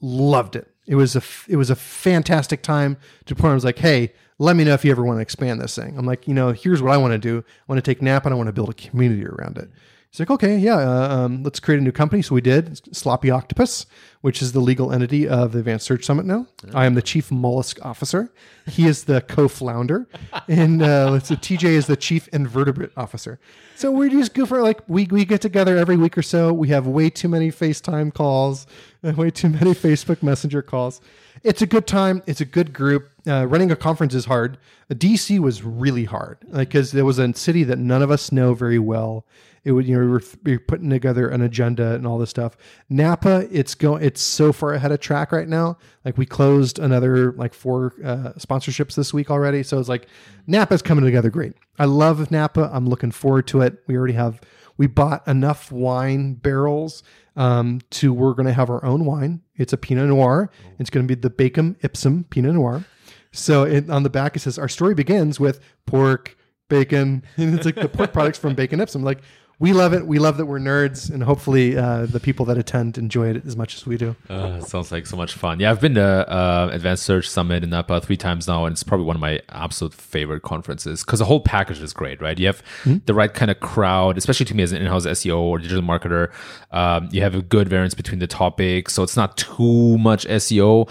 Loved 0.00 0.56
it. 0.56 0.68
It 0.86 0.94
was 0.94 1.14
a 1.14 1.18
f- 1.18 1.46
it 1.48 1.56
was 1.56 1.70
a 1.70 1.76
fantastic 1.76 2.62
time 2.62 2.96
to 3.26 3.34
the 3.34 3.40
point 3.40 3.52
I 3.52 3.54
was 3.54 3.64
like, 3.64 3.78
hey, 3.78 4.12
let 4.38 4.56
me 4.56 4.64
know 4.64 4.74
if 4.74 4.84
you 4.84 4.90
ever 4.90 5.04
want 5.04 5.18
to 5.18 5.22
expand 5.22 5.60
this 5.60 5.74
thing. 5.74 5.96
I'm 5.98 6.06
like, 6.06 6.28
you 6.28 6.34
know, 6.34 6.52
here's 6.52 6.80
what 6.80 6.92
I 6.92 6.96
want 6.96 7.12
to 7.12 7.18
do. 7.18 7.38
I 7.38 7.72
want 7.72 7.82
to 7.84 7.90
take 7.90 8.00
Napa 8.00 8.26
and 8.28 8.34
I 8.34 8.36
want 8.36 8.46
to 8.46 8.52
build 8.52 8.70
a 8.70 8.74
community 8.74 9.26
around 9.26 9.58
it. 9.58 9.68
He's 10.10 10.20
like, 10.20 10.30
okay, 10.30 10.56
yeah, 10.56 10.76
uh, 10.76 11.16
um, 11.16 11.42
let's 11.42 11.60
create 11.60 11.80
a 11.80 11.82
new 11.82 11.92
company. 11.92 12.22
So 12.22 12.34
we 12.34 12.40
did. 12.40 12.68
It's 12.68 12.98
Sloppy 12.98 13.30
Octopus, 13.30 13.84
which 14.22 14.40
is 14.40 14.52
the 14.52 14.60
legal 14.60 14.90
entity 14.90 15.28
of 15.28 15.52
the 15.52 15.58
Advanced 15.58 15.84
Search 15.84 16.02
Summit 16.02 16.24
now. 16.24 16.46
I 16.72 16.86
am 16.86 16.94
the 16.94 17.02
chief 17.02 17.30
mollusk 17.30 17.84
officer. 17.84 18.32
He 18.66 18.86
is 18.86 19.04
the 19.04 19.20
co-flounder, 19.20 20.08
and 20.48 20.80
uh, 20.80 21.20
so 21.20 21.34
TJ 21.34 21.64
is 21.64 21.88
the 21.88 21.96
chief 21.96 22.26
invertebrate 22.28 22.92
officer. 22.96 23.38
So 23.76 23.90
we 23.90 24.08
just 24.08 24.32
go 24.32 24.46
for 24.46 24.62
like 24.62 24.80
we 24.88 25.04
we 25.06 25.26
get 25.26 25.42
together 25.42 25.76
every 25.76 25.98
week 25.98 26.16
or 26.16 26.22
so. 26.22 26.54
We 26.54 26.68
have 26.68 26.86
way 26.86 27.10
too 27.10 27.28
many 27.28 27.50
FaceTime 27.50 28.14
calls, 28.14 28.66
and 29.02 29.14
way 29.18 29.30
too 29.30 29.50
many 29.50 29.72
Facebook 29.72 30.22
Messenger 30.22 30.62
calls. 30.62 31.02
It's 31.44 31.60
a 31.60 31.66
good 31.66 31.86
time. 31.86 32.22
It's 32.26 32.40
a 32.40 32.46
good 32.46 32.72
group. 32.72 33.10
Uh, 33.28 33.44
running 33.44 33.70
a 33.70 33.76
conference 33.76 34.14
is 34.14 34.24
hard. 34.24 34.58
DC 34.90 35.38
was 35.38 35.62
really 35.62 36.04
hard 36.04 36.38
because 36.52 36.92
there 36.92 37.04
was 37.04 37.18
a 37.18 37.34
city 37.34 37.62
that 37.64 37.78
none 37.78 38.02
of 38.02 38.10
us 38.10 38.32
know 38.32 38.54
very 38.54 38.78
well. 38.78 39.26
It 39.64 39.72
would, 39.72 39.86
you 39.86 39.94
know, 39.94 40.00
we 40.00 40.10
were, 40.10 40.22
we 40.44 40.52
were 40.52 40.60
putting 40.60 40.88
together 40.88 41.28
an 41.28 41.42
agenda 41.42 41.94
and 41.94 42.06
all 42.06 42.16
this 42.16 42.30
stuff. 42.30 42.56
Napa, 42.88 43.46
it's 43.50 43.74
going, 43.74 44.02
it's 44.02 44.22
so 44.22 44.50
far 44.52 44.72
ahead 44.72 44.92
of 44.92 45.00
track 45.00 45.30
right 45.30 45.48
now. 45.48 45.76
Like 46.06 46.16
we 46.16 46.24
closed 46.24 46.78
another 46.78 47.32
like 47.32 47.52
four 47.52 47.92
uh, 48.02 48.32
sponsorships 48.38 48.94
this 48.94 49.12
week 49.12 49.30
already. 49.30 49.62
So 49.62 49.78
it's 49.78 49.88
like 49.88 50.06
Napa's 50.46 50.80
coming 50.80 51.04
together 51.04 51.28
great. 51.28 51.52
I 51.78 51.84
love 51.84 52.30
Napa. 52.30 52.70
I'm 52.72 52.88
looking 52.88 53.10
forward 53.10 53.46
to 53.48 53.60
it. 53.60 53.82
We 53.86 53.96
already 53.96 54.14
have, 54.14 54.40
we 54.78 54.86
bought 54.86 55.26
enough 55.28 55.70
wine 55.70 56.34
barrels 56.34 57.02
um, 57.36 57.80
to 57.90 58.12
we're 58.12 58.32
going 58.32 58.46
to 58.46 58.54
have 58.54 58.70
our 58.70 58.82
own 58.84 59.04
wine. 59.04 59.42
It's 59.56 59.72
a 59.72 59.76
Pinot 59.76 60.08
Noir. 60.08 60.50
It's 60.78 60.88
going 60.88 61.06
to 61.06 61.14
be 61.14 61.20
the 61.20 61.30
Bacon 61.30 61.76
Ipsum 61.82 62.24
Pinot 62.30 62.54
Noir. 62.54 62.84
So 63.32 63.64
it, 63.64 63.90
on 63.90 64.02
the 64.02 64.10
back 64.10 64.36
it 64.36 64.40
says 64.40 64.58
our 64.58 64.68
story 64.68 64.94
begins 64.94 65.38
with 65.38 65.60
pork, 65.86 66.36
bacon, 66.68 67.22
and 67.36 67.54
it's 67.54 67.64
like 67.64 67.76
the 67.76 67.88
pork 67.88 68.12
products 68.12 68.38
from 68.38 68.54
Bacon 68.54 68.80
Ipsum. 68.80 69.02
Like 69.02 69.20
we 69.60 69.72
love 69.72 69.92
it. 69.92 70.06
We 70.06 70.20
love 70.20 70.36
that 70.36 70.46
we're 70.46 70.60
nerds, 70.60 71.10
and 71.10 71.20
hopefully 71.20 71.76
uh, 71.76 72.06
the 72.06 72.20
people 72.20 72.46
that 72.46 72.56
attend 72.56 72.96
enjoy 72.96 73.30
it 73.30 73.44
as 73.44 73.56
much 73.56 73.74
as 73.74 73.84
we 73.84 73.96
do. 73.96 74.14
Uh, 74.30 74.60
sounds 74.60 74.92
like 74.92 75.04
so 75.04 75.16
much 75.16 75.32
fun. 75.32 75.58
Yeah, 75.58 75.72
I've 75.72 75.80
been 75.80 75.96
to 75.96 76.30
uh, 76.30 76.70
Advanced 76.72 77.02
Search 77.02 77.28
Summit 77.28 77.64
in 77.64 77.70
Napa 77.70 78.00
three 78.00 78.16
times 78.16 78.46
now, 78.46 78.66
and 78.66 78.72
it's 78.72 78.84
probably 78.84 79.06
one 79.06 79.16
of 79.16 79.20
my 79.20 79.40
absolute 79.48 79.94
favorite 79.94 80.42
conferences 80.42 81.04
because 81.04 81.18
the 81.18 81.24
whole 81.24 81.40
package 81.40 81.80
is 81.80 81.92
great, 81.92 82.20
right? 82.22 82.38
You 82.38 82.46
have 82.46 82.62
the 83.06 83.14
right 83.14 83.34
kind 83.34 83.50
of 83.50 83.58
crowd, 83.58 84.16
especially 84.16 84.46
to 84.46 84.54
me 84.54 84.62
as 84.62 84.70
an 84.70 84.80
in-house 84.80 85.06
SEO 85.06 85.38
or 85.38 85.58
digital 85.58 85.82
marketer. 85.82 86.30
Um, 86.70 87.08
you 87.10 87.22
have 87.22 87.34
a 87.34 87.42
good 87.42 87.68
variance 87.68 87.94
between 87.94 88.20
the 88.20 88.28
topics, 88.28 88.94
so 88.94 89.02
it's 89.02 89.16
not 89.16 89.36
too 89.36 89.98
much 89.98 90.24
SEO. 90.28 90.88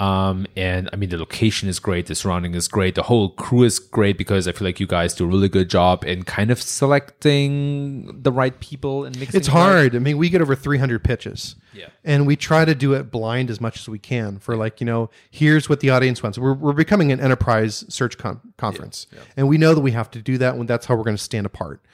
Um, 0.00 0.46
and 0.56 0.88
I 0.94 0.96
mean, 0.96 1.10
the 1.10 1.18
location 1.18 1.68
is 1.68 1.78
great. 1.78 2.06
The 2.06 2.14
surrounding 2.14 2.54
is 2.54 2.68
great. 2.68 2.94
The 2.94 3.02
whole 3.02 3.28
crew 3.28 3.64
is 3.64 3.78
great 3.78 4.16
because 4.16 4.48
I 4.48 4.52
feel 4.52 4.66
like 4.66 4.80
you 4.80 4.86
guys 4.86 5.12
do 5.12 5.24
a 5.24 5.26
really 5.26 5.50
good 5.50 5.68
job 5.68 6.04
in 6.04 6.22
kind 6.22 6.50
of 6.50 6.60
selecting 6.60 8.22
the 8.22 8.32
right 8.32 8.58
people 8.60 9.04
and 9.04 9.18
mixing. 9.20 9.38
It's 9.38 9.48
hard. 9.48 9.94
I 9.94 9.98
mean, 9.98 10.16
we 10.16 10.30
get 10.30 10.40
over 10.40 10.56
300 10.56 11.04
pitches. 11.04 11.54
Yeah. 11.74 11.88
And 12.02 12.26
we 12.26 12.34
try 12.34 12.64
to 12.64 12.74
do 12.74 12.94
it 12.94 13.10
blind 13.10 13.50
as 13.50 13.60
much 13.60 13.78
as 13.78 13.90
we 13.90 13.98
can 13.98 14.38
for 14.38 14.56
like, 14.56 14.80
you 14.80 14.86
know, 14.86 15.10
here's 15.30 15.68
what 15.68 15.80
the 15.80 15.90
audience 15.90 16.22
wants. 16.22 16.38
We're, 16.38 16.54
we're 16.54 16.72
becoming 16.72 17.12
an 17.12 17.20
enterprise 17.20 17.84
search 17.92 18.16
con- 18.16 18.40
conference. 18.56 19.06
And 19.36 19.48
we 19.48 19.58
know 19.58 19.74
that 19.74 19.82
we 19.82 19.92
have 19.92 20.10
to 20.12 20.22
do 20.22 20.38
that 20.38 20.56
when 20.56 20.66
that's 20.66 20.86
how 20.86 20.96
we're 20.96 21.04
going 21.04 21.16
to 21.18 21.22
stand 21.22 21.44
apart. 21.44 21.84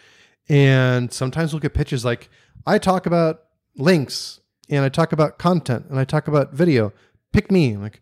And 0.48 1.12
sometimes 1.12 1.52
we'll 1.52 1.60
get 1.60 1.74
pitches 1.74 2.04
like, 2.04 2.30
I 2.64 2.78
talk 2.78 3.06
about 3.06 3.42
links 3.76 4.40
and 4.68 4.84
I 4.84 4.88
talk 4.88 5.12
about 5.12 5.38
content 5.38 5.86
and 5.90 5.98
I 5.98 6.04
talk 6.04 6.28
about 6.28 6.52
video. 6.52 6.92
Pick 7.36 7.50
me. 7.50 7.74
I'm 7.74 7.82
like, 7.82 8.00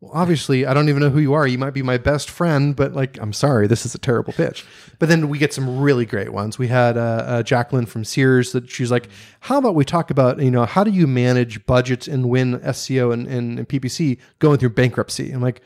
well, 0.00 0.12
obviously, 0.14 0.64
I 0.64 0.74
don't 0.74 0.88
even 0.88 1.02
know 1.02 1.10
who 1.10 1.18
you 1.18 1.32
are. 1.32 1.44
You 1.44 1.58
might 1.58 1.72
be 1.72 1.82
my 1.82 1.98
best 1.98 2.30
friend, 2.30 2.76
but 2.76 2.92
like, 2.92 3.18
I'm 3.20 3.32
sorry, 3.32 3.66
this 3.66 3.84
is 3.84 3.96
a 3.96 3.98
terrible 3.98 4.32
pitch. 4.32 4.64
But 5.00 5.08
then 5.08 5.28
we 5.28 5.38
get 5.38 5.52
some 5.52 5.80
really 5.80 6.06
great 6.06 6.32
ones. 6.32 6.56
We 6.56 6.68
had 6.68 6.96
uh, 6.96 7.00
uh, 7.26 7.42
Jacqueline 7.42 7.86
from 7.86 8.04
Sears 8.04 8.52
that 8.52 8.70
she's 8.70 8.92
like, 8.92 9.08
how 9.40 9.58
about 9.58 9.74
we 9.74 9.84
talk 9.84 10.12
about, 10.12 10.38
you 10.38 10.52
know, 10.52 10.66
how 10.66 10.84
do 10.84 10.92
you 10.92 11.08
manage 11.08 11.66
budgets 11.66 12.06
and 12.06 12.28
win 12.28 12.60
SEO 12.60 13.12
and, 13.12 13.26
and, 13.26 13.58
and 13.58 13.68
PPC 13.68 14.18
going 14.38 14.58
through 14.58 14.70
bankruptcy? 14.70 15.32
I'm 15.32 15.42
like, 15.42 15.62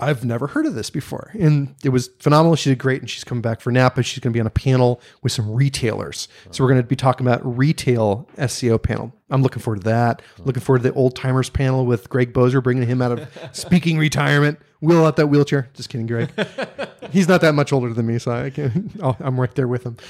I've 0.00 0.24
never 0.24 0.48
heard 0.48 0.66
of 0.66 0.74
this 0.74 0.90
before. 0.90 1.30
And 1.38 1.76
it 1.84 1.90
was 1.90 2.08
phenomenal. 2.18 2.56
She 2.56 2.70
did 2.70 2.78
great. 2.78 3.00
And 3.00 3.08
she's 3.08 3.24
coming 3.24 3.42
back 3.42 3.60
for 3.60 3.70
Napa. 3.70 4.02
She's 4.02 4.18
going 4.20 4.32
to 4.32 4.36
be 4.36 4.40
on 4.40 4.46
a 4.46 4.50
panel 4.50 5.00
with 5.22 5.32
some 5.32 5.52
retailers. 5.52 6.26
So 6.50 6.64
we're 6.64 6.70
going 6.70 6.82
to 6.82 6.88
be 6.88 6.96
talking 6.96 7.26
about 7.26 7.44
retail 7.56 8.28
SEO 8.36 8.82
panel. 8.82 9.12
I'm 9.30 9.42
looking 9.42 9.60
forward 9.60 9.82
to 9.82 9.84
that. 9.90 10.22
Looking 10.38 10.62
forward 10.62 10.82
to 10.82 10.90
the 10.90 10.94
old 10.94 11.14
timers 11.14 11.50
panel 11.50 11.84
with 11.84 12.08
Greg 12.08 12.32
Boser, 12.32 12.62
bringing 12.62 12.86
him 12.88 13.02
out 13.02 13.12
of 13.12 13.50
speaking 13.52 13.98
retirement. 13.98 14.58
Wheel 14.80 15.04
out 15.04 15.16
that 15.16 15.26
wheelchair. 15.26 15.68
Just 15.74 15.88
kidding, 15.88 16.06
Greg. 16.06 16.30
He's 17.10 17.28
not 17.28 17.40
that 17.40 17.54
much 17.54 17.72
older 17.72 17.92
than 17.92 18.06
me, 18.06 18.18
so 18.18 18.30
I 18.30 18.50
can, 18.50 18.90
oh, 19.02 19.16
I'm 19.20 19.38
right 19.38 19.54
there 19.54 19.68
with 19.68 19.84
him. 19.84 19.96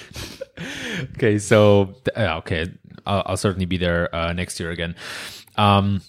Okay, 1.14 1.38
so 1.38 1.94
uh, 2.16 2.38
okay, 2.38 2.66
I'll, 3.06 3.22
I'll 3.26 3.36
certainly 3.36 3.64
be 3.64 3.76
there 3.76 4.12
uh, 4.12 4.32
next 4.32 4.58
year 4.58 4.72
again. 4.72 4.96
Um, 5.56 6.02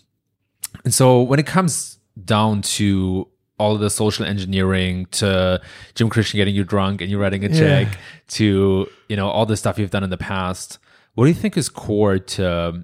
and 0.83 0.91
so 0.91 1.21
when 1.21 1.39
it 1.39 1.45
comes 1.45 1.99
down 2.25 2.63
to 2.63 3.27
all 3.59 3.75
of 3.75 3.79
the 3.81 3.91
social 3.91 4.25
engineering 4.25 5.05
to 5.11 5.61
Jim 5.93 6.09
Christian 6.09 6.39
getting 6.39 6.55
you 6.55 6.63
drunk 6.63 7.01
and 7.01 7.11
you 7.11 7.19
writing 7.19 7.43
a 7.43 7.49
check 7.49 7.99
to 8.29 8.89
you 9.07 9.15
know 9.15 9.29
all 9.29 9.45
the 9.45 9.55
stuff 9.55 9.77
you've 9.77 9.91
done 9.91 10.03
in 10.03 10.09
the 10.09 10.17
past, 10.17 10.79
what 11.13 11.25
do 11.25 11.29
you 11.29 11.35
think 11.35 11.57
is 11.57 11.69
core 11.69 12.17
to 12.17 12.83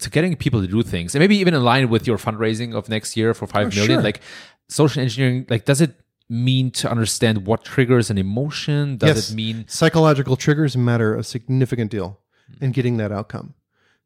to 0.00 0.10
getting 0.10 0.36
people 0.36 0.60
to 0.60 0.66
do 0.66 0.82
things 0.82 1.14
and 1.14 1.20
maybe 1.20 1.36
even 1.36 1.54
in 1.54 1.62
line 1.62 1.88
with 1.88 2.06
your 2.06 2.18
fundraising 2.18 2.74
of 2.74 2.88
next 2.88 3.16
year 3.16 3.34
for 3.34 3.46
five 3.46 3.68
million? 3.74 3.96
sure. 3.98 4.02
Like 4.02 4.20
social 4.68 5.02
engineering, 5.02 5.46
like 5.48 5.64
does 5.64 5.80
it 5.80 5.92
mean 6.28 6.70
to 6.70 6.90
understand 6.90 7.46
what 7.46 7.64
triggers 7.64 8.10
an 8.10 8.18
emotion? 8.18 8.96
Does 8.96 9.08
Yes. 9.16 9.30
it 9.30 9.34
mean 9.34 9.64
psychological 9.68 10.36
triggers 10.36 10.76
matter 10.76 11.16
a 11.16 11.24
significant 11.24 11.90
deal 11.90 12.20
in 12.60 12.70
getting 12.72 12.96
that 12.98 13.10
outcome. 13.12 13.54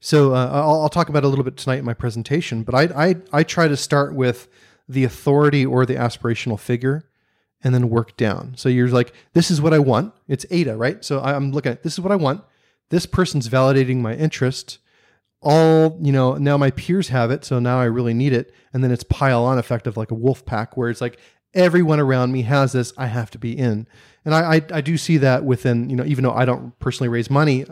So 0.00 0.34
uh, 0.34 0.50
I'll, 0.52 0.82
I'll 0.82 0.88
talk 0.90 1.08
about 1.08 1.22
it 1.24 1.26
a 1.26 1.28
little 1.28 1.44
bit 1.44 1.56
tonight 1.56 1.78
in 1.78 1.84
my 1.84 1.94
presentation, 1.94 2.62
but 2.62 2.74
I, 2.74 3.08
I 3.08 3.16
I 3.32 3.42
try 3.42 3.68
to 3.68 3.76
start 3.76 4.14
with 4.14 4.48
the 4.88 5.04
authority 5.04 5.64
or 5.64 5.86
the 5.86 5.94
aspirational 5.94 6.60
figure, 6.60 7.08
and 7.62 7.74
then 7.74 7.88
work 7.88 8.14
down. 8.18 8.52
So 8.56 8.68
you're 8.68 8.88
like, 8.88 9.14
this 9.32 9.50
is 9.50 9.62
what 9.62 9.72
I 9.72 9.78
want. 9.78 10.12
It's 10.28 10.44
ADA, 10.50 10.76
right? 10.76 11.02
So 11.02 11.20
I'm 11.22 11.52
looking 11.52 11.72
at 11.72 11.82
this 11.82 11.94
is 11.94 12.00
what 12.00 12.12
I 12.12 12.16
want. 12.16 12.42
this 12.90 13.06
person's 13.06 13.48
validating 13.48 13.98
my 14.02 14.14
interest. 14.14 14.78
All, 15.44 15.98
you 16.00 16.10
know, 16.10 16.34
now 16.34 16.56
my 16.56 16.70
peers 16.70 17.08
have 17.08 17.30
it, 17.30 17.44
so 17.44 17.58
now 17.58 17.78
I 17.78 17.84
really 17.84 18.14
need 18.14 18.32
it. 18.32 18.52
And 18.72 18.82
then 18.82 18.90
it's 18.90 19.04
pile 19.04 19.44
on 19.44 19.58
effect 19.58 19.86
of 19.86 19.96
like 19.96 20.10
a 20.10 20.14
wolf 20.14 20.44
pack 20.44 20.76
where 20.76 20.90
it's 20.90 21.00
like 21.00 21.18
everyone 21.54 22.00
around 22.00 22.32
me 22.32 22.42
has 22.42 22.72
this, 22.72 22.92
I 22.96 23.06
have 23.06 23.30
to 23.32 23.38
be 23.38 23.56
in. 23.56 23.86
And 24.24 24.34
I, 24.34 24.56
I, 24.56 24.62
I 24.72 24.80
do 24.80 24.96
see 24.96 25.18
that 25.18 25.44
within, 25.44 25.90
you 25.90 25.96
know, 25.96 26.04
even 26.04 26.24
though 26.24 26.32
I 26.32 26.44
don't 26.44 26.76
personally 26.78 27.08
raise 27.08 27.30
money, 27.30 27.66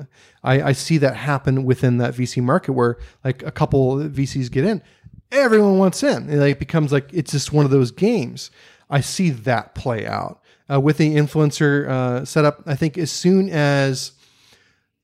I, 0.45 0.63
I 0.63 0.73
see 0.73 0.99
that 0.99 1.17
happen 1.17 1.65
within 1.65 1.99
that 1.99 2.15
VC 2.15 2.43
market 2.43 2.73
where 2.73 2.99
like 3.25 3.43
a 3.43 3.51
couple 3.51 3.97
VCs 3.97 4.51
get 4.51 4.65
in, 4.65 4.83
everyone 5.31 5.79
wants 5.79 6.03
in. 6.03 6.29
It 6.31 6.59
becomes 6.59 6.93
like 6.93 7.13
it's 7.13 7.33
just 7.33 7.53
one 7.53 7.65
of 7.65 7.71
those 7.71 7.91
games. 7.91 8.51
I 8.91 9.01
see 9.01 9.31
that 9.31 9.75
play 9.75 10.07
out 10.07 10.43
uh, 10.71 10.81
with 10.81 10.99
the 10.99 11.17
influencer 11.17 11.89
uh, 11.89 12.25
setup. 12.25 12.63
I 12.67 12.75
think 12.75 12.99
as 12.99 13.11
soon 13.11 13.49
as 13.49 14.13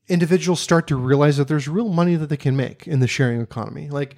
individuals 0.08 0.60
start 0.60 0.86
to 0.88 0.96
realize 0.96 1.36
that 1.36 1.48
there's 1.48 1.68
real 1.68 1.88
money 1.88 2.16
that 2.16 2.28
they 2.28 2.36
can 2.36 2.56
make 2.56 2.86
in 2.86 3.00
the 3.00 3.06
sharing 3.06 3.40
economy, 3.40 3.88
like 3.90 4.16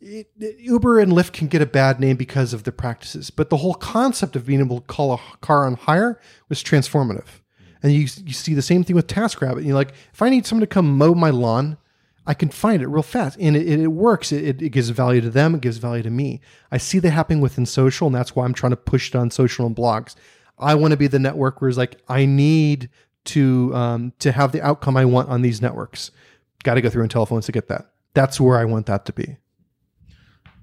it, 0.00 0.28
Uber 0.58 1.00
and 1.00 1.12
Lyft 1.12 1.32
can 1.32 1.48
get 1.48 1.62
a 1.62 1.66
bad 1.66 2.00
name 2.00 2.16
because 2.16 2.52
of 2.52 2.64
the 2.64 2.72
practices, 2.72 3.30
but 3.30 3.50
the 3.50 3.58
whole 3.58 3.74
concept 3.74 4.36
of 4.36 4.46
being 4.46 4.60
able 4.60 4.80
to 4.80 4.86
call 4.86 5.14
a 5.14 5.20
car 5.40 5.66
on 5.66 5.74
hire 5.74 6.20
was 6.48 6.62
transformative. 6.62 7.40
And 7.82 7.92
you, 7.92 8.00
you 8.24 8.32
see 8.32 8.54
the 8.54 8.62
same 8.62 8.84
thing 8.84 8.96
with 8.96 9.06
TaskRabbit. 9.06 9.58
And 9.58 9.66
You're 9.66 9.74
like, 9.74 9.92
if 10.12 10.20
I 10.20 10.28
need 10.28 10.46
someone 10.46 10.62
to 10.62 10.66
come 10.66 10.96
mow 10.96 11.14
my 11.14 11.30
lawn, 11.30 11.78
I 12.26 12.34
can 12.34 12.48
find 12.48 12.82
it 12.82 12.88
real 12.88 13.04
fast, 13.04 13.38
and 13.40 13.56
it, 13.56 13.68
it 13.68 13.86
works. 13.86 14.32
It, 14.32 14.60
it 14.60 14.70
gives 14.70 14.88
value 14.88 15.20
to 15.20 15.30
them. 15.30 15.54
It 15.54 15.60
gives 15.60 15.76
value 15.78 16.02
to 16.02 16.10
me. 16.10 16.40
I 16.72 16.78
see 16.78 16.98
that 16.98 17.10
happening 17.10 17.40
within 17.40 17.66
social, 17.66 18.08
and 18.08 18.16
that's 18.16 18.34
why 18.34 18.44
I'm 18.44 18.52
trying 18.52 18.70
to 18.72 18.76
push 18.76 19.10
it 19.10 19.14
on 19.14 19.30
social 19.30 19.64
and 19.64 19.76
blogs. 19.76 20.16
I 20.58 20.74
want 20.74 20.90
to 20.90 20.96
be 20.96 21.06
the 21.06 21.20
network 21.20 21.60
where 21.60 21.68
it's 21.68 21.78
like 21.78 22.00
I 22.08 22.24
need 22.24 22.90
to 23.26 23.74
um, 23.74 24.12
to 24.20 24.32
have 24.32 24.52
the 24.52 24.62
outcome 24.62 24.96
I 24.96 25.04
want 25.04 25.28
on 25.28 25.42
these 25.42 25.60
networks. 25.62 26.10
Got 26.64 26.74
to 26.74 26.80
go 26.80 26.88
through 26.90 27.06
IntelliFluence 27.06 27.44
to 27.46 27.52
get 27.52 27.68
that. 27.68 27.90
That's 28.14 28.40
where 28.40 28.58
I 28.58 28.64
want 28.64 28.86
that 28.86 29.04
to 29.06 29.12
be. 29.12 29.36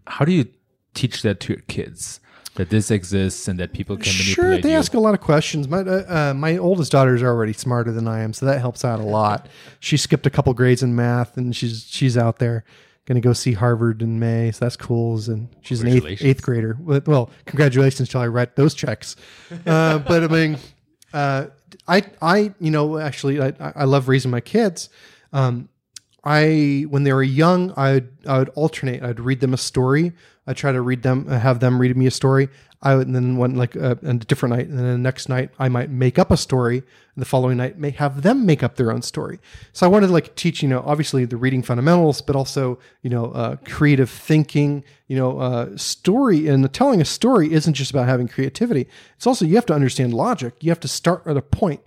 How 0.07 0.26
do 0.26 0.32
you 0.32 0.47
teach 0.93 1.22
that 1.22 1.39
to 1.41 1.53
your 1.53 1.61
kids? 1.68 2.20
That 2.55 2.70
this 2.70 2.91
exists 2.91 3.47
and 3.47 3.59
that 3.59 3.74
people 3.74 3.95
can 3.97 4.11
manipulate 4.11 4.36
Sure, 4.36 4.57
they 4.59 4.74
you? 4.74 4.78
ask 4.78 4.93
a 4.93 4.99
lot 4.99 5.16
of 5.16 5.22
questions. 5.22 5.68
My 5.68 5.80
uh, 5.80 6.30
uh, 6.30 6.34
my 6.36 6.55
oldest 6.57 6.91
daughters 6.91 7.24
are 7.24 7.28
already 7.30 7.53
smarter 7.53 7.91
than 7.91 8.07
I 8.07 8.20
am, 8.20 8.32
so 8.32 8.45
that 8.45 8.59
helps 8.59 8.86
out 8.86 8.99
a 8.99 9.03
lot. 9.03 9.47
she 9.80 9.97
skipped 9.97 10.28
a 10.28 10.30
couple 10.30 10.53
grades 10.53 10.84
in 10.84 10.95
math, 10.95 11.36
and 11.36 11.55
she's 11.55 11.88
she's 11.89 12.16
out 12.16 12.38
there 12.38 12.64
going 13.05 13.16
to 13.20 13.22
go 13.28 13.34
see 13.34 13.53
Harvard 13.53 14.03
in 14.03 14.20
May, 14.20 14.51
so 14.51 14.66
that's 14.66 14.78
cool. 14.78 15.20
And 15.28 15.49
she's 15.61 15.82
an 15.82 15.88
eighth 15.88 16.22
eighth 16.24 16.43
grader. 16.43 16.78
Well, 16.80 17.01
well, 17.07 17.30
congratulations 17.47 18.07
till 18.09 18.22
I 18.22 18.28
write 18.28 18.55
those 18.55 18.76
checks. 18.76 19.16
Uh, 19.66 19.97
but 19.97 20.24
I 20.24 20.28
mean, 20.28 20.57
uh, 21.11 21.47
I 21.88 22.03
I 22.21 22.53
you 22.59 22.71
know 22.71 22.97
actually 22.97 23.41
I 23.41 23.53
I 23.59 23.86
love 23.86 24.07
raising 24.07 24.32
my 24.32 24.41
kids. 24.41 24.89
Um, 25.32 25.69
I 26.24 26.86
when 26.89 27.03
they 27.03 27.13
were 27.13 27.24
young, 27.24 27.74
I'd 27.76 28.07
I 28.28 28.39
would 28.39 28.49
alternate. 28.49 29.03
I'd 29.03 29.19
read 29.19 29.39
them 29.39 29.53
a 29.53 29.57
story. 29.57 30.13
I'd 30.45 30.57
try 30.57 30.71
to 30.71 30.81
read 30.81 31.03
them, 31.03 31.27
uh, 31.29 31.39
have 31.39 31.59
them 31.59 31.79
read 31.79 31.95
me 31.95 32.05
a 32.05 32.11
story. 32.11 32.49
I 32.81 32.95
would 32.95 33.07
and 33.07 33.15
then 33.15 33.37
one 33.37 33.55
like 33.55 33.77
uh, 33.77 33.95
a 34.03 34.13
different 34.15 34.55
night, 34.55 34.67
and 34.67 34.77
then 34.77 34.85
the 34.85 34.97
next 34.97 35.29
night 35.29 35.51
I 35.57 35.69
might 35.69 35.89
make 35.89 36.19
up 36.19 36.31
a 36.31 36.37
story. 36.37 36.77
And 36.77 37.21
the 37.21 37.25
following 37.25 37.57
night, 37.57 37.77
may 37.77 37.91
have 37.91 38.23
them 38.23 38.45
make 38.45 38.61
up 38.61 38.75
their 38.75 38.91
own 38.91 39.01
story. 39.03 39.39
So 39.71 39.85
I 39.85 39.89
wanted 39.89 40.07
to 40.07 40.13
like 40.13 40.35
teach, 40.35 40.61
you 40.61 40.67
know, 40.67 40.83
obviously 40.85 41.23
the 41.25 41.37
reading 41.37 41.63
fundamentals, 41.63 42.21
but 42.21 42.35
also 42.35 42.79
you 43.01 43.09
know, 43.09 43.31
uh, 43.31 43.55
creative 43.63 44.09
thinking. 44.09 44.83
You 45.07 45.17
know, 45.17 45.39
uh, 45.39 45.77
story 45.77 46.47
and 46.47 46.71
telling 46.73 46.99
a 46.99 47.05
story 47.05 47.53
isn't 47.53 47.75
just 47.75 47.91
about 47.91 48.07
having 48.07 48.27
creativity. 48.27 48.87
It's 49.15 49.27
also 49.27 49.45
you 49.45 49.55
have 49.55 49.65
to 49.67 49.73
understand 49.73 50.13
logic. 50.13 50.55
You 50.59 50.71
have 50.71 50.79
to 50.81 50.87
start 50.89 51.23
at 51.25 51.37
a 51.37 51.41
point 51.41 51.81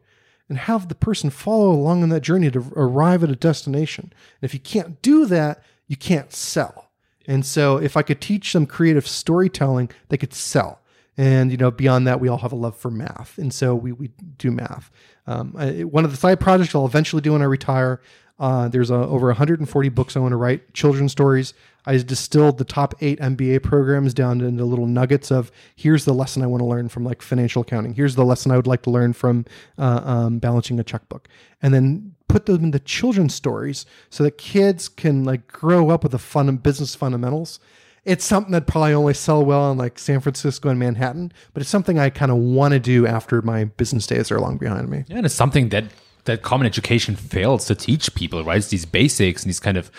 and 0.48 0.58
have 0.58 0.88
the 0.88 0.94
person 0.94 1.28
follow 1.28 1.70
along 1.70 2.02
on 2.02 2.08
that 2.10 2.20
journey 2.20 2.50
to 2.50 2.72
arrive 2.76 3.22
at 3.22 3.30
a 3.30 3.36
destination. 3.36 4.12
And 4.40 4.48
if 4.48 4.54
you 4.54 4.60
can't 4.60 5.02
do 5.02 5.26
that, 5.26 5.62
you 5.88 5.96
can't 5.96 6.32
sell. 6.32 6.85
And 7.26 7.44
so 7.44 7.76
if 7.78 7.96
I 7.96 8.02
could 8.02 8.20
teach 8.20 8.52
them 8.52 8.66
creative 8.66 9.06
storytelling, 9.06 9.90
they 10.08 10.16
could 10.16 10.34
sell. 10.34 10.80
And 11.16 11.50
you 11.50 11.56
know, 11.56 11.70
beyond 11.70 12.06
that, 12.06 12.20
we 12.20 12.28
all 12.28 12.38
have 12.38 12.52
a 12.52 12.56
love 12.56 12.76
for 12.76 12.90
math, 12.90 13.38
and 13.38 13.52
so 13.52 13.74
we 13.74 13.92
we 13.92 14.10
do 14.36 14.50
math. 14.50 14.90
Um, 15.26 15.54
I, 15.56 15.84
one 15.84 16.04
of 16.04 16.10
the 16.10 16.16
side 16.16 16.40
projects 16.40 16.74
I'll 16.74 16.84
eventually 16.84 17.22
do 17.22 17.32
when 17.32 17.42
I 17.42 17.46
retire. 17.46 18.00
Uh, 18.38 18.68
there's 18.68 18.90
uh 18.90 19.08
over 19.08 19.28
140 19.28 19.88
books 19.88 20.14
I 20.14 20.20
want 20.20 20.32
to 20.32 20.36
write, 20.36 20.74
children's 20.74 21.12
stories. 21.12 21.54
I 21.86 21.96
distilled 21.96 22.58
the 22.58 22.64
top 22.64 22.94
eight 23.00 23.18
MBA 23.18 23.62
programs 23.62 24.12
down 24.12 24.42
into 24.42 24.64
little 24.66 24.86
nuggets 24.86 25.30
of 25.30 25.50
here's 25.74 26.04
the 26.04 26.12
lesson 26.12 26.42
I 26.42 26.46
want 26.46 26.60
to 26.60 26.66
learn 26.66 26.90
from 26.90 27.04
like 27.04 27.22
financial 27.22 27.62
accounting. 27.62 27.94
Here's 27.94 28.14
the 28.14 28.24
lesson 28.24 28.50
I 28.50 28.56
would 28.56 28.66
like 28.66 28.82
to 28.82 28.90
learn 28.90 29.14
from 29.14 29.46
uh, 29.78 30.02
um, 30.04 30.38
balancing 30.38 30.78
a 30.78 30.84
checkbook, 30.84 31.28
and 31.62 31.72
then 31.72 32.15
put 32.28 32.46
them 32.46 32.64
into 32.64 32.78
children's 32.78 33.34
stories 33.34 33.86
so 34.10 34.24
that 34.24 34.38
kids 34.38 34.88
can 34.88 35.24
like 35.24 35.46
grow 35.46 35.90
up 35.90 36.02
with 36.02 36.12
the 36.12 36.18
fun 36.18 36.54
business 36.56 36.94
fundamentals. 36.94 37.60
It's 38.04 38.24
something 38.24 38.52
that 38.52 38.66
probably 38.66 38.94
only 38.94 39.14
sell 39.14 39.44
well 39.44 39.72
in 39.72 39.78
like 39.78 39.98
San 39.98 40.20
Francisco 40.20 40.68
and 40.68 40.78
Manhattan, 40.78 41.32
but 41.52 41.60
it's 41.60 41.70
something 41.70 41.98
I 41.98 42.10
kind 42.10 42.30
of 42.30 42.38
want 42.38 42.72
to 42.72 42.78
do 42.78 43.06
after 43.06 43.42
my 43.42 43.64
business 43.64 44.06
days 44.06 44.30
are 44.30 44.38
long 44.38 44.58
behind 44.58 44.88
me. 44.88 45.04
Yeah, 45.08 45.16
and 45.16 45.26
it's 45.26 45.34
something 45.34 45.70
that 45.70 45.84
that 46.26 46.42
common 46.42 46.66
education 46.66 47.16
fails 47.16 47.64
to 47.66 47.74
teach 47.74 48.14
people, 48.14 48.44
right? 48.44 48.58
It's 48.58 48.68
these 48.68 48.84
basics 48.84 49.42
and 49.42 49.48
these 49.48 49.60
kind 49.60 49.76
of 49.76 49.90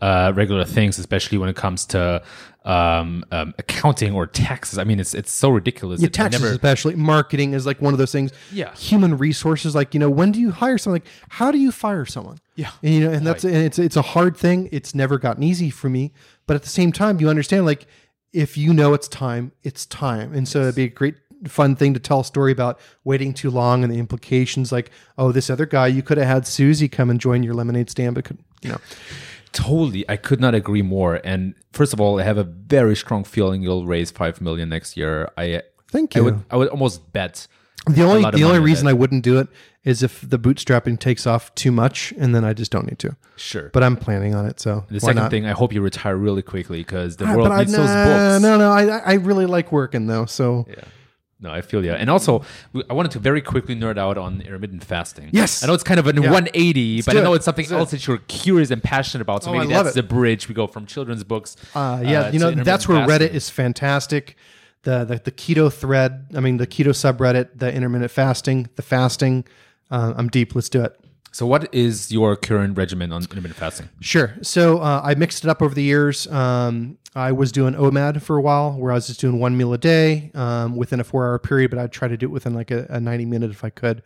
uh, 0.00 0.32
regular 0.34 0.64
things, 0.64 0.98
especially 0.98 1.38
when 1.38 1.48
it 1.48 1.56
comes 1.56 1.86
to 1.86 2.22
um, 2.64 3.24
um, 3.30 3.54
accounting 3.58 4.14
or 4.14 4.26
taxes. 4.26 4.78
I 4.78 4.84
mean, 4.84 4.98
it's 4.98 5.14
it's 5.14 5.30
so 5.30 5.50
ridiculous. 5.50 6.00
Yeah, 6.00 6.08
taxes 6.08 6.40
never- 6.40 6.52
especially. 6.52 6.94
Marketing 6.96 7.52
is 7.52 7.66
like 7.66 7.80
one 7.80 7.92
of 7.94 7.98
those 7.98 8.12
things. 8.12 8.32
Yeah. 8.52 8.74
Human 8.74 9.16
resources, 9.18 9.74
like 9.74 9.94
you 9.94 10.00
know, 10.00 10.10
when 10.10 10.32
do 10.32 10.40
you 10.40 10.50
hire 10.50 10.78
someone? 10.78 11.00
Like, 11.02 11.10
how 11.28 11.50
do 11.50 11.58
you 11.58 11.70
fire 11.70 12.04
someone? 12.06 12.38
Yeah. 12.56 12.70
And, 12.82 12.94
you 12.94 13.00
know, 13.00 13.10
and 13.10 13.26
that's 13.26 13.44
and 13.44 13.56
it's 13.56 13.78
it's 13.78 13.96
a 13.96 14.02
hard 14.02 14.36
thing. 14.36 14.68
It's 14.72 14.94
never 14.94 15.18
gotten 15.18 15.42
easy 15.42 15.70
for 15.70 15.88
me, 15.88 16.12
but 16.46 16.54
at 16.56 16.62
the 16.62 16.68
same 16.68 16.90
time, 16.92 17.20
you 17.20 17.28
understand 17.28 17.66
like 17.66 17.86
if 18.32 18.56
you 18.56 18.74
know 18.74 18.94
it's 18.94 19.08
time, 19.08 19.52
it's 19.62 19.86
time, 19.86 20.34
and 20.34 20.48
so 20.48 20.62
it'd 20.62 20.74
be 20.74 20.84
a 20.84 20.88
great 20.88 21.16
fun 21.48 21.76
thing 21.76 21.94
to 21.94 22.00
tell 22.00 22.20
a 22.20 22.24
story 22.24 22.52
about 22.52 22.78
waiting 23.04 23.34
too 23.34 23.50
long 23.50 23.82
and 23.84 23.92
the 23.92 23.98
implications. 23.98 24.72
Like, 24.72 24.90
oh, 25.18 25.32
this 25.32 25.50
other 25.50 25.66
guy, 25.66 25.86
you 25.88 26.02
could 26.02 26.18
have 26.18 26.26
had 26.26 26.46
Susie 26.46 26.88
come 26.88 27.10
and 27.10 27.20
join 27.20 27.42
your 27.42 27.54
lemonade 27.54 27.90
stand, 27.90 28.14
but 28.14 28.24
could 28.24 28.38
you 28.62 28.70
know? 28.70 28.78
Totally, 29.52 30.04
I 30.08 30.16
could 30.16 30.40
not 30.40 30.54
agree 30.54 30.82
more. 30.82 31.20
And 31.24 31.54
first 31.72 31.92
of 31.92 32.00
all, 32.00 32.18
I 32.18 32.24
have 32.24 32.38
a 32.38 32.44
very 32.44 32.96
strong 32.96 33.22
feeling 33.22 33.62
you'll 33.62 33.86
raise 33.86 34.10
five 34.10 34.40
million 34.40 34.68
next 34.68 34.96
year. 34.96 35.30
I 35.38 35.62
Thank 35.88 36.16
I 36.16 36.18
you. 36.18 36.24
would 36.24 36.44
I 36.50 36.56
would 36.56 36.68
almost 36.68 37.12
bet 37.12 37.46
The 37.86 38.02
only 38.02 38.28
the 38.32 38.42
only 38.42 38.58
reason. 38.58 38.88
I 38.88 38.92
wouldn't 38.94 39.22
do 39.22 39.38
it 39.38 39.46
is 39.84 40.02
if 40.02 40.28
the 40.28 40.38
bootstrapping 40.40 40.98
takes 40.98 41.24
off 41.26 41.54
too 41.54 41.70
much, 41.70 42.12
and 42.18 42.34
then 42.34 42.42
I 42.44 42.52
just 42.52 42.72
don't 42.72 42.86
need 42.86 42.98
to. 43.00 43.14
sure. 43.36 43.68
But 43.72 43.84
I'm 43.84 43.96
planning 43.96 44.34
on 44.34 44.44
it, 44.46 44.58
so 44.58 44.86
the 44.90 44.98
second 44.98 45.16
not? 45.22 45.30
thing, 45.30 45.46
I 45.46 45.52
hope 45.52 45.72
you 45.72 45.82
retire 45.82 46.16
really 46.16 46.42
quickly 46.42 46.78
because 46.78 47.16
the 47.18 47.26
Ah, 47.26 47.34
world 47.36 47.48
but 47.48 47.52
I, 47.54 47.58
needs 47.60 47.72
those 47.72 47.86
nah, 47.90 48.04
books. 48.06 48.42
No, 48.42 48.56
no, 48.58 48.72
I 48.72 48.98
I 48.98 49.12
really 49.14 49.46
like 49.46 49.70
working 49.70 50.08
though. 50.08 50.24
So 50.24 50.66
Yeah. 50.68 50.82
No, 51.44 51.50
I 51.50 51.60
feel 51.60 51.84
you. 51.84 51.92
And 51.92 52.08
also, 52.10 52.42
I 52.90 52.94
wanted 52.94 53.12
to 53.12 53.18
very 53.20 53.40
quickly 53.42 53.76
nerd 53.76 53.98
out 53.98 54.16
on 54.18 54.40
intermittent 54.40 54.82
fasting. 54.82 55.28
Yes. 55.32 55.62
I 55.62 55.66
know 55.66 55.74
it's 55.74 55.84
kind 55.84 56.00
of 56.00 56.06
a 56.06 56.12
180, 56.12 57.02
but 57.02 57.16
I 57.16 57.20
know 57.20 57.34
it. 57.34 57.36
it's 57.36 57.44
something 57.44 57.64
Let's 57.64 57.72
else 57.72 57.90
that 57.92 58.06
you're 58.06 58.18
curious 58.28 58.70
and 58.70 58.82
passionate 58.82 59.22
about. 59.22 59.44
So 59.44 59.50
Oh, 59.50 59.58
maybe 59.58 59.72
that's 59.72 59.90
it. 59.90 59.94
the 59.94 60.02
bridge. 60.02 60.48
We 60.48 60.54
go 60.54 60.66
from 60.66 60.86
children's 60.86 61.22
books. 61.22 61.56
uh, 61.74 62.00
yeah, 62.02 62.22
uh, 62.22 62.30
you 62.32 62.38
know 62.38 62.50
that's 62.50 62.88
where 62.88 63.06
fasting. 63.06 63.28
Reddit 63.28 63.34
is 63.34 63.50
fantastic. 63.50 64.36
The, 64.84 65.04
the 65.04 65.20
the 65.24 65.30
keto 65.32 65.72
thread, 65.72 66.26
I 66.34 66.40
mean 66.40 66.56
the 66.56 66.66
keto 66.66 66.92
subreddit, 66.92 67.50
the 67.58 67.72
intermittent 67.72 68.10
fasting, 68.10 68.68
the 68.76 68.82
fasting. 68.82 69.44
Uh, 69.90 70.14
I'm 70.16 70.28
deep. 70.28 70.54
Let's 70.54 70.68
do 70.70 70.82
it. 70.82 70.98
So, 71.34 71.46
what 71.46 71.74
is 71.74 72.12
your 72.12 72.36
current 72.36 72.76
regimen 72.76 73.10
on 73.10 73.22
intermittent 73.22 73.56
fasting? 73.56 73.88
Sure. 73.98 74.36
So 74.42 74.78
uh, 74.78 75.00
I 75.02 75.16
mixed 75.16 75.42
it 75.42 75.50
up 75.50 75.62
over 75.62 75.74
the 75.74 75.82
years. 75.82 76.28
Um, 76.28 76.96
I 77.16 77.32
was 77.32 77.50
doing 77.50 77.74
OMAD 77.74 78.22
for 78.22 78.36
a 78.36 78.40
while, 78.40 78.74
where 78.74 78.92
I 78.92 78.94
was 78.94 79.08
just 79.08 79.18
doing 79.18 79.40
one 79.40 79.56
meal 79.56 79.72
a 79.72 79.78
day 79.78 80.30
um, 80.34 80.76
within 80.76 81.00
a 81.00 81.04
four-hour 81.04 81.40
period, 81.40 81.72
but 81.72 81.80
I'd 81.80 81.90
try 81.90 82.06
to 82.06 82.16
do 82.16 82.26
it 82.26 82.28
within 82.28 82.54
like 82.54 82.70
a, 82.70 82.86
a 82.88 83.00
ninety-minute 83.00 83.50
if 83.50 83.64
I 83.64 83.70
could. 83.70 84.04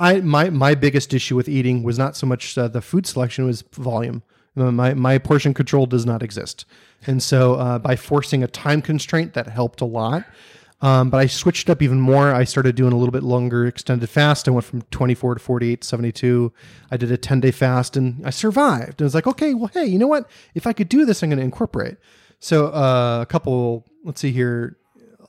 I 0.00 0.20
my 0.20 0.50
my 0.50 0.74
biggest 0.74 1.14
issue 1.14 1.36
with 1.36 1.48
eating 1.48 1.84
was 1.84 1.96
not 1.96 2.16
so 2.16 2.26
much 2.26 2.58
uh, 2.58 2.66
the 2.66 2.82
food 2.82 3.06
selection; 3.06 3.46
was 3.46 3.62
volume. 3.62 4.24
My 4.56 4.94
my 4.94 5.18
portion 5.18 5.54
control 5.54 5.86
does 5.86 6.04
not 6.04 6.24
exist, 6.24 6.64
and 7.06 7.22
so 7.22 7.54
uh, 7.54 7.78
by 7.78 7.94
forcing 7.94 8.42
a 8.42 8.48
time 8.48 8.82
constraint, 8.82 9.34
that 9.34 9.46
helped 9.46 9.80
a 9.80 9.84
lot. 9.84 10.24
Um, 10.84 11.08
but 11.08 11.16
I 11.16 11.26
switched 11.26 11.70
up 11.70 11.80
even 11.80 11.98
more. 11.98 12.34
I 12.34 12.44
started 12.44 12.74
doing 12.74 12.92
a 12.92 12.96
little 12.98 13.10
bit 13.10 13.22
longer 13.22 13.64
extended 13.66 14.06
fast. 14.10 14.46
I 14.46 14.50
went 14.50 14.66
from 14.66 14.82
24 14.90 15.36
to 15.36 15.40
48, 15.40 15.82
72. 15.82 16.52
I 16.90 16.98
did 16.98 17.10
a 17.10 17.16
10 17.16 17.40
day 17.40 17.52
fast 17.52 17.96
and 17.96 18.20
I 18.22 18.28
survived. 18.28 19.00
And 19.00 19.00
I 19.00 19.04
was 19.04 19.14
like, 19.14 19.26
okay, 19.26 19.54
well, 19.54 19.70
hey, 19.72 19.86
you 19.86 19.98
know 19.98 20.06
what? 20.06 20.28
If 20.54 20.66
I 20.66 20.74
could 20.74 20.90
do 20.90 21.06
this, 21.06 21.22
I'm 21.22 21.30
going 21.30 21.38
to 21.38 21.44
incorporate. 21.44 21.96
So 22.38 22.66
uh, 22.66 23.20
a 23.22 23.26
couple, 23.26 23.86
let's 24.04 24.20
see 24.20 24.30
here, 24.30 24.76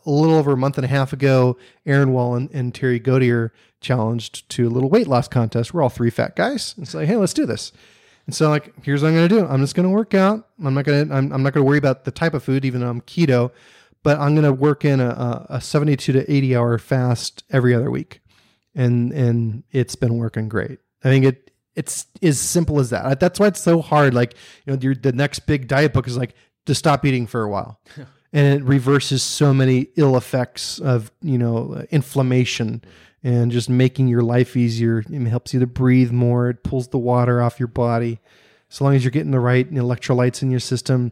a 0.05 0.11
little 0.11 0.35
over 0.35 0.51
a 0.51 0.57
month 0.57 0.77
and 0.77 0.83
a 0.83 0.89
half 0.89 1.13
ago, 1.13 1.57
Aaron 1.85 2.11
Wall 2.11 2.35
and, 2.35 2.75
Terry 2.75 2.99
Godier 2.99 3.51
challenged 3.79 4.49
to 4.49 4.67
a 4.67 4.69
little 4.69 4.89
weight 4.89 5.07
loss 5.07 5.29
contest. 5.29 5.73
We're 5.73 5.83
all 5.83 5.89
three 5.89 6.09
fat 6.09 6.35
guys. 6.35 6.73
And 6.75 6.83
it's 6.85 6.93
like, 6.93 7.07
hey, 7.07 7.15
let's 7.15 7.33
do 7.33 7.45
this. 7.45 7.71
And 8.25 8.35
so 8.35 8.49
like, 8.49 8.73
here's 8.83 9.03
what 9.03 9.07
I'm 9.07 9.15
going 9.15 9.29
to 9.29 9.35
do. 9.35 9.47
I'm 9.47 9.61
just 9.61 9.73
going 9.73 9.87
to 9.87 9.95
work 9.95 10.13
out. 10.13 10.49
I'm 10.61 10.73
not 10.73 10.83
going 10.83 11.07
to, 11.07 11.15
I'm, 11.15 11.31
I'm 11.31 11.43
not 11.43 11.53
going 11.53 11.63
to 11.63 11.67
worry 11.67 11.77
about 11.77 12.03
the 12.03 12.11
type 12.11 12.33
of 12.33 12.43
food, 12.43 12.65
even 12.65 12.81
though 12.81 12.89
I'm 12.89 12.99
keto, 12.99 13.51
but 14.05 14.19
I'm 14.19 14.35
going 14.35 14.45
to 14.45 14.53
work 14.53 14.85
in 14.85 14.99
a, 14.99 15.07
a, 15.09 15.45
a 15.55 15.61
72 15.61 16.13
to 16.13 16.31
80 16.31 16.55
hour 16.55 16.77
fast 16.77 17.43
every 17.49 17.73
other 17.73 17.89
week. 17.89 18.21
And, 18.75 19.11
and 19.11 19.63
it's 19.71 19.95
been 19.95 20.17
working 20.19 20.47
great. 20.47 20.77
I 21.03 21.07
think 21.07 21.25
it, 21.25 21.51
it's 21.75 22.05
as 22.21 22.39
simple 22.39 22.79
as 22.79 22.91
that. 22.91 23.19
That's 23.19 23.39
why 23.39 23.47
it's 23.47 23.63
so 23.63 23.81
hard. 23.81 24.13
Like 24.13 24.35
you 24.65 24.73
know, 24.73 24.79
your, 24.79 24.93
the 24.93 25.11
next 25.11 25.39
big 25.39 25.67
diet 25.67 25.91
book 25.91 26.07
is 26.07 26.17
like 26.17 26.35
to 26.67 26.75
stop 26.75 27.03
eating 27.03 27.25
for 27.25 27.41
a 27.41 27.49
while, 27.49 27.79
and 28.33 28.61
it 28.61 28.63
reverses 28.63 29.23
so 29.23 29.53
many 29.53 29.87
ill 29.95 30.15
effects 30.15 30.79
of 30.79 31.11
you 31.21 31.37
know 31.37 31.85
inflammation 31.91 32.83
and 33.23 33.51
just 33.51 33.69
making 33.69 34.07
your 34.07 34.21
life 34.21 34.55
easier. 34.55 34.99
It 34.99 35.27
helps 35.27 35.53
you 35.53 35.59
to 35.59 35.67
breathe 35.67 36.11
more. 36.11 36.49
It 36.49 36.63
pulls 36.63 36.87
the 36.89 36.97
water 36.97 37.41
off 37.41 37.59
your 37.59 37.67
body. 37.67 38.19
So 38.69 38.83
long 38.85 38.95
as 38.95 39.03
you're 39.03 39.11
getting 39.11 39.31
the 39.31 39.39
right 39.39 39.69
electrolytes 39.69 40.41
in 40.41 40.51
your 40.51 40.59
system, 40.59 41.11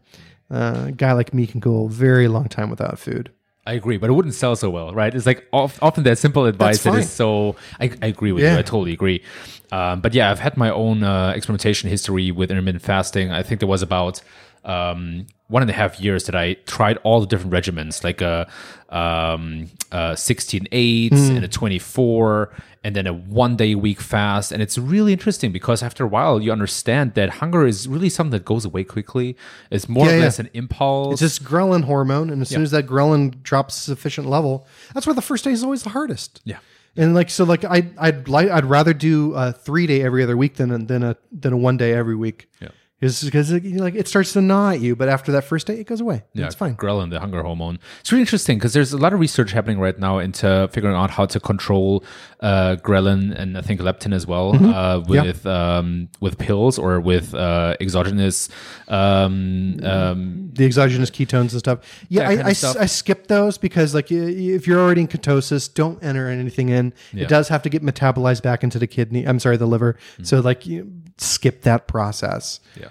uh, 0.53 0.85
a 0.87 0.91
guy 0.91 1.11
like 1.13 1.33
me 1.33 1.47
can 1.47 1.59
go 1.59 1.85
a 1.85 1.89
very 1.89 2.27
long 2.27 2.47
time 2.47 2.69
without 2.69 2.99
food. 2.99 3.31
I 3.65 3.73
agree, 3.73 3.95
but 3.97 4.09
it 4.09 4.13
wouldn't 4.13 4.33
sell 4.33 4.55
so 4.57 4.69
well, 4.69 4.93
right? 4.93 5.13
It's 5.15 5.25
like 5.25 5.47
of- 5.53 5.79
often 5.81 6.03
that 6.03 6.17
simple 6.17 6.45
advice 6.45 6.83
that 6.83 6.95
is 6.95 7.09
so. 7.09 7.55
I, 7.79 7.91
I 8.01 8.07
agree 8.07 8.33
with 8.33 8.43
Yeah. 8.43 8.53
you. 8.53 8.59
I 8.59 8.61
totally 8.61 8.91
agree. 8.91 9.23
Um, 9.71 10.01
but 10.01 10.13
yeah, 10.13 10.29
I've 10.29 10.39
had 10.39 10.57
my 10.57 10.69
own 10.69 11.01
uh, 11.03 11.31
experimentation 11.35 11.89
history 11.89 12.29
with 12.31 12.51
intermittent 12.51 12.83
fasting. 12.83 13.31
I 13.31 13.41
think 13.41 13.59
there 13.61 13.69
was 13.69 13.81
about 13.81 14.21
um, 14.65 15.27
one 15.47 15.61
and 15.61 15.71
a 15.71 15.73
half 15.73 15.97
years 15.99 16.25
that 16.25 16.35
I 16.35 16.55
tried 16.65 16.97
all 17.03 17.21
the 17.21 17.25
different 17.27 17.53
regimens, 17.53 18.03
like 18.03 18.19
a 18.21 18.47
um, 18.89 19.69
uh, 19.93 20.15
16 20.15 20.67
8 20.71 21.11
and 21.13 21.43
a 21.45 21.47
24, 21.47 22.49
and 22.83 22.95
then 22.95 23.07
a 23.07 23.13
one 23.13 23.55
day 23.55 23.71
a 23.71 23.77
week 23.77 24.01
fast. 24.01 24.51
And 24.51 24.61
it's 24.61 24.77
really 24.77 25.13
interesting 25.13 25.51
because 25.51 25.81
after 25.81 26.03
a 26.03 26.07
while, 26.07 26.41
you 26.41 26.51
understand 26.51 27.13
that 27.13 27.29
hunger 27.41 27.65
is 27.65 27.87
really 27.87 28.09
something 28.09 28.31
that 28.31 28.45
goes 28.45 28.65
away 28.65 28.83
quickly. 28.83 29.37
It's 29.71 29.87
more 29.87 30.05
Yeah, 30.07 30.13
or 30.13 30.17
yeah. 30.17 30.23
less 30.23 30.39
an 30.39 30.49
impulse. 30.53 31.13
It's 31.13 31.21
just 31.37 31.43
ghrelin 31.49 31.85
hormone, 31.85 32.29
and 32.29 32.41
as 32.41 32.49
soon 32.49 32.63
as 32.63 32.71
that 32.71 32.85
ghrelin 32.87 33.41
drops 33.43 33.75
sufficient 33.75 34.27
level, 34.27 34.67
that's 34.93 35.07
why 35.07 35.13
the 35.13 35.21
first 35.21 35.43
day 35.45 35.51
is 35.51 35.63
always 35.63 35.83
the 35.83 35.89
hardest. 35.91 36.41
yeah. 36.43 36.57
And 36.95 37.15
like 37.15 37.31
so, 37.31 37.43
like 37.43 37.63
I 37.65 37.87
I'd 37.97 38.27
like 38.27 38.49
I'd 38.51 38.65
rather 38.65 38.93
do 38.93 39.33
a 39.33 39.51
three 39.51 39.87
day 39.87 40.03
every 40.03 40.21
other 40.21 40.37
week 40.37 40.57
than 40.57 40.69
a, 40.71 40.77
than 40.77 41.01
a 41.01 41.15
than 41.31 41.51
a 41.51 41.57
one 41.57 41.75
day 41.75 41.91
every 41.93 42.15
week. 42.15 42.47
Yeah. 42.61 42.67
Because 43.03 43.51
like 43.51 43.95
it 43.95 44.07
starts 44.07 44.33
to 44.33 44.41
gnaw 44.41 44.71
at 44.71 44.79
you, 44.79 44.95
but 44.95 45.09
after 45.09 45.31
that 45.33 45.43
first 45.43 45.67
day, 45.67 45.79
it 45.79 45.87
goes 45.87 46.01
away. 46.01 46.23
Yeah, 46.33 46.45
it's 46.45 46.55
fine. 46.55 46.75
Ghrelin, 46.75 47.09
the 47.09 47.19
hunger 47.19 47.43
hormone. 47.43 47.79
It's 47.99 48.11
really 48.11 48.21
interesting 48.21 48.57
because 48.57 48.73
there's 48.73 48.93
a 48.93 48.97
lot 48.97 49.13
of 49.13 49.19
research 49.19 49.51
happening 49.51 49.79
right 49.79 49.97
now 49.97 50.19
into 50.19 50.69
figuring 50.71 50.95
out 50.95 51.09
how 51.11 51.25
to 51.25 51.39
control 51.39 52.03
uh, 52.39 52.77
ghrelin 52.83 53.33
and 53.37 53.57
I 53.57 53.61
think 53.61 53.79
leptin 53.81 54.13
as 54.13 54.25
well 54.27 54.53
Mm-hmm. 54.53 54.73
uh, 54.73 54.99
with 55.07 55.45
um, 55.45 56.09
with 56.19 56.37
pills 56.37 56.77
or 56.79 56.99
with 56.99 57.33
uh, 57.33 57.75
exogenous. 57.79 58.49
Um, 58.87 59.79
um, 59.83 60.49
The 60.53 60.65
exogenous 60.65 61.09
ketones 61.09 61.51
and 61.51 61.59
stuff. 61.59 61.79
Yeah, 62.09 62.29
I, 62.29 62.47
I, 62.47 62.53
stuff. 62.53 62.77
I 62.79 62.85
skip 62.85 63.27
those 63.27 63.57
because 63.57 63.93
like 63.95 64.11
if 64.11 64.67
you're 64.67 64.79
already 64.79 65.01
in 65.01 65.07
ketosis, 65.07 65.73
don't 65.73 66.01
enter 66.03 66.27
anything 66.27 66.69
in. 66.69 66.93
Yeah. 67.11 67.23
It 67.23 67.29
does 67.29 67.47
have 67.49 67.61
to 67.63 67.69
get 67.69 67.81
metabolized 67.83 68.43
back 68.43 68.63
into 68.63 68.79
the 68.79 68.87
kidney. 68.87 69.25
I'm 69.25 69.39
sorry, 69.39 69.57
the 69.57 69.65
liver. 69.65 69.93
Mm-hmm. 69.93 70.23
So 70.23 70.39
like 70.39 70.65
you 70.65 70.91
skip 71.17 71.61
that 71.63 71.87
process. 71.87 72.59
Yeah. 72.79 72.89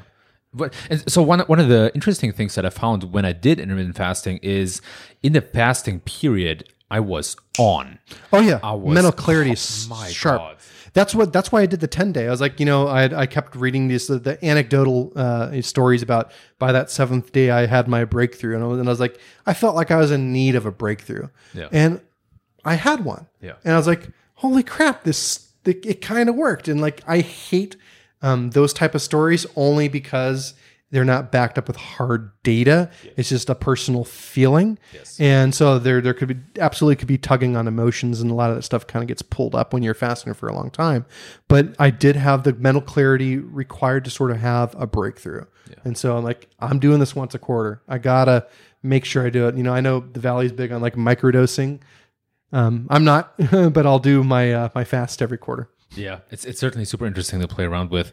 But 0.54 0.74
and 0.90 1.10
so 1.10 1.22
one 1.22 1.40
one 1.40 1.58
of 1.60 1.68
the 1.68 1.90
interesting 1.94 2.32
things 2.32 2.54
that 2.56 2.66
I 2.66 2.70
found 2.70 3.12
when 3.12 3.24
I 3.24 3.32
did 3.32 3.58
intermittent 3.58 3.96
fasting 3.96 4.38
is 4.42 4.80
in 5.22 5.32
the 5.32 5.40
fasting 5.40 6.00
period 6.00 6.68
I 6.90 7.00
was 7.00 7.36
on. 7.58 7.98
Oh 8.32 8.40
yeah, 8.40 8.60
was- 8.74 8.94
mental 8.94 9.12
clarity 9.12 9.52
oh 9.52 10.06
sharp. 10.10 10.38
God. 10.40 10.56
That's 10.94 11.14
what. 11.14 11.32
That's 11.32 11.50
why 11.50 11.62
I 11.62 11.66
did 11.66 11.80
the 11.80 11.86
ten 11.88 12.12
day. 12.12 12.26
I 12.26 12.30
was 12.30 12.42
like, 12.42 12.60
you 12.60 12.66
know, 12.66 12.86
I 12.86 13.20
I 13.22 13.24
kept 13.24 13.56
reading 13.56 13.88
these 13.88 14.08
the, 14.08 14.18
the 14.18 14.44
anecdotal 14.44 15.10
uh, 15.16 15.62
stories 15.62 16.02
about 16.02 16.30
by 16.58 16.70
that 16.72 16.90
seventh 16.90 17.32
day 17.32 17.50
I 17.50 17.64
had 17.64 17.88
my 17.88 18.04
breakthrough, 18.04 18.54
and 18.56 18.62
I 18.62 18.66
was, 18.66 18.78
and 18.78 18.86
I 18.86 18.92
was 18.92 19.00
like, 19.00 19.18
I 19.46 19.54
felt 19.54 19.74
like 19.74 19.90
I 19.90 19.96
was 19.96 20.10
in 20.10 20.34
need 20.34 20.54
of 20.54 20.66
a 20.66 20.70
breakthrough, 20.70 21.28
Yeah. 21.54 21.68
and 21.72 22.02
I 22.62 22.74
had 22.74 23.06
one, 23.06 23.26
Yeah. 23.40 23.54
and 23.64 23.72
I 23.72 23.78
was 23.78 23.86
like, 23.86 24.10
holy 24.34 24.62
crap, 24.62 25.02
this 25.04 25.48
it, 25.64 25.86
it 25.86 26.00
kind 26.02 26.28
of 26.28 26.34
worked, 26.34 26.68
and 26.68 26.78
like 26.82 27.00
I 27.06 27.20
hate 27.20 27.76
um, 28.22 28.50
those 28.50 28.72
type 28.72 28.94
of 28.94 29.02
stories 29.02 29.46
only 29.56 29.88
because 29.88 30.54
they're 30.92 31.04
not 31.06 31.32
backed 31.32 31.56
up 31.56 31.68
with 31.68 31.76
hard 31.76 32.30
data. 32.42 32.90
It's 33.16 33.30
just 33.30 33.48
a 33.48 33.54
personal 33.54 34.04
feeling. 34.04 34.78
And 35.18 35.54
so 35.54 35.78
there 35.78 36.02
there 36.02 36.12
could 36.12 36.28
be 36.28 36.60
absolutely 36.60 36.96
could 36.96 37.08
be 37.08 37.16
tugging 37.16 37.56
on 37.56 37.66
emotions 37.66 38.20
and 38.20 38.30
a 38.30 38.34
lot 38.34 38.50
of 38.50 38.56
that 38.56 38.62
stuff 38.62 38.86
kind 38.86 39.02
of 39.02 39.08
gets 39.08 39.22
pulled 39.22 39.54
up 39.54 39.72
when 39.72 39.82
you're 39.82 39.94
fasting 39.94 40.34
for 40.34 40.48
a 40.48 40.54
long 40.54 40.70
time. 40.70 41.06
But 41.48 41.74
I 41.78 41.88
did 41.88 42.16
have 42.16 42.42
the 42.42 42.52
mental 42.52 42.82
clarity 42.82 43.38
required 43.38 44.04
to 44.04 44.10
sort 44.10 44.30
of 44.32 44.36
have 44.38 44.74
a 44.78 44.86
breakthrough. 44.86 45.46
And 45.84 45.96
so 45.96 46.16
I'm 46.16 46.24
like, 46.24 46.50
I'm 46.60 46.78
doing 46.78 47.00
this 47.00 47.16
once 47.16 47.34
a 47.34 47.38
quarter. 47.38 47.82
I 47.88 47.96
gotta 47.96 48.46
make 48.82 49.06
sure 49.06 49.26
I 49.26 49.30
do 49.30 49.48
it. 49.48 49.56
You 49.56 49.62
know, 49.62 49.72
I 49.72 49.80
know 49.80 50.00
the 50.00 50.20
valley's 50.20 50.52
big 50.52 50.72
on 50.72 50.82
like 50.82 50.94
microdosing. 50.94 51.80
Um, 52.52 52.86
I'm 52.90 53.04
not, 53.04 53.32
but 53.50 53.86
I'll 53.86 53.98
do 53.98 54.22
my 54.22 54.52
uh, 54.52 54.68
my 54.74 54.84
fast 54.84 55.22
every 55.22 55.38
quarter. 55.38 55.70
Yeah, 55.94 56.20
it's 56.30 56.44
it's 56.44 56.58
certainly 56.58 56.84
super 56.84 57.06
interesting 57.06 57.40
to 57.40 57.48
play 57.48 57.64
around 57.64 57.90
with. 57.90 58.12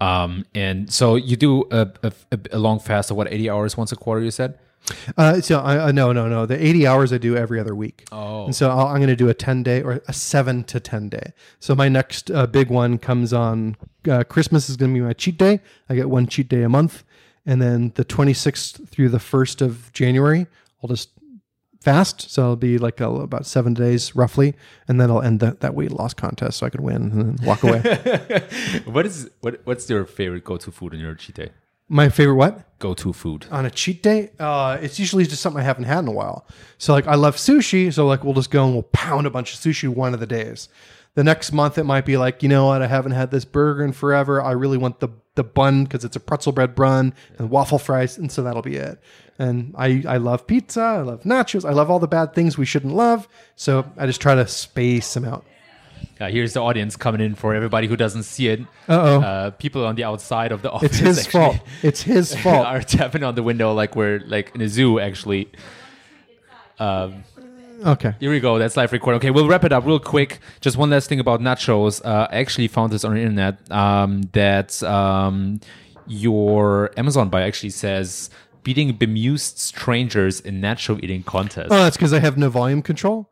Um, 0.00 0.44
and 0.54 0.92
so 0.92 1.16
you 1.16 1.36
do 1.36 1.64
a, 1.70 1.88
a, 2.02 2.12
a 2.52 2.58
long 2.58 2.78
fast 2.78 3.10
of 3.10 3.16
what 3.16 3.32
eighty 3.32 3.50
hours 3.50 3.76
once 3.76 3.92
a 3.92 3.96
quarter. 3.96 4.22
You 4.22 4.30
said. 4.30 4.58
Uh, 5.16 5.40
so 5.40 5.60
I, 5.60 5.78
uh, 5.78 5.92
no, 5.92 6.12
no, 6.12 6.28
no. 6.28 6.46
The 6.46 6.64
80 6.64 6.86
hours 6.86 7.12
I 7.12 7.18
do 7.18 7.36
every 7.36 7.60
other 7.60 7.74
week. 7.74 8.06
Oh. 8.10 8.46
And 8.46 8.54
so 8.54 8.70
I'll, 8.70 8.86
I'm 8.86 8.96
going 8.96 9.08
to 9.08 9.16
do 9.16 9.28
a 9.28 9.34
10 9.34 9.62
day 9.62 9.82
or 9.82 10.00
a 10.08 10.12
seven 10.12 10.64
to 10.64 10.80
10 10.80 11.08
day. 11.10 11.32
So 11.60 11.74
my 11.74 11.88
next 11.88 12.30
uh, 12.30 12.46
big 12.46 12.70
one 12.70 12.96
comes 12.96 13.32
on 13.32 13.76
uh, 14.08 14.24
Christmas 14.24 14.70
is 14.70 14.76
going 14.76 14.94
to 14.94 15.00
be 15.00 15.04
my 15.04 15.12
cheat 15.12 15.36
day. 15.36 15.60
I 15.88 15.94
get 15.94 16.08
one 16.08 16.26
cheat 16.26 16.48
day 16.48 16.62
a 16.62 16.68
month. 16.68 17.04
And 17.44 17.62
then 17.62 17.92
the 17.96 18.04
26th 18.04 18.88
through 18.88 19.08
the 19.08 19.18
1st 19.18 19.62
of 19.62 19.92
January, 19.92 20.46
I'll 20.82 20.88
just 20.88 21.10
fast. 21.88 22.30
So 22.30 22.42
it'll 22.42 22.56
be 22.56 22.78
like 22.78 23.00
a, 23.00 23.08
about 23.08 23.46
seven 23.46 23.72
days 23.74 24.14
roughly. 24.14 24.54
And 24.86 25.00
then 25.00 25.10
I'll 25.10 25.22
end 25.22 25.40
that, 25.40 25.60
that 25.60 25.74
weight 25.74 25.92
loss 25.92 26.14
contest 26.14 26.58
so 26.58 26.66
I 26.66 26.70
can 26.70 26.82
win 26.82 27.02
and 27.12 27.20
then 27.20 27.46
walk 27.46 27.62
away. 27.62 27.80
What 28.84 29.06
is 29.06 29.30
what 29.40 29.60
what's 29.64 29.88
your 29.90 30.04
favorite 30.04 30.44
go 30.44 30.56
to 30.56 30.70
food 30.70 30.94
on 30.94 31.00
your 31.00 31.14
cheat 31.14 31.36
day? 31.36 31.50
my 31.88 32.08
favorite 32.08 32.36
what? 32.36 32.78
Go 32.78 32.94
to 32.94 33.12
food. 33.12 33.46
on 33.50 33.64
a 33.64 33.70
cheat 33.70 34.02
day, 34.02 34.30
uh, 34.38 34.78
it's 34.80 34.98
usually 34.98 35.24
just 35.24 35.42
something 35.42 35.60
I 35.60 35.64
haven't 35.64 35.84
had 35.84 36.00
in 36.00 36.08
a 36.08 36.12
while. 36.12 36.46
So 36.76 36.92
like 36.92 37.06
I 37.06 37.14
love 37.14 37.36
sushi, 37.36 37.92
so 37.92 38.06
like 38.06 38.22
we'll 38.24 38.34
just 38.34 38.50
go 38.50 38.64
and 38.64 38.74
we'll 38.74 38.82
pound 38.84 39.26
a 39.26 39.30
bunch 39.30 39.54
of 39.54 39.58
sushi 39.60 39.88
one 39.88 40.14
of 40.14 40.20
the 40.20 40.26
days. 40.26 40.68
The 41.14 41.24
next 41.24 41.50
month 41.52 41.78
it 41.78 41.84
might 41.84 42.04
be 42.04 42.16
like, 42.16 42.42
you 42.42 42.48
know 42.48 42.66
what, 42.66 42.82
I 42.82 42.86
haven't 42.86 43.12
had 43.12 43.30
this 43.30 43.44
burger 43.44 43.84
in 43.84 43.92
forever. 43.92 44.40
I 44.42 44.52
really 44.52 44.78
want 44.78 45.00
the 45.00 45.08
the 45.38 45.44
bun 45.44 45.84
because 45.84 46.04
it's 46.04 46.16
a 46.16 46.20
pretzel 46.20 46.52
bread 46.52 46.74
bun 46.74 47.14
and 47.38 47.48
waffle 47.48 47.78
fries, 47.78 48.18
and 48.18 48.30
so 48.30 48.42
that'll 48.42 48.60
be 48.60 48.76
it. 48.76 49.00
And 49.38 49.72
I 49.78 50.04
I 50.06 50.18
love 50.18 50.46
pizza, 50.46 50.82
I 50.82 51.00
love 51.00 51.22
nachos, 51.22 51.64
I 51.64 51.72
love 51.72 51.90
all 51.90 52.00
the 52.00 52.08
bad 52.08 52.34
things 52.34 52.58
we 52.58 52.66
shouldn't 52.66 52.94
love. 52.94 53.26
So 53.56 53.90
I 53.96 54.04
just 54.04 54.20
try 54.20 54.34
to 54.34 54.46
space 54.46 55.14
them 55.14 55.24
out. 55.24 55.46
Uh, 56.20 56.28
here's 56.28 56.52
the 56.52 56.60
audience 56.60 56.96
coming 56.96 57.20
in 57.20 57.34
for 57.36 57.54
everybody 57.54 57.86
who 57.86 57.96
doesn't 57.96 58.24
see 58.24 58.48
it. 58.48 58.60
Uh-oh. 58.88 59.20
Uh, 59.20 59.50
people 59.52 59.86
on 59.86 59.94
the 59.94 60.02
outside 60.04 60.50
of 60.50 60.62
the 60.62 60.70
office. 60.70 60.90
It's 60.90 60.98
his 60.98 61.18
actually 61.18 61.32
fault. 61.32 61.56
It's 61.82 62.02
his 62.02 62.34
fault. 62.34 62.66
Are 62.66 62.82
tapping 62.82 63.22
on 63.22 63.36
the 63.36 63.42
window 63.42 63.72
like 63.72 63.94
we're 63.94 64.20
like 64.26 64.52
in 64.54 64.60
a 64.60 64.68
zoo. 64.68 64.98
Actually, 64.98 65.48
Okay. 67.84 68.14
Here 68.18 68.30
we 68.30 68.40
go. 68.40 68.58
That's 68.58 68.76
live 68.76 68.92
recording. 68.92 69.18
Okay, 69.18 69.30
we'll 69.30 69.48
wrap 69.48 69.64
it 69.64 69.72
up 69.72 69.86
real 69.86 70.00
quick. 70.00 70.40
Just 70.60 70.76
one 70.76 70.90
last 70.90 71.08
thing 71.08 71.20
about 71.20 71.40
nachos. 71.40 72.04
Uh, 72.04 72.26
I 72.30 72.38
actually 72.38 72.68
found 72.68 72.92
this 72.92 73.04
on 73.04 73.14
the 73.14 73.20
internet 73.20 73.70
um, 73.70 74.22
that 74.32 74.82
um, 74.82 75.60
your 76.06 76.90
Amazon 76.96 77.28
buy 77.28 77.42
actually 77.42 77.70
says 77.70 78.30
beating 78.64 78.92
bemused 78.94 79.58
strangers 79.58 80.40
in 80.40 80.60
nacho 80.60 81.02
eating 81.02 81.22
contest. 81.22 81.68
Oh, 81.70 81.76
that's 81.76 81.96
because 81.96 82.12
I 82.12 82.18
have 82.18 82.36
no 82.36 82.50
volume 82.50 82.82
control. 82.82 83.28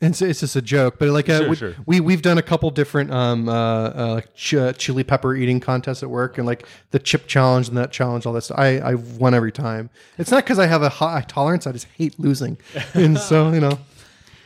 And 0.00 0.14
so 0.14 0.26
it's 0.26 0.38
just 0.40 0.54
a 0.54 0.62
joke, 0.62 0.96
but 1.00 1.08
like 1.08 1.28
uh, 1.28 1.38
Sure, 1.40 1.48
we, 1.48 1.56
sure. 1.56 1.74
we 1.86 2.00
we've 2.00 2.22
done 2.22 2.38
a 2.38 2.42
couple 2.42 2.70
different 2.70 3.10
um 3.12 3.48
uh, 3.48 3.52
uh 3.52 4.14
like 4.14 4.32
ch- 4.34 4.54
chili 4.78 5.02
pepper 5.02 5.34
eating 5.34 5.58
contests 5.58 6.04
at 6.04 6.10
work, 6.10 6.38
and 6.38 6.46
like 6.46 6.66
the 6.92 7.00
chip 7.00 7.26
challenge 7.26 7.66
and 7.68 7.76
that 7.76 7.90
challenge, 7.90 8.24
all 8.24 8.32
that 8.34 8.42
stuff. 8.42 8.58
I 8.60 8.78
I 8.78 8.94
won 8.94 9.34
every 9.34 9.50
time. 9.50 9.90
It's 10.16 10.30
not 10.30 10.44
because 10.44 10.60
I 10.60 10.66
have 10.66 10.82
a 10.82 10.88
high 10.88 11.24
tolerance; 11.26 11.66
I 11.66 11.72
just 11.72 11.88
hate 11.96 12.18
losing, 12.20 12.58
and 12.94 13.18
so 13.18 13.50
you 13.52 13.60
know. 13.60 13.78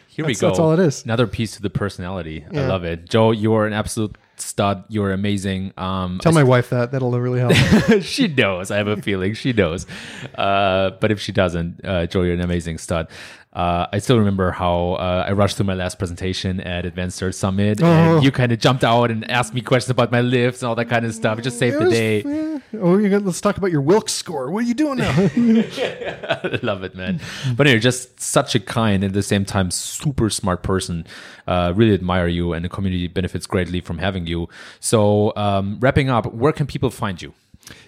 Here 0.09 0.27
we 0.27 0.35
that's- 0.35 0.41
go. 0.43 0.49
that's 0.49 0.59
all 0.59 0.73
it 0.73 0.79
is. 0.79 1.05
Another 1.05 1.27
piece 1.27 1.57
to 1.57 1.63
the 1.63 1.71
personality. 1.71 2.45
I 2.51 2.55
Yeah. 2.55 2.69
love 2.69 2.85
it. 2.85 3.09
Joe, 3.09 3.31
you're 3.31 3.67
an 3.67 3.73
absolute 3.73 4.17
stud. 4.37 4.85
You're 4.89 5.11
amazing. 5.11 5.73
Um, 5.79 6.19
Tell 6.21 6.33
my 6.33 6.43
wife 6.43 6.69
that 6.69 6.93
that'll 6.93 7.19
really 7.19 7.41
help. 7.41 7.55
she 8.03 8.29
knows. 8.29 8.71
I 8.71 8.77
have 8.77 8.89
a 8.89 9.01
feeling 9.01 9.33
she 9.33 9.55
knows. 9.55 9.87
Uh, 10.35 10.91
but 11.01 11.11
if 11.11 11.19
she 11.21 11.33
doesn't, 11.33 11.83
uh, 11.85 12.07
Joe, 12.07 12.23
you're 12.23 12.35
an 12.35 12.43
amazing 12.43 12.77
stud. 12.77 13.09
Uh, 13.53 13.87
I 13.93 13.99
still 13.99 14.19
remember 14.19 14.51
how 14.51 14.93
uh, 14.95 15.27
I 15.29 15.33
rushed 15.33 15.59
through 15.59 15.67
my 15.67 15.75
last 15.75 15.99
presentation 15.99 16.59
at 16.61 16.87
Advanced 16.87 17.19
Search 17.19 17.35
Summit, 17.35 17.83
Oh. 17.83 17.87
and 18.17 18.25
you 18.25 18.33
kind 18.33 18.51
of 18.51 18.59
jumped 18.59 18.83
out 18.83 19.11
and 19.11 19.31
asked 19.31 19.53
me 19.53 19.61
questions 19.61 19.91
about 19.91 20.11
my 20.11 20.23
lifts 20.23 20.63
and 20.63 20.69
all 20.71 20.75
that 20.77 20.87
kind 20.89 21.05
of 21.05 21.15
stuff. 21.15 21.39
It 21.39 21.43
just 21.43 21.59
saved 21.59 21.77
It 21.77 21.79
the 21.81 21.85
was- 21.85 21.93
day. 21.93 22.23
yeah. 22.23 22.59
Oh, 22.81 22.97
you're 22.97 23.21
let's 23.21 23.43
talk 23.43 23.59
about 23.59 23.71
your 23.71 23.83
Wilks 23.83 24.15
score. 24.15 24.51
What 24.51 24.65
are 24.65 24.67
you 24.67 24.73
doing 24.73 24.97
now? 24.97 25.11
I 25.11 26.59
love 26.63 26.83
it, 26.83 26.95
man. 26.95 27.21
But 27.55 27.67
anyway, 27.67 27.81
just 27.81 28.19
such 28.19 28.55
a 28.55 28.61
kind 28.61 29.05
and 29.05 29.11
at 29.11 29.13
the 29.13 29.23
same 29.23 29.45
time 29.45 29.71
super 29.71 30.31
smart 30.31 30.63
person. 30.63 31.07
Uh, 31.47 31.75
really 31.77 31.93
admire 31.93 32.29
you, 32.29 32.55
and 32.55 32.65
the 32.65 32.71
community 32.71 33.09
benefits 33.09 33.47
greatly 33.47 33.83
from 33.83 33.99
having 33.99 34.27
you. 34.27 34.49
So, 34.81 35.35
um, 35.37 35.77
wrapping 35.81 36.09
up, 36.09 36.33
where 36.33 36.53
can 36.53 36.67
people 36.67 36.89
find 36.89 37.21
you? 37.21 37.35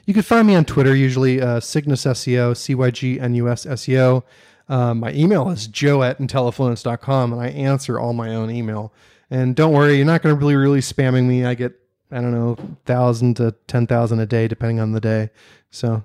You 0.05 0.13
can 0.13 0.23
find 0.23 0.47
me 0.47 0.55
on 0.55 0.67
Twitter, 0.67 0.95
usually 0.95 1.41
uh, 1.41 1.61
Cygnus 1.61 2.05
SEO, 2.05 2.55
C 2.55 2.75
Y 2.75 2.91
G 2.91 3.19
N 3.19 3.35
U 3.37 3.49
S 3.49 3.65
SEO. 3.65 4.23
Um, 4.69 5.01
my 5.01 5.13
email 5.13 5.51
is 5.51 5.67
joe 5.67 6.03
at 6.03 6.19
intellifluence.com, 6.19 7.33
and 7.33 7.43
I 7.43 7.49
answer 7.49 7.99
all 7.99 8.13
my 8.13 8.35
own 8.35 8.51
email. 8.51 8.93
And 9.31 9.55
don't 9.55 9.73
worry, 9.73 9.97
you're 9.97 10.07
not 10.07 10.23
going 10.23 10.35
to 10.35 10.39
really, 10.39 10.57
really 10.57 10.81
spamming 10.81 11.27
me. 11.27 11.45
I 11.45 11.55
get 11.55 11.73
I 12.11 12.21
don't 12.21 12.33
know, 12.33 12.57
thousand 12.85 13.37
to 13.37 13.53
ten 13.67 13.87
thousand 13.87 14.21
a 14.21 14.27
day, 14.27 14.47
depending 14.47 14.79
on 14.79 14.93
the 14.93 15.01
day. 15.01 15.31
So 15.71 16.05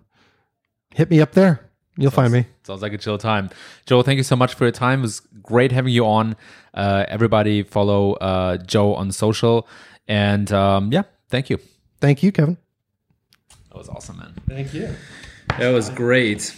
hit 0.96 1.10
me 1.10 1.22
up 1.22 1.34
there. 1.34 1.70
You'll 1.98 2.12
find 2.12 2.32
me. 2.32 2.46
Sounds 2.64 2.82
like 2.82 2.94
a 2.94 2.98
chill 2.98 3.18
time. 3.18 3.50
Joe, 3.86 4.02
thank 4.02 4.18
you 4.18 4.24
so 4.24 4.36
much 4.36 4.54
for 4.54 4.64
your 4.64 4.72
time. 4.72 5.00
It 5.00 5.04
was 5.04 5.20
great 5.44 5.72
having 5.72 5.94
you 5.94 6.06
on. 6.06 6.36
Uh, 6.74 7.06
everybody 7.10 7.62
follow 7.62 8.14
uh, 8.14 8.58
Joe 8.58 8.96
on 8.96 9.12
social. 9.12 9.68
And 10.08 10.52
um, 10.54 10.92
yeah, 10.94 11.04
thank 11.28 11.50
you. 11.50 11.60
Thank 12.00 12.24
you, 12.24 12.32
Kevin. 12.32 12.58
That 13.70 13.78
was 13.78 13.90
awesome, 13.90 14.18
man. 14.18 14.34
Thank 14.48 14.74
you. 14.74 14.96
That 15.58 15.70
was 15.72 15.90
great. 15.90 16.56